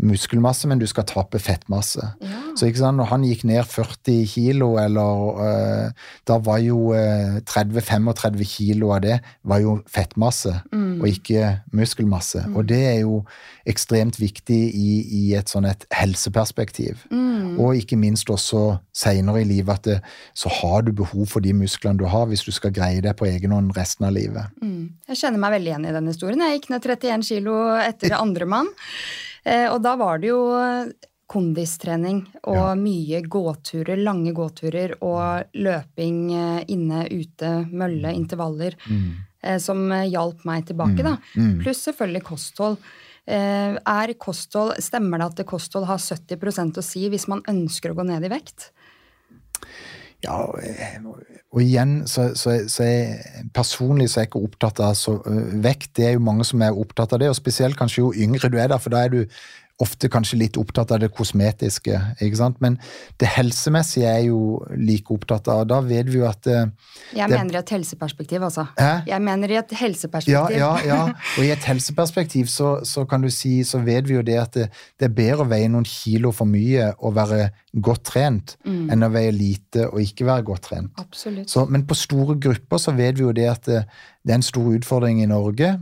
muskelmasse, 0.00 0.68
men 0.68 0.80
du 0.80 0.86
skal 0.88 1.06
tape 1.08 1.40
fettmasse. 1.42 2.04
Ja. 2.22 2.40
Så 2.56 2.68
ikke 2.68 2.82
sant, 2.82 2.98
når 3.00 3.10
han 3.10 3.24
gikk 3.26 3.44
ned 3.48 3.64
40 3.68 4.26
kilo, 4.30 4.74
eller 4.80 5.22
uh, 5.38 6.08
Da 6.28 6.38
var 6.42 6.60
jo 6.62 6.92
uh, 6.94 7.40
30-35 7.48 8.44
kilo 8.48 8.92
av 8.94 9.02
det 9.04 9.18
var 9.48 9.62
jo 9.62 9.78
fettmasse, 9.90 10.54
mm. 10.72 11.00
og 11.00 11.08
ikke 11.08 11.48
muskelmasse. 11.76 12.44
Mm. 12.46 12.56
Og 12.56 12.68
det 12.70 12.80
er 12.88 12.98
jo 13.02 13.22
ekstremt 13.68 14.18
viktig 14.20 14.60
i, 14.74 14.90
i 15.06 15.22
et 15.38 15.50
sånn 15.52 15.68
et 15.68 15.84
helseperspektiv. 15.94 17.04
Mm. 17.12 17.58
Og 17.60 17.78
ikke 17.78 17.98
minst 18.00 18.30
også 18.32 18.78
seinere 18.96 19.42
i 19.42 19.48
livet 19.48 19.80
at 19.80 19.88
det, 19.88 19.98
så 20.38 20.50
har 20.60 20.86
du 20.86 20.92
behov 20.96 21.28
for 21.30 21.44
de 21.44 21.54
musklene 21.56 22.00
du 22.00 22.06
har, 22.10 22.28
hvis 22.30 22.44
du 22.46 22.52
skal 22.54 22.74
greie 22.74 23.02
deg 23.04 23.16
på 23.18 23.28
egen 23.28 23.54
hånd 23.54 23.74
resten 23.76 24.08
av 24.08 24.16
livet. 24.16 24.52
Mm. 24.62 24.92
Jeg 25.12 25.20
kjenner 25.24 25.42
meg 25.42 25.58
veldig 25.58 25.72
igjen 25.72 25.90
i 25.90 25.96
den 25.98 26.10
historien. 26.10 26.46
Jeg 26.46 26.60
gikk 26.60 26.72
ned 26.72 26.88
31 26.88 27.28
kilo 27.28 27.58
etter 27.82 28.16
andre 28.18 28.48
mann. 28.48 28.72
Eh, 29.44 29.66
og 29.70 29.80
da 29.82 29.96
var 29.98 30.22
det 30.22 30.30
jo 30.30 30.42
kondistrening 31.32 32.24
og 32.42 32.58
ja. 32.58 32.72
mye 32.76 33.22
gåturer, 33.24 34.00
lange 34.04 34.34
gåturer 34.36 34.98
og 35.00 35.54
løping 35.56 36.18
eh, 36.36 36.58
inne, 36.74 37.06
ute, 37.10 37.54
mølle, 37.72 38.14
intervaller, 38.16 38.78
mm. 38.86 39.12
Eh, 39.42 39.56
som 39.58 39.88
hjalp 39.90 40.44
meg 40.46 40.68
tilbake, 40.68 41.00
mm. 41.00 41.06
da. 41.08 41.16
Mm. 41.34 41.56
Pluss 41.64 41.80
selvfølgelig 41.88 42.26
kosthold. 42.28 42.76
Er 43.22 44.10
kosthold, 44.18 44.72
Stemmer 44.82 45.20
det 45.20 45.26
at 45.28 45.40
kosthold 45.46 45.86
har 45.86 45.98
70% 46.02 46.78
å 46.78 46.82
si 46.82 47.04
hvis 47.10 47.28
man 47.30 47.42
ønsker 47.50 47.92
å 47.92 47.96
gå 47.98 48.06
ned 48.06 48.26
i 48.26 48.30
vekt? 48.30 48.68
Ja, 50.22 50.36
og 51.52 51.60
igjen 51.60 52.06
så, 52.08 52.30
så, 52.38 52.54
så 52.70 52.84
jeg, 52.86 53.16
personlig 53.54 54.06
så 54.08 54.20
er 54.20 54.24
jeg 54.24 54.30
ikke 54.30 54.44
opptatt 54.46 54.80
av 54.80 54.94
så, 54.96 55.18
vekt. 55.64 55.90
Det 55.98 56.06
er 56.06 56.14
jo 56.16 56.22
mange 56.24 56.46
som 56.48 56.62
er 56.64 56.78
opptatt 56.78 57.12
av 57.12 57.20
det, 57.20 57.28
og 57.28 57.36
spesielt 57.36 57.76
kanskje 57.76 58.04
jo 58.04 58.12
yngre 58.14 58.48
du 58.52 58.56
er, 58.56 58.70
da, 58.72 58.78
for 58.80 58.94
da 58.94 59.02
er 59.04 59.12
du 59.12 59.18
ofte 59.82 60.08
kanskje 60.12 60.38
litt 60.40 60.58
opptatt 60.60 60.92
av 60.94 61.00
det 61.02 61.10
kosmetiske. 61.14 61.98
ikke 62.22 62.38
sant? 62.38 62.60
Men 62.64 62.78
det 63.20 63.28
helsemessige 63.34 64.08
er 64.08 64.26
jo 64.28 64.60
like 64.76 65.12
opptatt 65.14 65.48
av. 65.52 65.64
Da 65.70 65.80
vet 65.84 66.10
vi 66.10 66.20
jo 66.20 66.26
at 66.28 66.46
eh, 66.50 66.68
det, 67.12 67.18
Jeg 67.18 67.30
mener 67.32 67.56
i 67.56 67.60
et 67.60 67.74
helseperspektiv, 67.76 68.44
altså. 68.48 68.66
Hæ? 68.78 68.92
Jeg 69.08 69.22
mener 69.22 69.54
i 69.54 69.58
et 69.60 69.74
helseperspektiv. 69.82 70.58
Ja, 70.58 70.72
ja, 70.86 70.86
ja. 70.86 71.00
Og 71.38 71.46
i 71.46 71.52
et 71.54 71.66
helseperspektiv 71.68 72.50
så, 72.52 72.74
så, 72.88 73.06
kan 73.08 73.24
du 73.24 73.30
si, 73.32 73.60
så 73.66 73.82
vet 73.82 74.08
vi 74.08 74.18
jo 74.18 74.24
det 74.26 74.38
at 74.40 74.54
det, 74.58 74.68
det, 75.00 75.10
er 75.10 75.16
bedre 75.16 75.46
å 75.46 75.50
veie 75.50 75.70
noen 75.72 75.86
kilo 75.88 76.32
for 76.34 76.48
mye 76.48 76.92
og 76.98 77.16
være 77.18 77.48
godt 77.72 78.04
trent 78.12 78.56
mm. 78.66 78.90
enn 78.92 79.06
å 79.06 79.10
veie 79.12 79.32
lite 79.34 79.88
og 79.88 80.00
ikke 80.02 80.28
være 80.28 80.46
godt 80.46 80.68
trent. 80.70 80.92
Absolutt. 81.00 81.50
Så, 81.50 81.66
men 81.70 81.86
på 81.88 81.96
store 81.98 82.38
grupper 82.40 82.80
så 82.82 82.94
vet 82.96 83.18
vi 83.18 83.26
jo 83.26 83.34
det 83.36 83.48
at 83.50 83.66
det, 83.68 83.82
det 84.22 84.34
er 84.34 84.40
en 84.40 84.46
stor 84.46 84.68
utfordring 84.76 85.22
i 85.22 85.30
Norge 85.30 85.74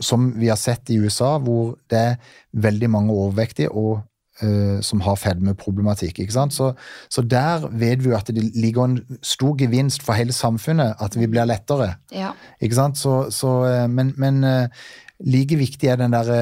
som 0.00 0.32
vi 0.40 0.48
har 0.48 0.56
sett 0.60 0.90
i 0.90 0.98
USA, 0.98 1.36
hvor 1.38 1.76
det 1.90 1.98
er 1.98 2.16
veldig 2.52 2.90
mange 2.90 3.12
overvektige 3.12 3.70
og 3.70 4.00
uh, 4.42 4.80
som 4.80 5.02
har 5.04 5.20
fedmeproblematikk. 5.20 6.18
ikke 6.18 6.32
sant? 6.32 6.54
Så, 6.54 6.72
så, 7.10 7.22
der 7.22 7.68
vet 7.68 8.04
vi 8.04 8.10
jo 8.10 8.16
at 8.16 8.32
det 8.32 8.44
ligger 8.56 8.84
en 8.84 8.98
stor 9.22 9.56
gevinst 9.58 10.02
for 10.02 10.18
hele 10.18 10.32
samfunnet, 10.32 10.94
at 11.00 11.18
vi 11.18 11.26
blir 11.26 11.48
lettere. 11.48 11.94
Ja. 12.12 12.32
Ikke 12.60 12.78
sant? 12.78 12.98
Så, 12.98 13.30
så, 13.30 13.58
uh, 13.66 13.90
men, 13.90 14.14
men 14.16 14.44
uh, 14.44 14.86
like 15.20 15.58
viktig 15.58 15.92
er 15.92 16.00
den 16.00 16.16
der 16.16 16.32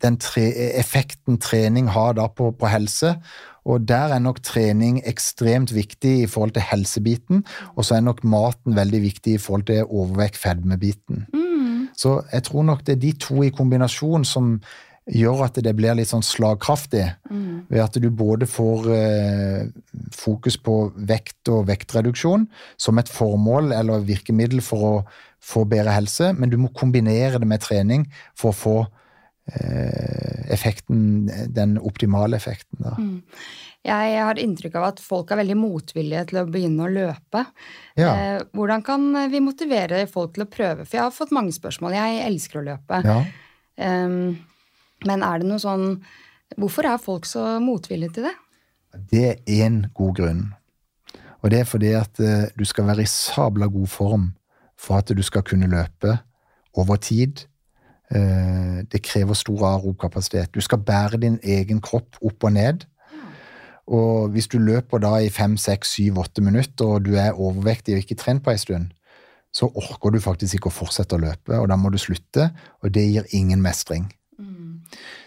den 0.00 0.16
tre, 0.20 0.48
effekten 0.80 1.38
trening 1.40 1.90
har 1.92 2.14
da 2.16 2.26
på, 2.32 2.50
på 2.56 2.68
helse. 2.72 3.14
Og 3.68 3.84
der 3.88 4.14
er 4.14 4.22
nok 4.24 4.40
trening 4.42 5.02
ekstremt 5.08 5.74
viktig 5.74 6.14
i 6.22 6.26
forhold 6.30 6.54
til 6.56 6.64
helsebiten, 6.64 7.44
og 7.76 7.84
så 7.84 7.98
er 7.98 8.06
nok 8.06 8.24
maten 8.24 8.76
veldig 8.76 9.02
viktig 9.02 9.36
i 9.36 9.42
forhold 9.42 9.66
til 9.68 9.84
overvekt-fedmebiten. 9.84 11.26
Mm. 11.34 11.49
Så 12.00 12.20
jeg 12.32 12.46
tror 12.48 12.64
nok 12.68 12.86
det 12.86 12.96
er 12.96 13.02
de 13.02 13.16
to 13.20 13.42
i 13.44 13.52
kombinasjon 13.54 14.24
som 14.28 14.54
gjør 15.10 15.44
at 15.46 15.58
det 15.64 15.72
blir 15.76 15.96
litt 15.98 16.10
sånn 16.10 16.24
slagkraftig. 16.24 17.06
Mm. 17.30 17.66
Ved 17.70 17.82
at 17.82 17.98
du 18.02 18.08
både 18.14 18.48
får 18.50 18.90
eh, 18.94 19.64
fokus 20.14 20.58
på 20.60 20.76
vekt 21.10 21.50
og 21.52 21.66
vektreduksjon 21.70 22.46
som 22.80 23.00
et 23.00 23.10
formål 23.10 23.74
eller 23.76 24.06
virkemiddel 24.06 24.62
for 24.64 24.86
å 24.86 24.94
få 25.40 25.64
bedre 25.68 25.96
helse, 25.96 26.34
men 26.36 26.52
du 26.52 26.58
må 26.60 26.70
kombinere 26.76 27.40
det 27.40 27.48
med 27.48 27.62
trening 27.64 28.04
for 28.38 28.52
å 28.52 28.58
få 28.58 28.76
eh, 29.52 30.46
effekten, 30.52 31.30
den 31.48 31.78
optimale 31.80 32.36
effekten. 32.36 32.84
Da. 32.84 32.94
Mm. 33.00 33.22
Jeg 33.86 34.16
har 34.20 34.38
inntrykk 34.38 34.74
av 34.76 34.86
at 34.90 34.98
folk 35.00 35.30
er 35.32 35.40
veldig 35.40 35.56
motvillige 35.56 36.26
til 36.28 36.42
å 36.42 36.48
begynne 36.52 36.84
å 36.84 36.92
løpe. 36.92 37.46
Ja. 37.96 38.10
Eh, 38.12 38.42
hvordan 38.52 38.84
kan 38.84 39.06
vi 39.32 39.40
motivere 39.40 40.02
folk 40.10 40.34
til 40.36 40.44
å 40.44 40.50
prøve? 40.52 40.84
For 40.84 40.98
jeg 40.98 41.06
har 41.06 41.16
fått 41.16 41.32
mange 41.32 41.54
spørsmål. 41.56 41.96
Jeg 41.96 42.20
elsker 42.26 42.60
å 42.60 42.66
løpe. 42.66 43.00
Ja. 43.06 43.20
Men 45.08 45.24
er 45.24 45.40
det 45.40 45.48
noe 45.48 45.62
sånn 45.62 46.02
Hvorfor 46.58 46.84
er 46.90 46.98
folk 46.98 47.28
så 47.30 47.44
motvillige 47.62 48.16
til 48.16 48.24
det? 48.26 48.32
Det 49.12 49.22
er 49.28 49.36
én 49.46 49.84
god 49.94 50.16
grunn. 50.18 50.40
Og 51.40 51.52
det 51.52 51.60
er 51.62 51.68
fordi 51.68 51.92
at 51.96 52.20
uh, 52.20 52.48
du 52.58 52.64
skal 52.68 52.88
være 52.90 53.04
i 53.04 53.10
sabla 53.10 53.68
god 53.70 53.88
form 53.88 54.26
for 54.80 54.98
at 54.98 55.12
du 55.14 55.22
skal 55.22 55.44
kunne 55.46 55.70
løpe 55.70 56.16
over 56.74 56.98
tid. 57.00 57.44
Uh, 58.10 58.82
det 58.90 59.04
krever 59.06 59.38
stor 59.38 59.62
aerokapasitet. 59.70 60.50
Du 60.54 60.60
skal 60.60 60.82
bære 60.82 61.22
din 61.22 61.38
egen 61.42 61.80
kropp 61.80 62.18
opp 62.18 62.50
og 62.50 62.56
ned. 62.58 62.86
Og 63.90 64.30
hvis 64.34 64.46
du 64.50 64.58
løper 64.62 65.02
da 65.02 65.16
i 65.18 65.30
fem, 65.34 65.56
seks, 65.58 65.96
syv, 65.96 66.20
åtte 66.22 66.44
minutter, 66.46 66.96
og 66.96 67.06
du 67.08 67.16
er 67.18 67.34
overvektig 67.34 67.96
og 67.96 68.04
ikke 68.04 68.18
trent 68.20 68.44
på 68.44 68.54
ei 68.54 68.60
stund, 68.62 68.92
så 69.50 69.66
orker 69.66 70.14
du 70.14 70.20
faktisk 70.22 70.60
ikke 70.60 70.70
å 70.70 70.76
fortsette 70.76 71.16
å 71.16 71.22
løpe, 71.24 71.56
og 71.58 71.66
da 71.70 71.78
må 71.78 71.90
du 71.90 71.98
slutte, 71.98 72.52
og 72.82 72.92
det 72.94 73.02
gir 73.08 73.26
ingen 73.34 73.62
mestring. 73.62 74.06
Mm. 74.38 74.78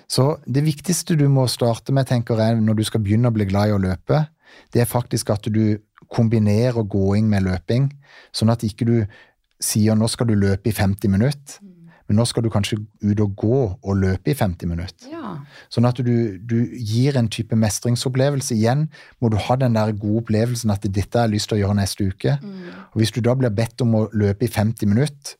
Så 0.08 0.38
det 0.48 0.64
viktigste 0.64 1.18
du 1.20 1.26
må 1.32 1.44
starte 1.52 1.96
med, 1.96 2.08
tenker 2.08 2.40
jeg, 2.40 2.62
når 2.64 2.80
du 2.80 2.86
skal 2.88 3.04
begynne 3.04 3.32
å 3.32 3.36
bli 3.36 3.50
glad 3.50 3.74
i 3.74 3.76
å 3.76 3.82
løpe, 3.84 4.24
det 4.72 4.84
er 4.84 4.90
faktisk 4.90 5.34
at 5.34 5.50
du 5.52 5.80
kombinerer 6.14 6.88
gåing 6.88 7.28
med 7.28 7.44
løping, 7.50 7.90
sånn 8.32 8.54
at 8.54 8.64
ikke 8.64 8.88
du 8.88 8.98
sier 9.64 9.98
nå 9.98 10.08
skal 10.12 10.30
du 10.30 10.38
løpe 10.40 10.72
i 10.72 10.76
50 10.76 11.12
minutter, 11.12 11.60
men 12.14 12.20
nå 12.22 12.28
skal 12.30 12.46
du 12.46 12.52
kanskje 12.54 12.78
ut 13.02 13.22
og 13.24 13.32
gå 13.42 13.60
og 13.74 13.96
løpe 13.98 14.30
i 14.30 14.36
50 14.38 14.70
minutter. 14.70 15.10
Ja. 15.10 15.34
Sånn 15.74 15.88
at 15.90 15.98
du, 16.06 16.38
du 16.38 16.58
gir 16.78 17.18
en 17.18 17.30
type 17.34 17.58
mestringsopplevelse. 17.58 18.54
Igjen 18.54 18.86
må 19.24 19.32
du 19.34 19.40
ha 19.42 19.58
den 19.58 19.74
der 19.74 19.96
gode 19.98 20.22
opplevelsen 20.22 20.74
at 20.74 20.86
dette 20.86 21.18
har 21.18 21.26
jeg 21.26 21.34
lyst 21.34 21.50
til 21.50 21.58
å 21.58 21.62
gjøre 21.64 21.80
neste 21.80 22.06
uke. 22.12 22.36
Og 22.94 23.02
Hvis 23.02 23.16
du 23.16 23.22
da 23.26 23.34
blir 23.40 23.54
bedt 23.56 23.82
om 23.82 23.98
å 23.98 24.04
løpe 24.14 24.46
i 24.46 24.52
50 24.52 24.92
minutter, 24.92 25.34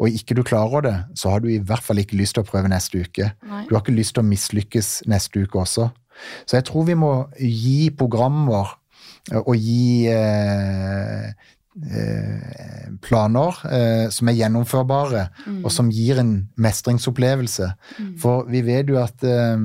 og 0.00 0.14
ikke 0.20 0.38
du 0.38 0.44
klarer 0.46 0.86
det, 0.86 0.96
så 1.18 1.34
har 1.34 1.42
du 1.42 1.50
i 1.50 1.58
hvert 1.58 1.84
fall 1.84 1.98
ikke 2.00 2.16
lyst 2.20 2.38
til 2.38 2.44
å 2.44 2.48
prøve 2.48 2.70
neste 2.70 3.02
uke. 3.02 3.32
Nei. 3.50 3.64
Du 3.66 3.74
har 3.74 3.82
ikke 3.82 3.96
lyst 3.96 4.14
til 4.16 4.22
å 4.22 4.30
mislykkes 4.30 4.92
neste 5.10 5.42
uke 5.42 5.60
også. 5.60 5.90
Så 6.46 6.60
jeg 6.60 6.68
tror 6.70 6.86
vi 6.86 6.96
må 7.00 7.10
gi 7.36 7.90
programmer 7.96 8.76
eh, 9.32 9.42
og 9.42 9.56
gi 9.58 10.06
eh, 10.12 11.34
planer 13.04 13.60
eh, 13.70 14.06
som 14.10 14.30
er 14.30 14.38
gjennomførbare, 14.40 15.26
og 15.62 15.70
som 15.72 15.90
gir 15.94 16.18
en 16.22 16.32
mestringsopplevelse. 16.60 17.70
For 18.20 18.48
vi 18.50 18.64
vet 18.66 18.90
jo 18.90 18.98
at 19.02 19.22
eh, 19.26 19.62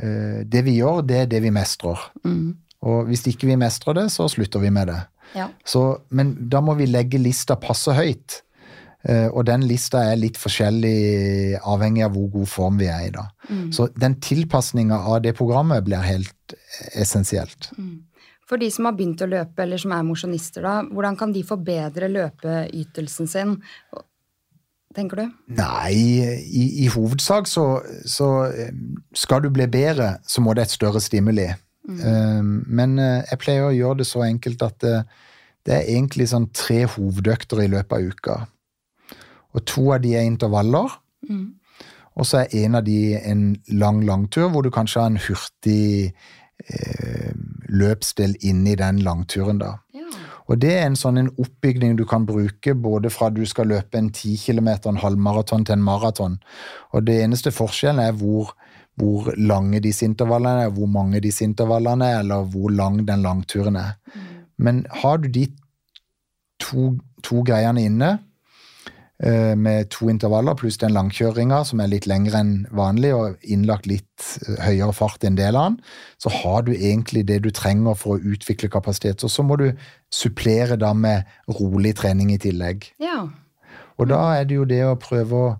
eh, 0.00 0.40
det 0.48 0.64
vi 0.66 0.78
gjør, 0.78 1.04
det 1.06 1.22
er 1.22 1.30
det 1.34 1.42
vi 1.44 1.54
mestrer. 1.54 2.08
Mm. 2.24 2.56
Og 2.88 3.08
hvis 3.10 3.26
ikke 3.26 3.50
vi 3.50 3.58
mestrer 3.58 3.98
det, 3.98 4.08
så 4.14 4.28
slutter 4.30 4.62
vi 4.62 4.72
med 4.74 4.92
det. 4.92 5.00
Ja. 5.36 5.48
Så, 5.66 5.98
men 6.08 6.36
da 6.48 6.62
må 6.64 6.76
vi 6.78 6.88
legge 6.88 7.20
lista 7.20 7.58
passe 7.60 7.92
høyt. 7.92 8.42
Eh, 9.06 9.28
og 9.28 9.44
den 9.46 9.62
lista 9.68 10.02
er 10.10 10.18
litt 10.18 10.38
forskjellig 10.40 11.58
avhengig 11.62 12.04
av 12.06 12.16
hvor 12.16 12.30
god 12.40 12.50
form 12.50 12.80
vi 12.80 12.88
er 12.90 13.08
i. 13.08 13.12
da. 13.14 13.28
Så 13.74 13.88
den 13.96 14.18
tilpasninga 14.24 14.98
av 15.08 15.22
det 15.24 15.36
programmet 15.38 15.84
blir 15.86 16.02
helt 16.04 16.56
essensielt. 16.94 17.70
For 18.48 18.60
de 18.60 18.70
som 18.72 18.88
har 18.88 18.96
begynt 18.96 19.20
å 19.20 19.28
løpe, 19.28 19.62
eller 19.64 19.80
som 19.80 19.92
er 19.92 20.06
mosjonister, 20.08 20.64
da, 20.64 20.80
hvordan 20.88 21.18
kan 21.20 21.34
de 21.34 21.44
forbedre 21.44 22.08
løpeytelsen 22.08 23.28
sin? 23.28 23.56
Tenker 24.96 25.20
du? 25.20 25.24
Nei, 25.58 25.92
i, 26.48 26.64
i 26.84 26.88
hovedsak 26.88 27.48
så, 27.50 27.66
så 28.08 28.28
eh, 28.48 28.72
skal 29.12 29.44
du 29.44 29.50
bli 29.52 29.68
bedre, 29.68 30.14
så 30.24 30.40
må 30.40 30.56
det 30.56 30.64
et 30.64 30.76
større 30.78 31.02
stimuli. 31.04 31.50
Eh, 31.52 32.40
Men 32.40 32.96
eh, 32.98 33.20
jeg 33.28 33.42
pleier 33.44 33.68
å 33.68 33.76
gjøre 33.76 34.00
det 34.00 34.08
så 34.08 34.24
enkelt 34.24 34.64
at 34.64 34.80
det, 34.84 34.96
det 35.68 35.76
er 35.76 35.92
egentlig 35.92 36.30
sånn 36.32 36.48
tre 36.56 36.86
hovedøkter 36.88 37.62
i 37.66 37.70
løpet 37.76 37.94
av 37.98 38.08
uka. 38.16 38.38
Og 39.52 39.64
to 39.68 39.90
av 39.92 40.00
de 40.04 40.16
er 40.16 40.24
intervaller. 40.28 40.96
Og 42.18 42.26
så 42.26 42.42
er 42.42 42.64
en 42.64 42.80
av 42.80 42.84
de 42.86 43.14
en 43.18 43.42
lang 43.78 44.00
langtur, 44.06 44.48
hvor 44.50 44.64
du 44.64 44.72
kanskje 44.74 45.04
har 45.04 45.12
en 45.12 45.20
hurtig 45.28 46.14
eh, 46.68 47.32
løpsdel 47.68 48.36
i 48.40 48.52
den 48.52 49.02
langturen. 49.04 49.58
da. 49.58 49.78
Ja. 49.94 50.08
Og 50.48 50.60
det 50.62 50.72
er 50.78 50.86
en 50.86 50.96
sånn 50.96 51.20
en 51.20 51.30
oppbygning 51.36 51.96
du 51.98 52.06
kan 52.08 52.24
bruke 52.26 52.74
både 52.74 53.10
fra 53.12 53.28
du 53.30 53.44
skal 53.46 53.68
løpe 53.68 53.98
en 53.98 54.08
10 54.10 54.38
km, 54.46 54.68
en 54.88 55.02
halvmaraton 55.02 55.64
til 55.64 55.76
en 55.76 55.84
maraton. 55.84 56.38
Og 56.92 57.04
det 57.04 57.20
eneste 57.22 57.52
forskjellen 57.52 58.00
er 58.00 58.16
hvor, 58.16 58.54
hvor 58.96 59.28
lange 59.36 59.82
disse 59.84 60.06
intervallene 60.08 60.68
er, 60.68 60.72
hvor 60.72 60.88
mange 60.88 61.20
disse 61.20 61.44
intervallene 61.44 62.08
er, 62.08 62.22
eller 62.24 62.48
hvor 62.48 62.72
lang 62.72 63.02
den 63.08 63.22
langturen 63.22 63.76
er. 63.76 63.98
Men 64.56 64.86
har 65.02 65.20
du 65.20 65.28
de 65.28 65.46
to, 66.60 66.94
to 67.22 67.44
greiene 67.46 67.84
inne, 67.84 68.16
med 69.58 69.88
to 69.90 70.06
intervaller 70.12 70.54
pluss 70.54 70.76
den 70.78 70.92
langkjøringa 70.94 71.64
som 71.66 71.80
er 71.82 71.90
litt 71.90 72.06
lengre 72.06 72.38
enn 72.38 72.52
vanlig, 72.70 73.10
og 73.16 73.42
innlagt 73.42 73.88
litt 73.90 74.28
eh, 74.46 74.60
høyere 74.62 74.94
fart 74.94 75.26
enn 75.26 75.38
del 75.38 75.58
av 75.58 75.72
den, 75.72 75.80
så 76.22 76.30
har 76.36 76.62
du 76.68 76.70
egentlig 76.76 77.24
det 77.26 77.40
du 77.42 77.50
trenger 77.50 77.98
for 77.98 78.14
å 78.14 78.32
utvikle 78.34 78.70
kapasitet. 78.70 79.24
Og 79.26 79.32
så 79.32 79.42
må 79.42 79.58
du 79.58 79.72
supplere 80.14 80.78
da 80.78 80.92
med 80.94 81.26
rolig 81.58 81.96
trening 81.98 82.30
i 82.34 82.40
tillegg. 82.42 82.92
ja. 83.02 83.26
Og 83.98 84.06
da 84.06 84.18
er 84.38 84.44
det 84.46 84.54
jo 84.54 84.64
det 84.68 84.84
å 84.86 84.98
prøve 85.00 85.38
å 85.38 85.54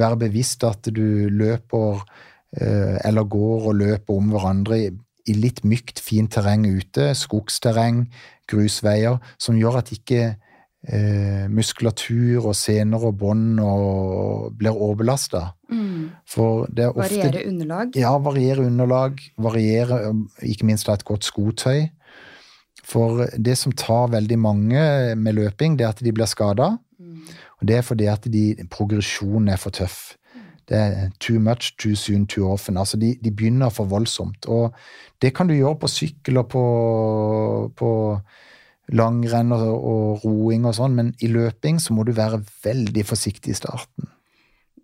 være 0.00 0.16
bevisst 0.24 0.64
at 0.64 0.88
du 0.96 1.28
løper 1.28 2.00
eh, 2.56 2.96
eller 3.04 3.28
går 3.28 3.66
og 3.68 3.76
løper 3.76 4.16
om 4.16 4.30
hverandre 4.32 4.78
i, 4.80 4.86
i 5.28 5.34
litt 5.36 5.60
mykt, 5.68 6.00
fint 6.00 6.32
terreng 6.32 6.64
ute, 6.64 7.10
skogsterreng, 7.18 8.06
grusveier, 8.48 9.20
som 9.36 9.60
gjør 9.60 9.82
at 9.82 9.92
ikke 9.92 10.34
eh, 10.88 11.48
muskulatur 11.52 12.48
og 12.48 12.56
sener 12.58 13.06
og 13.08 13.18
bånd 13.20 13.60
og 13.62 14.52
blir 14.58 14.76
overbelasta. 14.76 15.48
Mm. 15.72 16.12
For 16.28 16.66
det 16.70 16.86
er 16.86 16.94
ofte 16.94 17.18
Variere 17.18 17.46
underlag? 17.48 17.96
ja, 17.96 18.12
variere 18.18 18.66
underlag, 18.66 19.20
variere 19.38 20.00
ikke 20.42 20.68
minst 20.68 20.88
et 20.88 21.04
godt 21.04 21.24
skotøy. 21.24 21.88
For 22.82 23.26
det 23.38 23.54
som 23.58 23.72
tar 23.72 24.10
veldig 24.10 24.38
mange 24.38 24.80
med 25.16 25.38
løping, 25.38 25.78
det 25.78 25.86
er 25.86 25.94
at 25.94 26.02
de 26.02 26.12
blir 26.12 26.26
skada. 26.26 26.74
Og 27.62 27.68
det 27.68 27.76
er 27.76 27.84
fordi 27.86 28.08
at 28.10 28.26
de, 28.26 28.56
progresjonen 28.70 29.48
er 29.48 29.56
for 29.56 29.70
tøff. 29.70 30.16
Det 30.68 30.78
er 30.78 31.10
too 31.20 31.38
much, 31.38 31.76
too 31.78 31.94
soon, 31.94 32.26
too 32.26 32.50
often. 32.50 32.76
Altså 32.76 32.96
de, 32.96 33.14
de 33.24 33.30
begynner 33.30 33.70
for 33.70 33.84
voldsomt. 33.84 34.46
Og 34.46 34.74
det 35.22 35.34
kan 35.34 35.46
du 35.46 35.54
gjøre 35.54 35.78
på 35.78 35.90
sykkel 35.90 36.40
og 36.42 36.48
på, 36.48 36.64
på 37.76 37.90
langrenn 38.92 39.54
og, 39.56 39.68
og 39.68 40.26
roing 40.26 40.66
og 40.68 40.76
sånn, 40.78 40.96
men 40.98 41.14
i 41.20 41.30
løping 41.32 41.80
så 41.82 41.96
må 41.96 42.06
du 42.06 42.14
være 42.16 42.42
veldig 42.64 43.06
forsiktig 43.08 43.54
i 43.54 43.60
starten. 43.62 44.10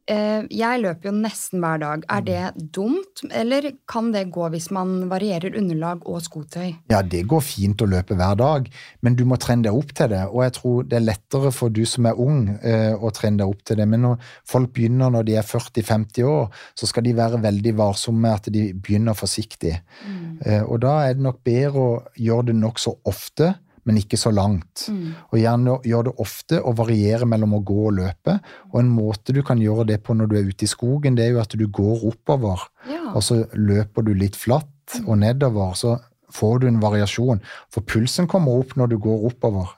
Eh, 0.08 0.46
jeg 0.56 0.80
løper 0.80 1.10
jo 1.10 1.12
nesten 1.18 1.60
hver 1.60 1.80
dag. 1.82 2.04
Er 2.08 2.22
det 2.24 2.70
dumt, 2.72 3.20
eller 3.28 3.66
kan 3.90 4.08
det 4.14 4.30
gå 4.32 4.46
hvis 4.54 4.70
man 4.72 5.02
varierer 5.10 5.56
underlag 5.58 6.06
og 6.08 6.22
skotøy? 6.24 6.70
Ja, 6.88 7.02
det 7.04 7.26
går 7.28 7.42
fint 7.44 7.84
å 7.84 7.88
løpe 7.90 8.16
hver 8.16 8.38
dag, 8.40 8.70
men 9.04 9.18
du 9.18 9.26
må 9.28 9.36
trene 9.40 9.66
deg 9.66 9.76
opp 9.76 9.92
til 9.92 10.08
det. 10.14 10.22
Og 10.30 10.40
jeg 10.46 10.56
tror 10.56 10.88
det 10.88 10.96
er 10.96 11.04
lettere 11.10 11.52
for 11.52 11.74
du 11.74 11.82
som 11.88 12.08
er 12.08 12.22
ung, 12.24 12.40
eh, 12.56 12.94
å 12.96 13.12
trene 13.12 13.42
deg 13.42 13.52
opp 13.52 13.60
til 13.68 13.82
det. 13.82 13.88
Men 13.92 14.06
når 14.06 14.32
folk 14.48 14.72
begynner 14.78 15.12
når 15.12 15.28
de 15.28 15.36
er 15.42 15.48
40-50 15.50 16.24
år, 16.24 16.48
så 16.72 16.88
skal 16.88 17.04
de 17.04 17.16
være 17.18 17.42
veldig 17.44 17.76
varsomme 17.76 18.24
med 18.24 18.38
at 18.38 18.52
de 18.54 18.64
begynner 18.72 19.18
forsiktig. 19.18 19.76
Mm. 20.08 20.64
og 20.70 20.78
da 20.80 20.92
er 21.04 21.16
det 21.16 21.22
nok 21.24 21.38
bedre 21.44 21.82
å 21.82 21.94
gjøre 22.16 22.48
det 22.48 22.54
nokså 22.56 22.92
ofte, 23.10 23.50
men 23.88 23.96
ikke 24.00 24.18
så 24.20 24.30
langt. 24.34 24.84
Og 25.32 25.38
gjerne 25.40 25.78
gjør 25.88 26.10
det 26.10 26.14
ofte 26.20 26.58
og 26.60 26.76
variere 26.82 27.24
mellom 27.28 27.56
å 27.56 27.62
gå 27.64 27.78
og 27.88 27.96
løpe. 27.98 28.34
Og 28.72 28.82
en 28.82 28.90
måte 28.92 29.32
du 29.32 29.40
kan 29.46 29.60
gjøre 29.62 29.86
det 29.88 30.02
på 30.04 30.16
når 30.18 30.28
du 30.28 30.36
er 30.38 30.50
ute 30.50 30.68
i 30.68 30.70
skogen, 30.70 31.16
det 31.16 31.24
er 31.26 31.32
jo 31.38 31.40
at 31.42 31.56
du 31.56 31.64
går 31.66 32.04
oppover, 32.12 32.68
Ja. 32.88 33.14
og 33.14 33.24
så 33.24 33.40
løper 33.56 34.04
du 34.04 34.12
litt 34.14 34.36
flatt 34.36 35.00
og 35.06 35.16
nedover. 35.24 35.72
Så 35.74 35.96
får 36.30 36.60
du 36.60 36.68
en 36.68 36.80
variasjon. 36.84 37.40
For 37.72 37.80
pulsen 37.80 38.28
kommer 38.28 38.60
opp 38.60 38.76
når 38.76 38.92
du 38.92 38.98
går 39.00 39.26
oppover. 39.32 39.72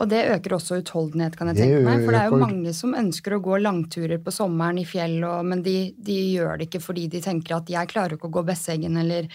Og 0.00 0.08
det 0.08 0.22
øker 0.32 0.54
også 0.56 0.78
utholdenhet, 0.80 1.34
kan 1.36 1.50
jeg 1.50 1.56
Det 1.56 1.64
tenke 1.66 1.84
meg. 1.84 2.04
For 2.06 2.14
det 2.14 2.20
er 2.22 2.30
jo 2.32 2.38
mange 2.40 2.72
som 2.74 2.94
ønsker 2.96 3.34
å 3.36 3.42
gå 3.44 3.58
langturer 3.60 4.22
på 4.24 4.32
sommeren 4.32 4.78
i 4.80 4.86
fjell, 4.88 5.18
og, 5.28 5.44
men 5.44 5.60
de, 5.62 5.92
de 6.00 6.16
gjør 6.32 6.56
det 6.58 6.70
ikke 6.70 6.80
fordi 6.80 7.08
de 7.12 7.20
tenker 7.20 7.58
at 7.58 7.68
jeg 7.68 7.90
klarer 7.92 8.16
ikke 8.16 8.30
å 8.30 8.36
gå 8.38 8.42
Besseggen 8.48 8.96
eller 9.02 9.28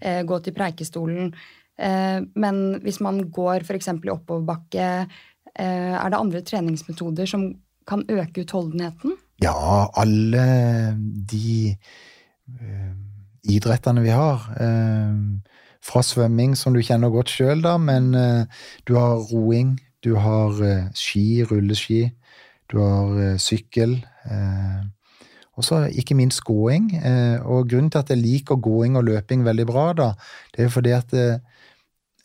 eh, 0.00 0.22
gå 0.24 0.38
til 0.40 0.56
Preikestolen. 0.56 1.34
Eh, 1.80 2.20
men 2.36 2.60
hvis 2.84 3.00
man 3.00 3.22
går 3.32 3.64
f.eks. 3.64 3.88
i 3.88 4.12
oppoverbakke, 4.12 4.86
eh, 5.56 5.94
er 5.96 6.12
det 6.12 6.20
andre 6.20 6.44
treningsmetoder 6.44 7.28
som 7.28 7.50
kan 7.88 8.04
øke 8.08 8.44
utholdenheten? 8.44 9.16
Ja, 9.42 9.88
alle 9.96 10.44
de 11.30 11.72
eh, 11.72 12.92
idrettene 13.48 14.04
vi 14.04 14.12
har. 14.14 14.50
fra 15.82 16.02
svømming, 16.04 16.52
som 16.56 16.74
du 16.74 16.82
kjenner 16.84 17.08
godt 17.08 17.30
sjøl, 17.32 17.62
da, 17.64 17.78
men 17.80 18.12
du 18.84 18.94
har 18.94 19.14
roing, 19.32 19.78
du 20.04 20.12
har 20.20 20.52
ski, 20.92 21.40
rulleski, 21.42 22.10
du 22.68 22.76
har 22.78 23.38
sykkel. 23.38 23.96
og 25.56 25.64
så 25.64 25.88
ikke 25.88 26.14
minst 26.14 26.44
gåing. 26.44 26.92
og 27.44 27.68
grunnen 27.68 27.90
til 27.90 27.98
at 27.98 28.10
jeg 28.10 28.18
liker 28.18 28.60
gåing 28.60 28.96
og 28.96 29.04
løping 29.04 29.44
veldig 29.44 29.66
bra, 29.66 29.92
da, 29.92 30.12
det 30.52 30.58
er 30.58 30.68
jo 30.68 30.76
fordi 30.76 30.90
at 30.90 31.40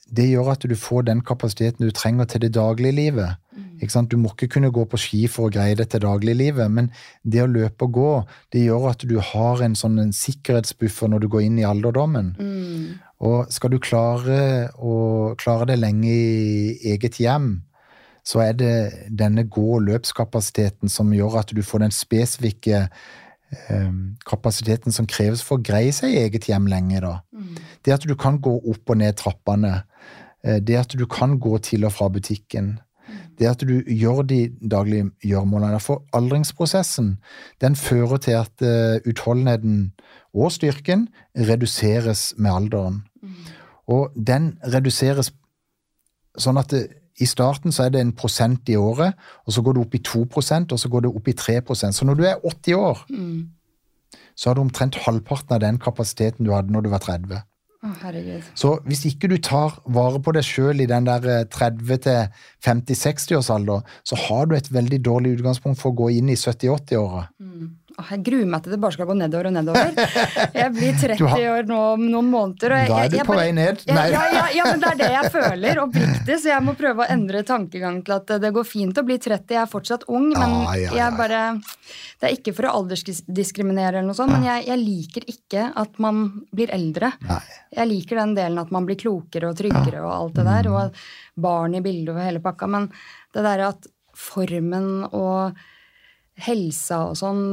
det 0.06 0.28
gjør 0.30 0.52
at 0.54 0.66
du 0.70 0.76
får 0.78 1.08
den 1.08 1.22
kapasiteten 1.26 1.86
du 1.86 1.92
trenger 1.96 2.30
til 2.30 2.44
det 2.46 2.54
daglige 2.54 2.94
livet. 2.96 3.42
Ikke 3.82 3.92
sant? 3.92 4.12
Du 4.12 4.18
må 4.20 4.32
ikke 4.32 4.48
kunne 4.56 4.72
gå 4.72 4.86
på 4.88 5.00
ski 5.00 5.26
for 5.32 5.48
å 5.48 5.54
greie 5.54 5.76
det 5.76 5.90
til 5.92 6.04
dagliglivet, 6.06 6.72
men 6.72 6.92
det 7.24 7.44
å 7.44 7.50
løpe 7.52 7.88
og 7.88 7.98
gå, 7.98 8.12
det 8.54 8.64
gjør 8.66 8.90
at 8.94 9.04
du 9.08 9.18
har 9.20 9.64
en 9.66 9.76
sånn 9.76 10.00
en 10.00 10.14
sikkerhetsbuffer 10.16 11.12
når 11.12 11.26
du 11.26 11.30
går 11.34 11.48
inn 11.48 11.60
i 11.60 11.68
alderdommen. 11.68 12.34
Og 13.26 13.52
skal 13.52 13.74
du 13.74 13.80
klare, 13.84 14.72
å, 14.78 15.36
klare 15.40 15.68
det 15.72 15.80
lenge 15.82 16.12
i 16.12 16.94
eget 16.94 17.20
hjem, 17.20 17.58
så 18.26 18.42
er 18.48 18.56
det 18.58 18.76
denne 19.10 19.46
gå- 19.46 19.76
og 19.78 19.86
løpskapasiteten 19.86 20.90
som 20.90 21.14
gjør 21.14 21.42
at 21.44 21.54
du 21.54 21.62
får 21.62 21.86
den 21.86 21.94
spesifikke 21.94 22.88
kapasiteten 24.26 24.94
som 24.96 25.08
kreves 25.10 25.44
for 25.46 25.60
å 25.60 25.66
greie 25.66 25.94
seg 25.96 26.14
i 26.14 26.22
eget 26.24 26.48
hjem 26.50 26.68
lenge. 26.72 27.02
da. 27.02 27.20
Det 27.86 27.94
at 27.94 28.08
du 28.08 28.16
kan 28.16 28.40
gå 28.42 28.56
opp 28.72 28.90
og 28.90 28.98
ned 28.98 29.18
trappene, 29.20 29.84
eh, 30.44 30.60
det 30.60 30.78
at 30.78 30.98
du 30.98 31.06
kan 31.06 31.40
gå 31.40 31.58
til 31.58 31.86
og 31.86 31.92
fra 31.92 32.10
butikken, 32.10 32.80
Det 33.38 33.48
at 33.48 33.60
du 33.68 33.84
gjør 33.84 34.22
de 34.24 34.50
daglige 34.72 35.12
gjøremålene. 35.24 35.80
For 35.80 36.06
aldringsprosessen, 36.14 37.18
den 37.62 37.76
fører 37.76 38.18
til 38.18 38.32
at 38.32 38.64
uh, 38.64 38.96
utholdenheten 39.06 39.92
og 40.34 40.52
styrken 40.52 41.10
reduseres 41.36 42.34
med 42.38 42.52
alderen. 42.52 43.04
Og 43.88 44.16
den 44.16 44.58
reduseres 44.64 45.34
sånn 46.38 46.58
at 46.58 46.72
det, 46.72 46.88
i 47.20 47.26
starten 47.26 47.72
så 47.72 47.86
er 47.86 47.90
det 47.94 48.02
en 48.02 48.12
prosent 48.12 48.68
i 48.70 48.76
året, 48.76 49.14
og 49.46 49.54
så 49.54 49.62
går 49.64 49.74
det 49.78 49.82
opp 49.86 49.96
i 49.96 50.02
2% 50.04 50.72
og 50.76 50.80
så 50.80 50.90
går 50.92 51.06
det 51.06 51.12
opp 51.16 51.28
i 51.28 51.34
3% 51.34 51.96
Så 51.96 52.06
når 52.06 52.16
du 52.16 52.24
er 52.24 52.36
80 52.44 52.74
år, 52.76 53.06
Mm. 53.10 53.50
så 54.36 54.50
har 54.50 54.56
du 54.56 54.62
omtrent 54.62 54.96
halvparten 54.96 55.56
av 55.56 55.60
den 55.60 55.78
kapasiteten 55.78 56.46
du 56.46 56.52
hadde 56.52 56.72
når 56.72 56.82
du 56.82 56.90
var 56.90 57.00
30. 57.00 57.42
Oh. 57.86 58.42
Så 58.56 58.80
hvis 58.86 59.06
ikke 59.06 59.30
du 59.30 59.38
tar 59.38 59.80
vare 59.86 60.20
på 60.20 60.34
deg 60.34 60.44
sjøl 60.44 60.82
i 60.82 60.88
den 60.90 61.06
der 61.06 61.26
eh, 61.30 61.46
30 61.46 61.98
til 62.02 62.28
50-60 62.66 63.36
års 63.38 63.52
så 64.04 64.16
har 64.16 64.46
du 64.46 64.56
et 64.56 64.74
veldig 64.74 65.00
dårlig 65.06 65.38
utgangspunkt 65.38 65.80
for 65.80 65.92
å 65.94 66.00
gå 66.00 66.10
inn 66.18 66.30
i 66.30 66.36
70-80-åra. 66.36 67.28
Åh, 67.30 67.68
jeg 67.96 68.20
gruer 68.28 68.46
meg 68.52 68.64
til 68.66 68.74
det 68.76 68.80
bare 68.84 68.92
skal 68.96 69.08
gå 69.08 69.16
nedover 69.16 69.48
og 69.48 69.54
nedover. 69.56 69.94
Jeg 70.56 70.72
blir 70.76 70.98
30 71.04 71.30
har- 71.32 71.46
år 71.56 71.68
nå 71.70 71.78
om 71.94 72.02
noen 72.12 72.30
måneder. 72.34 72.74
Og 72.76 72.82
jeg, 72.82 72.90
Da 72.92 72.98
er 73.06 73.10
du 73.10 73.18
på 73.20 73.26
bare- 73.32 73.38
vei 73.46 73.52
ned. 73.56 73.84
Ja, 73.88 73.96
Nei. 73.96 74.06
ja, 74.12 74.24
ja, 74.34 74.46
ja, 74.58 74.64
men 74.72 74.80
det 74.84 74.90
er 74.92 75.00
det 75.00 75.10
jeg 75.16 75.32
føler, 75.36 75.80
oppriktig, 75.86 76.38
så 76.44 76.52
jeg 76.52 76.64
må 76.68 76.74
prøve 76.76 77.06
å 77.06 77.10
endre 77.16 77.44
tankegangen 77.48 78.02
til 78.06 78.16
at 78.18 78.34
det 78.44 78.52
går 78.58 78.68
fint 78.68 79.00
å 79.00 79.06
bli 79.08 79.18
30. 79.18 79.56
Jeg 79.56 79.62
er 79.64 79.72
fortsatt 79.72 80.04
ung, 80.12 80.28
men 80.34 80.56
ah, 80.66 80.74
ja, 80.80 80.92
jeg 81.00 81.18
bare 81.18 81.42
Det 82.20 82.30
er 82.30 82.36
ikke 82.36 82.54
for 82.58 82.68
å 82.70 82.74
aldersdiskriminere 82.82 84.00
eller 84.00 84.10
noe 84.10 84.18
sånt, 84.18 84.32
men 84.36 84.44
jeg, 84.48 84.66
jeg 84.68 84.82
liker 84.84 85.28
ikke 85.32 85.66
at 85.76 86.00
man 86.04 86.22
blir 86.56 86.72
eldre. 86.76 87.12
Nei. 87.30 87.40
Jeg 87.76 87.90
liker 87.92 88.20
den 88.22 88.36
delen 88.38 88.60
at 88.62 88.72
man 88.76 88.86
blir 88.88 89.00
klokere 89.00 89.50
og 89.52 89.58
tryggere 89.60 90.04
og 90.04 90.12
alt 90.16 90.36
det 90.40 90.46
der, 90.48 90.70
og 90.72 91.00
barn 91.36 91.76
i 91.76 91.82
bildet 91.86 92.16
og 92.16 92.22
hele 92.24 92.40
pakka, 92.44 92.68
men 92.72 92.90
det 93.36 93.44
derre 93.44 93.72
at 93.74 93.88
formen 94.16 95.06
og 95.12 95.56
helsa 96.44 96.98
og 97.12 97.16
sånn 97.20 97.44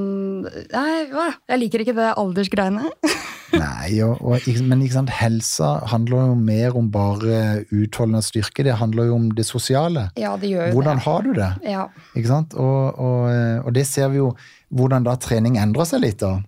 Nei, 0.42 1.04
jeg 1.06 1.58
liker 1.60 1.84
ikke 1.84 1.94
det 1.96 2.08
aldersgreiene. 2.18 2.88
Nei, 3.52 4.00
og, 4.02 4.22
og, 4.24 4.48
men 4.64 4.82
ikke 4.82 4.96
sant, 4.96 5.12
helsa 5.12 5.74
handler 5.92 6.32
jo 6.32 6.38
mer 6.40 6.78
om 6.78 6.88
bare 6.92 7.62
utholdende 7.68 8.22
styrke. 8.24 8.64
Det 8.66 8.78
handler 8.80 9.10
jo 9.10 9.18
om 9.18 9.28
det 9.36 9.44
sosiale. 9.46 10.08
Ja, 10.18 10.32
det 10.40 10.50
gjør 10.54 10.70
jo 10.70 10.78
Hvordan 10.78 10.98
det. 10.98 11.04
har 11.06 11.22
du 11.26 11.30
det? 11.36 11.50
Ja. 11.68 11.84
Ikke 12.16 12.32
sant? 12.32 12.56
Og, 12.56 12.98
og, 12.98 13.28
og 13.66 13.70
det 13.76 13.86
ser 13.90 14.10
vi 14.12 14.22
jo 14.22 14.32
hvordan 14.72 15.04
da 15.04 15.18
trening 15.20 15.58
endrer 15.60 15.86
seg 15.88 16.02
litt. 16.06 16.24
da. 16.24 16.38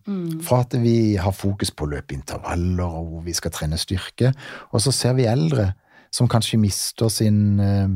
Fra 0.45 0.63
at 0.65 0.77
vi 0.81 1.17
har 1.21 1.37
fokus 1.37 1.75
på 1.77 1.89
løpeintervaller 1.93 2.85
og 2.89 3.11
hvor 3.13 3.27
vi 3.27 3.37
skal 3.37 3.53
trene 3.55 3.79
styrke, 3.81 4.33
og 4.73 4.85
så 4.85 4.95
ser 4.95 5.19
vi 5.19 5.29
eldre 5.29 5.75
som 6.15 6.31
kanskje 6.31 6.61
mister 6.63 7.11
sin 7.11 7.61
eh, 7.61 7.91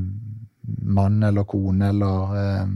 mann 0.98 1.22
eller 1.22 1.46
kone 1.48 1.92
eller 1.92 2.36
eh, 2.36 2.62
eh, 2.62 2.68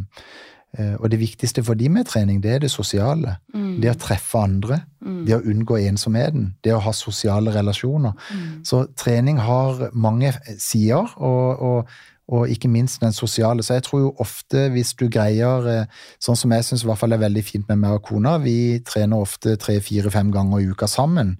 Og 0.73 1.11
det 1.13 1.19
viktigste 1.21 1.61
for 1.65 1.77
de 1.77 1.89
med 1.93 2.07
trening, 2.09 2.39
det 2.43 2.55
er 2.55 2.63
det 2.65 2.71
sosiale. 2.73 3.37
Det 3.53 3.91
å 3.93 3.99
treffe 4.01 4.41
andre. 4.41 4.79
Det 5.27 5.37
å 5.37 5.43
unngå 5.53 5.77
ensomheten. 5.83 6.55
Det 6.65 6.73
å 6.73 6.81
ha 6.81 6.95
sosiale 6.97 7.53
relasjoner. 7.53 8.17
Så 8.65 8.87
trening 8.97 9.41
har 9.45 9.91
mange 9.93 10.33
sider, 10.57 11.13
og, 11.21 11.61
og, 11.61 11.93
og 12.31 12.49
ikke 12.49 12.69
minst 12.71 13.03
den 13.03 13.13
sosiale. 13.13 13.63
Så 13.63 13.75
jeg 13.75 13.85
tror 13.87 14.01
jo 14.01 14.11
ofte 14.23 14.69
hvis 14.73 14.93
du 14.99 15.09
greier, 15.11 15.67
eh, 15.69 16.03
sånn 16.23 16.39
som 16.39 16.53
jeg 16.55 16.65
syns 16.65 16.85
er 16.85 17.19
veldig 17.19 17.45
fint 17.45 17.69
med 17.69 17.79
meg 17.83 17.97
og 17.99 18.03
kona, 18.03 18.37
vi 18.39 18.79
trener 18.87 19.21
ofte 19.21 19.57
tre-fire-fem 19.57 20.31
ganger 20.33 20.61
i 20.61 20.71
uka 20.71 20.87
sammen. 20.87 21.37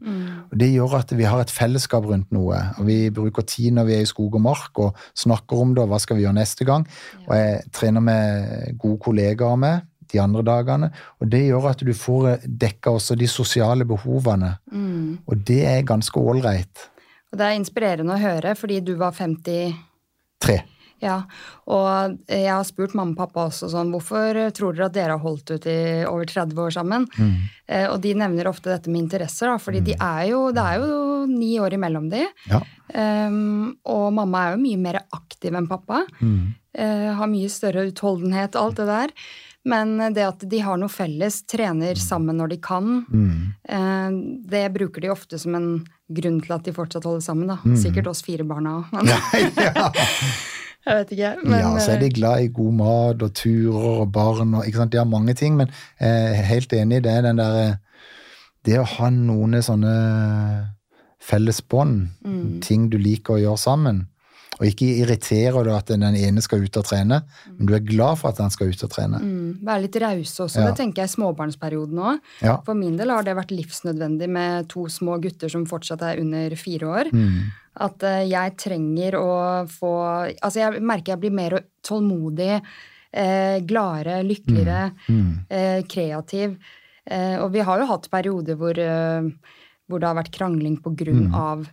Og 0.51 0.59
Det 0.59 0.73
gjør 0.73 0.99
at 0.99 1.13
vi 1.17 1.25
har 1.25 1.41
et 1.41 1.51
fellesskap 1.51 2.05
rundt 2.05 2.31
noe. 2.33 2.75
og 2.79 2.87
Vi 2.87 3.11
bruker 3.11 3.43
tid 3.43 3.73
når 3.73 3.85
vi 3.85 3.95
er 3.95 4.03
i 4.03 4.11
skog 4.11 4.35
og 4.35 4.41
mark 4.43 4.79
og 4.79 4.97
snakker 5.15 5.57
om 5.57 5.75
det, 5.75 5.83
og 5.83 5.89
hva 5.89 6.01
skal 6.01 6.17
vi 6.17 6.23
gjøre 6.23 6.41
neste 6.41 6.65
gang. 6.65 6.87
Og 7.29 7.37
jeg 7.37 7.63
trener 7.73 8.01
med 8.01 8.79
gode 8.79 8.99
kollegaer 8.99 9.57
med 9.57 9.83
de 10.13 10.21
andre 10.21 10.43
dagene. 10.43 10.91
Og 11.21 11.31
det 11.31 11.47
gjør 11.47 11.71
at 11.71 11.79
du 11.79 11.93
får 11.95 12.43
dekka 12.47 12.91
også 12.91 13.17
de 13.17 13.27
sosiale 13.27 13.85
behovene. 13.85 14.59
Og 15.27 15.39
det 15.47 15.65
er 15.65 15.83
ganske 15.83 16.21
ålreit. 16.21 16.91
Og 17.33 17.39
det 17.39 17.47
er 17.47 17.57
inspirerende 17.57 18.13
å 18.13 18.21
høre, 18.21 18.55
fordi 18.55 18.81
du 18.81 18.95
var 19.01 19.15
50 19.17 19.73
Tre. 20.43 20.63
Ja, 21.03 21.17
og 21.67 22.19
jeg 22.31 22.47
har 22.47 22.63
spurt 22.67 22.93
mamma 22.95 23.17
og 23.17 23.19
pappa 23.19 23.49
også 23.49 23.67
sånn, 23.73 23.91
hvorfor 23.91 24.39
tror 24.55 24.77
dere 24.77 24.87
at 24.87 24.95
dere 24.95 25.17
har 25.17 25.25
holdt 25.25 25.51
ut 25.51 25.67
i 25.67 25.79
over 26.07 26.29
30 26.31 26.61
år 26.63 26.75
sammen? 26.77 27.09
Eh, 27.67 27.89
og 27.89 27.99
de 28.05 28.13
nevner 28.19 28.47
ofte 28.51 28.71
dette 28.71 28.91
med 28.93 29.09
interesser, 29.09 29.51
da, 29.51 29.59
fordi 29.59 29.83
de 29.89 29.97
er 29.99 30.29
jo, 30.31 30.45
det 30.55 30.63
er 30.63 30.85
jo 30.85 31.01
ni 31.27 31.57
år 31.59 31.75
imellom 31.75 32.07
de. 32.13 32.23
Ja. 32.47 32.63
Um, 32.93 33.73
og 33.89 34.13
mamma 34.15 34.45
er 34.45 34.55
jo 34.55 34.63
mye 34.63 34.83
mer 34.83 35.01
aktiv 35.17 35.57
enn 35.59 35.71
pappa. 35.71 36.05
Eh, 36.23 37.09
har 37.19 37.31
mye 37.31 37.51
større 37.51 37.89
utholdenhet 37.91 38.55
og 38.55 38.69
alt 38.69 38.83
det 38.83 38.91
der. 38.93 39.17
Men 39.67 39.95
det 40.15 40.23
at 40.27 40.47
de 40.51 40.59
har 40.63 40.79
noe 40.79 40.91
felles, 40.91 41.41
trener 41.51 41.99
sammen 41.99 42.39
når 42.39 42.55
de 42.55 42.63
kan, 42.63 42.95
uh, 43.11 44.11
det 44.55 44.65
bruker 44.75 45.03
de 45.03 45.11
ofte 45.15 45.39
som 45.39 45.59
en 45.59 45.69
grunn 46.17 46.41
til 46.45 46.55
at 46.57 46.67
de 46.67 46.75
fortsatt 46.77 47.07
holder 47.09 47.25
sammen. 47.25 47.53
da. 47.53 47.77
Sikkert 47.79 48.11
oss 48.11 48.23
fire 48.27 48.47
barna 48.49 48.79
òg, 48.81 48.93
men 48.93 49.11
ja. 49.13 49.21
jeg 50.87 50.99
vet 50.99 51.15
ikke. 51.17 51.33
Men, 51.45 51.59
ja, 51.61 51.73
så 51.79 51.95
er 51.95 52.03
de 52.03 52.11
eh, 52.11 52.17
glad 52.19 52.45
i 52.45 52.53
god 52.55 52.77
mat 52.83 53.25
og 53.27 53.35
turer 53.39 53.89
og 54.03 54.13
barn 54.15 54.55
og 54.59 54.69
ikke 54.69 54.83
sant? 54.83 54.93
De 54.95 55.01
har 55.01 55.09
mange 55.09 55.35
ting, 55.39 55.57
men 55.59 55.73
jeg 56.01 56.29
er 56.37 56.47
helt 56.51 56.77
enig. 56.77 57.03
Det 57.05 57.13
er 57.13 57.27
den 57.29 57.43
der, 57.43 57.77
Det 58.63 58.79
å 58.79 58.87
ha 58.87 59.11
noen 59.11 59.59
sånne 59.63 59.93
felles 61.23 61.61
bånd, 61.63 62.09
ting 62.63 62.89
du 62.91 62.99
liker 62.99 63.37
å 63.37 63.43
gjøre 63.43 63.59
sammen. 63.59 64.05
Og 64.63 64.69
ikke 64.69 64.87
irritere 65.03 65.65
deg 65.67 65.73
at 65.75 65.89
den 65.91 66.05
ene 66.07 66.43
skal 66.45 66.63
ut 66.63 66.77
og 66.79 66.85
trene, 66.87 67.17
men 67.59 67.67
du 67.67 67.73
er 67.75 67.83
glad 67.83 68.21
for 68.21 68.31
at 68.31 68.39
han 68.39 68.53
skal 68.55 68.69
ut 68.71 68.85
og 68.87 68.91
trene. 68.95 69.19
mm, 69.19 69.65
være 69.67 69.83
litt 69.83 69.97
rause 69.99 70.45
også. 70.45 70.61
Ja. 70.63 70.69
Det 70.71 70.77
tenker 70.79 71.03
jeg 71.03 71.11
i 71.11 71.15
småbarnsperioden 71.17 71.99
òg. 71.99 72.21
Ja. 72.47 72.61
For 72.63 72.79
min 72.79 72.95
del 72.97 73.11
har 73.11 73.27
det 73.27 73.35
vært 73.35 73.51
livsnødvendig 73.51 74.29
med 74.31 74.69
to 74.71 74.85
små 74.87 75.17
gutter 75.21 75.51
som 75.51 75.67
fortsatt 75.67 76.05
er 76.07 76.21
under 76.23 76.55
fire 76.55 76.87
år. 76.87 77.11
Mm. 77.13 77.41
At 77.83 78.03
eh, 78.07 78.21
jeg 78.31 78.55
trenger 78.61 79.17
å 79.19 79.29
få 79.67 79.91
Altså, 80.43 80.61
jeg 80.61 80.83
merker 80.83 81.17
jeg 81.17 81.21
blir 81.25 81.33
mer 81.35 81.59
tålmodig, 81.83 82.61
eh, 83.13 83.59
gladere, 83.67 84.23
lykkeligere, 84.23 84.93
Mm. 85.09 85.33
eh, 85.51 85.83
kreativ. 85.83 86.57
Eh, 87.11 87.37
og 87.43 87.51
vi 87.53 87.61
har 87.67 87.81
jo 87.81 87.87
hatt 87.87 88.09
perioder 88.11 88.55
hvor, 88.55 88.79
eh, 88.79 89.27
hvor 89.91 89.99
det 89.99 90.07
har 90.07 90.15
vært 90.23 90.31
krangling 90.31 90.79
på 90.81 90.95
grunn 90.95 91.27
Mm. 91.31 91.35
av 91.35 91.67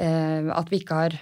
eh, 0.00 0.48
at 0.56 0.70
vi 0.70 0.78
ikke 0.80 0.94
har 0.96 1.18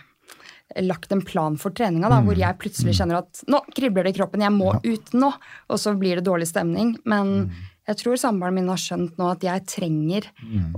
lagt 0.86 1.12
en 1.12 1.22
plan 1.26 1.56
for 1.58 1.74
treninga, 1.74 2.08
da, 2.12 2.20
hvor 2.22 2.38
jeg 2.38 2.58
plutselig 2.60 2.94
kjenner 2.98 3.20
at 3.24 3.42
nå 3.50 3.58
kribler 3.74 4.06
det 4.06 4.14
i 4.14 4.18
kroppen, 4.20 4.44
jeg 4.44 4.54
må 4.54 4.70
ut 4.84 5.12
nå, 5.16 5.32
og 5.68 5.80
så 5.82 5.96
blir 5.98 6.20
det 6.20 6.26
dårlig 6.28 6.46
stemning. 6.50 6.94
Men 7.10 7.50
jeg 7.88 7.98
tror 7.98 8.20
samboeren 8.20 8.54
min 8.54 8.70
har 8.70 8.78
skjønt 8.78 9.18
nå 9.18 9.32
at 9.32 9.42
jeg 9.42 9.66
trenger 9.66 10.28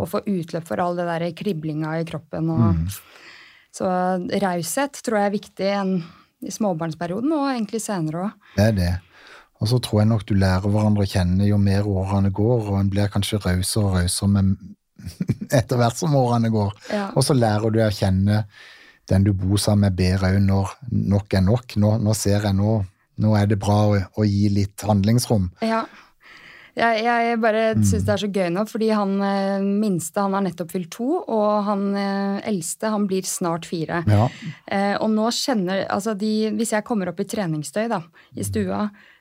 å 0.00 0.08
få 0.08 0.22
utløp 0.24 0.64
for 0.68 0.80
all 0.80 0.96
det 0.96 1.08
der 1.10 1.26
kriblinga 1.36 1.98
i 2.00 2.08
kroppen. 2.08 2.48
Og, 2.54 2.98
Så 3.72 3.88
raushet 4.42 4.98
tror 5.00 5.18
jeg 5.18 5.30
er 5.30 5.38
viktig 5.38 5.68
enn 5.78 5.94
i 6.42 6.50
småbarnsperioden 6.52 7.32
og 7.32 7.46
egentlig 7.52 7.80
senere 7.80 8.26
òg. 8.26 8.46
Det 8.56 8.66
er 8.68 8.76
det. 8.76 8.92
Og 9.62 9.70
så 9.70 9.78
tror 9.78 10.02
jeg 10.02 10.10
nok 10.10 10.24
du 10.26 10.34
lærer 10.34 10.72
hverandre 10.74 11.04
å 11.06 11.08
kjenne 11.08 11.46
jo 11.46 11.58
mer 11.62 11.86
årene 11.86 12.32
går, 12.34 12.66
og 12.66 12.78
en 12.80 12.90
blir 12.90 13.10
kanskje 13.12 13.38
rausere 13.44 13.84
og 13.86 13.96
rausere 14.00 14.42
etter 15.58 15.78
hvert 15.78 15.98
som 15.98 16.16
årene 16.18 16.50
går. 16.52 16.72
Ja. 16.90 17.06
Og 17.14 17.24
så 17.26 17.36
lærer 17.38 17.70
du 17.70 17.78
å 17.82 17.90
kjenne 17.94 18.42
den 19.10 19.26
du 19.26 19.32
bor 19.34 19.58
sammen 19.60 19.88
med 19.88 19.98
ber 19.98 20.22
òg 20.28 20.38
når 20.44 20.76
nok 20.90 21.34
er 21.34 21.44
nok. 21.44 21.76
Nå, 21.80 21.96
nå 22.02 22.14
ser 22.16 22.46
jeg 22.46 22.56
nå, 22.58 22.78
nå 23.22 23.34
er 23.38 23.50
det 23.50 23.60
bra 23.62 23.82
å, 23.90 24.00
å 24.18 24.26
gi 24.28 24.48
litt 24.52 24.86
handlingsrom. 24.86 25.50
Ja. 25.64 25.84
Jeg, 26.72 27.02
jeg 27.04 27.36
bare 27.42 27.62
syns 27.84 28.06
det 28.06 28.12
er 28.14 28.20
så 28.22 28.28
gøy 28.32 28.46
nå, 28.54 28.62
fordi 28.64 28.86
han 28.96 29.10
eh, 29.26 29.60
minste 29.60 30.22
han 30.24 30.32
har 30.32 30.44
nettopp 30.46 30.70
fylt 30.72 30.88
to, 30.94 31.08
og 31.20 31.66
han 31.66 31.82
eh, 32.00 32.38
eldste 32.48 32.88
han 32.94 33.04
blir 33.10 33.26
snart 33.28 33.68
fire. 33.68 34.00
Ja. 34.08 34.28
Eh, 34.64 34.94
og 34.96 35.10
nå 35.12 35.28
kjenner 35.36 35.84
altså 35.92 36.14
de, 36.16 36.48
Hvis 36.56 36.72
jeg 36.72 36.86
kommer 36.88 37.12
opp 37.12 37.20
i 37.20 37.28
treningsstøy 37.28 37.90
da, 37.92 38.00
i 38.32 38.46
stua, 38.48 38.86
eh, 38.88 39.11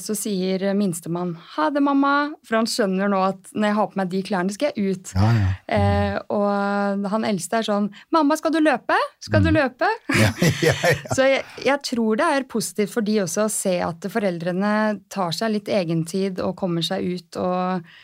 så 0.00 0.14
sier 0.16 0.62
minstemann 0.74 1.34
'ha 1.36 1.68
det, 1.70 1.82
mamma', 1.84 2.32
for 2.46 2.56
han 2.56 2.68
skjønner 2.68 3.10
nå 3.12 3.20
at 3.26 3.50
når 3.52 3.68
jeg 3.68 3.76
har 3.76 3.88
på 3.90 4.00
meg 4.00 4.10
de 4.12 4.22
klærne, 4.24 4.54
skal 4.54 4.72
jeg 4.72 4.94
ut. 4.96 5.12
Ja, 5.14 5.28
ja. 5.36 5.50
Eh, 5.76 6.16
og 6.32 7.08
han 7.12 7.26
eldste 7.28 7.60
er 7.60 7.68
sånn 7.68 7.90
'mamma, 8.14 8.38
skal 8.40 8.54
du 8.54 8.60
løpe? 8.64 8.96
Skal 9.20 9.44
du 9.44 9.50
løpe?' 9.52 9.90
Ja, 10.24 10.32
ja. 10.64 10.74
Så 11.16 11.28
jeg, 11.28 11.44
jeg 11.64 11.82
tror 11.84 12.16
det 12.16 12.28
er 12.32 12.48
positivt 12.48 12.94
for 12.94 13.04
de 13.04 13.20
også 13.24 13.44
å 13.46 13.52
se 13.52 13.78
at 13.84 14.08
foreldrene 14.08 15.00
tar 15.12 15.32
seg 15.36 15.52
litt 15.52 15.68
egentid 15.68 16.40
og 16.40 16.56
kommer 16.56 16.82
seg 16.82 17.04
ut. 17.04 17.36
Og 17.36 17.58
eh, 17.78 17.98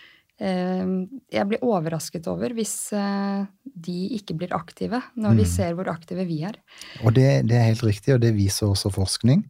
jeg 0.44 1.46
blir 1.48 1.62
overrasket 1.64 2.26
over 2.30 2.52
hvis 2.56 2.74
eh, 2.92 3.44
de 3.64 3.94
ikke 4.18 4.36
blir 4.38 4.52
aktive, 4.56 5.00
når 5.16 5.38
de 5.40 5.46
ser 5.48 5.74
hvor 5.78 5.88
aktive 5.92 6.26
vi 6.28 6.42
er. 6.44 6.58
Og 7.04 7.14
det, 7.16 7.46
det 7.48 7.56
er 7.58 7.70
helt 7.70 7.84
riktig, 7.86 8.14
og 8.16 8.20
det 8.24 8.34
viser 8.36 8.68
også 8.68 8.92
forskning. 8.94 9.44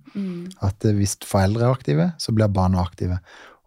At 0.62 0.84
eh, 0.86 0.94
hvis 0.94 1.16
foreldre 1.24 1.66
er 1.66 1.74
aktive, 1.74 2.08
så 2.18 2.34
blir 2.36 2.52
barna 2.52 2.82
aktive. 2.84 3.18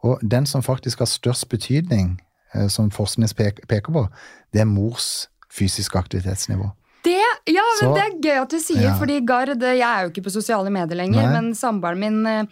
Og 0.06 0.22
den 0.22 0.46
som 0.46 0.64
faktisk 0.64 1.00
har 1.04 1.10
størst 1.12 1.50
betydning, 1.50 2.16
eh, 2.54 2.68
som 2.72 2.92
forskning 2.94 3.30
peker 3.36 3.92
på, 3.92 4.08
det 4.54 4.64
er 4.64 4.70
mors 4.70 5.28
fysiske 5.54 5.98
aktivitetsnivå. 6.00 6.72
Det 7.08 7.18
ja, 7.48 7.64
men 7.64 7.80
Så- 7.80 7.94
det 7.96 8.04
er 8.04 8.18
gøy 8.24 8.42
at 8.42 8.50
du 8.52 8.60
sier, 8.60 8.82
Ja. 8.84 8.98
fordi 9.00 9.22
Gard 9.26 9.62
Jeg 9.62 9.80
er 9.80 10.04
jo 10.04 10.10
ikke 10.10 10.24
på 10.26 10.32
sosiale 10.32 10.70
medier 10.70 10.98
lenger, 10.98 11.24
Nei. 11.24 11.32
men 11.42 11.54
samboeren 11.56 12.00
min 12.00 12.48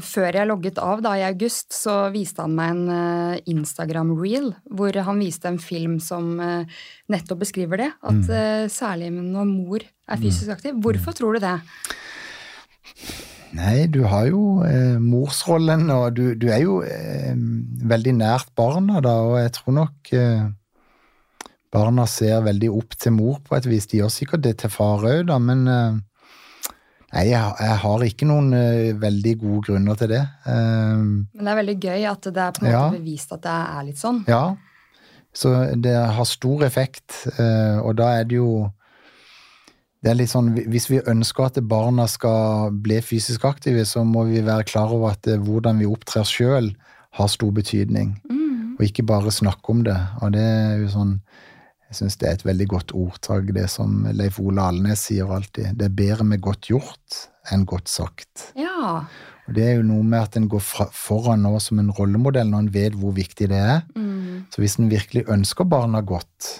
før 0.00 0.32
jeg 0.38 0.48
logget 0.48 0.78
av 0.80 1.02
da 1.04 1.10
i 1.20 1.24
august, 1.28 1.72
så 1.76 2.08
viste 2.14 2.40
han 2.40 2.54
meg 2.56 2.70
en 2.72 2.92
eh, 2.94 3.40
Instagram-reel 3.52 4.54
hvor 4.72 4.96
han 5.04 5.18
viste 5.20 5.50
en 5.50 5.58
film 5.60 5.98
som 6.00 6.30
eh, 6.40 6.64
nettopp 7.12 7.42
beskriver 7.42 7.76
det. 7.84 7.90
At 8.00 8.22
Mm. 8.24 8.30
eh, 8.32 8.68
særlig 8.72 9.10
når 9.12 9.44
mor 9.50 9.80
er 9.84 10.16
fysisk 10.22 10.48
aktiv. 10.56 10.74
Hvorfor 10.80 11.12
tror 11.12 11.36
du 11.36 11.44
det? 11.44 11.58
Nei, 13.52 13.86
du 13.90 14.04
har 14.06 14.28
jo 14.30 14.62
eh, 14.62 14.96
morsrollen, 15.02 15.88
og 15.90 16.14
du, 16.14 16.34
du 16.38 16.46
er 16.54 16.60
jo 16.62 16.80
eh, 16.86 17.34
veldig 17.90 18.12
nært 18.20 18.52
barna, 18.56 19.00
da, 19.02 19.16
og 19.26 19.40
jeg 19.42 19.52
tror 19.56 19.74
nok 19.74 20.12
eh, 20.14 20.44
barna 21.74 22.04
ser 22.06 22.44
veldig 22.46 22.70
opp 22.70 22.94
til 22.98 23.12
mor 23.16 23.40
på 23.46 23.56
et 23.58 23.66
vis. 23.66 23.88
De 23.90 23.98
gjør 24.00 24.12
sikkert 24.14 24.44
det 24.46 24.56
til 24.62 24.70
far 24.70 25.02
òg, 25.02 25.24
da, 25.26 25.38
men 25.42 25.66
eh, 25.66 25.98
nei, 27.12 27.24
jeg, 27.30 27.38
har- 27.40 27.56
jeg 27.60 27.76
har 27.82 28.04
ikke 28.06 28.26
noen 28.30 28.52
uh, 28.54 28.98
veldig 29.02 29.36
gode 29.40 29.62
grunner 29.68 29.94
til 29.98 30.08
det. 30.08 30.20
Um, 30.46 31.28
Men 31.34 31.44
det 31.44 31.52
er 31.54 31.60
veldig 31.62 31.78
gøy 31.80 32.04
at 32.10 32.22
det 32.30 32.36
er 32.44 32.52
på 32.58 32.64
en 32.64 32.68
måte 32.68 32.74
Ja. 32.78 32.90
bevist 32.90 33.32
at 33.32 33.42
det 33.42 33.54
er 33.54 33.84
litt 33.88 33.98
sånn. 33.98 34.24
ja, 34.28 34.56
så 35.32 35.52
det 35.80 35.94
har 35.94 36.24
stor 36.26 36.64
effekt, 36.66 37.24
uh, 37.38 37.80
og 37.86 37.96
da 37.96 38.12
er 38.20 38.24
det 38.24 38.36
jo 38.40 38.70
det 40.02 40.10
er 40.10 40.14
litt 40.16 40.30
sånn, 40.32 40.54
Hvis 40.72 40.86
vi 40.88 40.98
ønsker 41.04 41.44
at 41.50 41.58
barna 41.68 42.06
skal 42.08 42.70
bli 42.72 43.02
fysisk 43.04 43.44
aktive, 43.44 43.82
så 43.84 44.00
må 44.02 44.24
vi 44.30 44.40
være 44.40 44.64
klar 44.64 44.88
over 44.96 45.10
at 45.12 45.26
eh, 45.28 45.36
hvordan 45.36 45.76
vi 45.78 45.84
opptrer 45.84 46.24
sjøl, 46.24 46.70
har 47.12 47.28
stor 47.28 47.50
betydning. 47.52 48.14
Mm. 48.30 48.78
Og 48.78 48.80
ikke 48.86 49.04
bare 49.04 49.30
snakke 49.30 49.68
om 49.74 49.82
det. 49.84 49.98
Og 50.22 50.32
det 50.32 50.40
er 50.40 50.78
jo 50.80 50.88
sånn 50.88 51.20
Jeg 51.90 51.98
syns 51.98 52.16
det 52.20 52.28
er 52.28 52.36
et 52.38 52.46
veldig 52.46 52.66
godt 52.70 52.92
ordtak, 52.94 53.48
det 53.56 53.66
som 53.72 54.04
Leif 54.14 54.38
Ole 54.38 54.62
Alnes 54.62 55.02
sier 55.08 55.30
alltid. 55.34 55.72
Det 55.74 55.88
er 55.88 55.96
bedre 55.98 56.26
med 56.26 56.42
godt 56.44 56.68
gjort 56.70 57.24
enn 57.50 57.64
godt 57.66 57.90
sagt. 57.90 58.52
Ja. 58.54 59.02
Og 59.48 59.56
det 59.56 59.64
er 59.66 59.72
jo 59.80 59.86
noe 59.88 60.04
med 60.06 60.22
at 60.22 60.36
en 60.38 60.46
går 60.50 60.62
foran 60.94 61.42
nå 61.42 61.56
som 61.58 61.80
en 61.82 61.90
rollemodell 61.96 62.46
når 62.46 62.62
en 62.62 62.74
vet 62.76 62.98
hvor 62.98 63.16
viktig 63.16 63.48
det 63.50 63.58
er. 63.58 63.80
Mm. 63.98 64.46
Så 64.54 64.62
hvis 64.62 64.78
en 64.78 64.90
virkelig 64.92 65.24
ønsker 65.34 65.66
barna 65.66 66.04
godt, 66.06 66.52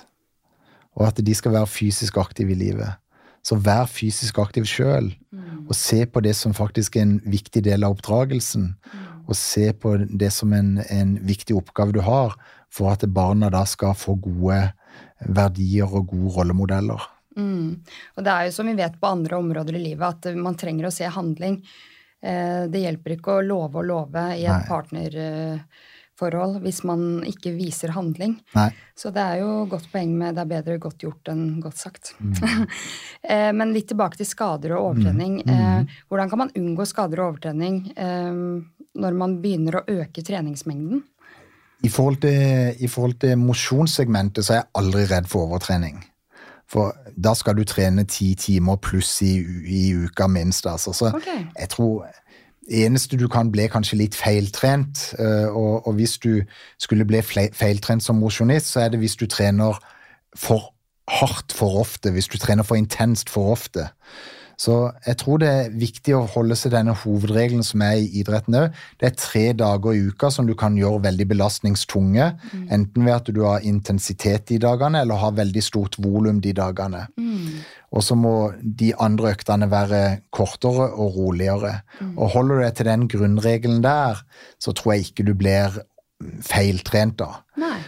og 0.98 1.06
at 1.06 1.22
de 1.22 1.34
skal 1.38 1.54
være 1.54 1.70
fysisk 1.70 2.18
aktive 2.18 2.56
i 2.56 2.58
livet, 2.58 2.98
så 3.46 3.54
vær 3.56 3.86
fysisk 3.88 4.42
aktiv 4.42 4.66
sjøl, 4.68 5.14
Mm. 5.30 5.68
og 5.68 5.74
se 5.78 6.06
på 6.06 6.20
det 6.20 6.34
som 6.34 6.52
faktisk 6.52 6.96
er 6.96 7.02
en 7.06 7.20
viktig 7.24 7.62
del 7.62 7.84
av 7.86 7.94
oppdragelsen. 7.94 8.74
Og 9.28 9.36
se 9.38 9.72
på 9.72 9.92
det 10.18 10.32
som 10.34 10.52
en, 10.52 10.80
en 10.90 11.12
viktig 11.22 11.54
oppgave 11.54 11.94
du 11.94 12.00
har, 12.02 12.34
for 12.70 12.90
at 12.90 13.06
barna 13.14 13.48
da 13.50 13.62
skal 13.64 13.94
få 13.94 14.16
gode 14.18 14.72
verdier 15.28 15.88
og 15.90 16.06
gode 16.12 16.34
rollemodeller. 16.38 17.00
Mm. 17.36 17.76
Og 18.16 18.24
det 18.26 18.32
er 18.32 18.48
jo 18.48 18.52
som 18.56 18.66
vi 18.66 18.74
vet 18.78 18.96
på 19.00 19.06
andre 19.10 19.36
områder 19.38 19.76
i 19.78 19.84
livet, 19.84 20.02
at 20.26 20.34
man 20.36 20.56
trenger 20.58 20.88
å 20.88 20.92
se 20.94 21.04
handling. 21.06 21.60
Eh, 22.22 22.66
Det 22.68 22.80
hjelper 22.82 23.14
ikke 23.16 23.36
å 23.38 23.44
love 23.46 23.78
og 23.80 23.86
love 23.88 24.24
i 24.36 24.44
et 24.44 24.50
Nei. 24.50 24.66
partnerforhold 24.68 26.58
hvis 26.64 26.82
man 26.84 27.22
ikke 27.24 27.52
viser 27.56 27.94
handling. 27.96 28.34
Nei, 28.54 28.70
Så 28.96 29.12
det 29.14 29.22
er 29.22 29.38
jo 29.40 29.66
godt 29.70 29.86
poeng 29.92 30.12
med 30.18 30.34
det 30.36 30.42
er 30.42 30.50
bedre 30.50 30.78
godt 30.78 30.98
gjort 31.06 31.30
enn 31.32 31.60
godt 31.62 31.76
sagt. 31.80 32.14
Mm. 32.20 32.34
Eh, 33.22 33.52
Men 33.52 33.72
litt 33.72 33.86
tilbake 33.88 34.16
til 34.16 34.26
skader 34.26 34.72
og 34.76 34.94
overtrening. 34.96 35.42
Mm. 35.44 35.50
Eh, 35.54 35.96
Hvordan 36.08 36.30
kan 36.30 36.38
man 36.38 36.50
unngå 36.56 36.86
skader 36.88 37.20
og 37.20 37.34
overtrening 37.34 37.92
når 38.96 39.14
man 39.14 39.36
begynner 39.42 39.76
å 39.80 39.84
øke 39.86 40.24
treningsmengden? 40.24 41.02
I 41.82 41.88
forhold 41.88 42.16
til, 42.20 42.74
i 42.78 42.88
forhold 42.88 43.14
til 43.20 43.38
mosjonssegmentet 43.38 44.44
så 44.44 44.52
er 44.52 44.56
jeg 44.56 44.72
aldri 44.74 45.04
redd 45.10 45.28
for 45.30 45.48
overtrening. 45.48 46.04
For 46.70 46.94
da 47.16 47.34
skal 47.34 47.56
du 47.58 47.64
trene 47.66 48.04
ti 48.04 48.34
timer 48.38 48.76
pluss 48.76 49.22
i, 49.26 49.40
i 49.66 49.94
uka 49.94 50.26
minst. 50.26 50.66
Altså. 50.66 50.92
Så 50.92 51.10
okay. 51.14 51.46
jeg 51.58 51.68
tror 51.68 52.06
eneste 52.70 53.16
du 53.18 53.26
kan 53.28 53.50
bli 53.50 53.66
kanskje 53.66 53.98
litt 53.98 54.14
feiltrent, 54.14 55.14
eh, 55.18 55.48
og, 55.48 55.86
og 55.88 55.96
hvis 55.98 56.18
du 56.22 56.42
skulle 56.78 57.06
bli 57.08 57.22
feiltrent 57.22 58.04
som 58.04 58.20
mosjonist, 58.22 58.70
så 58.70 58.84
er 58.84 58.92
det 58.92 59.00
hvis 59.02 59.16
du 59.16 59.26
trener 59.26 59.80
for 60.36 60.70
hardt 61.10 61.52
for 61.52 61.80
ofte, 61.80 62.12
hvis 62.14 62.28
du 62.30 62.38
trener 62.38 62.62
for 62.62 62.78
intenst 62.78 63.30
for 63.30 63.50
ofte. 63.50 63.88
Så 64.60 64.74
jeg 65.06 65.16
tror 65.22 65.40
det 65.40 65.48
er 65.48 65.70
viktig 65.72 66.12
å 66.16 66.26
holde 66.34 66.56
seg 66.58 66.74
denne 66.74 66.92
hovedregelen 67.00 67.64
som 67.64 67.80
er 67.86 68.02
i 68.02 68.08
idretten 68.20 68.58
òg. 68.58 68.76
Det 69.00 69.08
er 69.08 69.16
tre 69.16 69.44
dager 69.56 69.96
i 69.96 70.02
uka 70.10 70.28
som 70.34 70.48
du 70.48 70.52
kan 70.58 70.76
gjøre 70.76 71.00
veldig 71.06 71.26
belastningstunge. 71.30 72.26
Enten 72.68 73.06
ved 73.06 73.14
at 73.14 73.30
du 73.32 73.40
har 73.46 73.64
intensitet 73.64 74.50
de 74.50 74.58
dagene, 74.60 75.00
eller 75.00 75.22
har 75.22 75.38
veldig 75.38 75.62
stort 75.64 75.96
volum 76.04 76.42
de 76.44 76.52
dagene. 76.56 77.06
Og 77.90 78.04
så 78.04 78.14
må 78.18 78.34
de 78.60 78.92
andre 79.00 79.32
øktene 79.32 79.70
være 79.70 80.02
kortere 80.36 80.90
og 80.92 81.16
roligere. 81.16 81.72
Og 82.12 82.34
holder 82.36 82.60
du 82.60 82.64
deg 82.66 82.76
til 82.76 82.90
den 82.90 83.08
grunnregelen 83.16 83.80
der, 83.86 84.20
så 84.60 84.76
tror 84.76 84.94
jeg 84.94 85.08
ikke 85.08 85.26
du 85.30 85.32
blir 85.40 85.80
feiltrent 86.44 87.16
da. 87.22 87.32
Nei. 87.60 87.78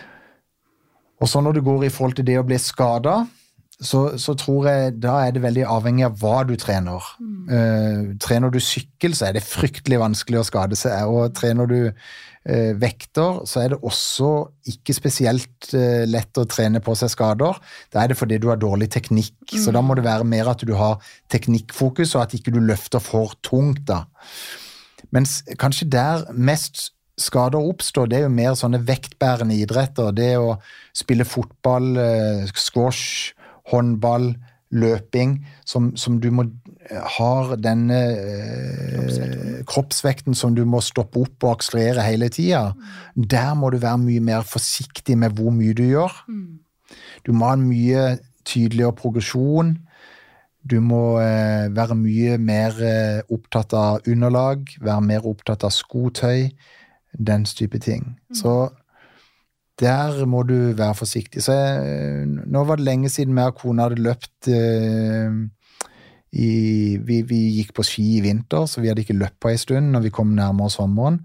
Og 1.23 1.29
så 1.29 1.45
når 1.45 1.61
du 1.61 1.62
går 1.68 1.85
i 1.87 1.93
forhold 1.93 2.16
til 2.18 2.27
det 2.27 2.41
å 2.41 2.49
bli 2.49 2.57
skada, 2.59 3.20
så, 3.83 4.03
så 4.20 4.35
tror 4.39 4.68
jeg 4.70 4.97
da 5.03 5.16
er 5.26 5.33
det 5.35 5.43
veldig 5.43 5.64
avhengig 5.66 6.05
av 6.07 6.18
hva 6.20 6.43
du 6.47 6.55
trener. 6.61 7.03
Eh, 7.51 8.12
trener 8.22 8.53
du 8.53 8.61
sykkel, 8.62 9.16
så 9.18 9.28
er 9.28 9.37
det 9.37 9.47
fryktelig 9.47 9.99
vanskelig 10.03 10.39
å 10.39 10.47
skade 10.47 10.78
seg. 10.78 11.11
Og 11.11 11.35
trener 11.35 11.70
du 11.70 11.78
uh, 11.91 12.72
vekter, 12.78 13.43
så 13.49 13.64
er 13.64 13.74
det 13.74 13.80
også 13.83 14.30
ikke 14.70 14.95
spesielt 14.95 15.72
uh, 15.74 16.05
lett 16.07 16.39
å 16.39 16.47
trene 16.47 16.83
på 16.85 16.95
seg 16.99 17.11
skader. 17.14 17.59
Da 17.91 18.05
er 18.05 18.12
det 18.12 18.20
fordi 18.20 18.39
du 18.43 18.49
har 18.53 18.62
dårlig 18.62 18.93
teknikk. 18.95 19.35
Så 19.51 19.74
da 19.74 19.83
må 19.83 19.99
det 19.99 20.07
være 20.07 20.28
mer 20.30 20.53
at 20.55 20.62
du 20.62 20.76
har 20.78 21.03
teknikkfokus, 21.33 22.14
og 22.14 22.26
at 22.26 22.39
ikke 22.39 22.55
du 22.55 22.62
løfter 22.62 23.03
for 23.03 23.35
tungt. 23.43 23.83
da. 23.91 24.05
Mens 25.11 25.41
kanskje 25.59 25.91
der 25.91 26.28
mest 26.33 26.93
skader 27.20 27.61
oppstår, 27.61 28.07
det 28.09 28.22
er 28.22 28.28
jo 28.28 28.33
mer 28.39 28.55
sånne 28.57 28.80
vektbærende 28.87 29.59
idretter. 29.59 30.14
Det 30.16 30.33
å 30.39 30.55
spille 30.97 31.26
fotball, 31.28 31.97
squash, 32.57 33.35
håndball, 33.71 34.33
løping, 34.73 35.43
som, 35.69 35.93
som 36.01 36.17
du 36.21 36.31
må 36.33 36.47
har 36.91 37.55
denne 37.61 37.99
eh, 38.17 39.61
kroppsvekten 39.69 40.35
som 40.35 40.57
du 40.57 40.65
må 40.69 40.81
stoppe 40.85 41.23
opp 41.23 41.47
og 41.47 41.57
akselerere 41.57 42.05
hele 42.07 42.29
tida. 42.33 42.73
Der 43.15 43.55
må 43.59 43.71
du 43.71 43.79
være 43.83 44.01
mye 44.03 44.25
mer 44.25 44.47
forsiktig 44.49 45.17
med 45.19 45.39
hvor 45.39 45.55
mye 45.55 45.77
du 45.77 45.85
gjør. 45.87 46.13
Du 47.27 47.33
må 47.33 47.49
ha 47.49 47.57
en 47.57 47.69
mye 47.69 48.05
tydeligere 48.49 48.97
progresjon. 48.99 49.77
Du 50.63 50.79
må 50.83 51.19
eh, 51.23 51.71
være 51.75 51.97
mye 51.99 52.37
mer 52.39 52.77
eh, 52.87 53.23
opptatt 53.35 53.75
av 53.75 54.07
underlag, 54.07 54.69
være 54.81 55.03
mer 55.07 55.27
opptatt 55.27 55.65
av 55.67 55.75
skotøy, 55.75 56.53
den 57.19 57.45
type 57.45 57.79
ting. 57.83 58.15
Så 58.35 58.71
der 59.81 60.25
må 60.29 60.43
du 60.47 60.73
være 60.77 60.95
forsiktig. 60.95 61.43
Så 61.43 61.57
jeg, 61.57 62.27
nå 62.29 62.64
var 62.68 62.79
det 62.79 62.87
lenge 62.87 63.11
siden 63.12 63.39
jeg 63.39 63.55
og 63.55 63.59
kona 63.62 63.89
hadde 63.89 64.05
løpt 64.05 64.51
eh, 64.53 65.41
i, 66.33 66.53
vi, 67.01 67.23
vi 67.29 67.41
gikk 67.59 67.75
på 67.77 67.85
ski 67.87 68.07
i 68.18 68.23
vinter, 68.25 68.66
så 68.68 68.81
vi 68.81 68.93
hadde 68.93 69.05
ikke 69.05 69.18
løpt 69.18 69.41
på 69.41 69.53
ei 69.53 69.59
stund 69.61 69.93
når 69.93 70.07
vi 70.07 70.14
kom 70.14 70.37
nærmere 70.37 70.73
sommeren. 70.73 71.23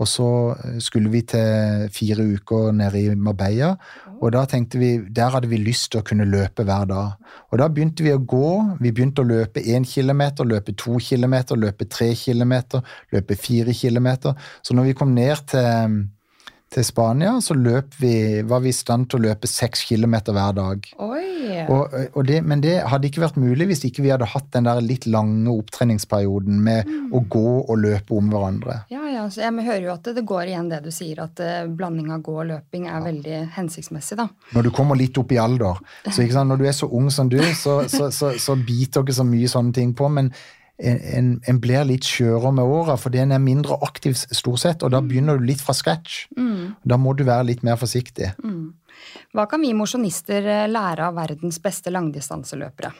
Og 0.00 0.08
så 0.08 0.28
eh, 0.54 0.78
skulle 0.80 1.10
vi 1.12 1.24
til 1.28 1.90
fire 1.92 2.24
uker 2.36 2.72
nede 2.76 3.02
i 3.02 3.18
Marbella, 3.18 3.74
og 4.22 4.32
da 4.36 4.44
tenkte 4.46 4.78
vi, 4.78 4.92
der 5.10 5.34
hadde 5.34 5.50
vi 5.50 5.58
lyst 5.58 5.90
til 5.92 6.00
å 6.00 6.06
kunne 6.06 6.28
løpe 6.30 6.62
hver 6.66 6.86
dag. 6.86 7.36
Og 7.50 7.58
da 7.58 7.66
begynte 7.66 8.04
vi 8.06 8.12
å 8.14 8.20
gå. 8.22 8.50
Vi 8.78 8.92
begynte 8.94 9.24
å 9.24 9.26
løpe 9.26 9.64
én 9.66 9.82
kilometer, 9.82 10.46
løpe 10.46 10.76
to 10.78 10.94
kilometer, 11.02 11.58
løpe 11.58 11.88
tre 11.90 12.12
kilometer, 12.14 12.84
løpe 13.10 13.34
fire 13.34 13.74
kilometer. 13.74 14.38
Så 14.62 14.78
når 14.78 14.92
vi 14.92 14.98
kom 15.00 15.10
ned 15.16 15.42
til, 15.50 15.96
til 16.72 16.84
Spania, 16.86 17.34
så 17.44 17.54
vi, 17.98 18.42
var 18.48 18.62
vi 18.64 18.70
i 18.70 18.76
stand 18.76 19.10
til 19.10 19.20
å 19.20 19.26
løpe 19.26 19.48
seks 19.50 19.84
kilometer 19.88 20.34
hver 20.36 20.54
dag. 20.56 20.86
Og, 21.68 21.96
og 22.16 22.22
det, 22.28 22.40
men 22.46 22.62
det 22.64 22.78
hadde 22.88 23.08
ikke 23.08 23.24
vært 23.24 23.38
mulig 23.40 23.68
hvis 23.70 23.84
ikke 23.88 24.04
vi 24.04 24.12
hadde 24.12 24.28
hatt 24.32 24.48
den 24.54 24.66
der 24.68 24.80
litt 24.84 25.06
lange 25.10 25.52
opptreningsperioden 25.52 26.62
med 26.64 26.88
å 27.12 27.22
gå 27.32 27.44
og 27.62 27.74
løpe 27.82 28.16
om 28.16 28.30
hverandre. 28.32 28.80
Ja, 28.92 29.04
ja, 29.10 29.26
så 29.30 29.44
jeg 29.44 29.66
hører 29.66 29.84
jo 29.86 29.92
at 29.94 30.08
det, 30.08 30.16
det 30.20 30.26
går 30.28 30.52
igjen 30.52 30.70
det 30.72 30.80
du 30.86 30.90
sier, 30.94 31.22
at 31.26 31.42
uh, 31.44 31.68
blanding 31.68 32.12
av 32.14 32.24
gå 32.24 32.38
og 32.40 32.48
løping 32.50 32.88
er 32.90 33.04
veldig 33.04 33.42
hensiktsmessig, 33.58 34.18
da. 34.22 34.28
Når 34.56 34.68
du 34.68 34.72
kommer 34.74 34.98
litt 34.98 35.18
opp 35.20 35.34
i 35.34 35.40
alder. 35.42 35.78
Så 36.08 36.24
ikke 36.24 36.38
sant? 36.38 36.52
Når 36.52 36.62
du 36.62 36.66
er 36.70 36.76
så 36.76 36.88
ung 36.88 37.12
som 37.12 37.30
du, 37.30 37.38
så, 37.58 37.82
så, 37.90 38.08
så, 38.14 38.32
så 38.40 38.58
biter 38.58 39.04
ikke 39.04 39.20
så 39.20 39.26
mye 39.28 39.50
sånne 39.50 39.76
ting 39.76 39.94
på. 39.98 40.08
Men 40.12 40.32
en, 40.82 41.28
en, 41.46 41.60
blir 41.62 41.86
litt 41.86 42.06
skjørere 42.08 42.52
med 42.56 42.74
åra, 42.74 42.96
fordi 42.98 43.22
en 43.22 43.34
er 43.36 43.42
mindre 43.42 43.78
aktiv 43.86 44.16
stort 44.18 44.62
sett. 44.64 44.82
Og 44.82 44.92
da 44.94 45.02
begynner 45.04 45.38
du 45.38 45.46
litt 45.46 45.62
fra 45.62 45.74
scratch. 45.76 46.26
Da 46.82 46.98
må 46.98 47.14
du 47.14 47.24
være 47.28 47.48
litt 47.52 47.62
mer 47.66 47.78
forsiktig. 47.80 48.32
Hva 49.32 49.46
kan 49.50 49.62
vi 49.64 49.72
mosjonister 49.76 50.46
eh, 50.46 50.68
lære 50.70 51.08
av 51.08 51.16
verdens 51.18 51.58
beste 51.62 51.92
langdistanseløpere? 51.92 52.92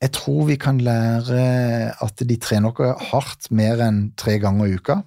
Jeg 0.00 0.14
tror 0.16 0.46
vi 0.48 0.56
kan 0.56 0.78
lære 0.80 1.40
at 2.00 2.22
de 2.24 2.36
trener 2.40 2.70
noe 2.70 2.94
hardt 3.10 3.50
mer 3.52 3.82
enn 3.84 3.98
tre 4.16 4.38
ganger 4.40 4.70
i 4.70 4.78
uka. 4.80 5.02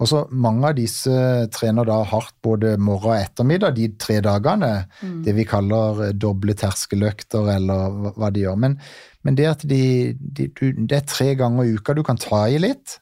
Og 0.00 0.08
så 0.08 0.22
Mange 0.32 0.70
av 0.70 0.78
disse 0.78 1.12
trener 1.52 1.84
da 1.84 1.98
hardt 2.08 2.32
både 2.40 2.76
morgen 2.80 3.12
og 3.12 3.18
ettermiddag 3.18 3.76
de 3.76 3.90
tre 4.00 4.20
dagene. 4.24 4.86
Det 5.24 5.34
vi 5.36 5.44
kaller 5.48 6.06
eh, 6.06 6.14
doble 6.16 6.56
terskeløkter, 6.56 7.52
eller 7.58 8.16
hva 8.16 8.32
de 8.32 8.46
gjør. 8.46 8.56
Men, 8.64 8.78
men 9.26 9.36
det 9.36 9.46
at 9.50 9.64
de, 9.68 10.16
de 10.18 10.48
du, 10.48 10.70
Det 10.72 10.96
er 10.96 11.06
tre 11.08 11.34
ganger 11.36 11.66
i 11.66 11.74
uka 11.76 11.94
du 11.96 12.02
kan 12.06 12.20
ta 12.20 12.46
i 12.48 12.60
litt. 12.60 12.98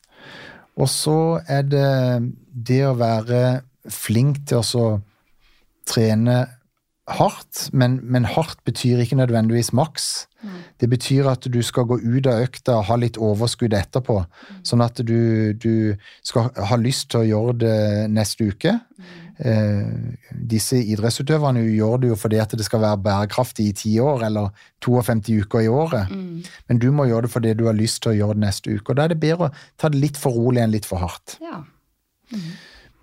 Og 0.78 0.88
så 0.90 1.40
er 1.48 1.66
det 1.66 1.88
det 2.52 2.82
å 2.86 2.96
være 2.98 3.60
flink 3.90 4.44
til 4.46 4.60
å 4.60 4.66
så 4.66 4.86
trene 5.88 6.44
hardt, 7.08 7.68
men, 7.72 7.98
men 8.02 8.26
hardt 8.28 8.60
betyr 8.68 9.00
ikke 9.02 9.16
nødvendigvis 9.16 9.72
maks. 9.72 10.28
Det 10.78 10.90
betyr 10.90 11.30
at 11.32 11.46
du 11.50 11.58
skal 11.66 11.88
gå 11.88 11.98
ut 11.98 12.28
av 12.30 12.44
økta 12.44 12.76
og 12.78 12.86
ha 12.90 12.98
litt 13.00 13.18
overskudd 13.18 13.74
etterpå, 13.74 14.20
sånn 14.66 14.84
at 14.84 15.00
du, 15.06 15.54
du 15.58 15.96
skal 16.22 16.52
ha 16.52 16.78
lyst 16.78 17.08
til 17.10 17.24
å 17.24 17.28
gjøre 17.28 17.56
det 17.64 17.78
neste 18.12 18.50
uke. 18.52 18.76
Eh, 18.76 19.27
disse 20.50 20.80
idrettsutøverne 20.82 21.60
gjør 21.62 22.00
det 22.02 22.08
jo 22.10 22.16
fordi 22.18 22.40
at 22.42 22.56
det 22.58 22.64
skal 22.66 22.80
være 22.82 22.98
bærekraftig 23.04 23.66
i 23.68 23.74
ti 23.78 23.92
år, 24.02 24.24
eller 24.26 24.48
52 24.82 25.44
uker 25.44 25.62
i 25.62 25.68
året. 25.70 26.10
Men 26.68 26.80
du 26.82 26.88
må 26.90 27.06
gjøre 27.06 27.28
det 27.28 27.30
fordi 27.30 27.52
du 27.54 27.66
har 27.68 27.78
lyst 27.78 28.02
til 28.02 28.12
å 28.12 28.16
gjøre 28.16 28.38
det 28.38 28.44
neste 28.48 28.74
uke. 28.74 28.90
Og 28.90 28.98
da 28.98 29.06
er 29.06 29.14
det 29.14 29.20
bedre 29.22 29.50
å 29.50 29.54
ta 29.78 29.92
det 29.94 30.02
litt 30.02 30.18
for 30.18 30.34
rolig 30.34 30.64
enn 30.64 30.74
litt 30.74 30.88
for 30.88 30.98
hardt. 31.04 31.38
Ja. 31.44 31.62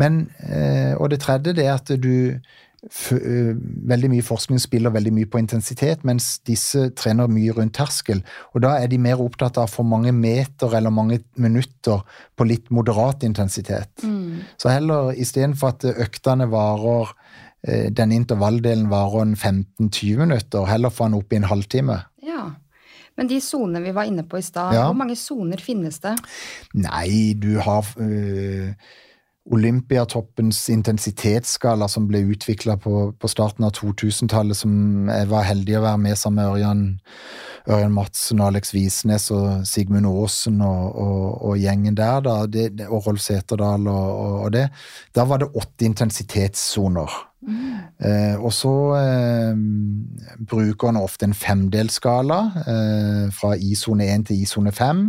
Men, 0.02 0.26
eh, 0.44 0.94
og 1.00 1.10
det 1.14 1.22
tredje 1.24 1.56
det 1.56 1.66
er 1.66 1.78
at 1.78 1.92
du 2.04 2.36
eh, 2.36 2.40
Veldig 2.84 4.10
mye 4.12 4.26
forskning 4.26 4.60
spiller 4.62 4.94
veldig 4.94 5.14
mye 5.16 5.30
på 5.32 5.40
intensitet, 5.42 6.04
mens 6.08 6.40
disse 6.48 6.90
trener 6.98 7.30
mye 7.32 7.54
rundt 7.58 7.74
terskel. 7.78 8.22
Og 8.54 8.62
da 8.66 8.76
er 8.82 8.90
de 8.92 9.00
mer 9.02 9.22
opptatt 9.24 9.58
av 9.62 9.72
for 9.74 9.88
mange 9.88 10.12
meter 10.16 10.76
eller 10.78 10.94
mange 10.94 11.22
minutter 11.42 12.04
på 12.36 12.48
litt 12.50 12.70
moderat 12.74 13.24
intensitet. 13.28 14.06
Så 14.58 14.70
heller 14.74 15.14
istedenfor 15.18 15.74
at 15.76 15.88
øktene 15.96 16.48
varer 16.52 17.14
eh, 17.68 17.88
den 17.96 18.12
intervalldelen 18.12 18.90
varer 18.92 19.26
en 19.26 19.36
15-20 19.36 20.22
minutter, 20.26 20.66
heller 20.70 20.94
få 20.94 21.10
den 21.10 21.20
opp 21.22 21.34
i 21.34 21.42
en 21.42 21.50
halvtime. 21.52 22.04
ja. 22.26 22.52
Men 23.16 23.30
de 23.32 23.38
sonene 23.40 23.80
vi 23.80 23.94
var 23.96 24.04
inne 24.10 24.26
på 24.28 24.36
i 24.36 24.44
stad, 24.44 24.74
Ja. 24.76 24.90
hvor 24.90 24.98
mange 25.00 25.16
soner 25.16 25.56
finnes 25.64 26.02
det? 26.04 26.18
Nei, 26.74 27.32
du 27.40 27.62
har 27.64 27.86
øh, 27.96 28.74
Olympiatoppens 29.46 30.64
intensitetsskala 30.74 31.86
som 31.92 32.08
ble 32.10 32.24
utvikla 32.34 32.80
på, 32.82 33.12
på 33.14 33.30
starten 33.30 33.68
av 33.68 33.76
2000-tallet, 33.78 34.58
som 34.58 35.06
jeg 35.12 35.30
var 35.30 35.46
heldig 35.46 35.76
å 35.78 35.84
være 35.84 36.02
med 36.02 36.18
sammen 36.18 36.40
med 36.40 36.54
Ørjan, 36.56 36.82
Ørjan 37.70 37.94
Madsen, 37.94 38.42
Alex 38.42 38.74
Visnes 38.74 39.30
og 39.36 39.68
Sigmund 39.70 40.10
Aasen 40.10 40.58
og, 40.66 40.98
og, 40.98 41.28
og 41.52 41.62
gjengen 41.62 41.98
der, 41.98 42.24
da, 42.26 42.40
det, 42.50 42.88
og 42.88 43.06
Rolf 43.06 43.22
Seterdal 43.22 43.86
og, 43.86 44.10
og, 44.16 44.36
og 44.48 44.52
det. 44.58 44.66
Da 45.14 45.28
var 45.30 45.44
det 45.44 45.54
åtte 45.54 45.86
intensitetssoner. 45.92 47.22
Eh, 47.46 48.36
og 48.36 48.52
så 48.54 48.74
eh, 49.00 49.58
bruker 50.50 50.92
han 50.92 51.00
ofte 51.00 51.28
en 51.30 51.36
femdelsskala, 51.38 52.40
eh, 52.66 53.26
fra 53.36 53.54
I-sone 53.56 54.08
1 54.14 54.28
til 54.30 54.42
I-sone 54.44 54.74
5. 54.76 55.04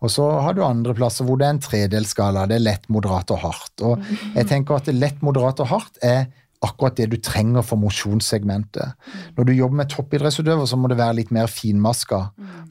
Og 0.00 0.12
så 0.12 0.28
har 0.44 0.56
du 0.56 0.64
andre 0.66 0.96
plasser 0.98 1.26
hvor 1.26 1.40
det 1.40 1.48
er 1.48 1.56
en 1.56 1.64
tredelsskala. 1.64 2.46
Det 2.50 2.58
er 2.58 2.66
lett, 2.66 2.90
moderat 2.92 3.32
og 3.34 3.42
hardt. 3.46 3.86
Og 3.86 4.12
jeg 4.34 4.50
tenker 4.50 4.78
at 4.78 4.92
lett, 4.94 5.24
moderat 5.24 5.64
og 5.64 5.72
hardt 5.72 5.98
er 6.04 6.28
akkurat 6.64 6.96
det 6.98 7.06
du 7.12 7.16
trenger 7.22 7.62
for 7.62 7.78
mosjonssegmentet. 7.78 8.94
Når 9.36 9.46
du 9.46 9.52
jobber 9.54 9.78
med 9.82 9.90
toppidrettsutøver, 9.92 10.66
så 10.66 10.78
må 10.78 10.90
det 10.90 10.98
være 10.98 11.20
litt 11.20 11.30
mer 11.34 11.50
finmaska. 11.50 12.20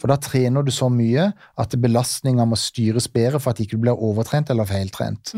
For 0.01 0.11
da 0.11 0.18
trener 0.20 0.65
du 0.65 0.74
så 0.76 0.89
mye 0.91 1.30
at 1.59 1.76
belastninga 1.80 2.45
må 2.47 2.59
styres 2.59 3.07
bedre 3.11 3.39
for 3.39 3.53
at 3.53 3.61
ikke 3.63 3.78
du 3.78 3.86
blir 3.86 4.03
overtrent 4.09 4.51
eller 4.51 4.68
feiltrent. 4.68 5.32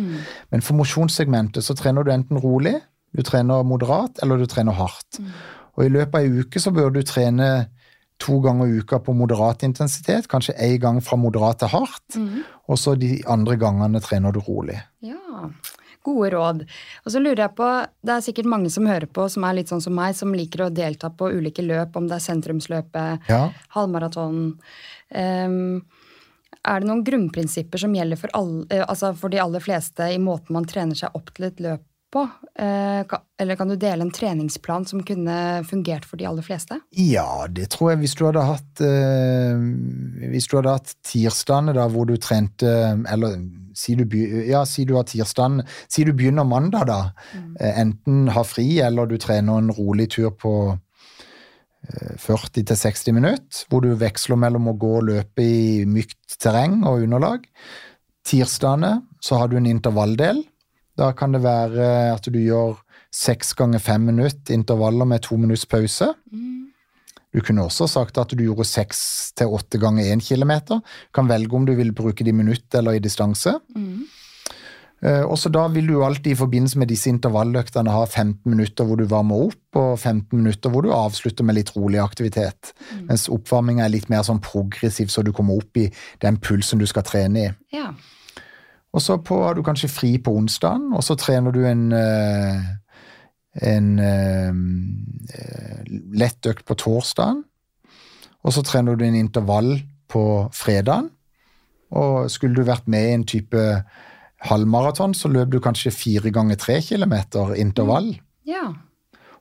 Men 0.49 0.65
for 0.65 0.79
mosjonssegmentet 0.79 1.65
så 1.65 1.77
trener 1.77 2.05
du 2.05 2.13
enten 2.13 2.41
rolig, 2.41 2.79
du 3.15 3.23
trener 3.25 3.63
moderat, 3.63 4.19
eller 4.23 4.37
du 4.37 4.45
trener 4.49 4.75
hardt. 4.77 5.19
Og 5.77 5.85
i 5.85 5.89
løpet 5.91 6.15
av 6.15 6.21
ei 6.25 6.43
uke 6.43 6.59
så 6.61 6.71
bør 6.75 6.91
du 6.93 7.01
trene 7.07 7.69
to 8.19 8.39
ganger 8.43 8.67
i 8.67 8.81
uka 8.83 8.99
på 8.99 9.13
moderat 9.15 9.63
intensitet, 9.63 10.27
kanskje 10.27 10.57
én 10.59 10.79
gang 10.83 10.97
fra 11.01 11.15
moderat 11.17 11.61
til 11.61 11.71
hardt, 11.71 12.17
og 12.67 12.77
så 12.77 12.95
de 12.99 13.21
andre 13.31 13.55
gangene 13.55 14.01
trener 14.03 14.35
du 14.35 14.41
rolig. 14.43 14.75
Ja, 14.99 15.47
gode 16.03 16.29
råd. 16.33 16.65
Og 17.05 17.11
så 17.13 17.21
lurer 17.23 17.45
jeg 17.45 17.55
på, 17.55 17.69
det 18.03 18.13
er 18.17 18.25
sikkert 18.25 18.49
mange 18.51 18.69
som 18.73 18.87
hører 18.87 19.07
på, 19.07 19.29
som 19.31 19.43
er 19.47 19.55
litt 19.59 19.71
sånn 19.71 19.83
som 19.83 19.95
meg, 19.95 20.17
som 20.19 20.35
liker 20.35 20.65
å 20.67 20.73
delta 20.73 21.09
på 21.09 21.31
ulike 21.31 21.63
løp, 21.63 21.95
om 21.95 22.07
det 22.11 22.19
er 22.19 22.27
sentrumsløpet, 22.27 23.29
Ja. 23.31 23.49
halvmaraton. 23.75 24.59
um, 25.15 25.81
er 26.67 26.81
det 26.81 26.89
noen 26.89 27.03
grunnprinsipper 27.07 27.79
som 27.79 27.93
gjelder 27.95 28.19
for, 28.19 28.29
alle, 28.35 28.65
eh, 28.69 28.83
altså 28.83 29.13
for 29.17 29.31
de 29.31 29.39
aller 29.39 29.63
fleste 29.63 30.09
i 30.11 30.17
måten 30.19 30.51
man 30.53 30.65
trener 30.65 30.95
seg 30.95 31.15
opp 31.15 31.31
til 31.33 31.45
et 31.47 31.59
løp 31.63 31.81
på? 32.11 32.23
Eh, 32.59 33.15
eller 33.41 33.57
kan 33.59 33.69
du 33.69 33.75
dele 33.79 34.05
en 34.05 34.11
treningsplan 34.13 34.85
som 34.89 35.03
kunne 35.05 35.63
fungert 35.69 36.07
for 36.07 36.19
de 36.19 36.27
aller 36.29 36.45
fleste? 36.45 36.79
Ja, 36.95 37.45
det 37.47 37.69
tror 37.75 37.93
jeg. 37.93 38.01
Hvis 38.03 38.15
du 38.17 38.25
hadde 38.27 38.45
hatt 38.47 38.83
eh, 38.85 39.61
Hvis 40.31 40.49
du 40.49 40.57
hadde 40.57 40.75
hatt 40.79 40.93
tirsdagene 41.05 41.75
da, 41.77 41.87
hvor 41.91 42.09
du 42.09 42.15
trente 42.21 42.69
Eller 43.09 43.39
si 43.77 43.95
du, 43.95 44.05
ja, 44.49 44.65
si 44.67 44.85
du 44.89 44.95
har 44.97 45.07
tirsdagen 45.09 45.61
Si 45.87 46.05
du 46.07 46.11
begynner 46.13 46.47
mandag, 46.47 46.89
da. 46.89 46.99
Mm. 47.33 47.55
enten 47.59 48.29
ha 48.35 48.43
fri, 48.47 48.67
eller 48.83 49.09
du 49.09 49.17
trener 49.21 49.61
en 49.61 49.73
rolig 49.75 50.09
tur 50.15 50.31
på 50.35 50.53
eh, 50.73 52.15
40-60 52.19 53.15
minutter, 53.15 53.65
hvor 53.69 53.85
du 53.85 53.93
veksler 53.97 54.39
mellom 54.39 54.71
å 54.71 54.77
gå 54.79 54.95
og 54.99 55.07
løpe 55.11 55.45
i 55.45 55.85
mykt 55.87 56.39
terreng 56.41 56.81
og 56.83 57.05
underlag. 57.05 57.45
Tirsdagene 58.27 58.99
så 59.23 59.39
har 59.39 59.49
du 59.49 59.57
en 59.59 59.69
intervalldel. 59.69 60.43
Da 60.99 61.13
kan 61.15 61.31
det 61.31 61.43
være 61.45 61.89
at 62.11 62.27
du 62.27 62.39
gjør 62.41 62.79
seks 63.15 63.53
ganger 63.57 63.81
fem 63.81 64.03
minutter 64.11 64.53
intervaller 64.53 65.07
med 65.07 65.23
to 65.25 65.37
minutts 65.39 65.65
pause. 65.69 66.11
Du 67.29 67.43
kunne 67.45 67.63
også 67.63 67.87
sagt 67.87 68.17
at 68.17 68.31
du 68.33 68.41
gjorde 68.41 68.65
seks 68.67 68.99
til 69.37 69.53
åtte 69.53 69.79
ganger 69.81 70.09
én 70.11 70.21
kilometer. 70.21 70.81
Du 70.81 71.13
kan 71.15 71.29
velge 71.29 71.55
om 71.55 71.65
du 71.65 71.75
vil 71.77 71.93
bruke 71.95 72.25
det 72.25 72.33
i 72.33 72.39
minutt 72.39 72.75
eller 72.75 72.97
i 72.97 73.03
distanse. 73.03 73.53
Mm. 73.75 74.07
Og 75.29 75.37
så 75.39 75.47
da 75.53 75.61
vil 75.71 75.87
du 75.87 76.01
alltid 76.03 76.33
i 76.33 76.39
forbindelse 76.41 76.81
med 76.81 76.89
disse 76.91 77.07
intervalløktene 77.07 77.93
ha 77.93 78.01
15 78.03 78.41
minutter 78.49 78.83
hvor 78.83 78.99
du 78.99 79.05
varmer 79.07 79.45
opp, 79.45 79.61
og 79.79 79.93
15 79.95 80.35
minutter 80.35 80.73
hvor 80.73 80.83
du 80.83 80.91
avslutter 80.91 81.47
med 81.47 81.55
litt 81.55 81.71
rolig 81.77 82.01
aktivitet. 82.03 82.73
Mens 83.05 83.29
oppvarminga 83.31 83.85
er 83.85 83.93
litt 83.93 84.09
mer 84.11 84.25
sånn 84.27 84.41
progressiv, 84.43 85.07
så 85.07 85.23
du 85.23 85.31
kommer 85.31 85.61
opp 85.61 85.79
i 85.79 85.87
den 86.25 86.41
pulsen 86.43 86.81
du 86.81 86.89
skal 86.89 87.07
trene 87.07 87.45
i. 87.45 87.53
Ja. 87.77 87.93
Og 88.93 89.01
så 89.05 89.19
på, 89.21 89.37
har 89.43 89.53
du 89.53 89.63
kanskje 89.63 89.91
fri 89.91 90.17
på 90.17 90.33
onsdagen, 90.33 90.89
og 90.97 91.03
så 91.05 91.15
trener 91.19 91.53
du 91.53 91.61
en, 91.67 91.91
eh, 91.93 92.63
en 93.69 93.99
eh, 93.99 94.53
lett 96.17 96.49
økt 96.49 96.65
på 96.65 96.77
torsdagen. 96.79 97.43
Og 98.43 98.55
så 98.55 98.63
trener 98.65 98.95
du 98.95 99.05
en 99.05 99.19
intervall 99.19 99.75
på 100.09 100.23
fredagen. 100.55 101.09
Og 101.91 102.29
skulle 102.31 102.55
du 102.55 102.65
vært 102.65 102.87
med 102.87 103.07
i 103.07 103.13
en 103.17 103.25
type 103.27 103.63
halvmaraton, 104.49 105.13
så 105.13 105.29
løp 105.29 105.51
du 105.51 105.59
kanskje 105.59 105.91
fire 105.93 106.31
ganger 106.31 106.55
tre 106.55 106.81
kilometer 106.81 107.55
intervall. 107.55 108.15
ja. 108.47 108.73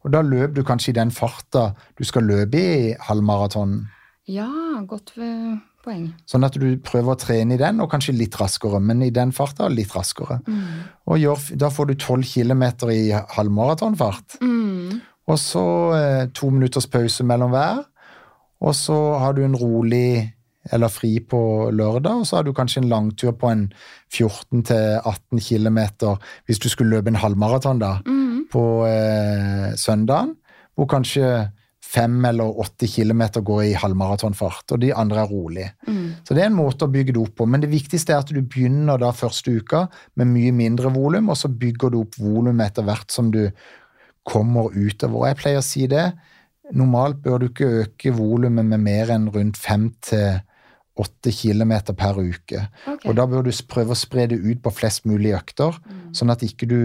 Og 0.07 0.13
da 0.15 0.23
løp 0.23 0.55
du 0.55 0.63
kanskje 0.63 0.93
i 0.93 0.99
den 0.99 1.11
farta 1.11 1.73
du 1.99 2.05
skal 2.07 2.23
løpe 2.23 2.59
i 2.59 2.93
halvmaratonen. 3.09 3.89
Ja, 4.31 4.47
godt 4.87 5.15
eh, 5.19 5.59
poeng. 5.89 6.07
Sånn 6.29 6.47
at 6.47 6.57
du 6.61 6.69
prøver 6.85 7.15
å 7.15 7.19
trene 7.19 7.57
i 7.57 7.61
den, 7.61 7.83
og 7.83 7.91
kanskje 7.93 8.17
litt 8.17 8.39
raskere, 8.41 8.81
men 8.85 9.03
i 9.07 9.13
den 9.15 9.33
farta 9.37 9.69
litt 9.73 9.95
raskere. 9.97 10.39
Og 11.09 11.21
gjør, 11.21 11.51
da 11.59 11.73
får 11.73 11.91
du 11.91 11.95
12 11.97 12.29
km 12.35 12.65
i 12.93 13.11
halvmaratonfart. 13.37 14.41
Mm. 14.45 14.99
Og 15.29 15.39
så 15.41 15.67
eh, 15.97 16.25
to 16.37 16.51
minutters 16.53 16.89
pause 16.89 17.25
mellom 17.27 17.53
hver. 17.53 17.85
Og 18.65 18.75
så 18.75 18.97
har 19.23 19.37
du 19.37 19.45
en 19.45 19.57
rolig 19.59 20.35
eller 20.73 20.91
fri 20.93 21.15
på 21.25 21.71
lørdag, 21.73 22.21
og 22.21 22.27
så 22.29 22.39
har 22.39 22.45
du 22.45 22.53
kanskje 22.53 22.83
en 22.83 22.91
langtur 22.91 23.33
på 23.41 23.49
en 23.49 23.69
14-18 24.13 25.41
km 25.41 25.79
hvis 26.45 26.61
du 26.61 26.69
skulle 26.69 26.97
løpe 26.97 27.09
en 27.09 27.21
halvmaraton 27.23 27.81
da, 27.81 27.93
på 28.53 28.65
eh, 28.89 29.71
søndagen, 29.81 30.35
hvor 30.77 30.91
kanskje 30.91 31.49
fem 31.89 32.17
eller 32.29 32.59
åtte 32.61 32.85
kilometer 32.91 33.41
går 33.41 33.63
i 33.65 33.77
halvmaratonfart, 33.81 34.75
og 34.75 34.81
de 34.83 34.91
andre 34.93 35.23
er 35.23 35.31
rolig. 35.33 35.67
Så 36.27 36.35
det 36.37 36.43
er 36.43 36.51
en 36.51 36.59
måte 36.59 36.85
å 36.85 36.93
bygge 36.93 37.15
det 37.17 37.23
opp 37.23 37.39
på, 37.41 37.47
men 37.49 37.63
det 37.63 37.71
viktigste 37.73 38.13
er 38.13 38.21
at 38.21 38.33
du 38.35 38.43
begynner 38.43 39.01
da 39.01 39.09
første 39.17 39.55
uka 39.57 39.87
med 40.21 40.29
mye 40.35 40.53
mindre 40.53 40.93
volum, 40.93 41.31
og 41.33 41.39
så 41.41 41.49
bygger 41.49 41.95
du 41.95 42.03
opp 42.03 42.19
volum 42.21 42.61
etter 42.61 42.85
hvert 42.85 43.15
som 43.15 43.31
du 43.33 43.47
kommer 44.29 44.69
utover. 44.77 45.31
Jeg 45.31 45.41
pleier 45.41 45.63
å 45.63 45.65
si 45.65 45.87
det, 45.89 46.11
normalt 46.77 47.23
bør 47.25 47.41
du 47.41 47.49
ikke 47.49 47.71
øke 47.87 48.13
volumet 48.13 48.69
med 48.69 48.85
mer 48.85 49.15
enn 49.15 49.31
rundt 49.33 49.57
fem 49.57 49.89
til 50.05 50.43
åtte 50.99 51.33
kilometer 51.33 51.97
per 51.97 52.19
uke. 52.19 52.67
Okay. 52.83 53.09
Og 53.09 53.17
da 53.17 53.25
bør 53.31 53.47
du 53.47 53.53
prøve 53.71 53.95
å 53.95 53.99
spre 53.99 54.27
det 54.29 54.41
ut 54.43 54.61
på 54.61 54.75
flest 54.75 55.07
mulig 55.09 55.33
økter, 55.39 55.79
sånn 56.13 56.35
at 56.35 56.45
ikke 56.45 56.69
du 56.69 56.81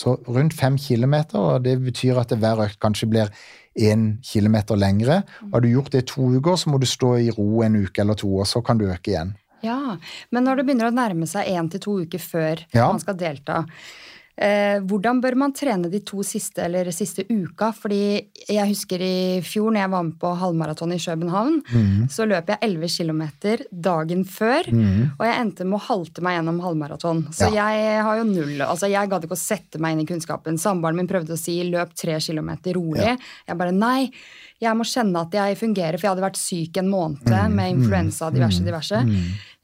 Så 0.00 0.12
rundt 0.30 0.54
fem 0.54 0.76
kilometer, 0.78 1.36
og 1.36 1.64
det 1.64 1.72
betyr 1.82 2.20
at 2.20 2.30
det 2.30 2.38
hver 2.38 2.60
økt 2.62 2.78
kanskje 2.80 3.08
blir 3.10 3.32
én 3.78 4.18
kilometer 4.22 4.76
lengre. 4.76 5.22
Og 5.46 5.52
har 5.58 5.60
du 5.60 5.68
gjort 5.70 5.90
det 5.92 6.02
i 6.04 6.08
to 6.10 6.26
uker, 6.38 6.56
så 6.56 6.70
må 6.70 6.80
du 6.80 6.86
stå 6.86 7.14
i 7.18 7.30
ro 7.30 7.62
en 7.62 7.76
uke 7.84 8.00
eller 8.02 8.14
to, 8.18 8.28
og 8.42 8.46
så 8.46 8.62
kan 8.64 8.78
du 8.78 8.86
øke 8.90 9.12
igjen. 9.14 9.34
Ja, 9.62 9.96
Men 10.32 10.44
når 10.44 10.56
det 10.56 10.66
begynner 10.66 10.88
å 10.88 10.94
nærme 10.96 11.26
seg 11.28 11.46
én 11.52 11.68
til 11.70 11.80
to 11.80 11.98
uker 12.00 12.18
før 12.18 12.62
Ja. 12.72 12.86
man 12.88 12.98
skal 13.00 13.14
delta, 13.20 13.66
hvordan 14.40 15.18
bør 15.20 15.34
man 15.36 15.52
trene 15.52 15.90
de 15.92 15.98
to 16.00 16.22
siste 16.24 16.62
eller 16.64 16.88
siste 16.96 17.26
uka? 17.28 17.70
Fordi 17.76 17.98
jeg 18.48 18.68
husker 18.70 19.02
i 19.04 19.40
fjor 19.44 19.68
når 19.74 19.82
jeg 19.82 19.90
var 19.92 20.06
med 20.06 20.16
på 20.22 20.30
halvmaraton 20.40 20.94
i 20.96 20.98
København, 21.02 21.58
så 22.08 22.24
løp 22.28 22.48
jeg 22.48 22.58
11 22.62 22.88
km 22.96 23.22
dagen 23.70 24.24
før, 24.24 24.70
og 25.18 25.24
jeg 25.28 25.36
endte 25.42 25.66
med 25.68 25.76
å 25.78 25.84
halte 25.90 26.24
meg 26.24 26.38
gjennom 26.38 26.60
halvmaraton. 26.64 27.22
Så 27.36 27.50
Ja. 27.52 27.68
jeg 27.70 28.02
har 28.02 28.16
jo 28.16 28.24
null 28.24 28.60
Altså, 28.62 28.88
jeg 28.90 29.08
gadd 29.10 29.24
ikke 29.24 29.36
å 29.36 29.44
sette 29.44 29.78
meg 29.78 29.92
inn 29.92 30.00
i 30.00 30.06
kunnskapen. 30.08 30.56
Samboeren 30.58 30.96
min 30.96 31.08
prøvde 31.08 31.32
å 31.36 31.38
si 31.38 31.62
'løp 31.62 31.92
tre 31.94 32.18
kilometer 32.20 32.72
rolig'. 32.74 33.18
Jeg 33.46 33.58
bare 33.58 33.72
nei. 33.72 34.10
Jeg 34.60 34.76
må 34.76 34.84
kjenne 34.84 35.20
at 35.20 35.30
jeg 35.32 35.56
fungerer, 35.58 35.98
for 35.98 36.06
jeg 36.08 36.16
hadde 36.16 36.30
vært 36.30 36.36
syk 36.36 36.76
en 36.78 36.88
måned 36.88 37.50
med 37.50 37.74
influensa 37.76 38.30
diverse, 38.32 38.60
diverse. 38.64 39.00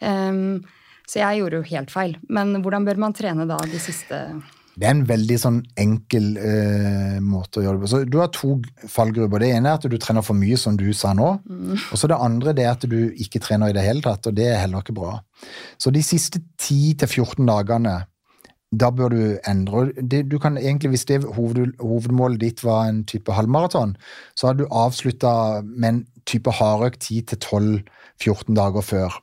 Um, 0.02 0.64
så 1.06 1.20
jeg 1.20 1.40
gjorde 1.40 1.52
jo 1.62 1.62
helt 1.76 1.90
feil. 1.90 2.16
Men 2.28 2.62
hvordan 2.62 2.84
bør 2.84 2.96
man 2.98 3.12
trene 3.12 3.46
da 3.46 3.56
de 3.58 3.78
siste 3.78 4.42
Det 4.76 4.84
er 4.84 4.92
en 4.92 5.06
veldig 5.08 5.36
sånn 5.40 5.60
enkel 5.80 6.34
eh, 6.36 7.14
måte 7.24 7.62
å 7.62 7.64
gjøre 7.64 7.78
det 7.78 7.84
på. 7.86 7.88
Så 7.88 8.00
Du 8.04 8.18
har 8.20 8.28
to 8.34 8.58
fallgrupper. 8.92 9.40
Det 9.40 9.54
ene 9.56 9.70
er 9.70 9.78
at 9.78 9.86
du 9.88 9.96
trener 9.96 10.24
for 10.26 10.36
mye, 10.36 10.58
som 10.60 10.76
du 10.76 10.90
sa 10.92 11.14
nå. 11.16 11.30
Og 11.94 11.96
så 11.96 12.10
det 12.12 12.18
andre 12.20 12.52
det 12.56 12.66
er 12.66 12.74
at 12.74 12.84
du 12.84 12.98
ikke 13.16 13.40
trener 13.40 13.72
i 13.72 13.76
det 13.76 13.84
hele 13.86 14.04
tatt, 14.04 14.28
og 14.28 14.36
det 14.36 14.50
er 14.50 14.60
heller 14.60 14.84
ikke 14.84 14.98
bra. 14.98 15.14
Så 15.80 15.92
de 15.94 16.02
siste 16.04 16.42
10-14 16.60 17.48
dagene, 17.48 18.02
da 18.76 18.90
bør 18.92 19.14
du 19.14 19.22
endre. 19.48 19.86
Det, 19.96 20.26
du 20.28 20.36
kan 20.42 20.58
egentlig, 20.58 20.90
Hvis 20.90 21.06
det 21.08 21.24
hoved, 21.24 21.72
hovedmålet 21.80 22.40
ditt 22.40 22.64
var 22.64 22.90
en 22.90 23.04
type 23.08 23.32
halvmaraton, 23.32 23.96
så 24.36 24.50
har 24.50 24.60
du 24.60 24.66
avslutta 24.68 25.62
med 25.64 25.88
en 25.88 26.06
type 26.26 26.50
hardøkt 26.50 27.08
10-12-14 27.08 28.52
dager 28.52 28.84
før. 28.84 29.18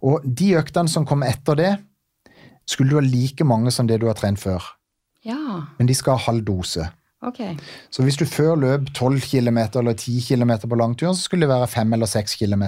Og 0.00 0.24
de 0.24 0.54
øktene 0.56 0.88
som 0.88 1.04
kommer 1.04 1.28
etter 1.28 1.54
det, 1.60 1.76
skulle 2.68 2.90
du 2.90 3.00
ha 3.00 3.04
like 3.04 3.44
mange 3.44 3.70
som 3.70 3.86
det 3.88 4.00
du 4.00 4.06
har 4.06 4.16
trent 4.16 4.40
før. 4.40 4.77
Ja, 5.28 5.68
Men 5.78 5.88
de 5.88 5.94
skal 5.94 6.16
ha 6.16 6.30
halv 6.30 6.46
dose. 6.48 6.88
Okay. 7.22 7.56
Så 7.90 8.02
hvis 8.06 8.16
du 8.16 8.24
før 8.24 8.54
løp 8.56 8.92
12 8.94 9.20
km 9.20 9.58
eller 9.80 9.92
10 9.92 10.20
km 10.28 10.52
på 10.70 10.78
langturen, 10.78 11.14
så 11.14 11.26
skulle 11.26 11.46
det 11.46 11.54
være 11.54 11.66
5 11.66 11.92
eller 11.92 12.06
6 12.06 12.36
km. 12.38 12.64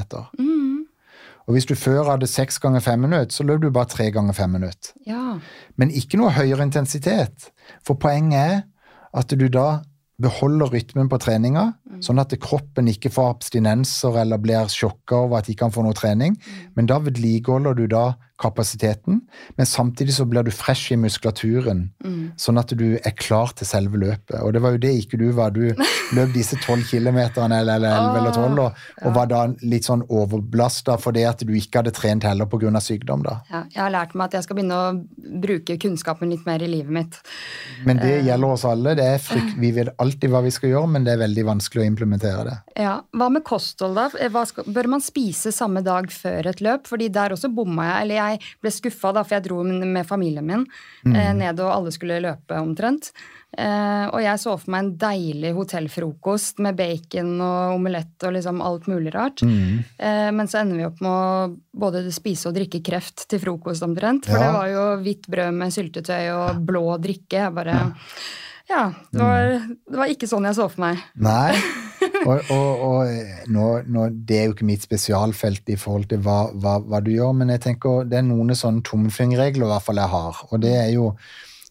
Og 1.50 1.54
hvis 1.56 1.66
du 1.66 1.74
før 1.74 2.12
hadde 2.12 2.26
6 2.30 2.58
ganger 2.62 2.80
5 2.80 2.98
minutter, 2.98 3.34
så 3.34 3.42
løp 3.42 3.62
du 3.62 3.70
bare 3.74 3.90
3 3.90 4.10
ganger 4.14 4.32
5 4.32 4.50
minutter. 4.50 4.92
Ja. 5.06 5.38
Men 5.76 5.90
ikke 5.90 6.20
noe 6.20 6.30
høyere 6.30 6.62
intensitet. 6.62 7.50
For 7.86 7.98
poenget 7.98 8.38
er 8.38 8.60
at 9.18 9.34
du 9.34 9.48
da 9.48 9.80
beholder 10.20 10.70
rytmen 10.70 11.08
på 11.08 11.18
treninga, 11.18 11.64
sånn 12.04 12.20
at 12.20 12.34
kroppen 12.44 12.90
ikke 12.92 13.10
får 13.10 13.30
abstinenser 13.34 14.20
eller 14.20 14.38
blir 14.38 14.68
sjokka 14.70 15.24
over 15.24 15.40
at 15.40 15.48
de 15.48 15.56
kan 15.58 15.72
få 15.72 15.82
noe 15.82 15.96
trening. 15.96 16.36
Men 16.76 16.86
da 16.86 17.00
vedlikeholder 17.02 17.74
du 17.74 17.86
da 17.90 18.04
kapasiteten, 18.40 19.20
men 19.56 19.68
samtidig 19.68 20.14
så 20.16 20.26
blir 20.28 20.46
du 20.46 20.52
fresh 20.54 20.94
i 20.94 20.98
muskulaturen, 21.00 21.86
sånn 22.40 22.60
at 22.60 22.72
du 22.78 22.86
er 22.96 23.14
klar 23.18 23.52
til 23.56 23.68
selve 23.68 24.00
løpet. 24.00 24.38
Og 24.40 24.54
det 24.54 24.62
var 24.64 24.74
jo 24.74 24.82
det 24.82 24.92
ikke 25.02 25.20
du 25.20 25.28
var. 25.36 25.52
Du 25.54 25.68
løp 26.16 26.32
disse 26.34 26.58
12 26.58 26.86
kilometerne 26.90 27.60
eller, 27.62 27.78
elleve 27.80 27.92
11 27.96 28.20
eller 28.20 28.36
12 28.36 28.62
og, 28.64 28.80
og 29.06 29.14
var 29.16 29.30
da 29.30 29.42
litt 29.62 29.86
sånn 29.88 30.04
overbelasta 30.08 30.96
fordi 31.00 31.24
at 31.28 31.44
du 31.46 31.52
ikke 31.56 31.82
hadde 31.82 31.94
trent 31.96 32.26
heller 32.26 32.48
pga. 32.50 32.80
sykdom. 32.80 33.24
da. 33.26 33.40
ja. 33.50 33.64
Jeg 33.74 33.82
har 33.82 33.92
lært 33.94 34.16
meg 34.16 34.30
at 34.30 34.38
jeg 34.38 34.46
skal 34.46 34.58
begynne 34.58 34.78
å 34.78 35.38
bruke 35.44 35.76
kunnskapen 35.80 36.32
litt 36.32 36.46
mer 36.48 36.62
i 36.64 36.70
livet 36.70 36.92
mitt. 36.94 37.20
Men 37.86 38.00
det 38.00 38.20
gjelder 38.26 38.56
oss 38.56 38.66
alle. 38.68 38.94
Det 38.98 39.06
er 39.06 39.22
frykt, 39.22 39.56
vi 39.60 39.72
vet 39.76 39.92
alltid 40.02 40.32
hva 40.32 40.42
vi 40.44 40.52
skal 40.54 40.74
gjøre, 40.74 40.90
men 40.96 41.06
det 41.06 41.14
er 41.14 41.22
veldig 41.24 41.46
vanskelig 41.48 41.84
å 41.84 41.88
implementere 41.88 42.44
det. 42.48 42.56
Ja, 42.80 42.96
Hva 43.16 43.28
med 43.32 43.44
kosthold, 43.46 43.98
da? 43.98 44.44
Skal, 44.48 44.68
bør 44.72 44.88
man 44.94 45.02
spise 45.04 45.52
samme 45.54 45.82
dag 45.84 46.08
før 46.14 46.50
et 46.52 46.62
løp? 46.64 46.86
Fordi 46.90 47.10
der 47.12 47.34
også 47.34 47.50
bomma 47.52 47.88
jeg. 47.88 48.06
Eller 48.06 48.20
jeg 48.20 48.29
ble 48.62 48.72
skuffa, 48.74 49.12
for 49.22 49.36
jeg 49.36 49.46
dro 49.48 49.62
med 49.64 50.06
familien 50.06 50.46
min 50.46 50.64
mm. 51.04 51.18
ned, 51.40 51.60
og 51.60 51.74
alle 51.74 51.92
skulle 51.94 52.22
løpe 52.22 52.58
omtrent. 52.60 53.10
Eh, 53.58 54.04
og 54.14 54.20
jeg 54.22 54.38
så 54.38 54.52
for 54.60 54.70
meg 54.70 54.84
en 54.84 54.90
deilig 55.00 55.50
hotellfrokost 55.56 56.60
med 56.62 56.76
bacon 56.78 57.32
og 57.42 57.74
omelett 57.74 58.26
og 58.26 58.36
liksom 58.36 58.60
alt 58.62 58.86
mulig 58.90 59.10
rart. 59.14 59.42
Eh, 59.42 60.28
men 60.30 60.50
så 60.50 60.60
ender 60.60 60.78
vi 60.78 60.86
opp 60.86 61.02
med 61.02 61.10
å 61.10 61.80
både 61.82 62.04
spise 62.14 62.50
og 62.50 62.54
drikke 62.58 62.82
kreft 62.86 63.26
til 63.30 63.42
frokost 63.42 63.82
omtrent. 63.86 64.30
For 64.30 64.38
Ja. 64.38 64.46
det 64.46 64.54
var 64.58 64.70
jo 64.70 64.84
hvitt 65.02 65.26
brød 65.26 65.58
med 65.58 65.74
syltetøy 65.74 66.30
og 66.36 66.62
blå 66.66 66.86
drikke. 67.02 67.42
Jeg 67.48 67.54
bare 67.54 67.76
Ja, 68.70 68.92
det 69.10 69.18
var, 69.18 69.66
det 69.66 69.98
var 69.98 70.06
ikke 70.06 70.30
sånn 70.30 70.46
jeg 70.46 70.54
så 70.54 70.70
for 70.70 70.86
meg. 70.86 71.02
Nei. 71.18 71.58
Og, 72.26 72.50
og, 72.52 72.82
og 72.84 73.50
nå, 73.52 73.66
nå, 73.88 74.08
det 74.28 74.38
er 74.38 74.48
jo 74.48 74.54
ikke 74.56 74.68
mitt 74.68 74.84
spesialfelt 74.84 75.70
i 75.72 75.78
forhold 75.80 76.08
til 76.10 76.20
hva, 76.24 76.40
hva, 76.52 76.78
hva 76.84 77.00
du 77.04 77.12
gjør, 77.14 77.32
men 77.38 77.52
jeg 77.54 77.64
tenker 77.64 78.08
det 78.08 78.20
er 78.20 78.26
noen 78.26 78.52
sånne 78.56 78.84
tommelfingerregler 78.86 79.66
i 79.66 79.70
hvert 79.72 79.86
fall 79.86 80.02
jeg 80.02 80.12
har. 80.14 80.42
Og 80.50 80.60
det 80.64 80.74
er 80.78 80.90
jo 80.96 81.14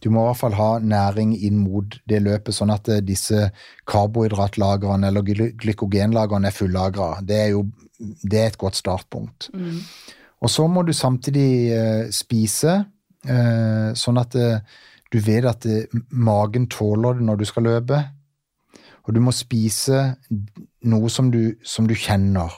du 0.00 0.08
må 0.08 0.22
i 0.22 0.30
hvert 0.30 0.40
fall 0.40 0.56
ha 0.56 0.68
næring 0.80 1.34
inn 1.36 1.58
mot 1.60 1.98
det 2.08 2.22
løpet, 2.24 2.56
sånn 2.56 2.72
at 2.72 2.88
eh, 2.88 3.02
disse 3.04 3.50
karbohydratlagrene 3.90 5.10
eller 5.10 5.26
gly- 5.26 5.52
glykogenlagrene 5.60 6.48
er 6.48 6.56
fullagra. 6.56 7.10
Det 7.20 7.36
er 7.36 7.50
jo 7.52 7.66
det 8.00 8.38
er 8.40 8.46
et 8.48 8.56
godt 8.56 8.78
startpunkt. 8.80 9.50
Og 10.40 10.48
så 10.48 10.64
må 10.72 10.86
du 10.88 10.94
samtidig 10.96 11.50
uh, 11.76 12.06
spise, 12.16 12.78
uh, 13.28 13.90
sånn 13.92 14.20
at 14.22 14.36
uh, 14.40 14.86
du 15.10 15.18
vet 15.20 15.44
at 15.44 15.66
eh, 15.66 16.00
magen 16.10 16.68
tåler 16.70 17.18
det 17.18 17.26
når 17.26 17.40
du 17.40 17.46
skal 17.48 17.66
løpe. 17.66 17.98
Og 19.06 19.14
du 19.16 19.20
må 19.24 19.32
spise 19.34 20.02
noe 20.84 21.10
som 21.12 21.30
du, 21.32 21.56
som 21.64 21.86
du 21.88 21.94
kjenner. 21.94 22.52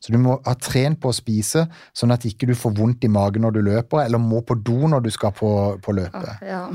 Så 0.00 0.12
du 0.12 0.20
må 0.22 0.36
ha 0.44 0.54
trent 0.60 1.00
på 1.02 1.10
å 1.10 1.16
spise, 1.16 1.64
sånn 1.96 2.12
at 2.14 2.26
ikke 2.28 2.46
du 2.46 2.54
får 2.54 2.76
vondt 2.76 3.06
i 3.08 3.10
magen 3.10 3.42
når 3.42 3.56
du 3.56 3.62
løper, 3.66 4.04
eller 4.04 4.20
må 4.22 4.42
på 4.46 4.54
do 4.54 4.86
når 4.92 5.02
du 5.06 5.10
skal 5.10 5.32
på, 5.34 5.50
på 5.82 5.94
løpet. 5.96 6.44
Ja. 6.46 6.66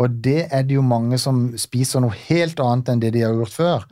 Og 0.00 0.16
det 0.24 0.46
er 0.48 0.64
det 0.64 0.76
jo 0.78 0.82
mange 0.84 1.18
som 1.20 1.42
spiser 1.60 2.00
noe 2.00 2.16
helt 2.26 2.60
annet 2.64 2.88
enn 2.88 3.00
det 3.02 3.12
de 3.16 3.22
har 3.24 3.34
gjort 3.36 3.52
før. 3.52 3.82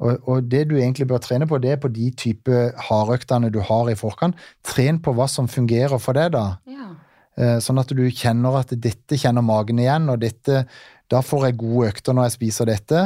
Og, 0.00 0.28
og 0.28 0.46
det 0.52 0.62
du 0.70 0.76
egentlig 0.78 1.06
bør 1.10 1.20
trene 1.20 1.48
på, 1.48 1.58
det 1.60 1.74
er 1.74 1.80
på 1.82 1.90
de 1.92 2.08
type 2.16 2.62
hardøktene 2.88 3.50
du 3.52 3.60
har 3.68 3.90
i 3.92 3.96
forkant. 3.98 4.38
Tren 4.64 5.00
på 5.04 5.12
hva 5.16 5.28
som 5.28 5.48
fungerer 5.52 6.00
for 6.00 6.16
deg, 6.16 6.32
da. 6.36 6.46
ja. 6.68 6.88
Eh, 7.36 7.58
Sånn 7.62 7.80
at 7.80 7.92
du 7.96 8.02
kjenner 8.08 8.56
at 8.62 8.72
dette 8.72 9.20
kjenner 9.20 9.44
magen 9.44 9.78
igjen, 9.80 10.08
og 10.12 10.20
dette, 10.24 10.64
da 11.12 11.20
får 11.24 11.50
jeg 11.50 11.60
gode 11.60 11.92
økter 11.92 12.16
når 12.16 12.30
jeg 12.30 12.36
spiser 12.38 12.72
dette. 12.72 13.04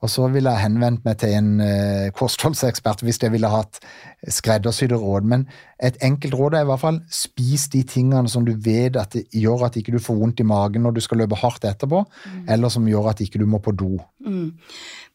Og 0.00 0.08
så 0.08 0.26
ville 0.32 0.48
jeg 0.48 0.64
henvendt 0.64 1.04
meg 1.04 1.18
til 1.20 1.34
en 1.36 1.50
uh, 1.60 2.08
kostholdsekspert 2.16 3.02
hvis 3.04 3.20
jeg 3.20 3.34
ville 3.34 3.50
hatt 3.52 3.82
skreddersydde 4.32 4.96
råd. 5.00 5.26
Men 5.28 5.44
et 5.80 5.98
enkelt 6.04 6.36
råd 6.36 6.56
er 6.56 6.64
i 6.64 6.68
hvert 6.70 6.82
fall 6.82 7.00
spis 7.12 7.66
de 7.72 7.82
tingene 7.88 8.28
som 8.32 8.46
du 8.46 8.54
vet 8.64 8.96
at 9.00 9.12
det 9.16 9.26
gjør 9.36 9.66
at 9.68 9.76
ikke 9.80 9.94
du 9.94 10.00
får 10.02 10.18
vondt 10.22 10.40
i 10.40 10.48
magen 10.48 10.84
når 10.84 10.96
du 10.96 11.02
skal 11.04 11.20
løpe 11.22 11.38
hardt 11.40 11.64
etterpå, 11.68 12.02
eller 12.48 12.72
som 12.72 12.88
gjør 12.88 13.12
at 13.12 13.20
ikke 13.24 13.40
du 13.40 13.46
må 13.48 13.60
på 13.64 13.76
do. 13.76 13.92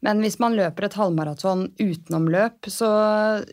Men 0.06 0.22
hvis 0.22 0.40
man 0.42 0.58
løper 0.58 0.88
et 0.88 0.98
halvmaraton 0.98 1.68
utenom 1.82 2.30
løp, 2.34 2.70
så 2.70 2.90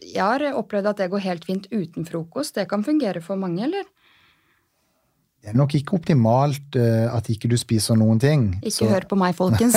jeg 0.05 0.23
har 0.25 0.47
opplevd 0.53 0.93
at 0.93 1.03
det 1.03 1.11
går 1.13 1.27
helt 1.27 1.49
fint 1.49 1.69
uten 1.73 2.09
frokost. 2.09 2.57
Det 2.57 2.69
kan 2.71 2.85
fungere 2.85 3.25
for 3.25 3.41
mange, 3.41 3.65
eller? 3.69 3.89
Det 5.43 5.51
er 5.51 5.57
nok 5.59 5.73
ikke 5.75 5.97
optimalt 5.97 6.77
uh, 6.79 7.09
at 7.17 7.27
ikke 7.33 7.49
du 7.51 7.57
spiser 7.59 7.97
noen 7.99 8.21
ting. 8.23 8.45
Ikke 8.63 8.87
hør 8.93 9.09
på 9.11 9.17
meg, 9.19 9.35
folkens. 9.35 9.75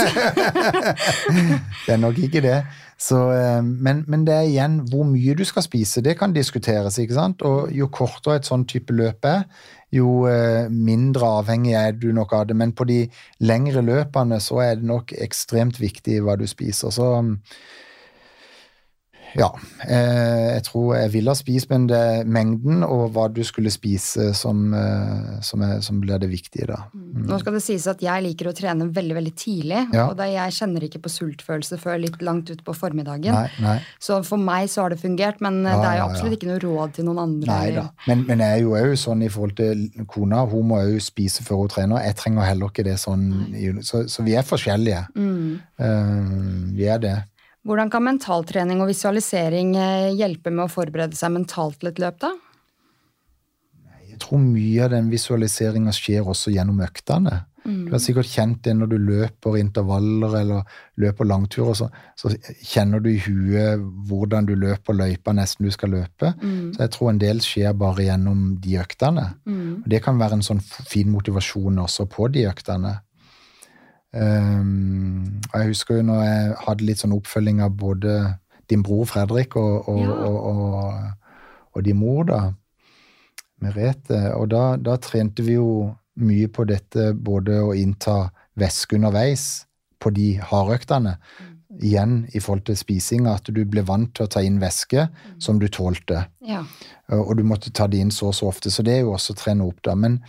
Det 1.85 1.95
er 1.95 1.97
nok 1.97 2.19
ikke 2.21 2.43
det. 2.45 2.59
Så, 3.01 3.17
uh, 3.17 3.65
men, 3.65 4.03
men 4.07 4.27
det 4.27 4.35
er 4.35 4.45
igjen 4.45 4.75
hvor 4.91 5.07
mye 5.09 5.33
du 5.33 5.41
skal 5.47 5.65
spise. 5.65 6.03
Det 6.05 6.13
kan 6.19 6.35
diskuteres. 6.35 6.99
ikke 7.01 7.17
sant? 7.17 7.41
Og 7.41 7.73
jo 7.73 7.89
kortere 7.89 8.37
et 8.37 8.45
sånn 8.45 8.67
type 8.69 8.93
løp 8.93 9.25
er, 9.25 9.47
jo 9.95 10.27
uh, 10.29 10.69
mindre 10.69 11.33
avhengig 11.39 11.73
er 11.81 11.97
du 11.97 12.11
nok 12.13 12.37
av 12.37 12.45
det. 12.51 12.59
Men 12.61 12.75
på 12.77 12.85
de 12.85 13.01
lengre 13.41 13.81
løpene 13.81 14.37
så 14.37 14.61
er 14.67 14.77
det 14.77 14.85
nok 14.85 15.17
ekstremt 15.17 15.81
viktig 15.81 16.21
hva 16.21 16.37
du 16.37 16.45
spiser. 16.45 16.93
Så 16.93 17.09
ja. 19.37 19.49
eh, 19.87 20.55
Jeg 20.55 20.63
tror 20.69 20.95
jeg 20.97 21.11
ville 21.13 21.33
ha 21.33 21.37
spist, 21.37 21.69
men 21.71 21.87
det 21.89 21.97
er 21.99 22.27
mengden 22.29 22.83
og 22.87 23.09
hva 23.15 23.27
du 23.31 23.41
skulle 23.47 23.71
spise 23.73 24.31
som, 24.37 24.73
eh, 24.73 25.39
som, 25.45 25.63
er, 25.65 25.81
som 25.85 25.99
blir 26.03 26.19
det 26.21 26.29
viktige 26.31 26.69
da. 26.71 26.79
Nå 26.95 27.39
skal 27.41 27.57
det 27.57 27.63
sies 27.65 27.87
at 27.91 28.01
jeg 28.03 28.25
liker 28.25 28.49
å 28.51 28.55
trene 28.55 28.87
veldig 28.95 29.17
veldig 29.19 29.33
tidlig. 29.39 29.81
Ja. 29.95 30.07
Og 30.09 30.17
da 30.19 30.27
jeg 30.29 30.55
kjenner 30.57 30.85
ikke 30.87 31.03
på 31.05 31.11
sultfølelse 31.11 31.79
før 31.81 31.99
litt 32.01 32.21
langt 32.25 32.51
ut 32.51 32.63
på 32.65 32.75
formiddagen. 32.77 33.35
Nei, 33.35 33.49
nei. 33.63 33.77
Så 33.99 34.21
for 34.27 34.41
meg 34.41 34.69
så 34.71 34.85
har 34.85 34.95
det 34.95 35.01
fungert, 35.03 35.41
men 35.43 35.61
eh, 35.65 35.73
Ja, 35.73 35.81
det 35.81 35.89
er 35.91 35.99
jo 35.99 36.01
ja, 36.01 36.05
ja. 36.05 36.09
absolutt 36.11 36.37
ikke 36.39 36.51
noe 36.51 36.63
råd 36.63 36.95
til 36.97 37.09
noen 37.09 37.23
andre. 37.25 37.59
Nei. 37.75 37.85
Men, 38.07 38.25
men 38.29 38.43
jeg 38.45 38.59
er 38.59 38.65
jo 38.65 38.75
òg 38.79 38.95
sånn 38.99 39.23
i 39.25 39.31
forhold 39.31 39.57
til 39.59 39.85
kona. 40.11 40.43
Hun 40.49 40.69
må 40.71 40.81
òg 40.85 40.99
spise 41.03 41.43
før 41.45 41.63
hun 41.65 41.71
trener. 41.73 42.03
Jeg 42.05 42.19
trenger 42.21 42.47
heller 42.47 42.71
ikke 42.71 42.85
det 42.87 42.97
sånn. 43.01 43.29
Så, 43.85 44.05
så 44.11 44.25
vi 44.25 44.35
er 44.37 44.45
forskjellige. 44.47 45.05
Mm. 45.15 45.55
Um, 45.79 46.75
vi 46.75 46.87
er 46.91 47.01
det. 47.03 47.15
Hvordan 47.65 47.89
kan 47.89 48.05
mentaltrening 48.05 48.83
og 48.83 48.91
visualisering 48.91 49.73
eh, 49.79 50.11
hjelpe 50.13 50.53
med 50.53 50.67
å 50.67 50.71
forberede 50.71 51.17
seg 51.17 51.33
mentalt 51.33 51.79
til 51.81 51.89
et 51.89 52.01
løp, 52.03 52.19
da? 52.21 52.31
Jeg 54.05 54.21
tror 54.23 54.39
mye 54.39 54.85
av 54.85 54.93
den 54.93 55.09
visualiseringa 55.11 55.91
skjer 55.95 56.29
også 56.29 56.53
gjennom 56.53 56.79
øktene. 56.85 57.41
Du 57.65 57.89
har 57.89 58.01
sikkert 58.01 58.29
kjent 58.29 58.59
det 58.65 58.75
når 58.77 58.89
du 58.91 58.95
løper 59.01 59.57
intervaller 59.57 60.35
eller 60.37 60.75
løper 61.01 61.25
langturer. 61.25 61.73
Så, 61.77 61.87
så 62.13 62.29
kjenner 62.61 63.01
du 63.01 63.09
i 63.09 63.17
huet 63.25 63.81
hvordan 64.09 64.45
du 64.45 64.53
løper 64.59 64.93
løypa 64.93 65.33
nesten 65.33 65.65
du 65.65 65.73
skal 65.73 65.95
løpe. 65.95 66.35
Så 66.75 66.83
jeg 66.83 66.93
tror 66.93 67.09
en 67.11 67.21
del 67.21 67.41
skjer 67.41 67.73
bare 67.73 68.05
gjennom 68.05 68.43
de 68.61 68.77
øktene. 68.83 69.25
Og 69.81 69.89
det 69.89 70.03
kan 70.05 70.21
være 70.21 70.37
en 70.39 70.45
sånn 70.45 70.61
fin 70.61 71.09
motivasjon 71.09 71.81
også 71.87 72.05
på 72.11 72.29
de 72.35 72.45
øktene. 72.51 72.99
Um, 74.15 75.41
og 75.51 75.59
jeg 75.59 75.71
husker 75.73 75.97
jo 75.99 76.05
når 76.07 76.21
jeg 76.23 76.51
hadde 76.63 76.85
litt 76.87 77.01
sånn 77.01 77.15
oppfølging 77.17 77.59
av 77.65 77.73
både 77.75 78.13
din 78.71 78.83
bror 78.85 79.03
Fredrik 79.09 79.57
og, 79.59 79.89
og, 79.91 79.99
Ja. 79.99 80.13
og, 80.29 80.93
og, 81.75 81.83
din 81.83 81.99
mor, 81.99 82.23
da, 82.29 82.39
Merete. 83.61 84.19
Og 84.35 84.49
da, 84.51 84.75
da 84.77 84.95
trente 85.01 85.43
vi 85.43 85.57
jo 85.57 85.95
mye 86.15 86.47
på 86.47 86.63
dette 86.67 87.11
både 87.13 87.59
å 87.63 87.73
innta 87.75 88.29
væske 88.55 88.95
underveis 88.95 89.65
på 89.99 90.11
de 90.15 90.35
hardøktene. 90.39 91.17
Igjen 91.83 92.21
i 92.31 92.39
forhold 92.39 92.65
til 92.69 92.77
spising, 92.79 93.27
at 93.27 93.49
du 93.51 93.65
ble 93.67 93.83
vant 93.83 94.13
til 94.15 94.27
å 94.27 94.31
ta 94.31 94.43
inn 94.45 94.61
væske 94.61 95.09
som 95.43 95.59
du 95.59 95.67
tålte. 95.67 96.25
Ja. 96.39 96.63
Og 97.11 97.35
du 97.35 97.43
måtte 97.43 97.73
ta 97.75 97.87
det 97.91 97.99
inn 97.99 98.13
så 98.15 98.29
og 98.31 98.37
så 98.37 98.47
ofte. 98.47 98.71
Så 98.71 98.83
det 98.85 98.93
er 98.95 99.03
jo 99.03 99.15
også 99.15 99.35
å 99.35 99.39
trene 99.43 99.67
opp, 99.67 99.81
da. 99.83 99.95
Men 99.99 100.21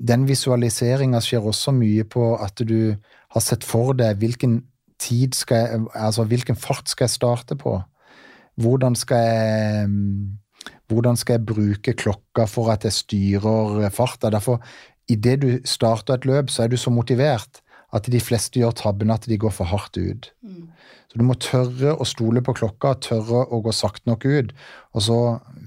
den 0.00 0.26
visualiseringa 0.28 1.20
skjer 1.24 1.44
også 1.44 1.74
mye 1.76 2.06
på 2.08 2.32
at 2.40 2.62
du 2.66 2.96
har 3.34 3.44
sett 3.44 3.66
for 3.66 3.92
deg 3.96 4.20
hvilken 4.20 4.62
tid 5.00 5.36
skal 5.36 5.64
jeg, 5.64 5.82
altså 5.96 6.24
hvilken 6.28 6.58
fart 6.60 6.88
skal 6.88 7.06
jeg 7.06 7.16
starte 7.16 7.56
på? 7.60 7.78
Hvordan 8.60 8.96
skal 8.98 9.22
jeg 9.24 9.88
mm, 9.88 10.40
hvordan 10.90 11.16
skal 11.16 11.38
jeg 11.38 11.46
bruke 11.46 11.94
klokka 11.96 12.46
for 12.50 12.72
at 12.72 12.84
jeg 12.84 12.96
styrer 12.96 13.88
farta? 13.94 14.30
Derfor, 14.32 14.60
idet 15.08 15.40
du 15.42 15.50
starter 15.64 16.18
et 16.18 16.26
løp, 16.28 16.50
så 16.50 16.64
er 16.64 16.72
du 16.72 16.76
så 16.76 16.90
motivert 16.90 17.62
at 17.94 18.06
de 18.10 18.20
fleste 18.22 18.60
gjør 18.60 18.74
tabben 18.76 19.10
at 19.10 19.26
de 19.26 19.38
går 19.38 19.54
for 19.54 19.70
hardt 19.70 19.96
ut. 19.96 20.32
Så 21.10 21.18
du 21.18 21.24
må 21.26 21.34
tørre 21.42 21.96
å 21.98 22.06
stole 22.06 22.38
på 22.46 22.54
klokka, 22.54 22.94
tørre 23.02 23.42
å 23.50 23.58
gå 23.64 23.72
sakte 23.74 24.06
nok 24.06 24.24
ut. 24.30 24.52
Og 24.94 25.02
så, 25.02 25.18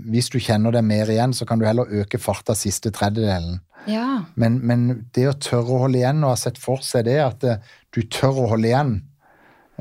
hvis 0.07 0.31
du 0.31 0.39
kjenner 0.39 0.71
deg 0.71 0.85
mer 0.87 1.11
igjen, 1.11 1.35
så 1.35 1.47
kan 1.47 1.59
du 1.59 1.65
heller 1.67 1.89
øke 1.91 2.19
farta 2.21 2.55
siste 2.55 2.93
tredjedelen. 2.95 3.59
ja. 3.91 4.23
Men, 4.39 4.61
men 4.63 4.85
det 5.15 5.27
å 5.27 5.35
tørre 5.35 5.75
å 5.75 5.81
holde 5.81 5.99
igjen, 5.99 6.23
og 6.23 6.31
ha 6.31 6.39
sett 6.39 6.61
for 6.61 6.79
seg 6.85 7.09
det, 7.09 7.17
at 7.19 7.43
eh, 7.43 7.73
du 7.91 8.05
tør 8.07 8.45
å 8.45 8.47
holde 8.53 8.71
igjen, 8.71 8.95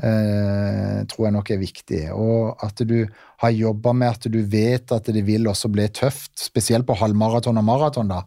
eh, 0.03 0.99
tror 1.07 1.29
jeg 1.29 1.35
nok 1.37 1.53
er 1.55 1.63
viktig. 1.63 2.03
Og 2.11 2.67
at 2.67 2.83
du 2.83 2.97
har 3.45 3.55
jobba 3.55 3.95
med 3.95 4.17
at 4.17 4.27
du 4.35 4.41
vet 4.43 4.91
at 4.91 5.07
det 5.15 5.23
vil 5.23 5.47
også 5.47 5.71
bli 5.71 5.87
tøft, 5.95 6.35
spesielt 6.43 6.87
på 6.91 6.99
halvmaraton 6.99 7.63
og 7.63 7.67
maraton, 7.71 8.11
da. 8.11 8.25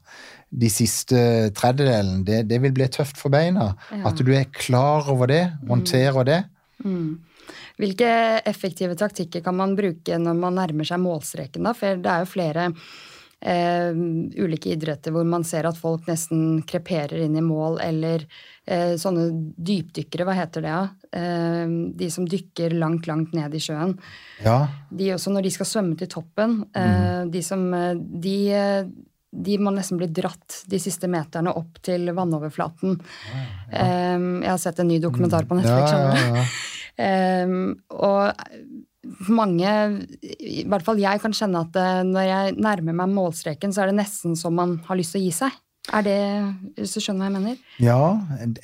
De 0.49 0.72
siste 0.72 1.20
tredjedelen, 1.59 2.24
det, 2.24 2.47
det 2.49 2.64
vil 2.64 2.72
bli 2.72 2.89
tøft 2.89 3.20
for 3.20 3.28
beina. 3.34 3.74
Ja. 3.93 4.07
At 4.09 4.24
du 4.24 4.32
er 4.32 4.49
klar 4.57 5.12
over 5.12 5.28
det, 5.28 5.51
håndterer 5.68 6.24
det. 6.24 6.45
Mm. 6.84 7.18
Hvilke 7.78 8.08
effektive 8.44 8.96
taktikker 8.98 9.44
kan 9.44 9.56
man 9.56 9.76
bruke 9.78 10.18
når 10.18 10.38
man 10.38 10.58
nærmer 10.58 10.88
seg 10.88 11.02
målstreken, 11.02 11.66
da? 11.68 11.74
For 11.76 12.00
det 12.00 12.12
er 12.12 12.24
jo 12.24 12.30
flere 12.30 12.70
eh, 13.40 13.92
ulike 14.42 14.72
idretter 14.74 15.14
hvor 15.14 15.26
man 15.28 15.44
ser 15.46 15.68
at 15.68 15.78
folk 15.78 16.06
nesten 16.10 16.62
kreperer 16.68 17.22
inn 17.26 17.36
i 17.38 17.44
mål, 17.44 17.78
eller 17.84 18.26
eh, 18.64 18.94
sånne 19.00 19.28
dypdykkere, 19.56 20.26
hva 20.26 20.36
heter 20.38 20.64
det, 20.64 20.74
ja? 20.74 20.84
Eh, 21.20 21.74
de 22.02 22.10
som 22.12 22.28
dykker 22.28 22.76
langt, 22.80 23.08
langt 23.10 23.36
ned 23.36 23.54
i 23.54 23.62
sjøen. 23.62 23.96
Ja. 24.44 24.62
De 24.90 25.12
også, 25.16 25.34
når 25.34 25.46
de 25.46 25.54
skal 25.58 25.70
svømme 25.70 25.98
til 26.00 26.10
toppen, 26.12 26.62
eh, 26.76 27.22
de 27.32 27.44
som 27.44 27.68
eh, 27.76 27.92
de, 27.96 28.38
eh, 28.56 28.88
de 29.37 29.59
må 29.61 29.72
nesten 29.74 30.01
bli 30.01 30.09
dratt 30.14 30.62
de 30.70 30.80
siste 30.80 31.11
meterne 31.11 31.53
opp 31.57 31.80
til 31.84 32.09
vannoverflaten. 32.16 32.97
Eh, 33.70 34.16
jeg 34.16 34.51
har 34.51 34.62
sett 34.62 34.80
en 34.80 34.89
ny 34.89 35.01
dokumentar 35.03 35.49
på 35.49 35.59
Netflix. 35.59 35.93
Ja, 35.93 36.16
ja, 36.16 36.41
ja. 36.41 36.49
Um, 36.97 37.74
og 37.93 38.32
mange, 39.28 39.72
i 40.24 40.64
hvert 40.66 40.84
fall 40.87 41.01
jeg, 41.03 41.20
kan 41.22 41.34
kjenne 41.37 41.62
at 41.66 41.76
eh, 41.78 42.01
når 42.09 42.26
jeg 42.26 42.57
nærmer 42.57 42.97
meg 43.03 43.12
målstreken, 43.12 43.74
så 43.74 43.84
er 43.84 43.93
det 43.93 44.01
nesten 44.01 44.37
som 44.39 44.57
man 44.57 44.78
har 44.89 44.99
lyst 44.99 45.14
til 45.14 45.22
å 45.22 45.26
gi 45.26 45.34
seg. 45.37 45.61
Er 45.95 46.03
det, 46.03 46.16
hvis 46.80 46.97
du 46.97 47.01
skjønner 47.01 47.26
hva 47.26 47.28
jeg 47.28 47.34
mener? 47.37 47.59
Ja, 47.78 47.99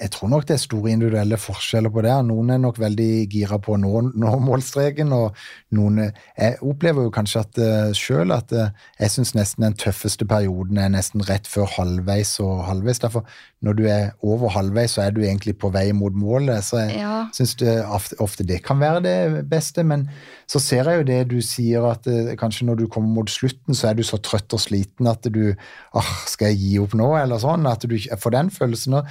jeg 0.01 0.11
tror 0.11 0.31
nok 0.33 0.47
det 0.49 0.57
er 0.57 0.63
store 0.63 0.91
individuelle 0.91 1.37
forskjeller 1.39 1.93
på 1.95 2.03
det. 2.03 2.15
Noen 2.27 2.51
er 2.51 2.59
nok 2.59 2.81
veldig 2.83 3.11
gira 3.31 3.59
på 3.63 3.77
å 3.77 3.79
nå, 3.79 3.93
nå 4.19 4.33
målstreken, 4.43 5.13
og 5.15 5.37
noen 5.71 6.01
Jeg 6.03 6.57
opplever 6.67 7.07
jo 7.07 7.13
kanskje 7.15 7.45
at 7.45 7.61
uh, 7.63 7.93
sjøl 7.95 8.35
at 8.35 8.53
eh, 8.57 8.73
jeg 8.99 9.15
syns 9.15 9.35
nesten 9.39 9.63
den 9.69 9.77
tøffeste 9.79 10.27
perioden 10.27 10.81
er 10.83 10.91
nesten 10.91 11.23
rett 11.29 11.47
før 11.47 11.71
halvveis 11.77 12.35
og 12.43 12.65
halvveis. 12.67 12.99
Derfor, 13.05 13.23
når 13.63 13.79
du 13.79 13.85
er 13.87 14.11
over 14.27 14.51
halvveis, 14.57 14.97
så 14.97 15.07
er 15.07 15.15
du 15.15 15.23
egentlig 15.23 15.55
på 15.63 15.71
vei 15.75 15.93
mot 15.95 16.13
målet. 16.17 16.65
Så 16.67 16.83
jeg 16.83 16.99
Ja. 16.99 17.29
syns 17.37 17.55
ofte, 17.87 18.19
ofte 18.19 18.47
det 18.49 18.63
kan 18.67 18.81
være 18.83 19.03
det 19.07 19.49
beste, 19.51 19.85
men 19.87 20.09
så 20.53 20.61
ser 20.61 20.89
jeg 20.91 21.01
jo 21.01 21.05
det 21.09 21.19
du 21.31 21.37
sier, 21.45 21.85
at 21.89 22.07
eh, 22.11 22.33
kanskje 22.41 22.67
når 22.69 22.83
du 22.83 22.87
kommer 22.93 23.09
mot 23.23 23.31
slutten, 23.33 23.73
så 23.79 23.89
er 23.91 23.97
du 23.97 24.03
så 24.05 24.19
trøtt 24.21 24.53
og 24.53 24.61
sliten 24.61 25.09
at 25.09 25.25
du 25.33 25.55
ah, 25.97 26.11
Skal 26.29 26.53
jeg 26.53 26.59
gi 26.61 26.73
opp 26.83 26.97
nå, 26.99 27.07
eller 27.17 27.41
sånn? 27.41 27.65
At 27.71 27.87
du 27.89 27.95
får 28.21 28.35
den 28.37 28.51
følelsen. 28.53 28.99
Og 29.01 29.09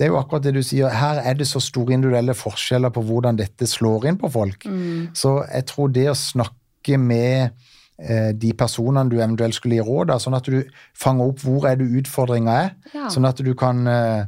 det 0.00 0.08
er 0.08 0.10
jo 0.14 0.18
akkurat 0.18 0.46
det 0.48 0.54
du 0.56 0.62
sier. 0.66 0.90
Her 0.96 1.20
er 1.22 1.36
det 1.38 1.46
så 1.46 1.60
store 1.62 1.94
individuelle 1.94 2.34
forskjeller 2.34 2.90
på 2.96 3.04
hvordan 3.06 3.38
dette 3.38 3.68
slår 3.70 4.08
inn 4.10 4.18
på 4.18 4.30
folk. 4.32 4.64
Så 5.14 5.36
jeg 5.46 5.68
tror 5.70 5.92
det 5.94 6.06
å 6.10 6.16
snakke 6.18 6.96
med 6.98 7.52
eh, 8.00 8.30
de 8.32 8.54
personene 8.56 9.10
du 9.12 9.18
eventuelt 9.20 9.54
skulle 9.58 9.76
gi 9.78 9.84
råd 9.86 10.14
av, 10.16 10.22
sånn 10.24 10.38
at 10.40 10.48
du 10.48 10.62
fanger 10.96 11.30
opp 11.34 11.44
hvor 11.44 11.68
er 11.68 11.76
det 11.76 11.90
utfordringa 12.00 12.54
er, 12.64 12.70
Ja. 12.96 13.10
sånn 13.12 13.28
at 13.28 13.44
du 13.44 13.52
kan 13.54 13.84
eh, 13.86 14.24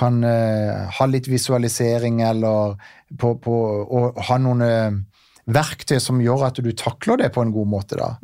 kan 0.00 0.22
eh, 0.24 0.88
ha 0.96 1.06
litt 1.10 1.26
visualisering 1.28 2.22
eller 2.24 2.78
på, 3.20 3.34
på, 3.44 3.54
og 3.92 4.20
ha 4.30 4.38
noen 4.40 5.04
verktøy 5.46 5.98
som 6.02 6.20
gjør 6.20 6.46
at 6.50 6.60
du 6.62 6.70
takler 6.72 7.16
det 7.24 7.32
på 7.34 7.42
en 7.42 7.52
god 7.52 7.66
måte. 7.66 7.96
da. 7.96 8.14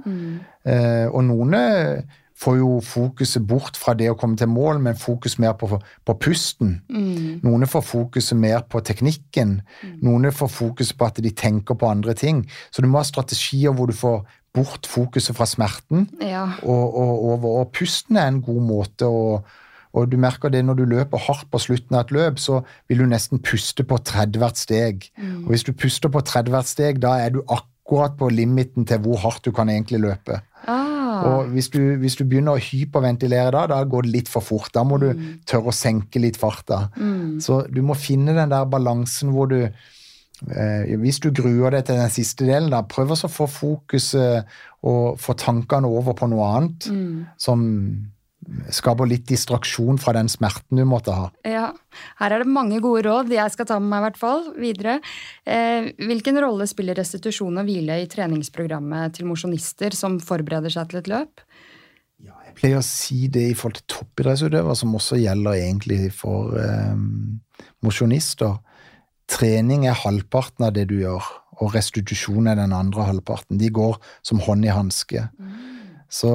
Eh, 0.67 1.07
og 1.09 1.25
noen 1.25 1.55
eh, 1.55 2.03
får 2.37 2.59
jo 2.59 2.81
fokuset 2.85 3.47
bort 3.49 3.79
fra 3.81 3.95
det 3.97 4.11
å 4.12 4.17
komme 4.21 4.37
til 4.37 4.51
mål, 4.53 4.79
men 4.85 4.99
fokus 5.01 5.39
mer 5.41 5.55
på, 5.57 5.71
på 6.05 6.14
pusten. 6.21 6.83
Noen 7.43 7.64
får 7.67 7.83
fokuset 7.89 8.37
mer 8.37 8.61
på 8.69 8.83
teknikken. 8.85 9.62
Noen 10.05 10.29
får 10.33 10.51
fokuset 10.53 10.99
på 11.01 11.07
at 11.09 11.23
de 11.25 11.31
tenker 11.33 11.75
på 11.81 11.89
andre 11.89 12.12
ting. 12.14 12.45
Så 12.71 12.83
du 12.85 12.89
må 12.93 13.01
ha 13.01 13.09
strategier 13.09 13.73
hvor 13.73 13.89
du 13.89 13.97
får 13.97 14.27
bort 14.57 14.87
fokuset 14.89 15.37
fra 15.37 15.45
smerten 15.49 16.07
Ja. 16.21 16.47
og, 16.64 16.95
og, 16.97 17.25
og, 17.29 17.45
Og 17.45 17.73
pusten 17.77 18.17
er 18.17 18.29
en 18.29 18.43
god 18.45 18.62
måte 18.64 19.09
å 19.09 19.43
og 19.97 20.11
du 20.12 20.18
merker 20.20 20.53
det 20.53 20.61
når 20.66 20.76
du 20.80 20.84
løper 20.90 21.22
hardt 21.26 21.49
på 21.53 21.61
slutten 21.62 21.97
av 21.97 22.05
et 22.05 22.12
løp, 22.12 22.40
så 22.42 22.61
vil 22.88 23.01
du 23.01 23.07
nesten 23.09 23.40
puste 23.40 23.84
på 23.88 23.97
30 24.05 24.42
hvert 24.42 24.61
steg. 24.61 25.09
Og 25.47 25.55
hvis 25.55 25.64
du 25.64 25.72
puster 25.72 26.12
på 26.12 26.20
30 26.20 26.53
hvert 26.53 26.68
steg, 26.68 27.01
da 27.01 27.14
er 27.24 27.32
du 27.32 27.40
akkurat 27.47 28.16
på 28.18 28.28
limiten 28.34 28.84
til 28.88 29.01
hvor 29.05 29.22
hardt 29.24 29.47
du 29.47 29.55
kan 29.57 29.72
egentlig 29.72 30.03
løpe. 30.05 30.42
Ah. 30.68 31.24
Og 31.24 31.53
hvis 31.55 31.70
du, 31.72 31.80
hvis 32.03 32.18
du 32.18 32.26
begynner 32.28 32.59
å 32.59 32.62
hyperventilere 32.62 33.55
da, 33.55 33.64
da 33.70 33.82
går 33.88 34.05
det 34.05 34.12
litt 34.12 34.28
for 34.28 34.44
fort. 34.44 34.68
Da 34.74 34.84
må 34.84 34.99
du 35.01 35.09
tørre 35.49 35.72
å 35.72 35.76
senke 35.76 36.20
litt 36.20 36.36
farta. 36.36 36.86
Så 37.40 37.62
du 37.72 37.80
må 37.86 37.97
finne 37.97 38.36
den 38.36 38.53
der 38.53 38.66
balansen 38.68 39.32
hvor 39.32 39.49
du 39.49 39.62
eh, 39.62 40.97
Hvis 41.01 41.22
du 41.24 41.30
gruer 41.32 41.72
deg 41.72 41.86
til 41.88 42.03
den 42.03 42.12
siste 42.12 42.44
delen, 42.44 42.68
da, 42.74 42.82
prøv 42.84 43.14
å 43.14 43.32
få 43.32 43.49
fokuset 43.49 44.44
og 44.86 45.16
få 45.22 45.32
tankene 45.40 45.88
over 45.88 46.12
på 46.18 46.28
noe 46.28 46.51
annet 46.59 46.90
som 47.40 47.64
skaper 48.74 49.09
litt 49.11 49.26
distraksjon 49.28 49.99
fra 50.01 50.14
den 50.16 50.28
smerten 50.30 50.78
du 50.78 50.84
måtte 50.88 51.14
ha. 51.14 51.28
Ja, 51.47 51.70
her 52.20 52.34
er 52.34 52.42
det 52.44 52.53
mange 52.53 52.80
gode 52.84 53.05
råd 53.07 53.32
jeg 53.34 53.55
skal 53.55 53.68
ta 53.68 53.78
med 53.82 53.90
meg 53.90 54.03
i 54.03 54.07
hvert 54.07 54.20
fall 54.20 54.44
videre. 54.61 54.99
Eh, 55.44 55.92
hvilken 55.99 56.38
rolle 56.42 56.68
spiller 56.70 56.99
restitusjon 56.99 57.61
og 57.61 57.68
hvile 57.68 58.01
i 58.03 58.11
treningsprogrammet 58.11 59.16
til 59.18 59.28
mosjonister 59.30 59.97
som 59.97 60.20
forbereder 60.22 60.72
seg 60.72 60.92
til 60.92 61.03
et 61.03 61.11
løp? 61.12 61.47
Jeg 62.26 62.55
pleier 62.57 62.80
å 62.80 62.86
si 62.86 63.26
det 63.28 63.51
i 63.51 63.57
forhold 63.57 63.82
til 63.82 63.88
toppidrettsutøvere, 63.99 64.76
som 64.78 64.94
også 64.97 65.18
gjelder 65.20 65.59
egentlig 65.59 66.07
for 66.16 66.55
eh, 66.57 66.94
mosjonister. 67.84 68.57
Trening 69.28 69.84
er 69.90 69.99
halvparten 69.99 70.64
av 70.64 70.72
det 70.76 70.86
du 70.88 71.01
gjør, 71.03 71.26
og 71.61 71.74
restitusjon 71.74 72.49
er 72.49 72.57
den 72.57 72.72
andre 72.72 73.09
halvparten. 73.11 73.59
De 73.61 73.68
går 73.74 73.99
som 74.24 74.40
hånd 74.44 74.64
i 74.64 74.72
hanske. 74.72 75.26
Så 76.17 76.33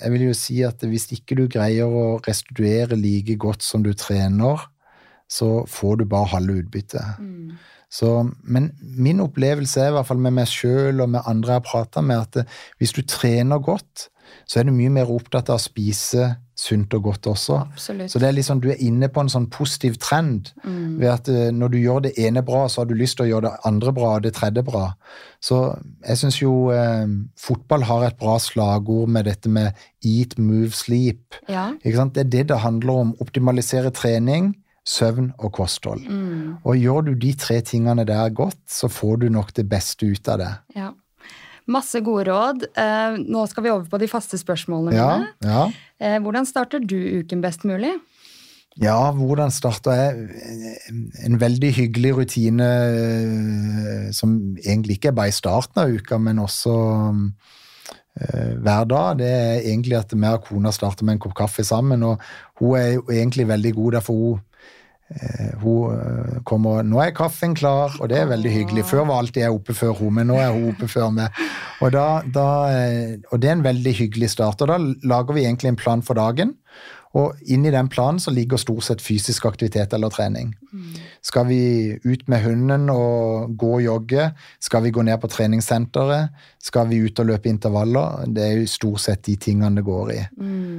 jeg 0.00 0.14
vil 0.14 0.28
jo 0.28 0.34
si 0.36 0.60
at 0.64 0.82
hvis 0.88 1.08
ikke 1.16 1.36
du 1.36 1.46
greier 1.52 1.90
å 1.90 2.18
restituere 2.24 2.96
like 2.96 3.36
godt 3.40 3.66
som 3.66 3.84
du 3.84 3.92
trener, 3.98 4.62
så 5.28 5.66
får 5.68 6.00
du 6.00 6.04
bare 6.08 6.32
halve 6.32 6.62
utbyttet. 6.62 7.18
Så, 7.92 8.08
men 8.44 8.70
min 8.80 9.20
opplevelse 9.24 9.80
er 9.80 9.90
i 9.90 9.96
hvert 9.96 10.08
fall 10.08 10.20
med 10.20 10.36
meg 10.36 10.48
sjøl 10.48 11.02
og 11.04 11.10
med 11.12 11.28
andre 11.28 11.54
jeg 11.54 11.60
har 11.62 11.66
prata 11.66 12.04
med, 12.04 12.24
at 12.24 12.48
hvis 12.80 12.94
du 12.96 13.02
trener 13.08 13.60
godt, 13.64 14.08
så 14.48 14.60
er 14.60 14.68
du 14.68 14.74
mye 14.76 14.92
mer 14.92 15.12
opptatt 15.12 15.48
av 15.52 15.60
å 15.60 15.64
spise 15.64 16.30
sunt 16.58 16.94
og 16.96 17.04
godt 17.06 17.26
også. 17.30 17.60
Absolutt. 17.70 18.10
Så 18.10 18.18
det 18.18 18.26
er 18.28 18.34
liksom, 18.34 18.58
du 18.60 18.68
er 18.72 18.80
inne 18.82 19.06
på 19.14 19.22
en 19.22 19.30
sånn 19.30 19.46
positiv 19.54 19.94
trend. 20.02 20.50
ved 20.64 21.06
at 21.12 21.28
eh, 21.30 21.52
Når 21.54 21.68
du 21.70 21.78
gjør 21.78 22.00
det 22.08 22.12
ene 22.18 22.42
bra, 22.42 22.64
så 22.68 22.80
har 22.82 22.88
du 22.90 22.96
lyst 22.98 23.16
til 23.20 23.28
å 23.28 23.28
gjøre 23.28 23.46
det 23.46 23.60
andre 23.70 23.92
bra 23.94 24.16
og 24.16 24.22
det 24.26 24.34
tredje 24.34 24.64
bra. 24.66 24.88
Så 25.40 25.60
jeg 26.02 26.18
syns 26.18 26.40
jo 26.42 26.70
eh, 26.74 27.06
fotball 27.38 27.86
har 27.86 28.08
et 28.08 28.18
bra 28.18 28.38
slagord 28.42 29.08
med 29.08 29.28
dette 29.30 29.48
med 29.48 29.70
eat, 30.04 30.34
move, 30.38 30.72
sleep. 30.74 31.38
Ja. 31.48 31.70
Det 31.84 31.94
er 32.26 32.32
det 32.36 32.48
det 32.50 32.58
handler 32.64 33.04
om. 33.06 33.14
Optimalisere 33.22 33.90
trening, 33.94 34.56
søvn 34.88 35.34
og 35.38 35.52
kosthold. 35.52 36.02
Mm. 36.08 36.56
Og 36.64 36.76
gjør 36.80 37.04
du 37.06 37.14
de 37.14 37.34
tre 37.38 37.60
tingene 37.60 38.04
der 38.08 38.30
godt, 38.34 38.58
så 38.66 38.88
får 38.90 39.20
du 39.22 39.28
nok 39.30 39.54
det 39.54 39.68
beste 39.70 40.06
ut 40.10 40.28
av 40.28 40.38
det. 40.42 40.54
ja. 40.74 40.90
Masse 41.68 42.00
gode 42.00 42.22
råd. 42.30 42.62
Eh, 42.80 43.18
nå 43.28 43.42
skal 43.50 43.66
vi 43.66 43.68
over 43.68 43.84
på 43.92 43.98
de 44.00 44.06
faste 44.08 44.38
spørsmålene 44.40 44.94
Ja, 44.96 45.08
mine. 45.18 45.26
ja. 45.44 45.66
Eh, 45.68 45.74
hvordan 45.98 46.46
starter 46.46 46.78
du 46.78 46.96
uken 47.20 47.40
best 47.42 47.64
mulig? 47.68 47.96
Ja, 48.78 49.10
hvordan 49.10 49.50
starta 49.50 49.94
jeg? 49.96 50.26
En 51.26 51.38
veldig 51.40 51.70
hyggelig 51.74 52.12
rutine 52.14 52.66
eh, 52.86 54.10
som 54.14 54.36
egentlig 54.62 54.98
ikke 54.98 55.10
er 55.10 55.16
bare 55.18 55.32
i 55.32 55.34
starten 55.34 55.82
av 55.82 55.90
uka, 55.90 56.18
men 56.22 56.38
også 56.38 56.74
eh, 58.22 58.52
hver 58.62 58.84
dag. 58.86 59.18
Det 59.18 59.30
er 59.32 59.64
egentlig 59.64 59.98
at 59.98 60.14
vi 60.14 60.30
og 60.30 60.46
kona 60.46 60.70
starter 60.74 61.08
med 61.08 61.16
en 61.16 61.24
kopp 61.26 61.34
kaffe 61.40 61.66
sammen. 61.66 62.06
Og 62.06 62.22
hun 62.60 62.78
er 62.78 63.02
egentlig 63.16 63.48
veldig 63.48 63.74
god, 63.80 63.92
derfor 63.98 64.14
hun 64.14 64.38
eh, 64.38 64.47
hun 65.62 65.94
eh, 65.94 66.40
kommer 66.44 66.82
'Nå 66.82 67.00
er 67.00 67.14
kaffen 67.16 67.54
klar', 67.54 67.96
og 68.00 68.08
det 68.08 68.18
er 68.18 68.26
veldig 68.28 68.50
hyggelig. 68.52 68.84
Før 68.84 69.06
var 69.06 69.22
alltid 69.22 69.42
jeg 69.42 69.54
oppe 69.54 69.74
før 69.74 69.96
hun, 69.96 70.14
men 70.14 70.26
nå 70.26 70.36
er 70.36 70.52
hun 70.52 70.68
oppe 70.68 70.88
før 70.88 71.10
meg. 71.10 71.32
Og, 71.80 71.92
da, 71.92 72.20
da, 72.34 72.48
eh, 72.68 73.16
og 73.32 73.40
det 73.40 73.48
er 73.48 73.56
en 73.56 73.64
veldig 73.64 73.94
hyggelig 73.94 74.30
start. 74.30 74.60
Og 74.62 74.68
da 74.68 74.78
lager 75.08 75.34
vi 75.34 75.46
egentlig 75.46 75.68
en 75.68 75.80
plan 75.80 76.02
for 76.02 76.14
dagen. 76.14 76.54
Og 77.16 77.38
inni 77.48 77.70
den 77.72 77.88
planen 77.88 78.20
så 78.20 78.30
ligger 78.30 78.60
stort 78.60 78.84
sett 78.84 79.00
fysisk 79.00 79.46
aktivitet 79.48 79.94
eller 79.96 80.12
trening. 80.12 80.54
Skal 81.24 81.46
vi 81.48 81.96
ut 82.04 82.28
med 82.28 82.42
hunden 82.44 82.90
og 82.90 83.56
gå 83.56 83.70
og 83.78 83.82
jogge? 83.82 84.30
Skal 84.60 84.82
vi 84.84 84.90
gå 84.90 85.02
ned 85.02 85.16
på 85.18 85.30
treningssenteret? 85.32 86.28
Skal 86.60 86.88
vi 86.88 87.00
ut 87.00 87.18
og 87.18 87.26
løpe 87.26 87.48
intervaller? 87.48 88.26
Det 88.28 88.44
er 88.44 88.60
jo 88.60 88.66
stort 88.66 89.00
sett 89.00 89.24
de 89.24 89.36
tingene 89.36 89.80
det 89.80 89.86
går 89.88 90.12
i. 90.12 90.20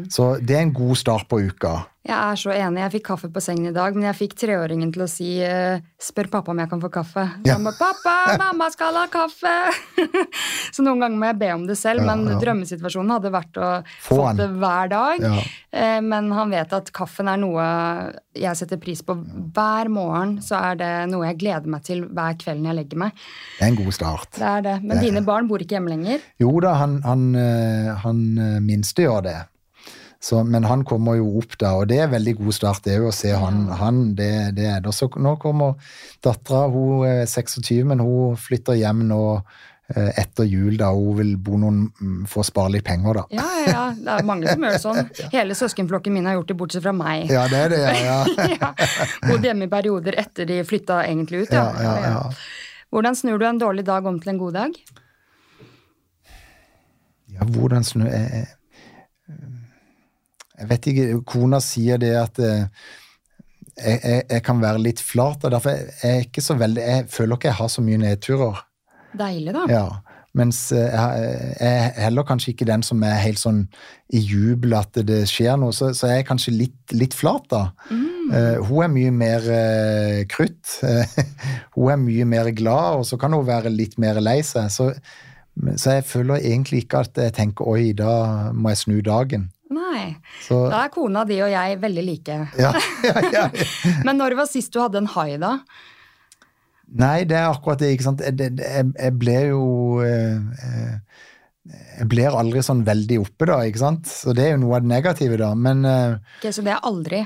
Så 0.10 0.38
det 0.38 0.56
er 0.56 0.62
en 0.68 0.74
god 0.74 0.96
start 0.96 1.28
på 1.28 1.42
uka. 1.50 1.80
Jeg 2.10 2.18
er 2.18 2.38
så 2.42 2.50
enig. 2.56 2.82
Jeg 2.82 2.94
fikk 2.96 3.04
kaffe 3.12 3.28
på 3.30 3.42
sengen 3.44 3.70
i 3.70 3.74
dag, 3.76 3.94
men 3.94 4.08
jeg 4.08 4.18
fikk 4.18 4.32
treåringen 4.42 4.90
til 4.96 5.04
å 5.06 5.10
si 5.10 5.28
eh, 5.46 5.78
'spør 6.02 6.30
pappa 6.34 6.54
om 6.56 6.62
jeg 6.64 6.70
kan 6.72 6.82
få 6.82 6.90
kaffe'. 6.90 7.26
Ja. 7.46 7.58
Mamma, 7.60 7.74
'Pappa, 7.78 8.16
mamma 8.40 8.70
skal 8.74 8.98
ha 8.98 9.04
kaffe!' 9.14 9.74
så 10.74 10.86
noen 10.86 11.04
ganger 11.04 11.20
må 11.22 11.30
jeg 11.30 11.40
be 11.44 11.52
om 11.54 11.68
det 11.70 11.78
selv, 11.78 12.02
Ja, 12.02 12.08
men 12.16 12.26
ja. 12.34 12.40
drømmesituasjonen 12.42 13.14
hadde 13.14 13.32
vært 13.36 13.60
å 13.62 13.70
Få 14.08 14.18
det 14.40 14.48
hver 14.58 14.90
dag. 14.90 15.22
Eh, 15.72 16.00
Men 16.02 16.32
han 16.34 16.50
vet 16.50 16.74
at 16.74 16.90
kaffen 16.96 17.30
er 17.30 17.38
noe 17.38 17.66
jeg 18.34 18.56
setter 18.58 18.80
pris 18.82 19.04
på 19.06 19.14
hver 19.54 19.90
morgen. 19.92 20.40
Så 20.42 20.58
er 20.58 20.80
det 20.80 20.92
noe 21.12 21.28
jeg 21.28 21.38
gleder 21.44 21.68
meg 21.70 21.84
til 21.86 22.06
hver 22.08 22.34
kveld 22.42 22.64
når 22.64 22.72
jeg 22.74 22.80
legger 22.80 22.98
meg. 23.06 23.22
Det 23.60 23.68
er 23.68 23.70
en 23.70 23.80
god 23.84 23.94
start. 23.94 24.32
Det 24.40 24.50
er 24.50 24.62
det. 24.66 24.76
Men 24.84 25.04
dine 25.04 25.22
barn 25.28 25.48
bor 25.48 25.62
ikke 25.62 25.78
hjemme 25.78 25.94
lenger. 25.94 26.26
Jo 26.42 26.56
da, 26.64 26.74
han, 26.82 27.02
han, 27.06 27.30
eh, 27.36 27.94
han 28.02 28.26
minste 28.66 29.06
gjør 29.06 29.24
det. 29.30 29.38
Så, 30.22 30.44
men 30.44 30.66
han 30.68 30.84
kommer 30.84 31.16
jo 31.16 31.30
opp 31.40 31.56
da, 31.62 31.78
og 31.80 31.88
det 31.88 32.02
er 32.04 32.12
veldig 32.12 32.34
god 32.42 32.56
start 32.58 32.84
det 32.84 32.98
er 32.98 33.06
jo 33.06 33.08
å 33.08 33.16
se 33.16 33.32
han. 33.32 33.70
han 33.80 34.02
det, 34.20 34.52
det 34.58 34.66
er 34.68 34.84
det. 34.84 34.92
Så 34.96 35.08
nå 35.16 35.38
kommer 35.40 35.80
dattera, 36.26 36.66
hun 36.74 37.06
er 37.08 37.24
26, 37.24 37.86
men 37.88 38.04
hun 38.04 38.36
flytter 38.40 38.76
hjem 38.76 39.06
nå 39.08 39.22
eh, 39.40 40.12
etter 40.20 40.44
jul, 40.44 40.76
da 40.82 40.92
hun 40.92 41.16
vil 41.22 41.32
bo 41.40 41.62
noen, 41.62 41.86
mm, 42.02 42.28
få 42.28 42.44
spare 42.44 42.76
litt 42.76 42.88
penger, 42.90 43.22
da. 43.22 43.24
Ja, 43.40 43.48
ja, 43.62 43.72
ja. 43.72 43.86
Det 43.96 44.18
er 44.18 44.28
mange 44.28 44.52
som 44.52 44.68
gjør 44.68 44.76
det 44.76 44.84
sånn. 44.84 45.02
Hele 45.38 45.56
søskenflokken 45.62 46.18
min 46.18 46.28
har 46.28 46.36
gjort 46.42 46.52
det, 46.52 46.60
bortsett 46.66 46.84
fra 46.84 46.96
meg. 47.00 47.32
Ja, 47.32 47.48
det 47.48 47.64
er 47.70 47.76
det, 47.78 47.82
ja. 47.88 47.96
ja. 48.04 48.52
ja. 48.60 48.74
Bodd 49.24 49.48
hjemme 49.48 49.72
i 49.72 49.72
perioder 49.72 50.20
etter 50.20 50.52
de 50.52 50.60
flytta 50.68 51.00
egentlig 51.08 51.46
ut. 51.46 51.56
Ja, 51.56 51.70
ja, 51.80 51.98
ja. 52.10 52.22
Hvordan 52.92 53.16
snur 53.16 53.40
du 53.40 53.48
en 53.48 53.62
dårlig 53.62 53.88
dag 53.88 54.04
om 54.10 54.20
til 54.20 54.36
en 54.36 54.44
god 54.44 54.60
dag? 54.66 54.80
Ja, 57.40 57.46
hvordan 57.48 57.86
snur 57.88 58.10
jeg, 58.12 58.50
jeg 60.60 60.70
vet 60.70 60.90
ikke. 60.92 61.08
Kona 61.28 61.62
sier 61.64 62.02
det 62.02 62.14
at 62.20 62.42
eh, 62.44 62.68
jeg, 63.80 64.00
jeg, 64.04 64.24
jeg 64.30 64.44
kan 64.46 64.62
være 64.62 64.84
litt 64.84 65.02
flat, 65.04 65.44
og 65.44 65.56
derfor 65.56 65.72
er 65.76 66.16
jeg 66.18 66.30
ikke 66.30 66.44
så 66.44 66.58
veldig 66.60 66.84
Jeg 66.84 67.08
føler 67.14 67.40
ikke 67.40 67.52
jeg 67.52 67.60
har 67.62 67.72
så 67.72 67.84
mye 67.86 68.02
nedturer. 68.02 68.64
Deilig, 69.20 69.56
da. 69.56 69.66
Ja. 69.72 69.88
Mens 70.38 70.60
eh, 70.76 70.94
jeg, 70.94 71.56
er 71.66 72.04
heller 72.04 72.28
kanskje 72.28 72.52
ikke 72.54 72.68
den 72.70 72.84
som 72.86 73.02
er 73.04 73.18
helt 73.24 73.42
sånn 73.42 73.64
i 74.14 74.22
jubel 74.22 74.76
at 74.78 75.00
det 75.08 75.24
skjer 75.30 75.58
noe, 75.58 75.74
så, 75.76 75.90
så 75.98 76.12
jeg 76.12 76.24
er 76.24 76.28
kanskje 76.28 76.54
litt, 76.54 76.78
litt 76.94 77.18
flat, 77.18 77.48
da. 77.50 77.64
Eh, 77.90 78.60
hun 78.68 78.86
er 78.86 78.92
mye 78.94 79.14
mer 79.16 79.48
uh, 79.50 80.20
krutt. 80.30 80.76
hun 81.76 81.94
er 81.94 82.02
mye 82.04 82.28
mer 82.30 82.52
glad, 82.54 83.02
og 83.02 83.08
så 83.10 83.18
kan 83.22 83.34
hun 83.34 83.48
være 83.48 83.74
litt 83.74 83.98
mer 84.02 84.22
lei 84.22 84.40
seg. 84.46 84.70
Så, 84.74 84.92
så 85.76 85.98
jeg 85.98 86.06
føler 86.08 86.46
egentlig 86.46 86.86
ikke 86.86 87.04
at 87.08 87.18
jeg 87.18 87.36
tenker 87.40 87.70
oi, 87.70 87.92
da 87.98 88.52
må 88.54 88.76
jeg 88.76 88.84
snu 88.84 89.00
dagen. 89.06 89.50
Nei. 89.70 90.16
Så 90.42 90.64
Da 90.72 90.84
er 90.86 90.94
kona 90.94 91.24
di 91.30 91.38
og 91.46 91.52
jeg 91.52 91.78
veldig 91.82 92.04
like. 92.06 92.38
ja, 92.64 92.74
ja, 93.06 93.24
ja. 93.34 93.46
Men 94.06 94.18
når 94.18 94.38
var 94.40 94.50
sist 94.50 94.74
du 94.74 94.82
hadde 94.82 95.02
en 95.04 95.10
hai, 95.14 95.38
da? 95.42 95.60
Nei, 97.00 97.24
det 97.30 97.38
er 97.38 97.52
akkurat 97.52 97.82
det, 97.82 97.92
ikke 97.94 98.08
sant. 98.08 98.24
Jeg, 98.26 98.56
jeg, 98.58 98.88
jeg 98.98 99.16
ble 99.22 99.36
jo 99.52 99.64
eh, 100.02 100.40
eh, 100.66 101.26
Jeg 102.00 102.08
blir 102.10 102.34
aldri 102.34 102.64
sånn 102.66 102.82
veldig 102.88 103.20
oppe, 103.22 103.46
da, 103.52 103.60
ikke 103.70 103.84
sant. 103.84 104.10
Så 104.10 104.34
det 104.34 104.48
er 104.48 104.56
jo 104.56 104.64
noe 104.64 104.80
av 104.80 104.88
det 104.88 104.94
negative, 104.96 105.38
da. 105.38 105.52
Men 105.54 105.86
okay, 105.86 106.50
Ok, 106.50 106.56
så 106.56 106.66
det 106.66 106.74
er 106.74 106.90
aldri. 106.90 107.24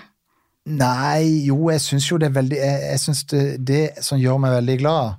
Nei, 0.74 1.48
jo, 1.48 1.58
jeg 1.72 1.84
syns 1.84 2.06
jo 2.08 2.18
det 2.22 2.30
er 2.30 2.36
veldig 2.38 2.56
Jeg, 2.56 2.84
jeg 2.88 3.00
synes 3.04 3.26
det, 3.32 3.44
det 3.68 3.82
som 4.04 4.20
gjør 4.20 4.38
meg 4.40 4.54
veldig 4.62 4.78
glad, 4.80 5.18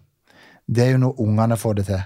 det 0.64 0.86
er 0.86 0.94
jo 0.94 1.02
når 1.02 1.20
ungene 1.24 1.58
får 1.60 1.80
det 1.80 1.88
til. 1.90 2.04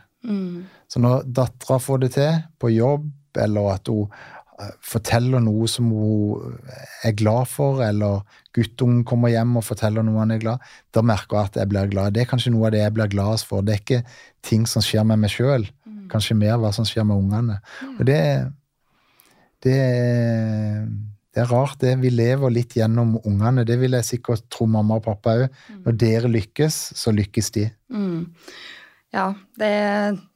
Så 0.90 1.02
når 1.02 1.28
dattera 1.36 1.78
får 1.82 2.00
det 2.02 2.08
til 2.16 2.40
på 2.58 2.70
jobb, 2.74 3.06
eller 3.38 3.74
at 3.76 3.90
hun 3.92 4.06
eh, 4.08 4.38
forteller 4.82 5.42
noe 5.42 5.68
som 5.70 5.90
hun 5.94 6.56
er 7.06 7.14
glad 7.18 7.46
for, 7.50 7.82
eller 7.84 8.24
guttungen 8.56 9.04
kommer 9.06 9.30
hjem 9.30 9.56
og 9.61 9.66
forteller 9.66 10.02
noe 10.06 10.18
han 10.18 10.34
er 10.34 10.42
glad 10.42 10.64
da 10.94 11.02
merker 11.06 11.38
jeg 11.38 11.50
at 11.50 11.59
jeg 11.61 11.70
blir 11.70 11.90
glad. 11.92 12.14
Det 12.14 12.24
er 12.24 12.30
kanskje 12.30 12.52
noe 12.54 12.68
av 12.68 12.74
det 12.74 12.82
jeg 12.82 12.94
blir 12.96 13.11
gladest 13.12 13.48
for. 13.48 13.62
Det 13.62 13.76
er 13.76 13.82
ikke 13.82 14.00
ting 14.46 14.64
som 14.70 14.84
skjer 14.84 15.06
med 15.06 15.22
meg 15.22 15.32
sjøl, 15.32 15.68
kanskje 16.11 16.38
mer 16.38 16.56
hva 16.59 16.72
som 16.74 16.86
skjer 16.88 17.06
med 17.06 17.20
ungene. 17.20 17.59
Og 17.94 18.02
det, 18.09 18.22
det, 19.66 19.76
det 21.34 21.44
er 21.44 21.52
rart, 21.52 21.78
det. 21.84 21.94
Vi 22.02 22.11
lever 22.14 22.54
litt 22.54 22.74
gjennom 22.78 23.18
ungene. 23.22 23.66
Det 23.68 23.78
vil 23.80 23.94
jeg 23.98 24.09
sikkert 24.11 24.48
tro 24.50 24.66
mamma 24.70 24.98
og 24.98 25.06
pappa 25.06 25.36
òg. 25.44 25.62
Når 25.84 26.00
dere 26.00 26.32
lykkes, 26.32 26.80
så 26.98 27.14
lykkes 27.14 27.54
de. 27.54 27.68
Mm. 27.94 28.26
Ja, 29.14 29.32
det, 29.56 29.74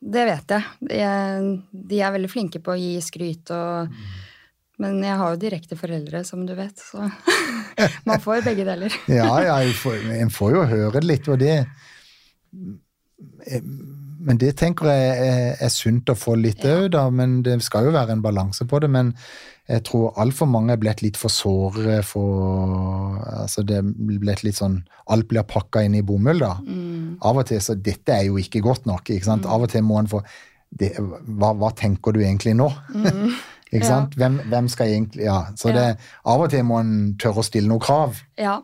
det 0.00 0.24
vet 0.28 0.52
jeg. 0.54 0.68
De 0.88 1.00
er, 1.04 1.48
de 1.92 1.98
er 2.00 2.12
veldig 2.14 2.30
flinke 2.32 2.60
på 2.64 2.72
å 2.72 2.80
gi 2.80 2.94
skryt 3.04 3.52
og 3.52 3.92
Men 4.80 4.96
jeg 5.04 5.14
har 5.20 5.34
jo 5.34 5.38
direkte 5.38 5.76
foreldre, 5.78 6.24
som 6.24 6.46
du 6.48 6.54
vet, 6.58 6.80
så 6.80 7.04
man 8.08 8.20
får 8.20 8.42
begge 8.46 8.64
deler. 8.66 8.94
Ja, 9.20 9.28
ja, 9.44 9.58
en 9.60 9.74
får, 9.76 10.00
får 10.32 10.54
jo 10.56 10.64
høre 10.72 11.04
litt, 11.04 11.28
og 11.28 11.38
det 11.38 11.66
Men 14.22 14.40
det 14.40 14.56
tenker 14.58 14.88
jeg 14.88 15.28
er, 15.28 15.54
er 15.60 15.72
sunt 15.72 16.10
å 16.10 16.18
få 16.18 16.34
litt 16.40 16.64
òg, 16.64 16.88
da. 16.96 17.04
Men 17.10 17.42
det 17.44 17.60
skal 17.62 17.90
jo 17.90 17.94
være 17.94 18.16
en 18.16 18.24
balanse 18.24 18.66
på 18.66 18.80
det. 18.82 18.90
Men 18.90 19.12
jeg 19.70 19.84
tror 19.86 20.16
altfor 20.18 20.48
mange 20.50 20.74
er 20.74 20.80
blitt 20.82 21.04
litt 21.04 21.18
for 21.20 21.30
såre 21.30 22.00
for 22.02 23.20
Altså 23.22 23.62
det 23.66 23.78
blitt 23.94 24.42
litt 24.42 24.58
sånn 24.58 24.80
Alt 25.14 25.28
blir 25.30 25.46
pakka 25.46 25.84
inn 25.86 25.94
i 25.94 26.02
bomull, 26.02 26.42
da. 26.42 26.56
Av 27.22 27.38
og 27.38 27.46
til 27.46 27.62
så 27.62 27.76
Dette 27.78 28.16
er 28.16 28.26
jo 28.26 28.40
ikke 28.42 28.62
godt 28.64 28.88
nok, 28.90 29.06
ikke 29.10 29.28
sant. 29.28 29.46
Av 29.46 29.62
og 29.62 29.70
til 29.70 29.84
må 29.86 30.00
en 30.00 30.10
få 30.10 30.22
det, 30.72 30.94
hva, 30.98 31.52
hva 31.52 31.70
tenker 31.76 32.14
du 32.14 32.22
egentlig 32.22 32.54
nå? 32.58 32.70
ikke 33.72 33.88
sant? 33.88 34.16
Hvem, 34.20 34.34
hvem 34.52 34.68
skal 34.68 34.90
egentlig 34.92 35.24
Ja. 35.24 35.38
Så 35.56 35.72
det, 35.72 35.96
av 36.28 36.42
og 36.44 36.50
til 36.52 36.64
må 36.68 36.78
en 36.82 37.14
tørre 37.20 37.40
å 37.40 37.46
stille 37.46 37.70
noen 37.70 37.80
krav. 37.80 38.18
Ja. 38.36 38.58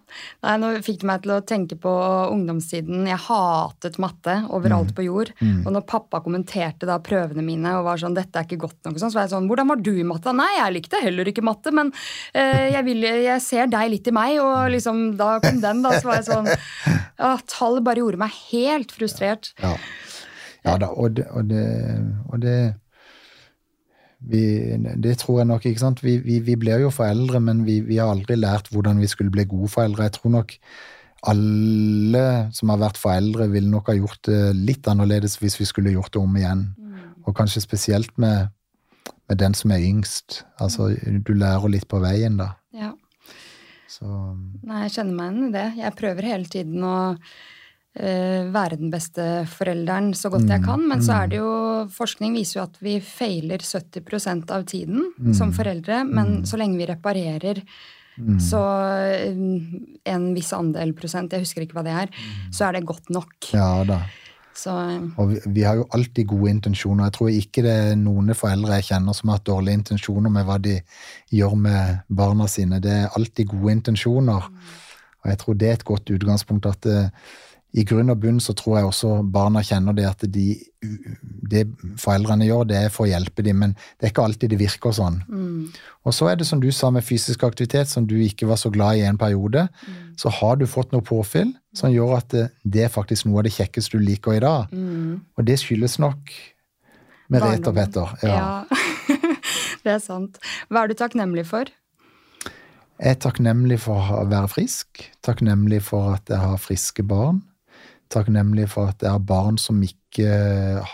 Nei, 0.45 0.57
nå 0.61 0.73
fikk 0.85 1.01
det 1.01 1.09
meg 1.09 1.23
til 1.25 1.33
å 1.33 1.39
tenke 1.49 1.79
på 1.81 1.93
ungdomstiden. 2.35 3.07
Jeg 3.09 3.21
hatet 3.25 3.97
matte 4.03 4.35
overalt 4.53 4.93
på 4.97 5.07
jord. 5.07 5.33
Og 5.41 5.71
når 5.73 5.87
pappa 5.89 6.21
kommenterte 6.25 6.89
da 6.89 6.99
prøvene 7.05 7.45
mine 7.45 7.73
og 7.79 7.87
var 7.87 8.03
sånn 8.03 8.17
'Dette 8.17 8.37
er 8.37 8.45
ikke 8.45 8.61
godt 8.67 8.85
nok', 8.85 8.99
sånn, 9.01 9.13
så 9.13 9.21
var 9.21 9.27
jeg 9.27 9.35
sånn 9.37 9.49
'Hvordan 9.49 9.69
var 9.69 9.77
du 9.77 9.93
i 9.97 10.05
matte?' 10.05 10.35
Nei, 10.37 10.51
jeg 10.59 10.75
likte 10.77 11.01
heller 11.03 11.25
ikke 11.25 11.47
matte, 11.47 11.73
men 11.73 11.93
eh, 12.35 12.69
jeg, 12.75 12.85
vil, 12.85 13.01
jeg 13.01 13.41
ser 13.41 13.67
deg 13.67 13.91
litt 13.91 14.09
i 14.09 14.13
meg, 14.13 14.41
og 14.45 14.71
liksom 14.71 15.17
da 15.17 15.39
kom 15.41 15.61
den, 15.61 15.83
da. 15.83 15.97
Så 15.99 16.11
var 16.11 16.21
jeg 16.21 16.29
sånn 16.29 16.49
ja, 17.23 17.39
Tall 17.49 17.81
bare 17.81 18.03
gjorde 18.05 18.21
meg 18.21 18.37
helt 18.51 18.93
frustrert. 18.93 19.55
Ja, 19.63 19.73
ja 20.67 20.77
da, 20.77 20.93
og 20.93 21.17
det, 21.17 21.25
og 21.33 21.49
det, 21.49 21.65
og 22.29 22.41
det 22.45 22.59
vi, 24.19 24.77
Det 24.97 25.17
tror 25.19 25.41
jeg 25.41 25.47
nok, 25.47 25.67
ikke 25.67 25.81
sant. 25.81 26.03
Vi, 26.05 26.19
vi, 26.19 26.39
vi 26.45 26.57
blir 26.59 26.83
jo 26.83 26.91
foreldre, 26.91 27.41
men 27.41 27.65
vi, 27.67 27.81
vi 27.87 28.01
har 28.01 28.11
aldri 28.11 28.37
lært 28.39 28.71
hvordan 28.73 29.01
vi 29.01 29.07
skulle 29.11 29.31
bli 29.35 29.47
gode 29.49 29.71
foreldre. 29.73 30.09
Jeg 30.09 30.19
tror 30.19 30.35
nok 30.39 30.55
alle 31.27 32.27
som 32.55 32.71
har 32.71 32.83
vært 32.83 33.01
foreldre, 33.01 33.49
ville 33.51 33.71
nok 33.71 33.91
ha 33.91 33.97
gjort 33.97 34.23
det 34.29 34.43
litt 34.55 34.87
annerledes 34.91 35.39
hvis 35.41 35.59
vi 35.61 35.67
skulle 35.67 35.95
gjort 35.95 36.13
det 36.15 36.23
om 36.23 36.37
igjen. 36.39 36.69
Og 37.27 37.35
kanskje 37.37 37.63
spesielt 37.65 38.15
med, 38.19 38.49
med 39.29 39.39
den 39.41 39.55
som 39.55 39.75
er 39.75 39.85
yngst. 39.85 40.43
Altså, 40.63 40.93
du 40.97 41.35
lærer 41.35 41.75
litt 41.75 41.89
på 41.91 42.01
veien, 42.03 42.39
da. 42.41 42.53
Ja. 42.73 42.95
Så 43.89 44.07
Nei, 44.07 44.85
jeg 44.87 44.95
kjenner 44.99 45.15
meg 45.17 45.31
igjen 45.33 45.49
i 45.49 45.55
det. 45.55 45.69
Jeg 45.81 45.97
prøver 45.99 46.29
hele 46.29 46.53
tiden 46.53 46.85
å 46.87 46.97
være 47.99 48.79
den 48.79 48.93
beste 48.93 49.25
forelderen 49.51 50.13
så 50.15 50.31
godt 50.31 50.49
jeg 50.49 50.63
kan, 50.63 50.85
men 50.87 51.03
så 51.03 51.25
er 51.25 51.31
det 51.33 51.41
jo 51.41 51.53
Forskning 51.91 52.35
viser 52.37 52.61
jo 52.61 52.65
at 52.67 52.77
vi 52.85 52.97
feiler 53.03 53.63
70% 53.65 54.51
av 54.55 54.67
tiden 54.71 55.33
som 55.35 55.51
foreldre, 55.55 56.05
men 56.07 56.43
så 56.47 56.61
lenge 56.61 56.79
vi 56.79 56.87
reparerer 56.91 57.63
så 58.51 58.63
eh, 58.99 59.37
en 60.13 60.31
viss 60.35 60.51
andel 60.57 60.95
prosent, 60.97 61.33
jeg 61.33 61.45
husker 61.45 61.65
ikke 61.65 61.79
hva 61.79 61.85
det 61.87 61.95
er, 62.05 62.25
så 62.55 62.69
er 62.69 62.79
det 62.79 62.89
godt 62.89 63.13
nok. 63.15 63.53
ja 63.55 63.85
da. 63.87 64.03
Så 64.59 64.75
eh, 64.75 65.05
Og 65.21 65.31
vi, 65.33 65.41
vi 65.55 65.65
har 65.67 65.79
jo 65.79 65.87
alltid 65.95 66.27
gode 66.33 66.51
intensjoner. 66.57 67.07
Jeg 67.07 67.17
tror 67.19 67.31
ikke 67.31 67.65
det 67.67 67.77
er 67.85 68.01
noen 68.01 68.35
foreldre 68.35 68.81
jeg 68.81 68.91
kjenner 68.91 69.15
som 69.17 69.31
har 69.31 69.39
hatt 69.39 69.47
dårlige 69.47 69.83
intensjoner 69.83 70.35
med 70.35 70.49
hva 70.49 70.59
de 70.63 70.79
gjør 71.35 71.55
med 71.69 72.01
barna 72.09 72.49
sine. 72.51 72.83
Det 72.83 72.95
er 73.05 73.13
alltid 73.15 73.53
gode 73.55 73.77
intensjoner. 73.79 74.51
Og 75.19 75.31
jeg 75.31 75.41
tror 75.43 75.61
det 75.61 75.69
er 75.69 75.79
et 75.79 75.87
godt 75.87 76.11
utgangspunkt 76.15 76.67
at 76.67 76.83
det, 76.87 76.99
i 77.77 77.85
grunn 77.85 78.09
og 78.09 78.17
bunn 78.23 78.39
så 78.41 78.55
tror 78.57 78.79
jeg 78.79 78.89
også 78.89 79.11
barna 79.29 79.61
kjenner 79.67 79.93
det 79.93 80.07
at 80.09 80.23
de, 80.33 80.47
det 81.53 81.67
foreldrene 82.01 82.47
gjør, 82.49 82.65
det 82.71 82.79
er 82.79 82.93
for 82.93 83.05
å 83.05 83.11
hjelpe 83.11 83.45
dem, 83.45 83.59
men 83.61 83.75
det 83.77 84.09
er 84.09 84.13
ikke 84.15 84.25
alltid 84.25 84.55
det 84.55 84.61
virker 84.63 84.95
sånn. 84.97 85.19
Og 86.09 86.17
så 86.17 86.31
er 86.31 86.39
det 86.41 86.47
som 86.49 86.63
du 86.63 86.71
sa 86.73 86.89
med 86.95 87.05
fysisk 87.05 87.45
aktivitet, 87.45 87.91
som 87.93 88.07
du 88.09 88.17
ikke 88.25 88.49
var 88.49 88.57
så 88.61 88.73
glad 88.73 88.97
i 88.97 89.05
en 89.05 89.21
periode, 89.21 89.67
så 90.17 90.33
har 90.33 90.57
du 90.57 90.65
fått 90.67 90.95
noe 90.97 91.05
påfyll 91.05 91.53
som 91.77 91.93
gjør 91.93 92.17
at 92.17 92.31
det, 92.33 92.47
det 92.65 92.87
er 92.87 92.95
faktisk 92.95 93.29
noe 93.29 93.43
av 93.43 93.51
det 93.51 93.55
kjekkeste 93.59 94.01
du 94.01 94.07
liker 94.07 94.39
i 94.39 94.45
dag. 94.45 94.73
Og 95.37 95.45
det 95.47 95.59
skyldes 95.61 95.99
nok 96.01 96.33
Merete 97.29 97.69
og. 97.69 97.77
Petter. 97.77 98.15
Ja. 98.25 98.39
Ja, 98.39 99.19
det 99.85 99.93
er 99.99 100.01
sant. 100.01 100.41
Hva 100.73 100.87
er 100.87 100.89
du 100.89 100.97
takknemlig 100.97 101.45
for? 101.51 101.69
Jeg 102.99 103.15
er 103.15 103.21
takknemlig 103.23 103.79
for 103.85 104.01
å 104.17 104.25
være 104.31 104.49
frisk. 104.51 105.05
Takknemlig 105.23 105.83
for 105.87 106.17
at 106.17 106.33
jeg 106.33 106.41
har 106.41 106.57
friske 106.59 107.05
barn. 107.07 107.45
Takknemlig 108.13 108.69
for 108.73 108.89
at 108.93 109.03
jeg 109.05 109.11
har 109.13 109.19
barn 109.29 109.59
som 109.61 109.81
ikke 109.85 110.29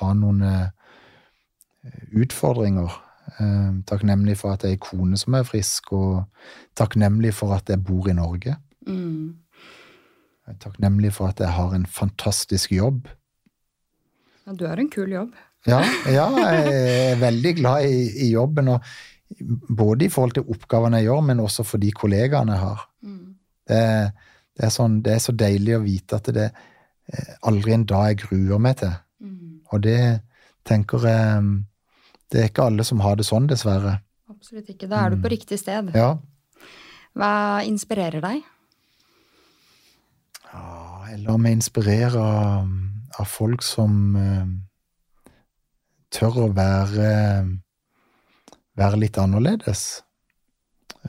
har 0.00 0.14
noen 0.18 0.42
eh, 0.42 0.68
utfordringer. 2.24 2.90
Eh, 3.38 3.70
Takknemlig 3.88 4.36
for 4.40 4.54
at 4.54 4.64
jeg 4.66 4.74
er 4.74 4.78
ei 4.78 4.82
kone 4.82 5.18
som 5.20 5.36
er 5.38 5.46
frisk, 5.48 5.92
og 5.94 6.24
takknemlig 6.78 7.34
for 7.36 7.54
at 7.56 7.70
jeg 7.70 7.82
bor 7.86 8.08
i 8.10 8.16
Norge. 8.16 8.56
Mm. 8.88 9.34
Er 10.50 10.58
takknemlig 10.60 11.12
for 11.16 11.30
at 11.32 11.40
jeg 11.40 11.54
har 11.56 11.72
en 11.76 11.86
fantastisk 11.88 12.72
jobb. 12.76 13.06
Ja, 14.44 14.52
du 14.52 14.66
har 14.68 14.76
en 14.82 14.90
kul 14.92 15.14
jobb. 15.14 15.32
Ja, 15.66 15.78
ja 16.12 16.26
jeg 16.36 16.74
er 17.14 17.20
veldig 17.22 17.54
glad 17.62 17.86
i, 17.88 18.02
i 18.26 18.32
jobben, 18.34 18.68
og 18.74 18.84
både 19.72 20.04
i 20.04 20.12
forhold 20.12 20.34
til 20.36 20.50
oppgavene 20.52 21.00
jeg 21.00 21.08
gjør, 21.08 21.22
men 21.30 21.40
også 21.40 21.64
for 21.64 21.80
de 21.80 21.88
kollegaene 21.96 22.52
jeg 22.58 22.64
har. 22.66 22.84
Det, 23.64 23.78
er- 23.80 24.10
det, 24.54 24.66
er 24.68 24.70
sånn, 24.70 25.00
det 25.02 25.14
er 25.16 25.22
så 25.24 25.32
deilig 25.34 25.78
å 25.78 25.82
vite 25.82 26.18
at 26.20 26.28
det 26.36 26.42
er 26.50 26.58
aldri 27.42 27.74
en 27.74 27.84
dag 27.88 28.06
jeg 28.12 28.22
gruer 28.24 28.62
meg 28.62 28.78
til. 28.80 28.94
Og 29.72 29.82
det 29.82 30.20
tenker 30.64 31.04
jeg 31.08 31.64
Det 32.32 32.40
er 32.40 32.48
ikke 32.48 32.64
alle 32.66 32.84
som 32.84 33.00
har 33.04 33.14
det 33.16 33.26
sånn, 33.28 33.46
dessverre. 33.46 33.98
Absolutt 34.30 34.70
ikke. 34.72 34.88
Da 34.90 35.04
er 35.04 35.12
du 35.14 35.20
på 35.22 35.30
riktig 35.30 35.58
sted. 35.60 35.92
Ja. 35.94 36.16
Hva 37.14 37.62
inspirerer 37.62 38.24
deg? 38.24 38.40
Ja, 40.50 41.04
Jeg 41.10 41.20
lar 41.22 41.38
meg 41.38 41.58
inspirere 41.58 42.18
av, 42.18 42.72
av 43.20 43.28
folk 43.30 43.62
som 43.62 44.16
uh, 44.18 44.48
tør 46.10 46.40
å 46.46 46.48
være, 46.56 47.12
være 48.80 49.00
litt 49.04 49.20
annerledes. 49.20 49.84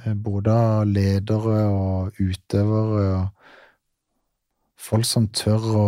Eh, 0.04 0.14
Både 0.14 0.54
av 0.54 0.86
ledere 0.86 1.64
og 1.72 2.22
utøvere. 2.22 3.08
Og 3.16 3.35
folk 4.86 5.06
som 5.06 5.28
tør 5.34 5.70
å 5.76 5.88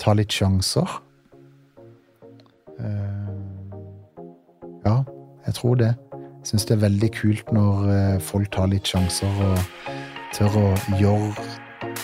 ta 0.00 0.14
litt 0.18 0.32
sjanser. 0.32 0.98
Eh, 2.78 3.28
Ja, 4.84 5.04
jeg 5.46 5.54
tror 5.54 5.74
det. 5.74 5.94
Jeg 6.12 6.46
syns 6.50 6.64
det 6.66 6.74
er 6.74 6.80
veldig 6.88 7.10
kult 7.14 7.52
når 7.54 7.90
eh, 7.94 8.20
folk 8.20 8.50
tar 8.50 8.66
litt 8.66 8.88
sjanser 8.90 9.30
og 9.46 9.58
tør 10.34 10.56
å 10.58 10.64
gjøre 10.98 11.30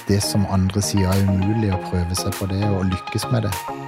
det 0.07 0.21
som 0.23 0.47
andre 0.47 0.83
sier 0.83 1.11
er 1.11 1.27
umulig, 1.27 1.73
å 1.75 1.83
prøve 1.91 2.15
seg 2.15 2.39
på 2.39 2.47
det 2.53 2.63
og 2.71 2.87
lykkes 2.93 3.27
med 3.33 3.49
det. 3.49 3.88